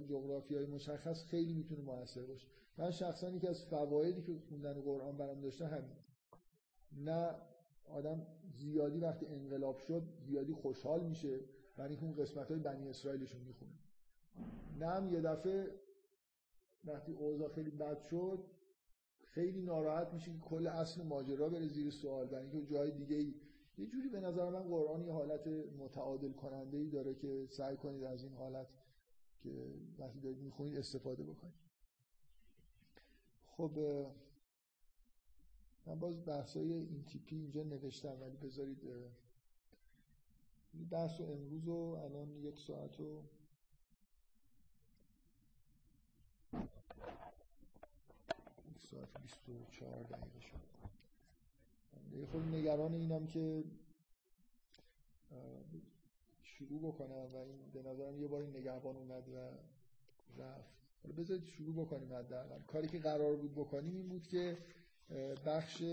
های 0.52 0.66
مشخص 0.66 1.24
خیلی 1.24 1.54
می‌تونه 1.54 1.82
موثر 1.82 2.26
باشه. 2.26 2.48
من 2.78 2.92
شخصا 2.92 3.30
یکی 3.30 3.48
از 3.48 3.66
فوایدی 3.66 4.22
که 4.22 4.40
خوندن 4.50 4.74
قرآن 4.74 5.18
برام 5.18 5.42
داشته 5.42 5.68
همین. 5.68 5.96
نه 6.92 7.36
آدم 7.86 8.28
زیادی 8.54 9.00
وقتی 9.00 9.26
انقلاب 9.26 9.78
شد 9.78 10.04
زیادی 10.20 10.54
خوشحال 10.54 11.04
میشه 11.08 11.40
برای 11.78 11.90
اینکه 11.90 12.06
اون 12.06 12.16
قسمت 12.16 12.52
های 12.52 12.60
بنی 12.60 12.90
اسرائیلشون 12.90 13.42
می‌خونه 13.42 13.72
نه 14.80 14.88
هم 14.88 15.14
یه 15.14 15.22
دفعه 15.22 15.72
وقتی 16.84 17.12
اوضاع 17.12 17.50
خیلی 17.50 17.72
بد 17.72 18.02
شد 18.02 18.40
خیلی 19.32 19.62
ناراحت 19.62 20.14
میشه 20.14 20.32
که 20.32 20.40
کل 20.40 20.68
اصل 20.68 21.04
ماجرا 21.04 21.50
بره 21.50 21.68
زیر 21.68 21.92
سوال 21.92 22.28
برای 22.28 22.50
اینکه 22.50 22.74
جای 22.74 22.92
دیگه 22.92 23.16
ای. 23.16 23.34
یه 23.78 23.88
جوری 23.88 24.10
به 24.10 24.20
نظر 24.20 24.50
من 24.50 24.64
قرآن 24.64 25.02
یه 25.06 25.12
حالت 25.12 25.48
متعادل 25.80 26.32
کننده 26.32 26.78
ای 26.78 26.90
داره 26.90 27.16
که 27.16 27.48
سعی 27.50 27.78
کنید 27.78 28.04
از 28.04 28.24
این 28.24 28.34
حالت 28.34 28.68
که 29.44 29.74
وقتی 30.00 30.20
دارید 30.20 30.38
می‌خونید 30.38 30.78
استفاده 30.78 31.24
بکنید. 31.24 31.62
خب 33.46 33.72
من 35.86 36.00
باز 36.00 36.26
بحثای 36.26 36.74
این 36.74 37.04
تیپی 37.04 37.36
اینجا 37.36 37.64
نوشتم 37.64 38.22
ولی 38.22 38.38
بذارید 38.38 38.80
بحث 40.92 41.22
امروز 41.22 41.68
و 41.68 41.72
الان 41.74 42.36
یک 42.36 42.60
ساعت 42.60 43.00
و 43.00 43.24
یک 48.68 48.78
ساعت 48.92 49.22
24 49.22 50.04
دقیقه 50.04 50.40
شد. 50.40 50.72
یه 52.20 52.26
خود 52.26 52.42
نگران 52.42 52.94
اینم 52.94 53.28
که 53.28 53.64
شروع 56.44 56.80
بکنم 56.80 57.26
و 57.34 57.38
این 57.38 57.72
به 57.74 57.82
نظرم 57.84 58.22
یه 58.22 58.28
باری 58.28 58.48
نگهبان 58.48 58.96
اومد 58.96 59.30
و 59.30 59.38
رفت. 60.42 60.82
بذارید 61.18 61.44
شروع 61.44 61.86
بکنیم 61.86 62.14
حداقل. 62.14 62.60
کاری 62.62 62.88
که 62.88 63.00
قرار 63.00 63.36
بود 63.36 63.56
بکنیم 63.56 63.96
این 63.96 64.10
بود 64.10 64.28
که 64.28 64.58
بخش 65.46 65.84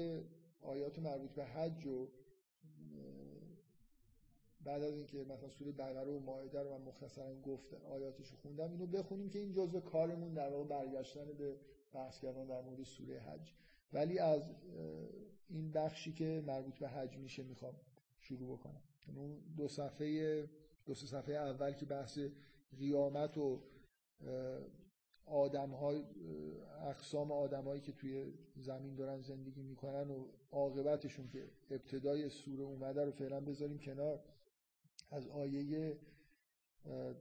آیات 0.63 0.99
مربوط 0.99 1.31
به 1.31 1.45
حج 1.45 1.87
و 1.87 2.09
بعد 4.65 4.83
از 4.83 4.95
اینکه 4.95 5.25
مثلا 5.25 5.49
سوره 5.49 5.73
بقره 5.73 6.13
و 6.13 6.21
مائده 6.21 6.63
رو 6.63 6.79
من 6.79 6.85
مختصرا 6.85 7.41
گفتم 7.41 7.77
آیاتش 7.77 8.31
رو 8.31 8.37
خوندم 8.37 8.71
اینو 8.71 8.87
بخونیم 8.87 9.31
که 9.31 9.39
این 9.39 9.53
جزء 9.53 9.81
کارمون 9.81 10.35
در 10.35 10.51
واقع 10.51 10.65
برگشتن 10.65 11.33
به 11.39 11.57
بحث 11.93 12.21
کردن 12.21 12.47
در 12.47 12.61
مورد 12.61 12.83
سوره 12.83 13.21
حج. 13.21 13.53
ولی 13.93 14.19
از 14.19 14.43
این 15.49 15.73
بخشی 15.73 16.13
که 16.13 16.43
مربوط 16.47 16.79
به 16.79 16.89
حج 16.89 17.17
میشه 17.17 17.43
می‌خوام 17.43 17.75
شروع 18.19 18.59
بکنم. 18.59 18.83
اون 19.17 19.39
دو 19.57 19.69
صفحه 19.69 20.49
دو 20.87 20.95
صفحه 20.95 21.35
اول 21.35 21.73
که 21.73 21.87
بحث 21.87 22.19
قیامت 22.79 23.39
و 23.39 23.63
آدم 25.27 25.71
های 25.71 26.05
اقسام 26.81 27.33
آدمایی 27.33 27.81
که 27.81 27.93
توی 27.93 28.33
زمین 28.57 28.95
دارن 28.95 29.21
زندگی 29.21 29.63
می‌کنن 29.63 30.11
و 30.11 30.27
عاقبتشون 30.51 31.29
که 31.29 31.51
ابتدای 31.71 32.31
سوره 32.31 32.63
اومده 32.63 33.05
رو 33.05 33.11
فعلا 33.11 33.41
بذاریم 33.41 33.79
کنار. 33.79 34.25
از 35.11 35.29
آیه 35.29 35.99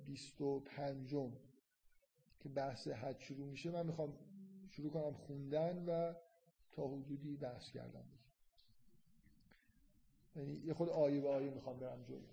25 0.06 1.16
که 2.40 2.50
بحث 2.50 2.88
حج 2.88 3.20
شروع 3.20 3.48
میشه 3.48 3.72
من 3.72 3.86
می‌خوام 3.86 4.14
شروع 4.78 4.92
کنم 4.92 5.14
خوندن 5.14 5.86
و 5.86 6.14
تا 6.72 6.88
حدودی 6.88 7.38
بحث 7.38 7.72
کردم 7.72 8.04
یعنی 10.36 10.54
یه 10.54 10.74
خود 10.74 10.90
آیه 10.90 11.22
به 11.22 11.30
آیه 11.30 11.50
می‌خوام 11.50 11.80
برم 11.80 12.04
جلو. 12.04 12.28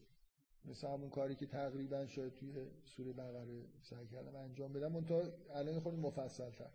مثل 0.65 0.89
همون 0.89 1.11
کاری 1.11 1.35
که 1.35 1.47
تقریبا 1.47 2.07
شاید 2.07 2.35
توی 2.35 2.67
سوره 2.85 3.13
بقره 3.13 3.65
سعی 3.83 4.07
کردم 4.07 4.37
انجام 4.37 4.73
بدم 4.73 4.95
اون 4.95 5.05
تا 5.05 5.23
الان 5.55 5.81
خود 5.81 5.95
مفصل 5.95 6.51
تر 6.51 6.71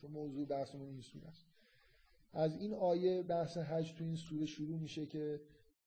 چون 0.00 0.10
موضوع 0.10 0.46
بحثمون 0.46 0.88
این 0.88 1.00
سوره 1.00 1.28
است. 1.28 1.46
از 2.32 2.56
این 2.56 2.74
آیه 2.74 3.22
بحث 3.22 3.56
حج 3.56 3.94
تو 3.94 4.04
این 4.04 4.16
سوره 4.16 4.46
شروع 4.46 4.78
میشه 4.78 5.06
که 5.06 5.40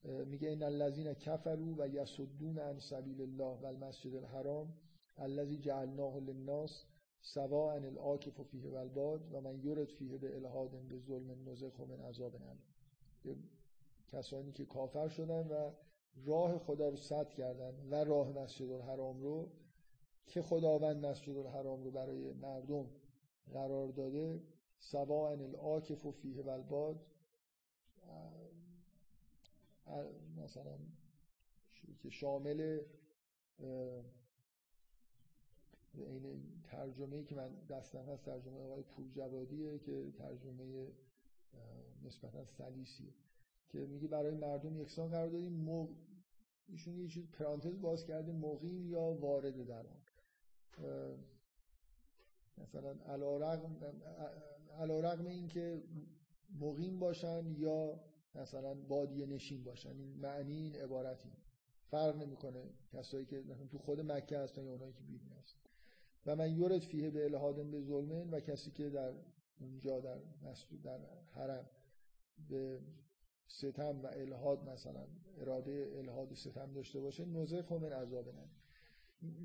میگه 0.04 0.50
این 0.50 0.64
الذین 0.64 1.14
کفروا 1.14 1.76
و 1.78 1.88
یصدون 1.88 2.60
عن 2.60 2.80
سبیل 2.80 3.22
الله 3.22 3.62
و 3.62 3.66
المسجد 3.66 4.16
الحرام 4.16 4.74
الذي 5.18 5.58
جعلناه 5.58 6.20
للناس 6.20 6.86
سواء 7.26 7.76
العاکف 7.76 8.42
فیه 8.42 8.70
و 8.70 8.76
الباد 8.76 9.34
و 9.34 9.42
من 9.42 9.60
یرد 9.64 9.90
فیه 9.90 10.18
به 10.18 10.36
الهاد 10.36 10.72
به 10.72 10.98
ظلم 10.98 11.50
نزخ 11.50 11.80
من 11.80 12.00
عذاب 12.00 12.36
کسانی 14.12 14.52
که 14.52 14.66
کافر 14.66 15.08
شدن 15.08 15.48
و 15.48 15.72
راه 16.26 16.58
خدا 16.58 16.90
رو 16.90 16.96
سد 16.96 17.30
کردن 17.30 17.74
و 17.90 17.96
راه 18.04 18.30
مسجد 18.30 18.72
الحرام 18.72 19.22
رو 19.22 19.52
که 20.28 20.42
خداوند 20.42 21.06
مسجد 21.06 21.38
الحرام 21.38 21.84
رو 21.84 21.92
برای 21.92 22.34
مردم 22.34 22.90
قرار 23.54 23.88
داده 23.88 24.42
سواء 24.80 25.32
العاکف 25.32 26.08
فیه 26.08 26.42
و 26.42 26.50
الباد 26.50 27.06
مثلا 30.38 30.78
که 32.00 32.10
شامل 32.10 32.80
این 35.96 36.62
ترجمه 36.64 37.24
که 37.24 37.36
من 37.36 37.56
دستم 37.70 38.06
هست 38.06 38.26
ترجمه 38.26 38.60
آقای 38.60 38.84
پور 38.84 39.08
جوادیه 39.12 39.80
که 39.80 40.12
ترجمه 40.12 40.92
نسبتا 42.04 42.46
سلیسیه 42.46 43.14
که 43.70 43.80
میگه 43.80 44.08
برای 44.08 44.36
مردم 44.36 44.82
یکسان 44.82 45.10
قرار 45.10 45.30
دادیم. 45.30 45.70
ایشون 46.68 46.98
یه 46.98 47.08
چیز 47.08 47.32
پرانتز 47.32 47.82
باز 47.82 48.06
کرده 48.06 48.32
مقیم 48.32 48.88
یا 48.88 49.02
وارد 49.02 49.66
در 49.66 49.88
آن 49.88 50.02
مثلا 52.58 52.92
علا 54.78 55.00
رقم 55.00 55.26
این 55.26 55.48
که 55.48 55.84
مقیم 56.60 57.00
باشن 57.00 57.46
یا 57.58 58.00
مثلا 58.36 58.74
بادیه 58.74 59.26
نشین 59.26 59.64
باشن 59.64 59.90
این 59.90 60.20
معنی 60.20 60.54
این 60.54 60.76
عبارتی 60.76 61.32
فرق 61.86 62.16
نمی‌کنه 62.16 62.70
کسایی 62.94 63.26
که 63.26 63.42
مثلا 63.42 63.68
تو 63.68 63.78
خود 63.78 64.00
مکه 64.00 64.38
هستن 64.40 64.64
یا 64.64 64.72
اونایی 64.72 64.94
که 64.94 65.04
بیرون 65.04 65.32
هستن 65.32 65.60
و 66.26 66.36
من 66.36 66.56
یورد 66.56 66.80
فیه 66.80 67.10
به 67.10 67.26
الهادن 67.26 67.72
به 67.72 67.82
ظلمن 67.82 68.30
و 68.30 68.40
کسی 68.40 68.72
که 68.72 68.90
در 68.90 69.14
اونجا 69.60 70.00
در 70.00 70.20
مسجد 70.44 70.82
در 70.82 71.00
حرم 71.32 71.70
به 72.50 72.80
ستم 73.48 74.02
و 74.04 74.08
الهاد 74.08 74.70
مثلا 74.70 75.08
اراده 75.38 75.94
الهاد 75.98 76.32
و 76.32 76.36
ستم 76.36 76.74
داشته 76.74 77.00
باشه 77.00 77.26
نوزه 77.26 77.74
من 77.74 77.92
عذاب 77.92 78.34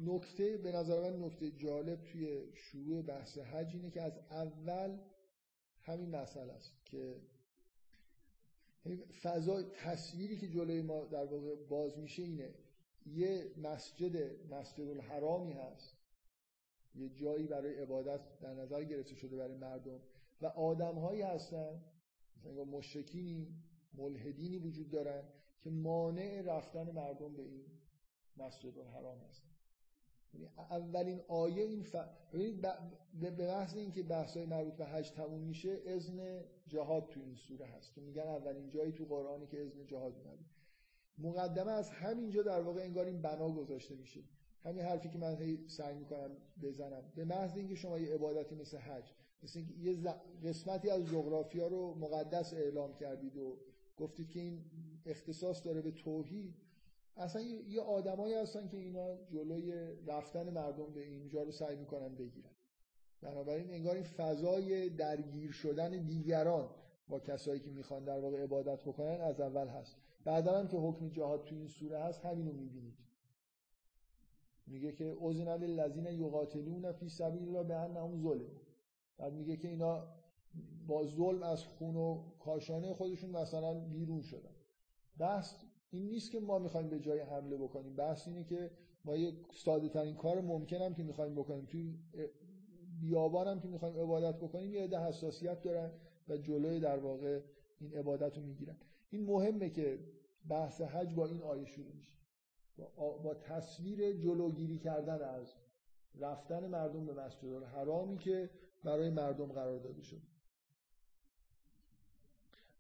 نکته 0.05 0.57
به 0.57 0.73
نظر 0.73 1.11
من 1.11 1.25
نکته 1.25 1.51
جالب 1.51 2.05
توی 2.05 2.53
شروع 2.55 3.03
بحث 3.03 3.39
حج 3.39 3.75
اینه 3.75 3.91
که 3.91 4.03
از 4.03 4.19
اول 4.31 4.99
همین 5.83 6.11
مسئله 6.11 6.53
است 6.53 6.73
که 6.85 7.21
فضا 9.23 9.63
تصویری 9.63 10.37
که 10.37 10.49
جلوی 10.49 10.83
ما 10.83 11.05
در 11.05 11.25
واقع 11.25 11.55
باز 11.55 11.99
میشه 11.99 12.23
اینه 12.23 12.55
یه 13.07 13.53
مسجد 13.57 14.17
مسجد 14.51 14.89
الحرامی 14.89 15.53
هست. 15.53 15.98
یه 16.95 17.09
جایی 17.09 17.47
برای 17.47 17.75
عبادت 17.75 18.21
در 18.41 18.55
نظر 18.55 18.85
گرفته 18.85 19.15
شده 19.15 19.37
برای 19.37 19.57
مردم. 19.57 20.01
و 20.41 20.47
آدم 20.47 20.95
هایی 20.95 21.23
هستن 21.23 21.85
مثلا 22.37 22.65
مشرکینی 22.65 23.49
ملحدینی 23.95 24.59
وجود 24.59 24.91
دارن 24.91 25.23
که 25.61 25.71
مانع 25.71 26.43
رفتن 26.47 26.91
مردم 26.91 27.37
به 27.37 27.43
این 27.43 27.65
مسجد 28.37 28.79
الحرام 28.79 29.19
هست 29.19 29.43
یعنی 30.35 30.47
اولین 30.71 31.21
آیه 31.29 31.63
این 31.63 31.83
ف... 31.83 31.97
به 33.21 33.31
محض 33.31 33.77
اینکه 33.77 34.03
بحثای 34.03 34.45
مربوط 34.45 34.75
به 34.75 34.87
حج 34.87 35.11
تموم 35.11 35.41
میشه 35.41 35.83
اذن 35.87 36.45
جهاد 36.67 37.09
تو 37.09 37.21
این 37.21 37.35
سوره 37.35 37.67
هست 37.67 37.95
که 37.95 38.01
میگن 38.01 38.23
اولین 38.23 38.71
جایی 38.71 38.93
تو 38.93 39.05
قرآنی 39.05 39.47
که 39.47 39.63
اذن 39.63 39.87
جهاد 39.87 40.15
اومده. 40.17 40.45
مقدمه 41.19 41.73
از 41.73 41.91
همینجا 41.91 42.43
در 42.43 42.61
واقع 42.61 42.83
انگار 42.83 43.07
این 43.07 43.23
بنا 43.23 43.51
گذاشته 43.51 43.95
میشه. 43.95 44.21
همین 44.65 44.85
حرفی 44.85 45.09
که 45.09 45.19
من 45.19 45.59
سعی 45.67 45.95
می‌کنم 45.95 46.31
بزنم. 46.63 47.03
به 47.15 47.25
محض 47.25 47.57
اینکه 47.57 47.75
شما 47.75 47.99
یه 47.99 48.15
عبادتی 48.15 48.55
مثل 48.55 48.77
حج 48.77 49.13
مثل 49.43 49.59
اینکه 49.59 49.75
یه 49.75 50.15
قسمتی 50.45 50.91
از 50.91 51.07
جغرافیا 51.07 51.67
رو 51.67 51.95
مقدس 51.95 52.55
اعلام 52.55 52.95
کردید 52.95 53.37
و 53.37 53.57
گفتید 53.97 54.31
که 54.31 54.41
این 54.41 54.65
اختصاص 55.07 55.67
داره 55.67 55.83
به 55.83 55.91
توحید 55.91 56.55
اصلا 57.17 57.43
یه 57.43 57.81
آدمایی 57.81 58.35
هستن 58.35 58.69
که 58.69 58.77
اینا 58.77 59.17
جلوی 59.31 59.73
رفتن 60.07 60.51
مردم 60.51 60.93
به 60.93 61.05
اینجا 61.05 61.43
رو 61.43 61.53
سعی 61.53 61.77
می‌کنن 61.77 62.15
بگیرن. 62.15 62.51
بنابراین 63.21 63.71
انگار 63.71 63.95
این 63.95 64.05
فضای 64.05 64.89
درگیر 64.89 65.53
شدن 65.53 65.91
دیگران 65.91 66.69
با 67.09 67.21
کسایی 67.21 67.61
که 67.61 67.71
می‌خوان 67.71 68.05
در 68.05 68.19
واقع 68.19 68.43
عبادت 68.43 68.85
بکنن 68.85 69.21
از 69.21 69.41
اول 69.41 69.69
هست. 69.69 69.97
بعدا 70.25 70.59
هم 70.59 70.69
که 70.69 70.77
حکم 70.77 71.09
جهاد 71.09 71.45
تو 71.45 71.55
این 71.55 71.69
سوره 71.69 71.99
هست 71.99 72.25
همینو 72.25 72.53
می‌بینید. 72.53 73.08
میگه 74.71 74.93
که 74.93 75.05
اوزن 75.05 75.57
للذین 75.57 76.07
یقاتلون 76.07 76.93
فی 76.93 77.09
سبیل 77.09 77.43
الله 77.43 77.63
بانهم 77.63 78.23
ظلم. 78.23 78.47
بعد 79.19 79.33
میگه 79.33 79.57
که 79.57 79.69
اینا 79.69 80.07
با 80.87 81.07
ظلم 81.07 81.43
از 81.43 81.65
خون 81.65 81.97
و 81.97 82.23
کاشانه 82.39 82.95
خودشون 82.95 83.31
مثلا 83.31 83.75
بیرون 83.75 84.23
شدن. 84.23 84.55
بحث 85.19 85.55
این 85.91 86.09
نیست 86.09 86.31
که 86.31 86.41
ما 86.41 86.59
می‌خوایم 86.59 86.89
به 86.89 87.01
جای 87.01 87.21
حمله 87.21 87.57
بکنیم. 87.57 87.97
بحث 87.97 88.29
اینه 88.29 88.45
که 88.45 88.71
ما 89.05 89.17
یه 89.17 89.33
ساده 89.53 89.89
ترین 89.89 90.15
کار 90.15 90.41
ممکنم 90.41 90.95
که 90.95 91.03
می‌خوایم 91.03 91.35
بکنیم. 91.35 91.65
توی 91.65 91.99
بیابان 93.01 93.49
هم 93.49 93.61
که 93.61 93.69
می‌خوایم 93.69 93.97
عبادت 93.97 94.37
بکنیم 94.37 94.75
یه 94.75 94.83
عده 94.83 95.01
حساسیت 95.01 95.63
دارن 95.63 95.91
و 96.29 96.37
جلوی 96.37 96.81
در 96.81 96.99
واقع 96.99 97.41
این 97.81 97.95
عبادت 97.95 98.37
رو 98.37 98.43
می‌گیرن. 98.43 98.77
این 99.11 99.25
مهمه 99.27 99.71
که 99.71 99.99
بحث 100.49 100.81
حج 100.81 101.15
با 101.15 101.27
این 101.27 101.43
آیه 101.43 101.65
شروع 101.65 101.95
میشه. 101.95 102.13
با 102.97 103.35
تصویر 103.35 104.13
جلوگیری 104.13 104.79
کردن 104.79 105.23
از 105.23 105.55
رفتن 106.15 106.67
مردم 106.67 107.07
به 107.07 107.13
مسجد 107.13 107.49
الحرامی 107.49 108.19
که 108.19 108.51
برای 108.85 109.11
مردم 109.11 109.47
قرار 109.47 109.79
داده 109.79 110.03
شد. 110.03 110.23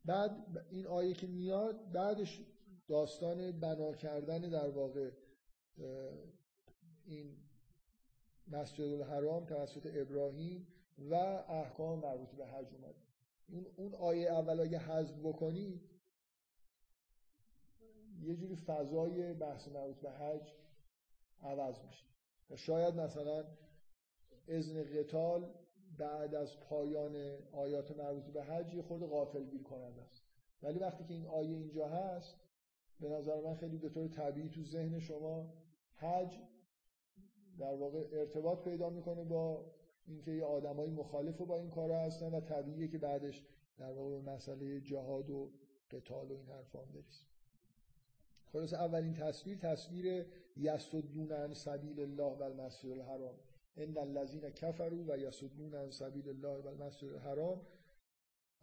بعد 0.04 0.66
این 0.70 0.86
آیه 0.86 1.14
که 1.14 1.26
میاد 1.26 1.92
بعدش 1.92 2.44
داستان 2.88 3.60
بنا 3.60 3.92
کردن 3.92 4.40
در 4.40 4.70
واقع 4.70 5.10
این 7.04 7.36
مسجد 8.48 8.84
الحرام 8.84 9.44
توسط 9.44 9.90
ابراهیم 9.94 10.66
و 11.10 11.14
احکام 11.48 11.98
مربوط 11.98 12.28
به 12.28 12.46
حج 12.46 12.74
اومد. 12.74 12.94
اون 13.48 13.66
اون 13.76 13.94
آیه 13.94 14.32
اول 14.32 14.60
اگه 14.60 14.78
حذف 14.78 15.18
بکنی 15.22 15.80
یه 18.28 18.36
جوری 18.36 18.56
فضای 18.56 19.34
بحث 19.34 19.68
مربوط 19.68 19.96
به 19.96 20.10
حج 20.10 20.52
عوض 21.42 21.74
میشه. 21.86 22.04
و 22.50 22.56
شاید 22.56 22.94
مثلا 22.94 23.44
اذن 24.48 24.82
قتال 24.82 25.54
بعد 25.98 26.34
از 26.34 26.60
پایان 26.60 27.16
آیات 27.52 27.96
مربوط 27.96 28.24
به 28.24 28.42
حج 28.42 28.74
یه 28.74 28.82
خود 28.82 29.00
غافل 29.00 29.44
گیر 29.44 29.62
کننده 29.62 30.02
است. 30.02 30.22
ولی 30.62 30.78
وقتی 30.78 31.04
که 31.04 31.14
این 31.14 31.26
آیه 31.26 31.56
اینجا 31.56 31.88
هست 31.88 32.36
به 33.00 33.08
نظر 33.08 33.40
من 33.40 33.54
خیلی 33.54 33.78
به 33.78 33.88
طور 33.88 34.08
طبیعی 34.08 34.48
تو 34.48 34.64
ذهن 34.64 34.98
شما 34.98 35.52
حج 35.94 36.38
در 37.58 37.74
واقع 37.74 38.08
ارتباط 38.12 38.64
پیدا 38.64 38.90
می‌کنه 38.90 39.24
با 39.24 39.64
اینکه 40.06 40.30
یه 40.30 40.44
آدمای 40.44 40.90
مخالف 40.90 41.40
با 41.40 41.58
این 41.58 41.70
کارا 41.70 41.98
هستن 41.98 42.34
و 42.34 42.40
طبیعیه 42.40 42.88
که 42.88 42.98
بعدش 42.98 43.44
در 43.78 43.92
واقع 43.92 44.20
مسئله 44.20 44.80
جهاد 44.80 45.30
و 45.30 45.52
قتال 45.90 46.30
و 46.30 46.34
این 46.34 46.48
حرفا 46.48 46.82
برسیم 46.82 47.26
خلاص 48.52 48.74
اولین 48.74 49.14
تصویر 49.14 49.58
تصویر 49.58 50.26
یسدون 50.56 51.32
عن 51.32 51.54
سبیل 51.54 52.00
الله 52.00 52.38
و 52.38 52.42
المسجد 52.42 52.90
الحرام. 52.90 53.34
ان 53.76 53.98
الذين 53.98 54.50
كفروا 54.50 55.04
و 55.08 55.18
یسدون 55.18 55.74
عن 55.74 55.90
سبیل 55.90 56.28
الله 56.28 56.62
و 56.62 56.68
المسجد 56.68 57.08
الحرام. 57.08 57.60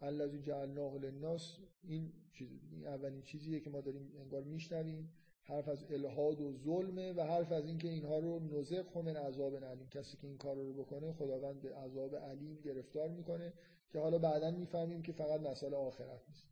الذي 0.00 0.42
جعلناه 0.42 0.98
للناس 0.98 1.58
این 1.82 2.12
چیز 2.32 2.48
این 2.70 2.86
اولین 2.86 3.22
چیزیه 3.22 3.60
که 3.60 3.70
ما 3.70 3.80
داریم 3.80 4.12
انگار 4.20 4.42
میشنویم. 4.42 5.12
حرف 5.42 5.68
از 5.68 5.84
الهاد 5.90 6.40
و 6.40 6.52
ظلمه 6.52 7.12
و 7.12 7.20
حرف 7.20 7.52
از 7.52 7.66
اینکه 7.66 7.88
اینها 7.88 8.18
رو 8.18 8.40
نزق 8.40 8.98
من 8.98 9.16
عذاب 9.16 9.56
علیم. 9.56 9.88
کسی 9.88 10.16
که 10.16 10.26
این 10.26 10.38
کار 10.38 10.56
رو 10.56 10.72
بکنه 10.72 11.12
خداوند 11.12 11.60
به 11.62 11.74
عذاب 11.74 12.16
علیم 12.16 12.60
گرفتار 12.60 13.08
می‌کنه 13.08 13.52
که 13.88 13.98
حالا 13.98 14.18
بعدا 14.18 14.50
می‌فهمیم 14.50 15.02
که 15.02 15.12
فقط 15.12 15.40
مسئله 15.40 15.76
آخرت 15.76 16.20
نیست. 16.28 16.48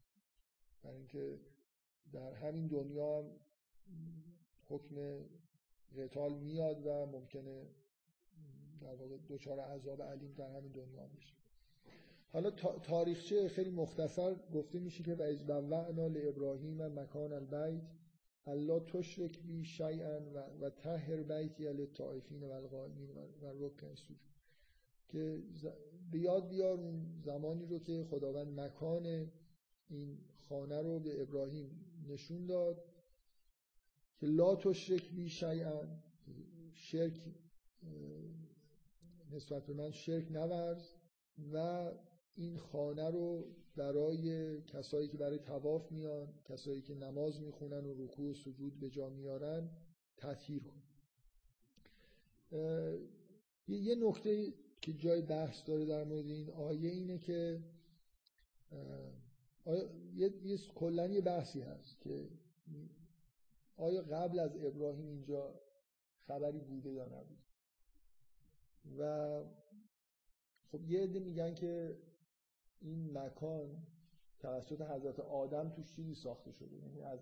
برای 0.82 0.97
اینکه 0.97 1.39
در 2.12 2.32
همین 2.32 2.66
دنیا 2.66 3.24
حکم 4.68 4.97
قتال 5.97 6.39
میاد 6.39 6.86
و 6.86 7.06
ممکنه 7.06 7.66
در 8.81 8.94
واقع 8.94 9.16
دچار 9.28 9.60
عذاب 9.60 10.02
علیم 10.02 10.32
در 10.32 10.56
همین 10.56 10.72
دنیا 10.72 11.06
بشه. 11.06 11.35
حالا 12.32 12.51
تاریخچه 12.82 13.48
خیلی 13.48 13.70
مختصر 13.70 14.35
گفته 14.55 14.78
میشه 14.78 15.02
که 15.02 15.14
و 15.14 15.22
از 15.22 15.47
بوعنا 15.47 16.06
لابراهیم 16.06 16.86
مکان 16.86 17.32
البیت 17.32 17.82
الله 18.47 18.81
تشرک 18.81 19.39
بی 19.39 19.64
شیئا 19.64 20.20
و, 20.20 20.39
و 20.60 20.70
تهر 20.70 21.22
بیتی 21.22 21.72
للطائفین 21.72 22.43
و 22.43 22.51
القائمین 22.51 23.10
و 23.43 23.66
رکن 23.66 23.94
سجود 23.94 24.18
که 25.09 25.43
به 26.12 26.18
یاد 26.18 26.48
بیار 26.48 26.78
زمانی 27.24 27.66
رو 27.66 27.78
که 27.78 28.05
خداوند 28.10 28.60
مکان 28.60 29.31
این 29.89 30.18
خانه 30.48 30.82
رو 30.82 31.01
به 31.01 31.22
ابراهیم 31.22 31.70
نشون 32.09 32.47
داد 32.47 32.85
که 34.16 34.26
لا 34.26 34.56
تشرک 34.56 35.10
بی 35.10 35.28
شیئا 35.28 35.89
شرک 36.74 37.20
نسبت 39.31 39.66
به 39.66 39.74
من 39.74 39.90
شرک 39.90 40.32
نورز 40.32 40.94
و 41.52 41.90
این 42.35 42.59
خانه 42.59 43.10
رو 43.10 43.44
برای 43.76 44.60
کسایی 44.62 45.09
که 45.09 45.16
برای 45.16 45.39
تواف 45.39 45.93
میان 45.93 46.35
کسایی 46.44 46.82
که 46.82 46.94
نماز 46.94 47.40
می‌خونن 47.40 47.86
و 47.86 48.05
رکوع 48.05 48.31
و 48.31 48.35
سجود 48.35 48.81
به 48.81 48.90
جا 48.90 49.09
میارن 49.09 49.70
تطهیر 50.16 50.62
کن. 50.62 50.82
یه 53.68 53.94
نکته 53.94 54.52
که 54.81 54.93
جای 54.93 55.22
بحث 55.22 55.68
داره 55.68 55.85
در 55.85 56.05
مورد 56.05 56.26
این 56.26 56.51
آیه 56.51 56.90
اینه 56.90 57.18
که 57.18 57.64
یه, 59.66 60.32
یه 60.44 60.58
کلا 60.74 61.06
یه 61.06 61.20
بحثی 61.20 61.60
هست 61.60 62.00
که 62.00 62.28
آیا 63.76 64.02
قبل 64.02 64.38
از 64.38 64.56
ابراهیم 64.56 65.06
اینجا 65.08 65.60
خبری 66.26 66.60
بوده 66.60 66.92
یا 66.92 67.04
نبود 67.04 67.44
و 68.98 69.42
خب 70.72 70.84
یه 70.84 71.00
عده 71.00 71.18
میگن 71.18 71.54
که 71.54 71.98
این 72.80 73.18
مکان 73.18 73.86
توسط 74.40 74.80
حضرت 74.80 75.20
آدم 75.20 75.68
توش 75.68 75.96
چیزی 75.96 76.14
ساخته 76.14 76.52
شده. 76.52 76.76
یعنی 76.76 77.02
از 77.02 77.20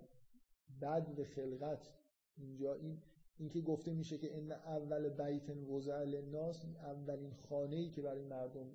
بد 0.80 1.22
خلقت 1.22 1.88
اینجا 2.36 2.74
این 2.74 3.02
اینکه 3.38 3.60
گفته 3.60 3.92
میشه 3.92 4.18
که 4.18 4.38
ان 4.38 4.52
اول 4.52 5.08
بیت 5.08 5.50
وضع 5.50 6.04
للناس 6.04 6.64
اولین 6.64 7.34
خانه 7.34 7.76
ای 7.76 7.90
که 7.90 8.02
برای 8.02 8.24
مردم 8.24 8.66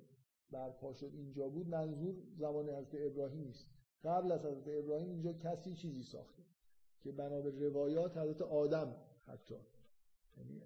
برپا 0.50 0.92
شد 0.92 1.10
اینجا 1.14 1.48
بود 1.48 1.68
منظور 1.68 2.14
زمان 2.36 2.68
حضرت 2.68 2.94
ابراهیم 2.94 3.40
نیست. 3.40 3.66
قبل 4.04 4.32
از 4.32 4.44
حضرت 4.44 4.68
ابراهیم 4.68 5.10
اینجا 5.10 5.32
کسی 5.32 5.74
چیزی 5.74 6.02
ساخته 6.02 6.42
که 7.00 7.12
بنا 7.12 7.40
به 7.40 7.50
روایات 7.50 8.16
حضرت 8.16 8.42
آدم 8.42 8.96
حتی. 9.26 9.54
یعنی 10.36 10.62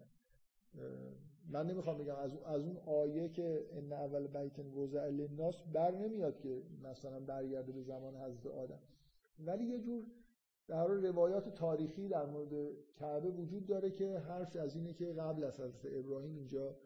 من 1.48 1.66
نمی‌خوام 1.66 1.98
بگم 1.98 2.16
از 2.16 2.36
از 2.36 2.62
اون 2.62 2.76
آیه 2.76 3.28
که 3.28 3.66
ان 3.70 3.92
اول 3.92 4.26
بیت 4.26 4.59
وضع 4.59 5.09
للناس 5.09 5.62
بر 5.72 5.90
نمیاد 5.90 6.40
که 6.40 6.62
مثلا 6.82 7.20
برگرده 7.20 7.72
به 7.72 7.82
زمان 7.82 8.16
حضرت 8.16 8.46
آدم. 8.46 8.80
ولی 9.38 9.64
یه 9.64 9.80
جور 9.80 10.04
در 10.68 10.86
روایات 10.86 11.54
تاریخی 11.54 12.09
در 12.09 12.26
مورد 12.26 12.74
کعبه 12.96 13.30
وجود 13.30 13.66
داره 13.66 13.90
که 13.90 14.18
حرف 14.18 14.56
از 14.56 14.76
اینه 14.76 14.92
که 14.92 15.12
قبل 15.12 15.44
از 15.44 15.60
حضرت 15.60 15.84
ابراهیم 15.84 16.36
اینجا 16.36 16.76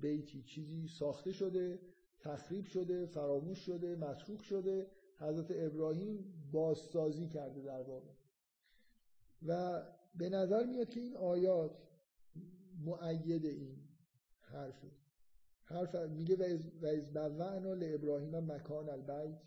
بیتی 0.00 0.42
چیزی 0.42 0.88
ساخته 0.88 1.32
شده. 1.32 1.78
تخریب 2.24 2.64
شده 2.64 3.06
فراموش 3.06 3.58
شده 3.58 3.96
متروک 3.96 4.42
شده. 4.42 4.90
حضرت 5.18 5.46
ابراهیم 5.50 6.48
بازسازی 6.52 7.28
کرده 7.28 7.62
در 7.62 7.82
واقع. 7.82 8.10
و 9.42 9.82
به 10.14 10.28
نظر 10.28 10.64
میاد 10.64 10.88
که 10.88 11.00
این 11.00 11.16
آیات 11.16 11.88
معید 12.84 13.46
این 13.46 13.88
حرفه 14.40 14.90
حرف 15.64 15.94
میگه 15.94 16.36
و 16.82 16.86
از 16.86 17.12
بوعنا 17.12 17.74
لابراهیم 17.74 18.38
مکان 18.38 18.88
البیت 18.88 19.42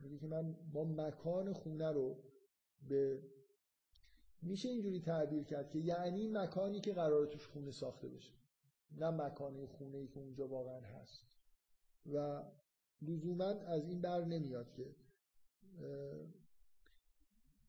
میگه 0.00 0.18
که 0.18 0.26
من 0.26 0.52
با 0.72 0.84
مکان 0.84 1.52
خونه 1.52 1.92
رو 1.92 2.24
به 2.88 3.22
میشه 4.42 4.68
اینجوری 4.68 5.00
تعبیر 5.00 5.44
کرد 5.44 5.70
که 5.70 5.78
یعنی 5.78 6.28
مکانی 6.28 6.80
که 6.80 6.92
قرار 6.92 7.26
توش 7.26 7.46
خونه 7.46 7.70
ساخته 7.70 8.08
بشه. 8.08 8.32
نه 8.90 9.10
مکانی 9.10 9.66
خونه 9.66 9.98
ای 9.98 10.08
که 10.08 10.20
اونجا 10.20 10.48
واقعا 10.48 10.80
هست. 10.80 11.26
و 12.06 12.42
لزوما 13.02 13.44
از 13.44 13.88
این 13.88 14.00
بر 14.00 14.24
نمیاد 14.24 14.72
که 14.72 14.96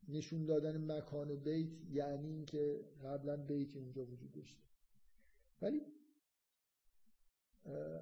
نشون 0.07 0.45
دادن 0.45 0.91
مکان 0.91 1.35
بیت 1.35 1.69
یعنی 1.89 2.27
اینکه 2.27 2.85
قبلا 3.03 3.37
بیتی 3.37 3.79
اونجا 3.79 4.05
وجود 4.05 4.31
داشته. 4.31 4.63
ولی 5.61 5.81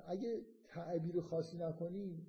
اگه 0.06 0.45
تعبیر 0.64 1.22
خاصی 1.22 1.58
نکنیم 1.58 2.28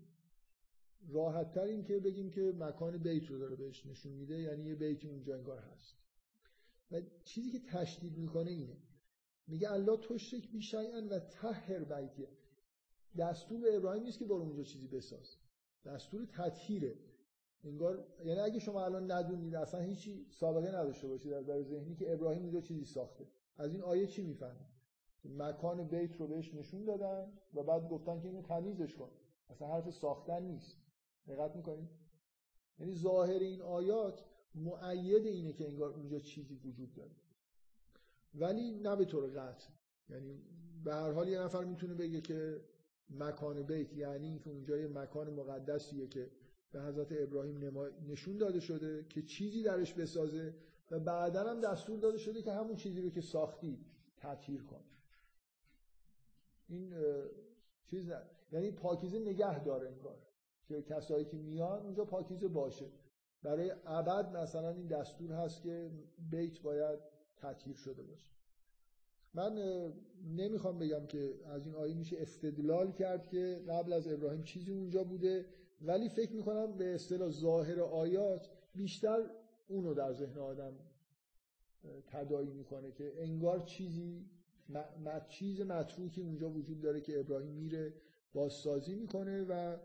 راحت 1.09 1.53
تر 1.53 1.61
این 1.61 1.85
که 1.85 2.01
بگیم 2.01 2.31
که 2.31 2.53
مکان 2.59 2.99
بیت 2.99 3.31
رو 3.31 3.39
داره 3.39 3.57
بهش 3.57 3.87
نشون 3.87 4.13
میده 4.13 4.41
یعنی 4.41 4.65
یه 4.65 4.75
بیتی 4.75 5.09
اونجا 5.09 5.35
انگار 5.35 5.59
هست. 5.59 5.97
و 6.91 7.01
چیزی 7.25 7.51
که 7.51 7.61
تشدید 7.61 8.19
می‌کنه 8.19 8.51
اینه. 8.51 8.77
میگه 9.47 9.73
الله 9.73 9.97
تشرک 9.97 10.51
بیشیئا 10.51 11.09
و 11.11 11.19
تهر 11.19 11.85
بیتیه 11.85 12.29
دستور 13.19 13.61
به 13.61 13.77
ابراهیم 13.77 14.03
نیست 14.03 14.19
که 14.19 14.25
برو 14.25 14.41
اونجا 14.41 14.63
چیزی 14.63 14.87
بساز 14.87 15.37
دستور 15.85 16.27
تطهیره. 16.33 16.95
انگار 17.65 18.07
یعنی 18.25 18.41
اگه 18.41 18.59
شما 18.59 18.85
الان 18.85 19.11
ندونید 19.11 19.55
اصلا 19.55 19.81
هیچی 19.81 20.27
سابقه 20.31 20.69
نداشته 20.69 21.09
باشید 21.09 21.33
از 21.33 21.47
در 21.47 21.63
ذهنی 21.63 21.95
که 21.95 22.13
ابراهیم 22.13 22.43
اونجا 22.43 22.61
چیزی 22.61 22.85
ساخته. 22.85 23.27
از 23.57 23.73
این 23.73 23.83
آیه 23.83 24.07
چی 24.07 24.23
می‌فهمید 24.23 24.69
مکان 25.25 25.89
بیت 25.89 26.17
رو 26.17 26.27
بهش 26.27 26.55
نشون 26.55 26.85
دادن 26.85 27.33
و 27.55 27.63
بعد 27.63 27.89
گفتن 27.89 28.21
که 28.21 28.29
اینو 28.29 28.43
تمیزش 28.43 28.95
کن. 28.95 29.11
اصلا 29.51 29.69
حرف 29.69 29.91
ساختن 29.91 30.43
نیست. 30.43 30.77
دقت 31.27 31.57
می‌کنید؟ 31.57 31.89
یعنی 32.79 32.95
ظاهر 32.95 33.39
این 33.39 33.63
آیات 33.63 34.25
معید 34.55 35.27
اینه 35.27 35.53
که 35.53 35.69
انگار 35.69 35.91
اونجا 35.91 36.19
چیزی 36.19 36.55
وجود 36.55 36.95
داره. 36.95 37.17
ولی 38.35 38.71
نه 38.71 38.97
به 38.97 39.05
طور 39.05 39.27
قطع. 39.27 39.69
یعنی 40.09 40.43
به 40.85 40.95
هر 40.95 41.13
حال 41.13 41.29
یه 41.29 41.41
نفر 41.41 41.65
می‌تونه 41.65 41.95
بگه 41.95 42.21
که 42.21 42.61
مکان 43.11 43.63
بیت 43.63 43.93
یعنی 43.93 44.27
اینکه 44.27 44.51
اونجا 44.51 44.77
یه 44.77 44.89
مکان 44.89 45.31
مقدسیه 45.31 46.07
که 46.07 46.31
به 46.73 46.83
حضرت 46.83 47.13
ابراهیم 47.13 47.79
نشون 48.09 48.39
داده 48.39 48.61
شده 48.61 49.07
که 49.09 49.23
چیزی 49.23 49.63
درش 49.63 49.95
بسازه 49.95 50.55
و 50.91 50.99
بعدا 51.01 51.51
هم 51.51 51.61
دستور 51.61 51.99
داده 51.99 52.19
شده 52.19 52.43
که 52.43 52.53
همون 52.53 52.77
چیزی 52.77 53.03
رو 53.03 53.11
که 53.11 53.21
ساختی 53.21 53.79
تطهیر 54.17 54.63
کن. 54.63 54.85
این 56.69 56.95
چیز 57.91 58.09
نه. 58.09 58.23
یعنی 58.53 58.71
پاکیزه 58.71 59.19
نگه 59.19 59.65
داره 59.65 59.89
انگار 59.89 60.19
که 60.69 60.83
کسایی 60.83 61.25
که 61.25 61.37
میان 61.37 61.83
اونجا 61.83 62.05
پاکیزه 62.05 62.49
باشه. 62.49 62.87
برای 63.43 63.73
ابد 63.87 64.37
مثلا 64.37 64.71
این 64.71 64.87
دستور 64.87 65.33
هست 65.33 65.63
که 65.63 65.91
بیت 66.31 66.63
باید 66.63 66.99
تطهیر 67.37 67.77
شده 67.77 68.03
باشه. 68.03 68.38
من 69.35 69.59
نمی‌خوام 70.37 70.79
بگم 70.79 71.07
که 71.07 71.35
از 71.45 71.67
این 71.67 71.75
آیه 71.75 71.95
میشه 71.95 72.17
استدلال 72.21 72.93
کرد 72.93 73.27
که 73.29 73.61
قبل 73.69 73.93
از 73.93 74.09
ابراهیم 74.09 74.43
چیزی 74.43 74.73
اونجا 74.73 75.05
بوده 75.05 75.47
ولی 75.81 76.09
فکر 76.09 76.33
می‌کنم 76.33 76.77
به 76.77 76.95
اصطلاح 76.95 77.31
ظاهر 77.31 77.81
آیات 77.81 78.51
بیشتر 78.75 79.31
اونو 79.69 79.95
در 79.95 80.13
ذهن 80.13 80.39
آدم 80.39 80.73
تدایی 82.07 82.51
می‌کنه 82.51 82.93
که 82.93 83.13
انگار 83.17 83.61
چیزی 83.61 84.27
م... 84.69 85.21
چیز 85.29 85.61
متروکی 85.61 86.21
اونجا 86.21 86.51
وجود 86.51 86.81
داره 86.81 87.01
که 87.01 87.21
ابراهیم 87.21 87.55
میره 87.55 87.95
بازسازی 88.33 88.95
می‌کنه 88.95 89.45
و 89.45 89.77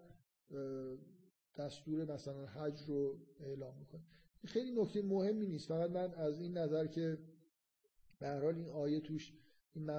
دستور 1.56 2.14
مثلا 2.14 2.46
حج 2.46 2.82
رو 2.88 3.18
اعلام 3.40 3.78
می‌کنه. 3.78 4.02
خیلی 4.46 4.82
نکته 4.82 5.02
مهمی 5.02 5.48
نیست. 5.48 5.68
فقط 5.68 5.90
من 5.90 6.14
از 6.14 6.40
این 6.40 6.58
نظر 6.58 6.88
که 6.88 7.18
به 8.24 8.30
حال 8.30 8.56
این 8.56 8.70
آیه 8.70 9.00
توش 9.00 9.34
این 9.74 9.90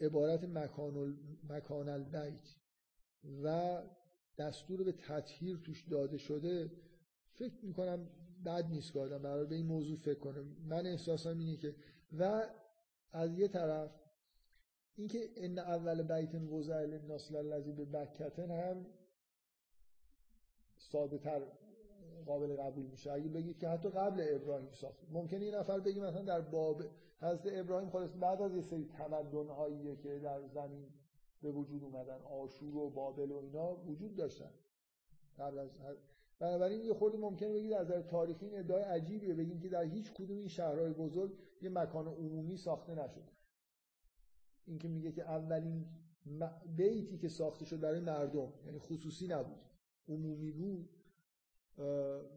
عبارت 0.00 0.44
مکان, 0.44 0.96
ال... 0.96 1.16
مکان 1.48 1.88
البیت 1.88 2.54
و 3.42 3.78
دستور 4.38 4.84
به 4.84 4.92
تطهیر 4.92 5.56
توش 5.56 5.84
داده 5.90 6.18
شده 6.18 6.70
فکر 7.32 7.64
می‌کنم 7.64 8.08
بد 8.44 8.66
نیست 8.66 8.92
که 8.92 9.00
آدم 9.00 9.22
برای 9.22 9.46
به 9.46 9.54
این 9.54 9.66
موضوع 9.66 9.96
فکر 9.96 10.18
کنه. 10.18 10.42
من 10.68 10.86
احساسم 10.86 11.38
اینه 11.38 11.56
که 11.56 11.74
و 12.18 12.42
از 13.12 13.38
یه 13.38 13.48
طرف 13.48 13.90
اینکه 14.96 15.30
ان 15.36 15.58
اول 15.58 16.02
بیت 16.02 16.34
وضع 16.34 16.86
للناس 16.86 17.32
الذی 17.32 17.72
به 17.72 17.84
بکتن 17.84 18.50
هم 18.50 18.86
ساده 20.78 21.18
تر 21.18 21.42
قابل 22.26 22.56
قبول 22.56 22.86
میشه. 22.86 23.12
اگه 23.12 23.28
بگید 23.28 23.58
که 23.58 23.68
حتی 23.68 23.88
قبل 23.88 24.26
ابراهیم 24.34 24.70
ساخت. 24.70 24.98
ممکنه 25.12 25.44
این 25.44 25.54
نفر 25.54 25.80
بگی 25.80 26.00
مثلا 26.00 26.22
در 26.22 26.40
باب 26.40 26.82
حضرت 27.20 27.58
ابراهیم 27.58 27.90
خالص 27.90 28.10
بعد 28.20 28.42
از 28.42 28.54
یه 28.54 28.62
سری 28.62 28.84
تمدن 28.84 29.46
هایی 29.46 29.96
که 29.96 30.18
در 30.18 30.46
زمین 30.46 30.88
به 31.42 31.50
وجود 31.50 31.84
اومدن 31.84 32.20
آشور 32.20 32.76
و 32.76 32.90
بابل 32.90 33.30
و 33.30 33.36
اینا 33.36 33.74
وجود 33.74 34.16
داشتن. 34.16 34.50
قبل 35.38 35.58
از 35.58 35.70
بنابراین 36.38 36.80
یه 36.80 36.94
خورده 36.94 37.18
ممکنه 37.18 37.52
بگید 37.52 37.72
از 37.72 37.86
نظر 37.86 38.02
تاریخی 38.02 38.46
این 38.46 38.58
ادعای 38.58 38.82
عجیبیه. 38.82 39.34
بگیم 39.34 39.60
که 39.60 39.68
در 39.68 39.82
هیچ 39.82 40.12
کدوم 40.12 40.38
این 40.38 40.48
شهرهای 40.48 40.92
بزرگ 40.92 41.32
یه 41.62 41.70
مکان 41.70 42.08
عمومی 42.08 42.56
ساخته 42.56 42.94
نشد 42.94 43.30
اینکه 44.66 44.88
میگه 44.88 45.12
که 45.12 45.22
اولین 45.22 45.86
بیتی 46.76 47.18
که 47.18 47.28
ساخته 47.28 47.64
شد 47.64 47.80
برای 47.80 48.00
مردم 48.00 48.52
یعنی 48.66 48.78
خصوصی 48.78 49.26
نبود 49.26 49.60
عمومی 50.08 50.50
بود. 50.50 50.88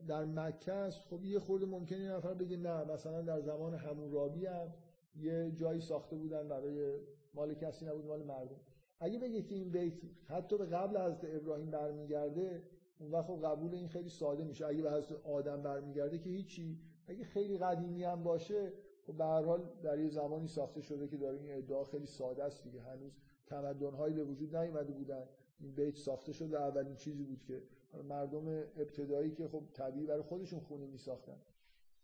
در 0.07 0.26
مکه 0.26 0.73
است. 0.73 1.01
خب 1.09 1.26
یه 1.26 1.39
خورده 1.39 1.65
ممکنه 1.65 1.99
یه 1.99 2.11
نفر 2.11 2.34
بگه 2.34 2.57
نه 2.57 2.84
مثلا 2.84 3.22
در 3.22 3.41
زمان 3.41 3.73
همون 3.73 4.11
رابی 4.11 4.45
هم 4.45 4.73
یه 5.15 5.51
جایی 5.51 5.81
ساخته 5.81 6.15
بودن 6.15 6.47
برای 6.47 6.99
مال 7.34 7.53
کسی 7.53 7.85
نبود 7.85 8.05
مال 8.05 8.23
مردم. 8.23 8.59
اگه 8.99 9.19
بگه 9.19 9.41
که 9.41 9.55
این 9.55 9.72
بیت 9.72 9.93
حتی 10.26 10.57
به 10.57 10.65
قبل 10.65 10.97
از 10.97 11.26
ابراهیم 11.26 11.72
برمیگرده 11.72 12.64
اون 12.99 13.11
وقت 13.11 13.26
خب 13.26 13.45
قبول 13.45 13.73
این 13.73 13.88
خیلی 13.88 14.09
ساده 14.09 14.43
میشه. 14.43 14.65
اگه 14.65 14.81
به 14.81 14.91
حضرت 14.91 15.26
آدم 15.26 15.61
برمیگرده 15.61 16.19
که 16.19 16.30
هیچی. 16.30 16.80
اگه 17.07 17.23
خیلی 17.23 17.57
قدیمی 17.57 18.03
هم 18.03 18.23
باشه 18.23 18.73
خب 19.07 19.18
به 19.18 19.26
هر 19.26 19.43
حال 19.43 19.69
در 19.84 19.99
یه 19.99 20.09
زمانی 20.09 20.47
ساخته 20.47 20.81
شده 20.81 21.07
که 21.07 21.18
داره 21.18 21.38
این 21.38 21.57
ادعا 21.57 21.84
خیلی 21.84 22.05
ساده 22.05 22.43
است 22.43 22.64
دیگه. 22.64 22.81
هنوز 22.81 23.11
تمدن‌هایی 23.45 24.14
به 24.14 24.23
وجود 24.23 24.55
نیومده 24.55 24.93
بودن. 24.93 25.23
این 25.59 25.76
بیت 25.76 25.95
ساخته 25.95 26.31
شد 26.34 26.53
و 26.53 26.55
اولین 26.55 26.95
چیزی 26.95 27.23
بود 27.23 27.43
که 27.43 27.61
مردم 27.93 28.47
ابتدایی 28.47 29.31
که 29.31 29.47
خب 29.47 29.64
طبیعی 29.73 30.05
برای 30.05 30.22
خودشون 30.22 30.59
خونه 30.59 30.85
می 30.85 30.97
ساختن 30.97 31.38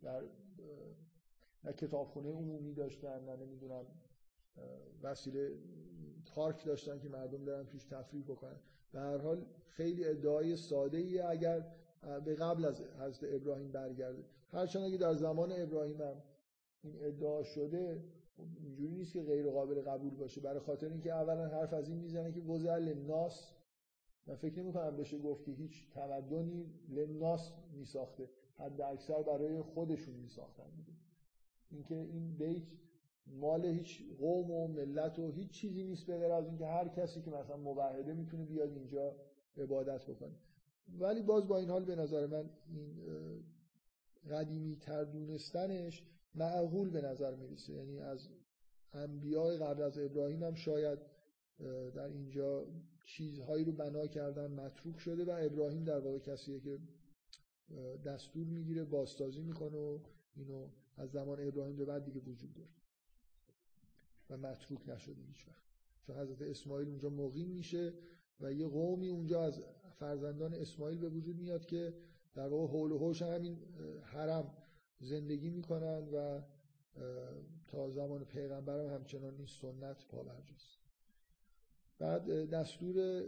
در 0.01 0.23
نه 1.63 1.73
کتابخونه 1.73 2.29
عمومی 2.29 2.73
داشتن 2.73 3.23
نه 3.23 3.35
نمی‌دونم 3.35 3.85
وسیله 5.03 5.51
پارک 6.25 6.65
داشتن 6.65 6.99
که 6.99 7.09
مردم 7.09 7.45
برن 7.45 7.65
توش 7.65 7.83
تفریح 7.83 8.23
بکنن. 8.23 8.59
به 8.91 8.99
هر 8.99 9.17
حال 9.17 9.45
خیلی 9.67 10.05
ادعای 10.05 10.55
ساده 10.55 10.97
ای 10.97 11.19
اگر 11.19 11.65
به 12.25 12.35
قبل 12.35 12.65
از 12.65 12.81
حضرت 12.81 13.33
ابراهیم 13.33 13.71
برگرده. 13.71 14.23
هرچند 14.51 14.83
اگه 14.83 14.97
در 14.97 15.13
زمان 15.13 15.51
ابراهیم 15.51 16.01
هم 16.01 16.23
این 16.83 17.05
ادعا 17.05 17.43
شده 17.43 18.03
خب 18.37 18.45
اینجوری 18.59 18.91
نیست 18.91 19.13
که 19.13 19.21
غیر 19.21 19.49
قابل 19.49 19.81
قبول 19.81 20.15
باشه. 20.15 20.41
برای 20.41 20.59
خاطر 20.59 20.89
اینکه 20.89 21.13
اولا 21.13 21.47
حرف 21.47 21.73
از 21.73 21.89
این 21.89 21.97
می‌زنه 21.97 22.31
که 22.31 22.41
وزل 22.41 22.93
ناس 22.93 23.53
من 24.27 24.35
فکر 24.35 24.59
نمی 24.59 24.73
کنم 24.73 24.97
بشه 24.97 25.19
گفت 25.19 25.43
که 25.43 25.51
هیچ 25.51 25.89
تمدنی 25.93 26.65
لناس 26.89 27.51
می 27.73 27.85
ساخته 27.85 28.29
حد 28.57 28.81
اکثر 28.81 29.23
برای 29.23 29.61
خودشون 29.61 30.15
می 30.15 30.29
ساختن 30.29 30.63
اینکه 31.71 31.95
این 31.95 32.37
بیت 32.37 32.63
مال 33.27 33.65
هیچ 33.65 34.03
قوم 34.19 34.51
و 34.51 34.67
ملت 34.67 35.19
و 35.19 35.31
هیچ 35.31 35.51
چیزی 35.51 35.83
نیست 35.83 36.05
به 36.05 36.33
از 36.33 36.47
اینکه 36.47 36.65
هر 36.65 36.87
کسی 36.87 37.21
که 37.21 37.31
مثلا 37.31 37.57
موحده 37.57 38.13
می‌تونه 38.13 38.45
بیاد 38.45 38.69
اینجا 38.69 39.15
عبادت 39.57 40.05
بکنه. 40.05 40.35
ولی 40.99 41.21
باز 41.21 41.47
با 41.47 41.57
این 41.57 41.69
حال 41.69 41.85
به 41.85 41.95
نظر 41.95 42.27
من 42.27 42.49
این 42.69 42.95
قدیمی 44.31 44.75
تر 44.75 45.03
دونستنش 45.03 46.03
معقول 46.35 46.89
به 46.89 47.01
نظر 47.01 47.35
می‌رسه. 47.35 47.73
یعنی 47.73 47.99
از 47.99 48.29
انبیاء 48.93 49.57
قبل 49.57 49.81
از 49.81 49.97
ابراهیم 49.97 50.43
هم 50.43 50.55
شاید 50.55 50.99
در 51.95 52.07
اینجا 52.07 52.67
چیزهایی 53.03 53.65
رو 53.65 53.71
بنا 53.71 54.07
کردن 54.07 54.51
متروک 54.51 54.99
شده 54.99 55.25
و 55.25 55.37
ابراهیم 55.41 55.83
در 55.83 55.99
واقع 55.99 56.19
کسیه 56.19 56.59
که 56.59 56.79
دستور 58.05 58.47
می‌گیره 58.47 58.83
باستازی 58.83 59.41
می‌کنه 59.41 59.77
و 59.77 59.99
اینو 60.35 60.67
از 60.97 61.11
زمان 61.11 61.47
ابراهیم 61.47 61.75
به 61.75 61.85
بعد 61.85 62.05
دیگه 62.05 62.19
وجود 62.19 62.53
داره. 62.53 62.69
و 64.29 64.37
متروک 64.37 64.89
نشده 64.89 65.21
هیچ 65.21 65.47
وقت. 65.47 65.63
چون 66.01 66.15
حضرت 66.15 66.41
اسماعیل 66.41 66.87
اونجا 66.87 67.09
مقیم 67.09 67.49
میشه 67.49 67.93
و 68.39 68.53
یه 68.53 68.67
قومی 68.67 69.09
اونجا 69.09 69.43
از 69.43 69.61
فرزندان 69.91 70.53
اسماعیل 70.53 70.99
به 70.99 71.09
وجود 71.09 71.37
میاد 71.37 71.65
که 71.65 71.93
در 72.33 72.47
واقع 72.47 72.67
حول 72.67 72.91
و 72.91 72.97
حوش 72.97 73.21
همین 73.21 73.57
حرم 74.01 74.57
زندگی 74.99 75.49
می‌کنن 75.49 76.07
و 76.13 76.41
تا 77.67 77.89
زمان 77.89 78.25
پیغمبرم 78.25 78.93
همچنان 78.93 79.35
این 79.35 79.45
سنت 79.45 80.05
پابرجاست. 80.07 80.82
بعد 82.03 82.49
دستور 82.49 83.23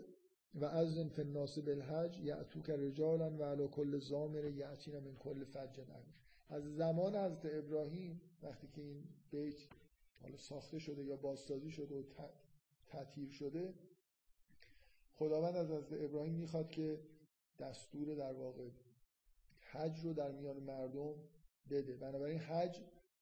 و 0.55 0.65
از 0.65 0.99
فی 0.99 1.21
الناس 1.21 1.59
بالحج 1.59 2.19
یعتوک 2.19 2.69
رجالا 2.69 3.31
و 3.31 3.43
علی 3.43 3.67
کل 3.67 3.99
زامر 3.99 4.43
یعتین 4.45 4.99
من 4.99 5.15
کل 5.15 5.43
فج 5.43 5.79
از 6.49 6.75
زمان 6.75 7.15
از 7.15 7.45
ابراهیم 7.45 8.21
وقتی 8.41 8.67
که 8.67 8.81
این 8.81 9.03
بیت 9.31 9.55
حالا 10.21 10.37
ساخته 10.37 10.79
شده 10.79 11.03
یا 11.03 11.15
بازسازی 11.15 11.71
شده 11.71 11.95
و 11.95 12.03
تطهیر 12.87 13.29
شده 13.29 13.73
خداوند 15.13 15.55
از 15.55 15.71
از 15.71 15.93
ابراهیم 15.93 16.35
می‌خواد 16.35 16.69
که 16.69 16.99
دستور 17.59 18.15
در 18.15 18.33
واقع 18.33 18.69
حج 19.59 20.05
رو 20.05 20.13
در 20.13 20.31
میان 20.31 20.57
مردم 20.57 21.13
بده. 21.69 21.97
بنابراین 21.97 22.39
حج 22.39 22.81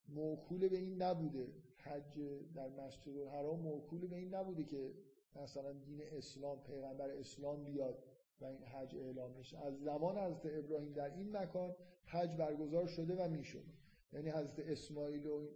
موکول 0.10 0.68
به 0.68 0.78
این 0.78 1.02
نبوده. 1.02 1.48
حج 1.78 2.20
در 2.56 2.70
مسجد 2.70 3.18
الحرام 3.18 3.60
موکول 3.60 4.08
به 4.08 4.16
این 4.16 4.34
نبوده 4.34 4.64
که 4.64 4.94
مثلا 5.36 5.74
دین 5.74 6.02
اسلام 6.12 6.64
پیغمبر 6.64 7.10
اسلام 7.10 7.64
بیاد 7.64 8.04
و 8.42 8.46
این 8.46 8.64
حج 8.64 8.96
اعلام 8.96 9.34
بشه. 9.34 9.58
از 9.58 9.80
زمان 9.80 10.18
حضرت 10.18 10.46
ابراهیم 10.46 10.94
در 10.94 11.16
این 11.16 11.38
مکان 11.38 11.76
حج 12.06 12.36
برگزار 12.36 12.88
شده 12.88 13.16
و 13.16 13.30
می‌شد. 13.30 13.66
یعنی 14.14 14.30
حضرت 14.30 14.60
اسماعیل 14.60 15.28
و 15.28 15.48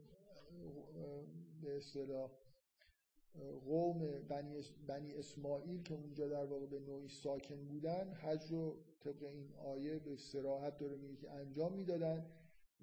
به 1.62 1.78
اصطلاح 1.78 2.32
قوم 3.66 4.00
بنی, 4.30 4.62
بنی 4.88 5.14
اسماعیل 5.14 5.84
که 5.84 5.94
اونجا 5.94 6.28
در 6.28 6.46
واقع 6.46 6.66
به 6.66 6.80
نوعی 6.80 7.08
ساکن 7.08 7.66
بودن 7.68 8.14
حج 8.14 8.52
رو 8.52 8.78
طبق 9.00 9.24
این 9.24 9.54
آیه 9.54 10.00
به 10.00 10.16
سراحت 10.16 10.78
داره 10.78 10.96
میگه 10.96 11.16
که 11.16 11.32
انجام 11.32 11.74
می‌دادن. 11.74 12.26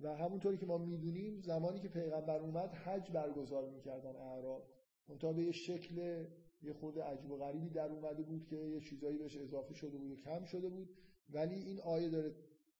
و 0.02 0.16
همونطوری 0.16 0.56
که 0.56 0.66
ما 0.66 0.78
می‌دونیم 0.78 1.40
زمانی 1.40 1.80
که 1.80 1.88
پیغمبر 1.88 2.38
اومد 2.38 2.74
حج 2.74 3.10
برگزار 3.10 3.70
می‌کردن 3.70 4.16
اعراب. 4.16 4.62
منتها 5.08 5.32
به 5.32 5.42
یه 5.42 5.52
شکل 5.52 6.24
یه 6.64 6.72
خود 6.72 6.98
عجب 6.98 7.30
و 7.30 7.36
غریبی 7.36 7.68
در 7.68 7.90
اومده 7.90 8.22
بود 8.22 8.46
که 8.46 8.56
یه 8.56 8.80
چیزایی 8.80 9.18
بهش 9.18 9.36
اضافه 9.36 9.74
شده 9.74 9.98
بود 9.98 10.10
و 10.10 10.16
کم 10.16 10.44
شده 10.44 10.68
بود. 10.68 10.88
ولی 11.30 11.54
این 11.54 11.80
آیه 11.80 12.08
داره 12.08 12.34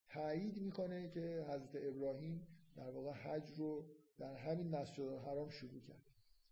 تایید 0.09 0.61
می‌کنه 0.61 1.09
که 1.09 1.45
حضرت 1.49 1.75
ابراهیم 1.75 2.47
در 2.75 2.89
واقع 2.89 3.11
حج 3.11 3.51
رو 3.57 3.85
در 4.17 4.35
همین 4.35 4.67
مسجد 4.69 5.03
الحرام 5.03 5.49
شروع 5.49 5.81
کرد. 5.87 6.03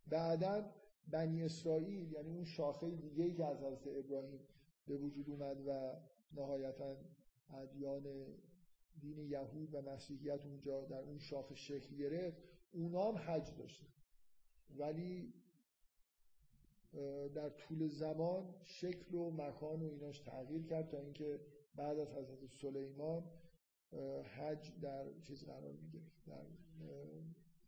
بعدا 0.07 0.71
بنی 1.07 1.43
اسرائیل 1.43 2.11
یعنی 2.11 2.29
اون 2.29 2.43
شاخه 2.43 2.89
دیگه 2.89 3.23
ای 3.23 3.33
که 3.33 3.45
از 3.45 3.57
حضرت 3.57 3.87
ابراهیم 3.87 4.39
به 4.87 4.97
وجود 4.97 5.29
اومد 5.29 5.57
و 5.67 5.95
نهایتا 6.31 6.97
ادیان 7.53 8.03
دین 8.99 9.17
یهود 9.17 9.73
و 9.73 9.81
مسیحیت 9.81 10.45
اونجا 10.45 10.85
در 10.85 10.99
اون 10.99 11.17
شاخه 11.17 11.55
شکل 11.55 11.95
گرفت 11.95 12.37
اونا 12.71 13.11
هم 13.11 13.17
حج 13.17 13.55
داشتن. 13.57 13.87
ولی 14.69 15.33
در 17.35 17.49
طول 17.49 17.87
زمان 17.87 18.55
شکل 18.63 19.15
و 19.15 19.31
مکان 19.31 19.81
و 19.81 19.85
ایناش 19.85 20.19
تغییر 20.19 20.63
کرد 20.63 20.87
تا 20.87 20.97
اینکه 20.97 21.39
بعد 21.75 21.99
از 21.99 22.13
حضرت 22.13 22.45
سلیمان 22.61 23.23
حج 24.23 24.71
در 24.81 25.19
چیز 25.21 25.43
قرار 25.43 25.71
می‌گرفت. 25.71 26.25
در 26.27 26.45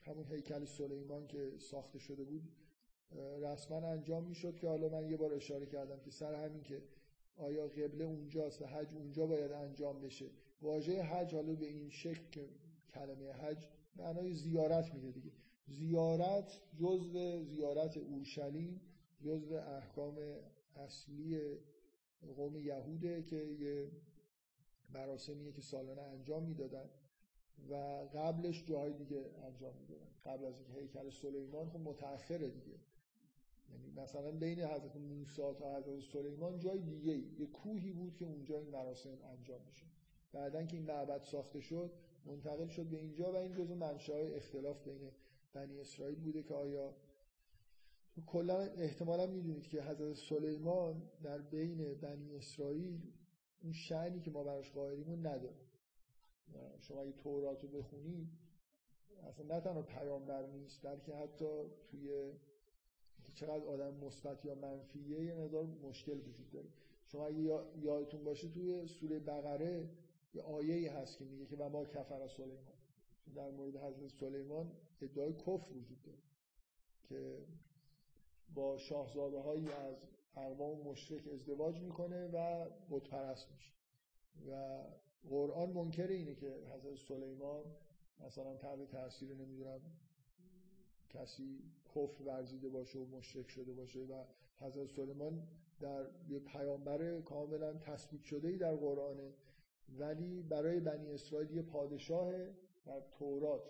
همون 0.02 0.26
هیکل 0.26 0.66
سلیمان 0.66 1.28
که 1.28 1.54
ساخته 1.58 2.00
شده 2.00 2.24
بود 2.24 2.52
رسما 3.42 3.78
انجام 3.78 4.24
می‌شد 4.24 4.56
که 4.56 4.68
حالا 4.68 4.90
من 4.90 5.10
یه 5.10 5.18
بار 5.18 5.34
اشاره 5.34 5.66
کردم 5.66 6.00
که 6.00 6.12
سر 6.12 6.36
همین 6.46 6.64
که 6.64 6.84
آیا 7.38 7.68
قبله 7.68 8.06
اونجاست 8.06 8.62
و 8.62 8.66
حج 8.66 8.96
اونجا 8.96 9.28
باید 9.28 9.52
انجام 9.52 10.02
بشه. 10.02 10.26
واژه 10.62 11.02
حج 11.02 11.36
حالا 11.36 11.54
به 11.54 11.66
این 11.66 11.90
شکل 11.90 12.30
که 12.32 12.50
کلمه 12.94 13.32
حج 13.32 13.68
معنای 13.96 14.34
زیارت 14.34 14.94
میده 14.94 15.12
دیگه. 15.12 15.32
زیارت 15.68 16.62
جزء 16.80 17.42
زیارت 17.44 17.98
اورشلیم 17.98 18.82
جزء 19.26 19.60
احکام 19.60 20.18
اصلی 20.76 21.58
قوم 22.36 22.58
یهوده 22.58 23.24
که 23.24 23.36
یه 23.36 23.92
مراسمیه 24.90 25.52
که 25.52 25.62
سالانه 25.62 26.02
انجام 26.02 26.44
می‌دادن 26.44 26.90
و 27.70 27.76
قبلش 28.14 28.66
جاهای 28.66 28.94
دیگه 28.94 29.26
انجام 29.44 29.76
می‌دادن. 29.76 30.10
قبل 30.26 30.46
از 30.46 30.56
اینکه 30.60 30.74
هیکل 30.74 31.10
سلیمان 31.10 31.70
خب 31.70 31.80
متأخره 31.80 32.50
دیگه. 32.50 32.78
یعنی 33.72 33.92
مثلا 33.96 34.32
بین 34.32 34.60
حضرت 34.60 34.96
موسی 34.96 35.54
تا 35.60 35.78
حضرت 35.78 36.00
سلیمان 36.00 36.60
جای 36.60 36.82
دیگه 36.82 37.14
یه 37.40 37.46
کوهی 37.46 37.92
بود 37.92 38.16
که 38.16 38.26
اونجا 38.26 38.60
این 38.60 38.70
مراسم 38.70 39.18
انجام 39.24 39.62
میشه 39.68 39.86
بعدا 40.34 40.64
که 40.64 40.78
این 40.78 40.86
معبد 40.86 41.22
ساخته 41.22 41.60
شد 41.60 41.92
منتقل 42.26 42.68
شد 42.68 42.86
به 42.86 42.98
اینجا 42.98 43.32
و 43.32 43.36
این 43.36 43.54
جزو 43.54 43.76
منشأ 43.76 44.14
اختلاف 44.14 44.84
بین 44.84 45.12
بنی 45.54 45.80
اسرائیل 45.80 46.20
بوده 46.20 46.44
که 46.44 46.54
آیا 46.54 46.96
کلا 48.22 48.60
احتمالا 48.60 49.26
می‌دونید 49.28 49.68
که 49.68 49.84
حضرت 49.84 50.14
سلیمان 50.14 51.04
در 51.24 51.42
بین 51.42 51.94
بنی 51.94 52.36
اسرائیل 52.36 53.02
اون 53.62 53.74
شعنی 53.74 54.20
که 54.20 54.32
ما 54.32 54.44
براش 54.44 54.72
قائلیم 54.72 55.28
نداره. 55.28 55.56
شما 56.80 57.02
اگه 57.02 57.12
تورات 57.12 57.64
رو 57.64 57.70
بخونید 57.70 58.28
اصلا 59.24 59.56
نه 59.56 59.62
تنها 59.62 59.82
پیامبر 59.82 60.48
نیست 60.48 60.82
بلکه 60.82 61.16
حتی 61.16 61.46
توی 61.92 62.34
چقدر 63.36 63.66
آدم 63.66 63.94
مثبت 63.94 64.46
یا 64.46 64.56
منفیه 64.56 65.24
یه 65.26 65.34
مقدار 65.34 65.64
مشکل 65.64 66.18
وجود 66.18 66.52
داره. 66.52 66.68
شما 67.06 67.26
اگه 67.26 67.60
یادتون 67.82 68.24
باشه 68.24 68.50
توی 68.50 68.88
سوره 68.88 69.20
بقره 69.20 69.90
یه 70.34 70.42
آیه 70.42 70.92
هست 70.92 71.18
که 71.18 71.26
میگه 71.26 71.46
که 71.46 71.56
و 71.56 71.70
ما 71.70 71.86
کفر 71.86 72.28
سلیمان 72.28 72.76
در 73.36 73.52
مورد 73.52 73.76
حضرت 73.76 74.12
سلیمان 74.20 74.72
ادعای 75.02 75.34
کفر 75.34 75.74
وجود 75.74 76.02
داره 76.02 76.18
که 77.04 77.46
با 78.54 78.78
شاهزاده 78.78 79.40
هایی 79.40 79.72
از 79.72 79.96
اقوام 80.36 80.82
مشرک 80.82 81.28
ازدواج 81.28 81.80
می‌کنه 81.82 82.28
و 82.28 82.70
بتپرست 82.90 83.52
میشه. 83.52 83.72
و 84.50 84.82
قرآن 85.30 85.70
منکر 85.70 86.08
اینه 86.08 86.36
که 86.36 86.56
حضرت 86.74 86.98
سلیمان 87.08 87.64
مثلا 88.20 88.56
تحت 88.56 88.92
تاثیر 88.92 89.34
نمی‌دونم 89.34 89.82
کسی 91.10 91.64
کفر 91.96 92.24
ورزیده 92.24 92.70
باشه 92.70 93.00
و 93.00 93.06
مشرک 93.06 93.50
شده 93.50 93.74
باشه 93.74 94.00
و 94.00 94.24
حضرت 94.60 94.90
سلیمان 94.90 95.48
در 95.80 96.06
یه 96.30 96.40
پیامبر 96.40 97.22
کاملا 97.22 97.74
تثبیت 97.74 98.24
شده 98.24 98.48
ای 98.48 98.58
در 98.58 98.76
قرآنه 98.76 99.34
ولی 99.90 100.44
برای 100.44 100.80
بنی 100.80 101.14
اسرائیل 101.14 101.52
یه 101.52 101.62
پادشاه 101.62 102.34
در 102.86 103.02
تورات. 103.12 103.62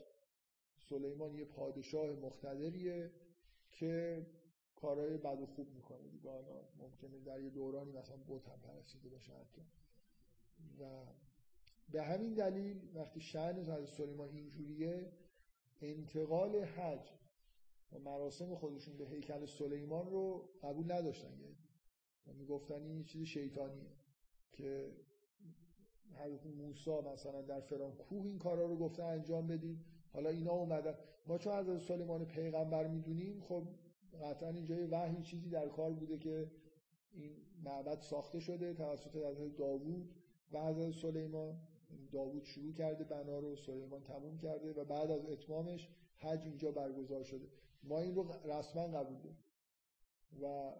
سلیمان 0.90 1.36
یه 1.36 1.46
پادشاه 1.46 2.12
مقتدریه 2.12 3.12
که 3.70 4.26
کارهای 4.76 5.18
بد 5.18 5.42
و 5.42 5.46
خوب 5.46 5.70
می‌کنه. 5.76 6.08
دیگه 6.08 6.30
حالا 6.30 6.62
ممکنه 6.78 7.20
در 7.20 7.42
یه 7.42 7.50
دورانی 7.50 7.92
مثلا 7.92 8.18
بت 8.28 8.50
هم 8.50 8.60
پرستیده 8.60 9.10
باشه 9.10 9.34
حتی. 9.34 9.62
و 10.80 11.06
به 11.90 12.04
همین 12.04 12.34
دلیل 12.34 12.92
وقتی 12.96 13.22
شأن 13.22 13.60
حضرت 13.60 13.86
سلیمان 13.86 14.30
اینجوریه 14.30 15.12
انتقال 15.82 16.56
حج 16.56 17.10
و 17.92 18.00
مراسم 18.00 18.56
خودشون 18.56 18.98
به 18.98 19.06
هیکل 19.06 19.46
سلیمان 19.46 20.10
رو 20.10 20.50
قبول 20.64 20.92
نداشتن. 20.92 21.40
یعنی 22.28 22.40
می‌گفتن 22.40 22.82
این 22.82 23.04
چیز 23.04 23.28
شیطانیه 23.28 23.92
که 24.52 24.92
حضرت 26.14 26.46
موسی 26.46 26.92
مثلا 26.92 27.42
در 27.42 27.62
فلان 27.62 27.96
کوه 27.96 28.26
این 28.26 28.40
کارا 28.40 28.66
رو 28.66 28.78
گفته 28.78 29.04
انجام 29.04 29.48
بدید 29.48 29.86
حالا 30.14 30.30
اینا 30.30 30.52
اومدن. 30.52 30.96
ما 31.28 31.38
چون 31.38 31.54
حضرت 31.54 31.82
سلیمان 31.82 32.26
پیغمبر 32.26 32.88
می‌دونیم 32.88 33.42
خب 33.42 33.68
قطعا 34.22 34.50
اینجا 34.50 34.76
یه 34.76 34.88
وحی 34.88 35.22
چیزی 35.22 35.50
در 35.50 35.70
کار 35.70 35.94
بوده 35.94 36.18
که 36.18 36.52
این 37.12 37.32
معبد 37.64 38.02
ساخته 38.02 38.40
شده 38.40 38.74
توسط 38.74 39.16
حضرت 39.16 39.56
داوود 39.56 40.16
و 40.52 40.66
حضرت 40.66 40.92
سلیمان. 40.92 41.60
داوود 42.12 42.44
شروع 42.44 42.74
کرده 42.74 43.04
بنا 43.04 43.40
رو 43.40 43.56
سلیمان 43.56 44.04
تموم 44.04 44.38
کرده 44.38 44.74
و 44.74 44.86
بعد 44.86 45.12
از 45.12 45.26
اتمامش 45.26 45.90
حج 46.16 46.46
اینجا 46.46 46.72
برگزار 46.72 47.24
شده. 47.24 47.48
ما 47.84 48.00
این 48.00 48.16
رو 48.16 48.32
رسما 48.46 48.88
قبول 48.88 49.18
داریم. 49.18 49.38
و 50.42 50.74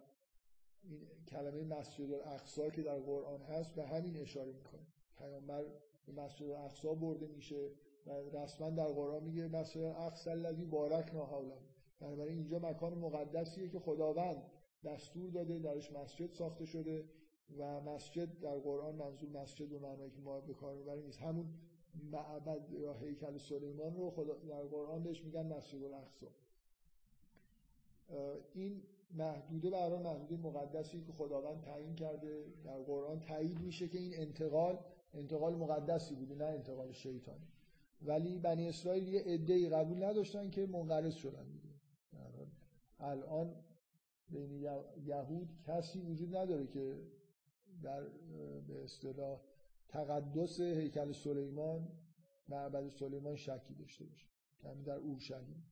این 0.82 1.00
کلمه 1.28 1.64
مسجد 1.64 2.12
الاقصا 2.12 2.70
که 2.70 2.82
در 2.82 2.98
قرآن 2.98 3.40
هست 3.42 3.74
به 3.74 3.86
همین 3.86 4.16
اشاره 4.16 4.52
می‌کنه. 4.52 4.86
پیامبر 5.18 5.64
به 6.06 6.12
مسجد 6.12 6.46
الاقصا 6.46 6.94
برده 6.94 7.26
میشه 7.26 7.70
و 8.06 8.10
رسما 8.12 8.70
در 8.70 8.88
قرآن 8.88 9.22
میگه 9.22 9.48
مسجد 9.48 9.80
الاقصا 9.80 10.30
الذی 10.30 10.64
بارکنا 10.64 11.26
حوله. 11.26 11.56
بنابراین 12.00 12.38
اینجا 12.38 12.58
مکان 12.58 12.94
مقدسیه 12.94 13.68
که 13.68 13.78
خداوند 13.78 14.42
دستور 14.84 15.30
داده 15.30 15.58
درش 15.58 15.92
مسجد 15.92 16.32
ساخته 16.32 16.64
شده 16.64 17.04
و 17.58 17.80
مسجد 17.80 18.40
در 18.40 18.58
قرآن 18.58 18.94
منظور 18.94 19.30
مسجد 19.30 19.72
و 19.72 19.78
معنایی 19.78 20.10
که 20.10 20.20
ما 20.20 20.40
به 20.40 20.54
کار 20.54 20.74
می‌بریم 20.74 21.04
نیست. 21.04 21.20
همون 21.20 21.46
معبد 22.12 22.70
یا 22.70 22.94
هیکل 22.94 23.38
سلیمان 23.38 23.96
رو 23.96 24.10
خدا 24.10 24.34
در 24.34 24.62
قرآن 24.62 25.02
بهش 25.02 25.24
میگن 25.24 25.46
مسجد 25.46 25.82
الاقصا 25.82 26.26
این 28.54 28.82
محدوده 29.10 29.70
برای 29.70 30.02
محدوده 30.02 30.42
مقدسی 30.42 31.00
که 31.00 31.12
خداوند 31.12 31.60
تعیین 31.60 31.94
کرده 31.94 32.44
در 32.64 32.78
قرآن 32.78 33.20
تایید 33.20 33.60
میشه 33.60 33.88
که 33.88 33.98
این 33.98 34.12
انتقال 34.14 34.78
انتقال 35.14 35.54
مقدسی 35.54 36.14
بوده 36.14 36.34
نه 36.34 36.44
انتقال 36.44 36.92
شیطانی. 36.92 37.46
ولی 38.02 38.38
بنی 38.38 38.68
اسرائیل 38.68 39.08
یه 39.08 39.20
عده‌ای 39.20 39.68
قبول 39.68 40.04
نداشتن 40.04 40.50
که 40.50 40.66
منقرض 40.66 41.14
شدن. 41.14 41.55
الان 42.98 43.54
بین 44.28 44.50
یهود 45.04 45.48
کسی 45.66 46.00
وجود 46.00 46.36
نداره 46.36 46.66
که 46.66 47.02
در 47.82 48.02
به 48.68 48.84
اصطلاح 48.84 49.40
تقدس 49.88 50.60
هیکل 50.60 51.12
سلیمان 51.12 51.88
معبد 52.48 52.88
سلیمان 52.88 53.36
شکی 53.36 53.74
داشته 53.74 54.04
باشه. 54.04 54.26
کمی 54.62 54.82
در 54.82 54.96
اورشلیم. 54.96 55.64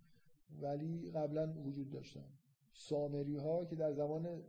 ولی 0.60 1.10
قبلا 1.10 1.52
وجود 1.52 1.90
داشتن. 1.90 2.28
سامری 2.72 3.36
ها 3.36 3.64
که 3.64 3.76
در 3.76 3.92
زمان 3.92 4.42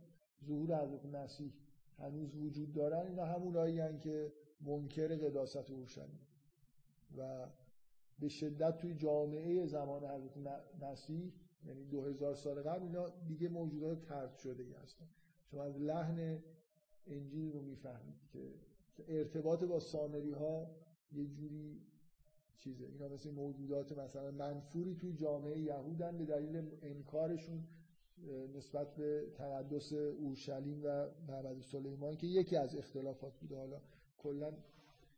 ظهور 0.44 0.82
حضرت 0.82 1.04
مسیح 1.04 1.52
هنوز 1.98 2.36
وجود 2.36 2.72
دارن 2.72 3.06
اینا 3.06 3.24
همونایی 3.24 3.98
که 3.98 4.32
منکر 4.60 5.16
قداست 5.16 5.70
اورشلیم. 5.70 6.26
و 7.16 7.46
به 8.18 8.28
شدت 8.28 8.76
توی 8.78 8.94
جامعه 8.94 9.66
زمان 9.66 10.04
حضرت 10.04 10.36
مسیح 10.80 11.32
یعنی 11.64 11.84
دو 11.84 12.02
هزار 12.02 12.34
سال 12.34 12.62
قبل 12.62 12.82
اینا 12.82 13.08
دیگه 13.28 13.48
موجودات 13.48 14.02
ترد 14.02 14.36
شده 14.36 14.62
ای 14.62 14.72
هستن. 14.72 15.06
شما 15.50 15.64
از 15.64 15.80
لحن 15.80 16.38
انجیل 17.06 17.52
رو 17.52 17.62
می‌فهمید 17.62 18.14
که 18.32 18.54
ارتباط 19.08 19.64
با 19.64 19.80
سامری 19.80 20.32
ها 20.32 20.70
یه 21.12 21.26
جوری 21.26 21.80
چیزه. 22.56 22.84
اینا 22.84 23.08
مثل 23.08 23.30
موجودات 23.30 23.98
مثلا 23.98 24.30
منفوری 24.30 24.94
توی 24.94 25.12
جامعه 25.12 25.58
یهودن 25.58 26.18
به 26.18 26.24
دلیل 26.24 26.70
انکارشون 26.82 27.64
نسبت 28.56 28.94
به 28.94 29.26
تقدس 29.34 29.92
اورشلیم 29.92 30.80
و 30.84 31.08
معبد 31.28 31.60
سلیمان 31.60 32.16
که 32.16 32.26
یکی 32.26 32.56
از 32.56 32.76
اختلافات 32.76 33.32
بوده. 33.40 33.56
حالا 33.56 33.80
کلا 34.18 34.52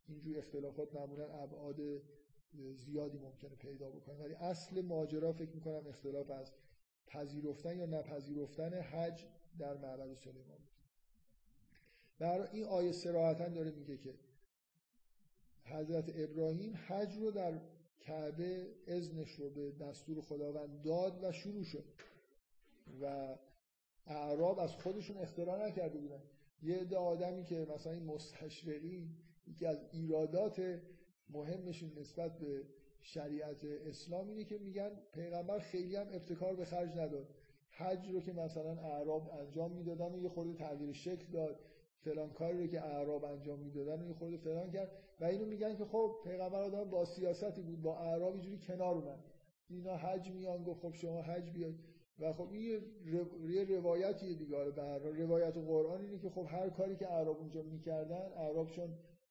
اینجور 0.08 0.38
اختلافات 0.38 0.94
معمولا 0.94 1.24
ابعاد 1.24 1.80
زیادی 2.74 3.18
ممکنه 3.18 3.54
پیدا 3.54 3.90
بکنه 3.90 4.18
ولی 4.18 4.34
اصل 4.34 4.80
ماجرا 4.80 5.32
فکر 5.32 5.54
می‌کنم 5.54 5.86
اختلاف 5.86 6.30
از 6.30 6.52
پذیرفتن 7.06 7.78
یا 7.78 7.86
نپذیرفتن 7.86 8.74
حج 8.74 9.24
در 9.58 9.76
معبد 9.76 10.14
سلیمان. 10.14 10.58
برای 12.18 12.48
این 12.52 12.64
آیه 12.64 12.92
سراحتا 12.92 13.48
داره 13.48 13.70
میگه 13.70 13.96
که 13.96 14.14
حضرت 15.64 16.12
ابراهیم 16.14 16.78
حج 16.86 17.16
رو 17.16 17.30
در 17.30 17.60
کعبه 18.00 18.66
ازنش 18.86 19.30
رو 19.30 19.50
به 19.50 19.70
دستور 19.70 20.20
خداوند 20.20 20.82
داد 20.82 21.24
و 21.24 21.32
شروع 21.32 21.64
شد. 21.64 21.84
و 23.00 23.36
اعراب 24.06 24.58
از 24.58 24.72
خودشون 24.72 25.16
اختراع 25.16 25.68
نکرده 25.68 25.98
بودن. 25.98 26.22
یه 26.62 26.76
عده 26.76 26.96
آدمی 26.96 27.44
که 27.44 27.66
مثلا 27.74 27.92
این 27.92 28.04
مستشرقی 28.04 29.10
یکی 29.46 29.66
از 29.66 29.78
ایرادات 29.92 30.80
مهمشون 31.30 31.92
نسبت 32.00 32.38
به 32.38 32.62
شریعت 33.00 33.64
اسلام 33.64 34.28
اینه 34.28 34.44
که 34.44 34.58
میگن 34.58 34.90
پیغمبر 35.12 35.58
خیلی 35.58 35.96
هم 35.96 36.06
ابتکار 36.12 36.54
به 36.54 36.64
خرج 36.64 36.90
نداد. 36.90 37.28
حج 37.70 38.10
رو 38.10 38.20
که 38.20 38.32
مثلا 38.32 38.70
اعراب 38.70 39.30
انجام 39.40 39.72
می‌دادن 39.72 40.14
و 40.14 40.22
یه 40.22 40.28
خورده 40.28 40.54
تغییر 40.54 40.92
شکل 40.92 41.32
داد. 41.32 41.60
فلان 42.00 42.30
کاری 42.30 42.60
رو 42.60 42.66
که 42.66 42.80
اعراب 42.80 43.24
انجام 43.24 43.58
می‌دادن 43.58 44.02
و 44.02 44.06
یه 44.06 44.14
خورده 44.14 44.36
فلان 44.36 44.70
کرد. 44.70 44.90
و 45.20 45.24
اینو 45.24 45.46
میگن 45.46 45.76
که 45.76 45.84
خب 45.84 46.16
پیغمبر 46.24 46.62
آدم 46.62 46.84
با 46.84 47.04
سیاستی 47.04 47.62
بود 47.62 47.82
با 47.82 47.98
اعراب 47.98 48.32
اینجوری 48.32 48.58
کنار 48.58 48.94
اومد. 48.94 49.24
اینا 49.68 49.96
حج 49.96 50.30
میان 50.30 50.64
گفت 50.64 50.80
خب 50.80 50.92
شما 50.94 51.22
حج 51.22 51.50
بیاید. 51.50 51.74
و 52.18 52.32
خب 52.32 52.52
این 52.52 52.82
یه 53.48 53.64
روایتیه 53.64 54.34
دیگه. 54.34 54.70
به 54.70 55.12
روایت 55.18 55.56
قرآن 55.56 56.00
اینه 56.00 56.18
که 56.18 56.30
خب 56.30 56.46
هر 56.48 56.70
کاری 56.70 56.96
که 56.96 57.12
اعراب 57.12 57.38
اونجا 57.38 57.62
می‌کردن 57.62 58.32
اعراب 58.36 58.70
چون 58.70 58.88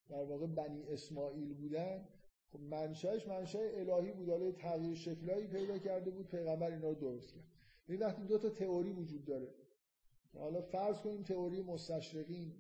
در 0.10 0.24
واقع 0.24 0.46
بنی 0.46 0.84
اسماعیل 0.84 1.54
بودن 1.54 2.08
خب 2.52 2.60
منشأش 2.60 3.28
منشأ 3.28 3.60
الهی 3.60 4.12
بود 4.12 4.30
حالا 4.30 4.52
تغییر 4.52 4.96
شکلایی 4.96 5.48
پیدا 5.48 5.78
کرده 5.78 6.12
بود 6.12 6.28
پیغمبر 6.28 6.72
اینا 6.72 6.90
رو 6.90 6.96
درست 6.96 7.34
کرد. 7.34 7.44
این 7.88 8.00
وقتی 8.00 8.24
دو 8.24 8.38
تا 8.38 8.50
تئوری 8.50 8.92
وجود 8.92 9.26
داره. 9.26 9.48
حالا 10.34 10.62
فرض 10.62 11.00
کنیم 11.00 11.24
تئوری 11.24 11.62
مستشرقین 11.62 12.54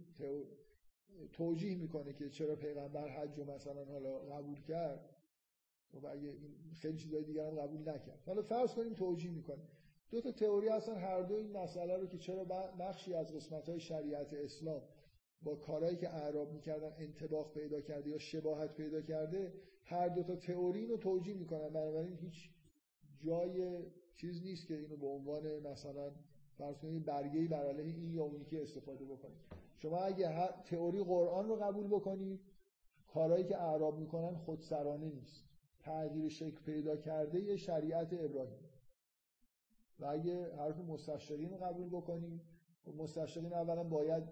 توجیه 1.33 1.75
می‌کنه 1.75 2.13
که 2.13 2.29
چرا 2.29 2.55
پیغمبر 2.55 3.07
حج 3.07 3.37
رو 3.37 3.51
مثلا 3.51 3.85
حالا 3.85 4.19
قبول 4.19 4.61
کرد. 4.61 5.15
خب 5.91 6.05
اگه 6.05 6.29
این 6.29 6.73
خیلی 6.73 6.97
چیزای 6.97 7.23
دیگر 7.23 7.47
هم 7.47 7.55
قبول 7.55 7.81
نکرد. 7.81 8.19
حالا 8.25 8.41
فرض 8.41 8.73
کنیم 8.73 8.93
توجیه 8.93 9.31
می‌کنه. 9.31 9.63
دو 10.11 10.21
تا 10.21 10.31
تئوری 10.31 10.67
هستن 10.67 10.95
هر 10.95 11.21
دو 11.21 11.35
این 11.35 11.51
مسئله 11.51 11.97
رو 11.97 12.07
که 12.07 12.17
چرا 12.17 12.43
بخشی 12.79 13.13
از 13.13 13.35
قسمت 13.35 13.69
های 13.69 13.79
شریعت 13.79 14.33
اسلام. 14.33 14.81
با 15.43 15.55
کارهایی 15.55 15.97
که 15.97 16.09
اعراب 16.09 16.53
می‌کردن 16.53 16.93
انتباق 16.97 17.53
پیدا 17.53 17.81
کرده 17.81 18.09
یا 18.09 18.17
شباهت 18.17 18.73
پیدا 18.73 19.01
کرده 19.01 19.53
هر 19.83 20.07
دو 20.07 20.23
تا 20.23 20.35
تئوری 20.35 20.85
رو 20.85 20.97
توجیه 20.97 21.33
می‌کنن. 21.33 21.69
بنابراین 21.69 22.17
هیچ 22.17 22.49
جای 23.19 23.83
چیز 24.15 24.43
نیست 24.43 24.67
که 24.67 24.77
اینو 24.77 24.97
به 24.97 25.07
عنوان 25.07 25.59
مثلا 25.59 26.11
فرض 26.57 26.77
کنید 26.77 27.05
برگه‌ای 27.05 27.47
بر 27.47 27.65
علیه 27.65 27.95
این 27.95 28.13
یا 28.13 28.23
اون 28.23 28.45
که 28.45 28.61
استفاده 28.61 29.05
بکنید. 29.05 29.37
شما 29.77 29.97
اگه 29.97 30.49
تئوری 30.63 31.03
قرآن 31.03 31.47
رو 31.47 31.55
قبول 31.55 31.87
بکنید 31.87 32.39
کارهایی 33.07 33.43
که 33.43 33.61
اعراب 33.61 33.99
می‌کنن 33.99 34.35
خودسرانه 34.35 35.09
نیست. 35.09 35.43
تغییر 35.79 36.29
شکل 36.29 36.61
پیدا 36.65 36.97
کرده 36.97 37.39
یه 37.41 37.55
شریعت 37.55 38.13
ابراهیم 38.13 38.59
و 39.99 40.05
اگه 40.05 40.55
حرف 40.55 40.79
مستشرقین 40.79 41.49
رو 41.49 41.57
قبول 41.57 41.89
بکنید 41.89 42.41
خب 42.85 42.95
مستشرقین 42.95 43.53
اولا 43.53 43.83
باید 43.83 44.23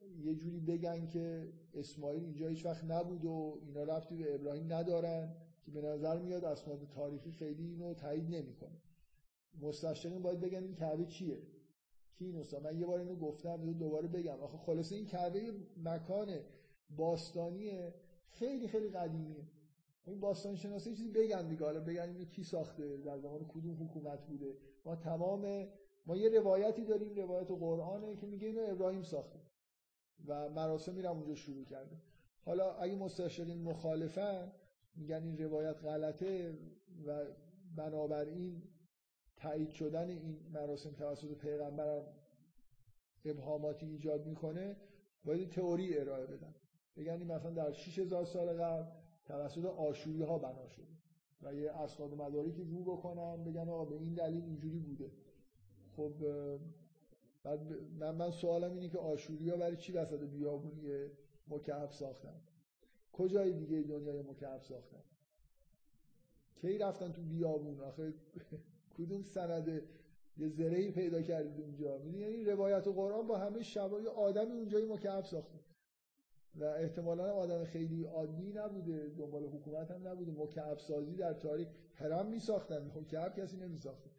یه 0.00 0.34
جوری 0.34 0.60
بگن 0.60 1.06
که 1.06 1.52
اسماعیل 1.74 2.24
اینجا 2.24 2.48
هیچ 2.48 2.66
وقت 2.66 2.84
نبود 2.84 3.24
و 3.24 3.60
اینا 3.66 3.82
رفتی 3.82 4.16
به 4.16 4.34
ابراهیم 4.34 4.72
ندارن 4.72 5.36
که 5.64 5.70
به 5.70 5.80
نظر 5.82 6.18
میاد 6.18 6.44
اسناد 6.44 6.88
تاریخی 6.88 7.32
خیلی 7.32 7.66
اینو 7.66 7.94
تایید 7.94 8.34
نمی‌کنه. 8.34 8.80
مستشرقین 9.60 10.22
باید 10.22 10.40
بگن 10.40 10.62
این 10.64 10.74
کعبه 10.74 11.06
چیه؟ 11.06 11.42
کی 12.14 12.24
اینو 12.24 12.44
من 12.64 12.78
یه 12.78 12.86
بار 12.86 12.98
اینو 12.98 13.16
گفتم 13.16 13.72
دوباره 13.72 14.08
بگم. 14.08 14.40
آخه 14.40 14.58
خلاصه 14.58 14.94
این 14.94 15.06
کعبه 15.06 15.52
مکان 15.76 16.38
باستانی 16.90 17.90
خیلی 18.28 18.68
خیلی 18.68 18.88
قدیمیه. 18.88 19.44
این 20.06 20.20
باستان 20.20 20.56
شناسی 20.56 20.96
چیزی 20.96 21.10
بگن 21.10 21.48
دیگه. 21.48 21.64
حالا 21.64 21.80
بگن 21.80 22.02
اینو 22.02 22.24
کی 22.24 22.44
ساخته؟ 22.44 22.96
در 22.96 23.18
زمان 23.18 23.44
کدوم 23.48 23.84
حکومت 23.84 24.26
بوده؟ 24.26 24.56
ما 24.84 24.96
تمام 24.96 25.66
ما 26.06 26.16
یه 26.16 26.28
روایتی 26.28 26.84
داریم 26.84 27.14
روایت 27.14 27.50
قرآنه 27.50 28.16
که 28.16 28.26
میگه 28.26 28.46
اینو 28.46 28.62
ابراهیم 28.68 29.02
ساخته. 29.02 29.38
و 30.26 30.50
مراسم 30.50 30.94
میرم 30.94 31.16
اونجا 31.16 31.34
شروع 31.34 31.64
کرده 31.64 31.96
حالا 32.44 32.74
اگه 32.74 32.96
مستشرین 32.96 33.62
مخالفن 33.62 34.52
میگن 34.96 35.22
این 35.22 35.38
روایت 35.38 35.84
غلطه 35.84 36.58
و 37.06 37.24
بنابراین 37.76 38.62
تایید 39.36 39.70
شدن 39.70 40.08
این 40.08 40.38
مراسم 40.52 40.90
توسط 40.90 41.38
پیغمبر 41.38 42.02
ابهاماتی 43.24 43.86
ایجاد 43.86 44.26
می‌کنه 44.26 44.76
باید 45.24 45.50
تئوری 45.50 45.98
ارائه 45.98 46.26
بدن. 46.26 46.54
بگن 46.96 47.12
این 47.12 47.32
مثلا 47.32 47.50
در 47.50 47.72
6000 47.72 48.24
سال 48.24 48.62
قبل 48.62 48.86
توسط 49.24 49.64
آشوری 49.64 50.22
ها 50.22 50.38
بنا 50.38 50.68
شده 50.68 50.94
و 51.42 51.54
یه 51.54 51.70
اسناد 51.70 52.14
مدارکی 52.14 52.64
رو 52.64 52.84
بکنن 52.84 53.44
بگن 53.44 53.68
آقا 53.68 53.84
به 53.84 53.96
این 53.96 54.14
دلیل 54.14 54.44
اینجوری 54.44 54.78
بوده. 54.78 55.10
خب 55.96 56.14
بعد 57.44 57.60
من, 57.98 58.14
من 58.14 58.30
سوالم 58.30 58.72
اینه 58.72 58.88
که 58.88 58.98
آشوری 58.98 59.50
ها 59.50 59.56
برای 59.56 59.76
چی 59.76 59.92
وسط 59.92 60.20
بیابونی 60.20 61.10
مکعب 61.48 61.90
ساختن؟ 61.90 62.40
کجای 63.12 63.52
دیگه 63.52 63.82
دنیای 63.82 64.22
مکعب 64.22 64.62
ساختن؟ 64.62 65.02
کی 66.54 66.78
رفتن 66.78 67.12
تو 67.12 67.22
بیابون؟ 67.22 67.80
آخه 67.80 68.14
کدوم 68.98 69.22
سند 69.22 69.82
یه 70.36 70.48
زرهی 70.48 70.90
پیدا 70.90 71.22
کردید 71.22 71.60
اونجا؟ 71.60 71.98
یعنی 71.98 72.44
روایت 72.44 72.88
قرآن 72.88 73.26
با 73.26 73.38
همه 73.38 73.62
شبای 73.62 74.06
آدمی 74.06 74.52
اونجای 74.52 74.84
مکعب 74.84 75.24
ساخته. 75.24 75.58
و 76.56 76.64
احتمالا 76.64 77.32
آدم 77.32 77.64
خیلی 77.64 78.04
عادی 78.04 78.52
نبوده 78.52 79.08
دنبال 79.18 79.44
حکومت 79.44 79.90
هم 79.90 80.08
نبوده. 80.08 80.32
مکعب 80.32 80.78
سازی 80.78 81.16
در 81.16 81.32
تاریخ 81.32 81.68
حرم 81.94 82.26
می 82.26 82.38
ساختن 82.40 82.90
مکعب 82.94 83.34
کسی 83.34 83.56
نمی 83.56 83.78
ساخته 83.78 84.10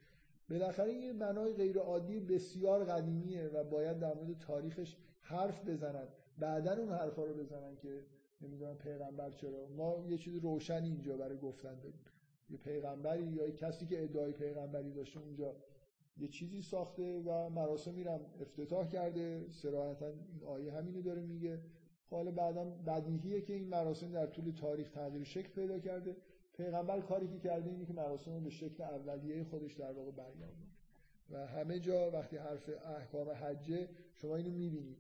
بالاخره 0.50 0.92
این 0.92 1.20
بنای 1.20 1.54
غیر 1.54 1.80
عادی 1.80 2.20
بسیار 2.20 2.84
قدیمیه 2.84 3.48
و 3.48 3.64
باید 3.64 4.00
در 4.00 4.14
مورد 4.14 4.40
تاریخش 4.40 4.96
حرف 5.22 5.70
بزنن. 5.70 6.08
بعدا 6.38 6.74
اون 6.74 6.90
حرفا 6.90 7.26
رو 7.26 7.34
بزنن 7.34 7.76
که 7.76 8.04
نمی‌دونم 8.42 8.78
پیغمبر 8.78 9.32
چرا. 9.32 9.68
ما 9.78 10.06
یه 10.08 10.18
چیز 10.18 10.36
روشنی 10.36 10.90
اینجا 10.90 11.18
برای 11.18 11.38
گفتن 11.38 11.80
داریم. 11.80 12.00
یه 12.50 12.58
پیغمبری 12.58 13.24
یا 13.24 13.50
کسی 13.50 13.86
که 13.86 14.04
ادعای 14.04 14.32
پیغمبری 14.32 14.94
داشته 14.94 15.20
اونجا 15.20 15.56
یه 16.18 16.28
چیزی 16.28 16.62
ساخته 16.62 17.20
و 17.20 17.50
مراسم 17.50 17.94
میرم 17.94 18.20
افتتاح 18.42 18.90
کرده. 18.90 19.46
سراحتا 19.52 20.08
این 20.08 20.44
آیه 20.46 20.74
همینو 20.74 21.02
داره 21.02 21.22
میگه. 21.22 21.60
حالا 22.10 22.32
بعدا 22.32 22.66
بدیهیه 22.66 23.42
که 23.42 23.54
این 23.54 23.68
مراسم 23.68 24.12
در 24.12 24.26
طول 24.26 24.52
تاریخ 24.52 24.90
تغییر 24.90 25.24
شکل 25.24 25.50
پیدا 25.50 25.80
کرده. 25.80 26.16
پیغمبر 26.58 27.02
کاری 27.02 27.28
که 27.28 27.40
کرده 27.40 27.70
اینه 27.70 27.86
که 27.86 27.94
مراسم 27.94 28.34
رو 28.34 28.40
به 28.40 28.50
شکل 28.50 28.84
اولیه 28.84 29.44
خودش 29.44 29.74
در 29.74 29.92
واقع 29.92 30.12
برگردونه 30.12 30.72
و 31.30 31.48
همه 31.48 31.80
جا 31.80 32.12
وقتی 32.12 32.38
حرف 32.38 32.70
احکام 32.86 33.30
حجه 33.30 33.90
شما 34.14 34.36
اینو 34.36 34.52
می‌بینید 34.52 34.98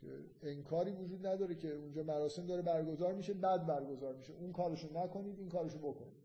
که 0.00 0.24
انکاری 0.42 0.92
وجود 0.92 1.26
نداره 1.26 1.54
که 1.54 1.74
اونجا 1.74 2.02
مراسم 2.02 2.46
داره 2.46 2.62
برگزار 2.62 3.14
میشه 3.14 3.34
بعد 3.34 3.66
برگزار 3.66 4.16
میشه. 4.16 4.32
اون 4.32 4.52
کارشو 4.52 4.98
نکنید 4.98 5.38
این 5.38 5.48
کارشو 5.48 5.78
بکنید. 5.78 6.24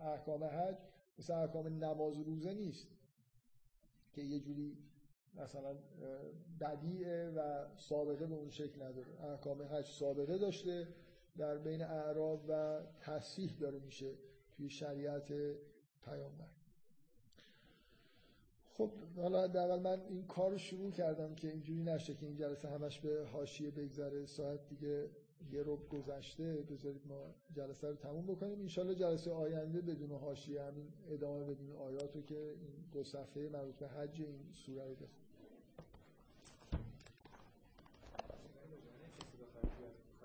احکام 0.00 0.44
حج 0.44 0.76
مثل 1.18 1.32
احکام 1.32 1.84
نماز 1.84 2.18
روزه 2.18 2.54
نیست 2.54 2.88
که 4.12 4.22
یه 4.22 4.40
جوری 4.40 4.78
مثلا 5.34 5.76
بدیعه 6.60 7.30
و 7.30 7.66
سابقه 7.76 8.26
به 8.26 8.34
اون 8.34 8.50
شکل 8.50 8.82
نداره. 8.82 9.24
احکام 9.24 9.62
حج 9.62 9.86
سابقه 9.86 10.38
داشته 10.38 10.88
در 11.40 11.58
بین 11.58 11.82
اعراب 11.82 12.44
و 12.48 12.80
تصحیح 13.00 13.56
داره 13.60 13.78
میشه 13.78 14.14
توی 14.52 14.70
شریعت 14.70 15.32
پیامبر. 16.04 16.50
خب 18.72 18.90
حالا 19.16 19.44
اول 19.44 19.80
من 19.80 20.00
این 20.08 20.26
کار 20.26 20.50
رو 20.50 20.58
شروع 20.58 20.90
کردم 20.90 21.34
که 21.34 21.48
اینجوری 21.48 21.82
نشه 21.82 22.14
که 22.14 22.26
این 22.26 22.36
جلسه 22.36 22.68
همش 22.68 23.00
به 23.00 23.26
حاشیه 23.32 23.70
بگذره 23.70 24.26
ساعت 24.26 24.68
دیگه 24.68 25.10
یه 25.52 25.62
رب 25.66 25.88
گذشته 25.88 26.62
بذارید 26.70 27.06
ما 27.06 27.34
جلسه 27.52 27.88
رو 27.88 27.94
تموم 27.94 28.26
بکنیم. 28.26 28.60
انشالله 28.60 28.94
جلسه 28.94 29.30
آینده 29.30 29.80
بدون 29.80 30.10
حاشیه 30.10 30.62
همین 30.62 30.92
ادامه 31.10 31.44
بدیم 31.44 31.76
آیاتو 31.76 32.22
که 32.22 32.48
این 32.50 32.84
دو 32.92 33.04
صفحه 33.04 33.48
مربوط 33.48 33.76
به 33.76 33.88
حج 33.88 34.22
این 34.22 34.52
سوره 34.52 34.84
رو 34.84 34.94
بخونیم. 34.94 35.29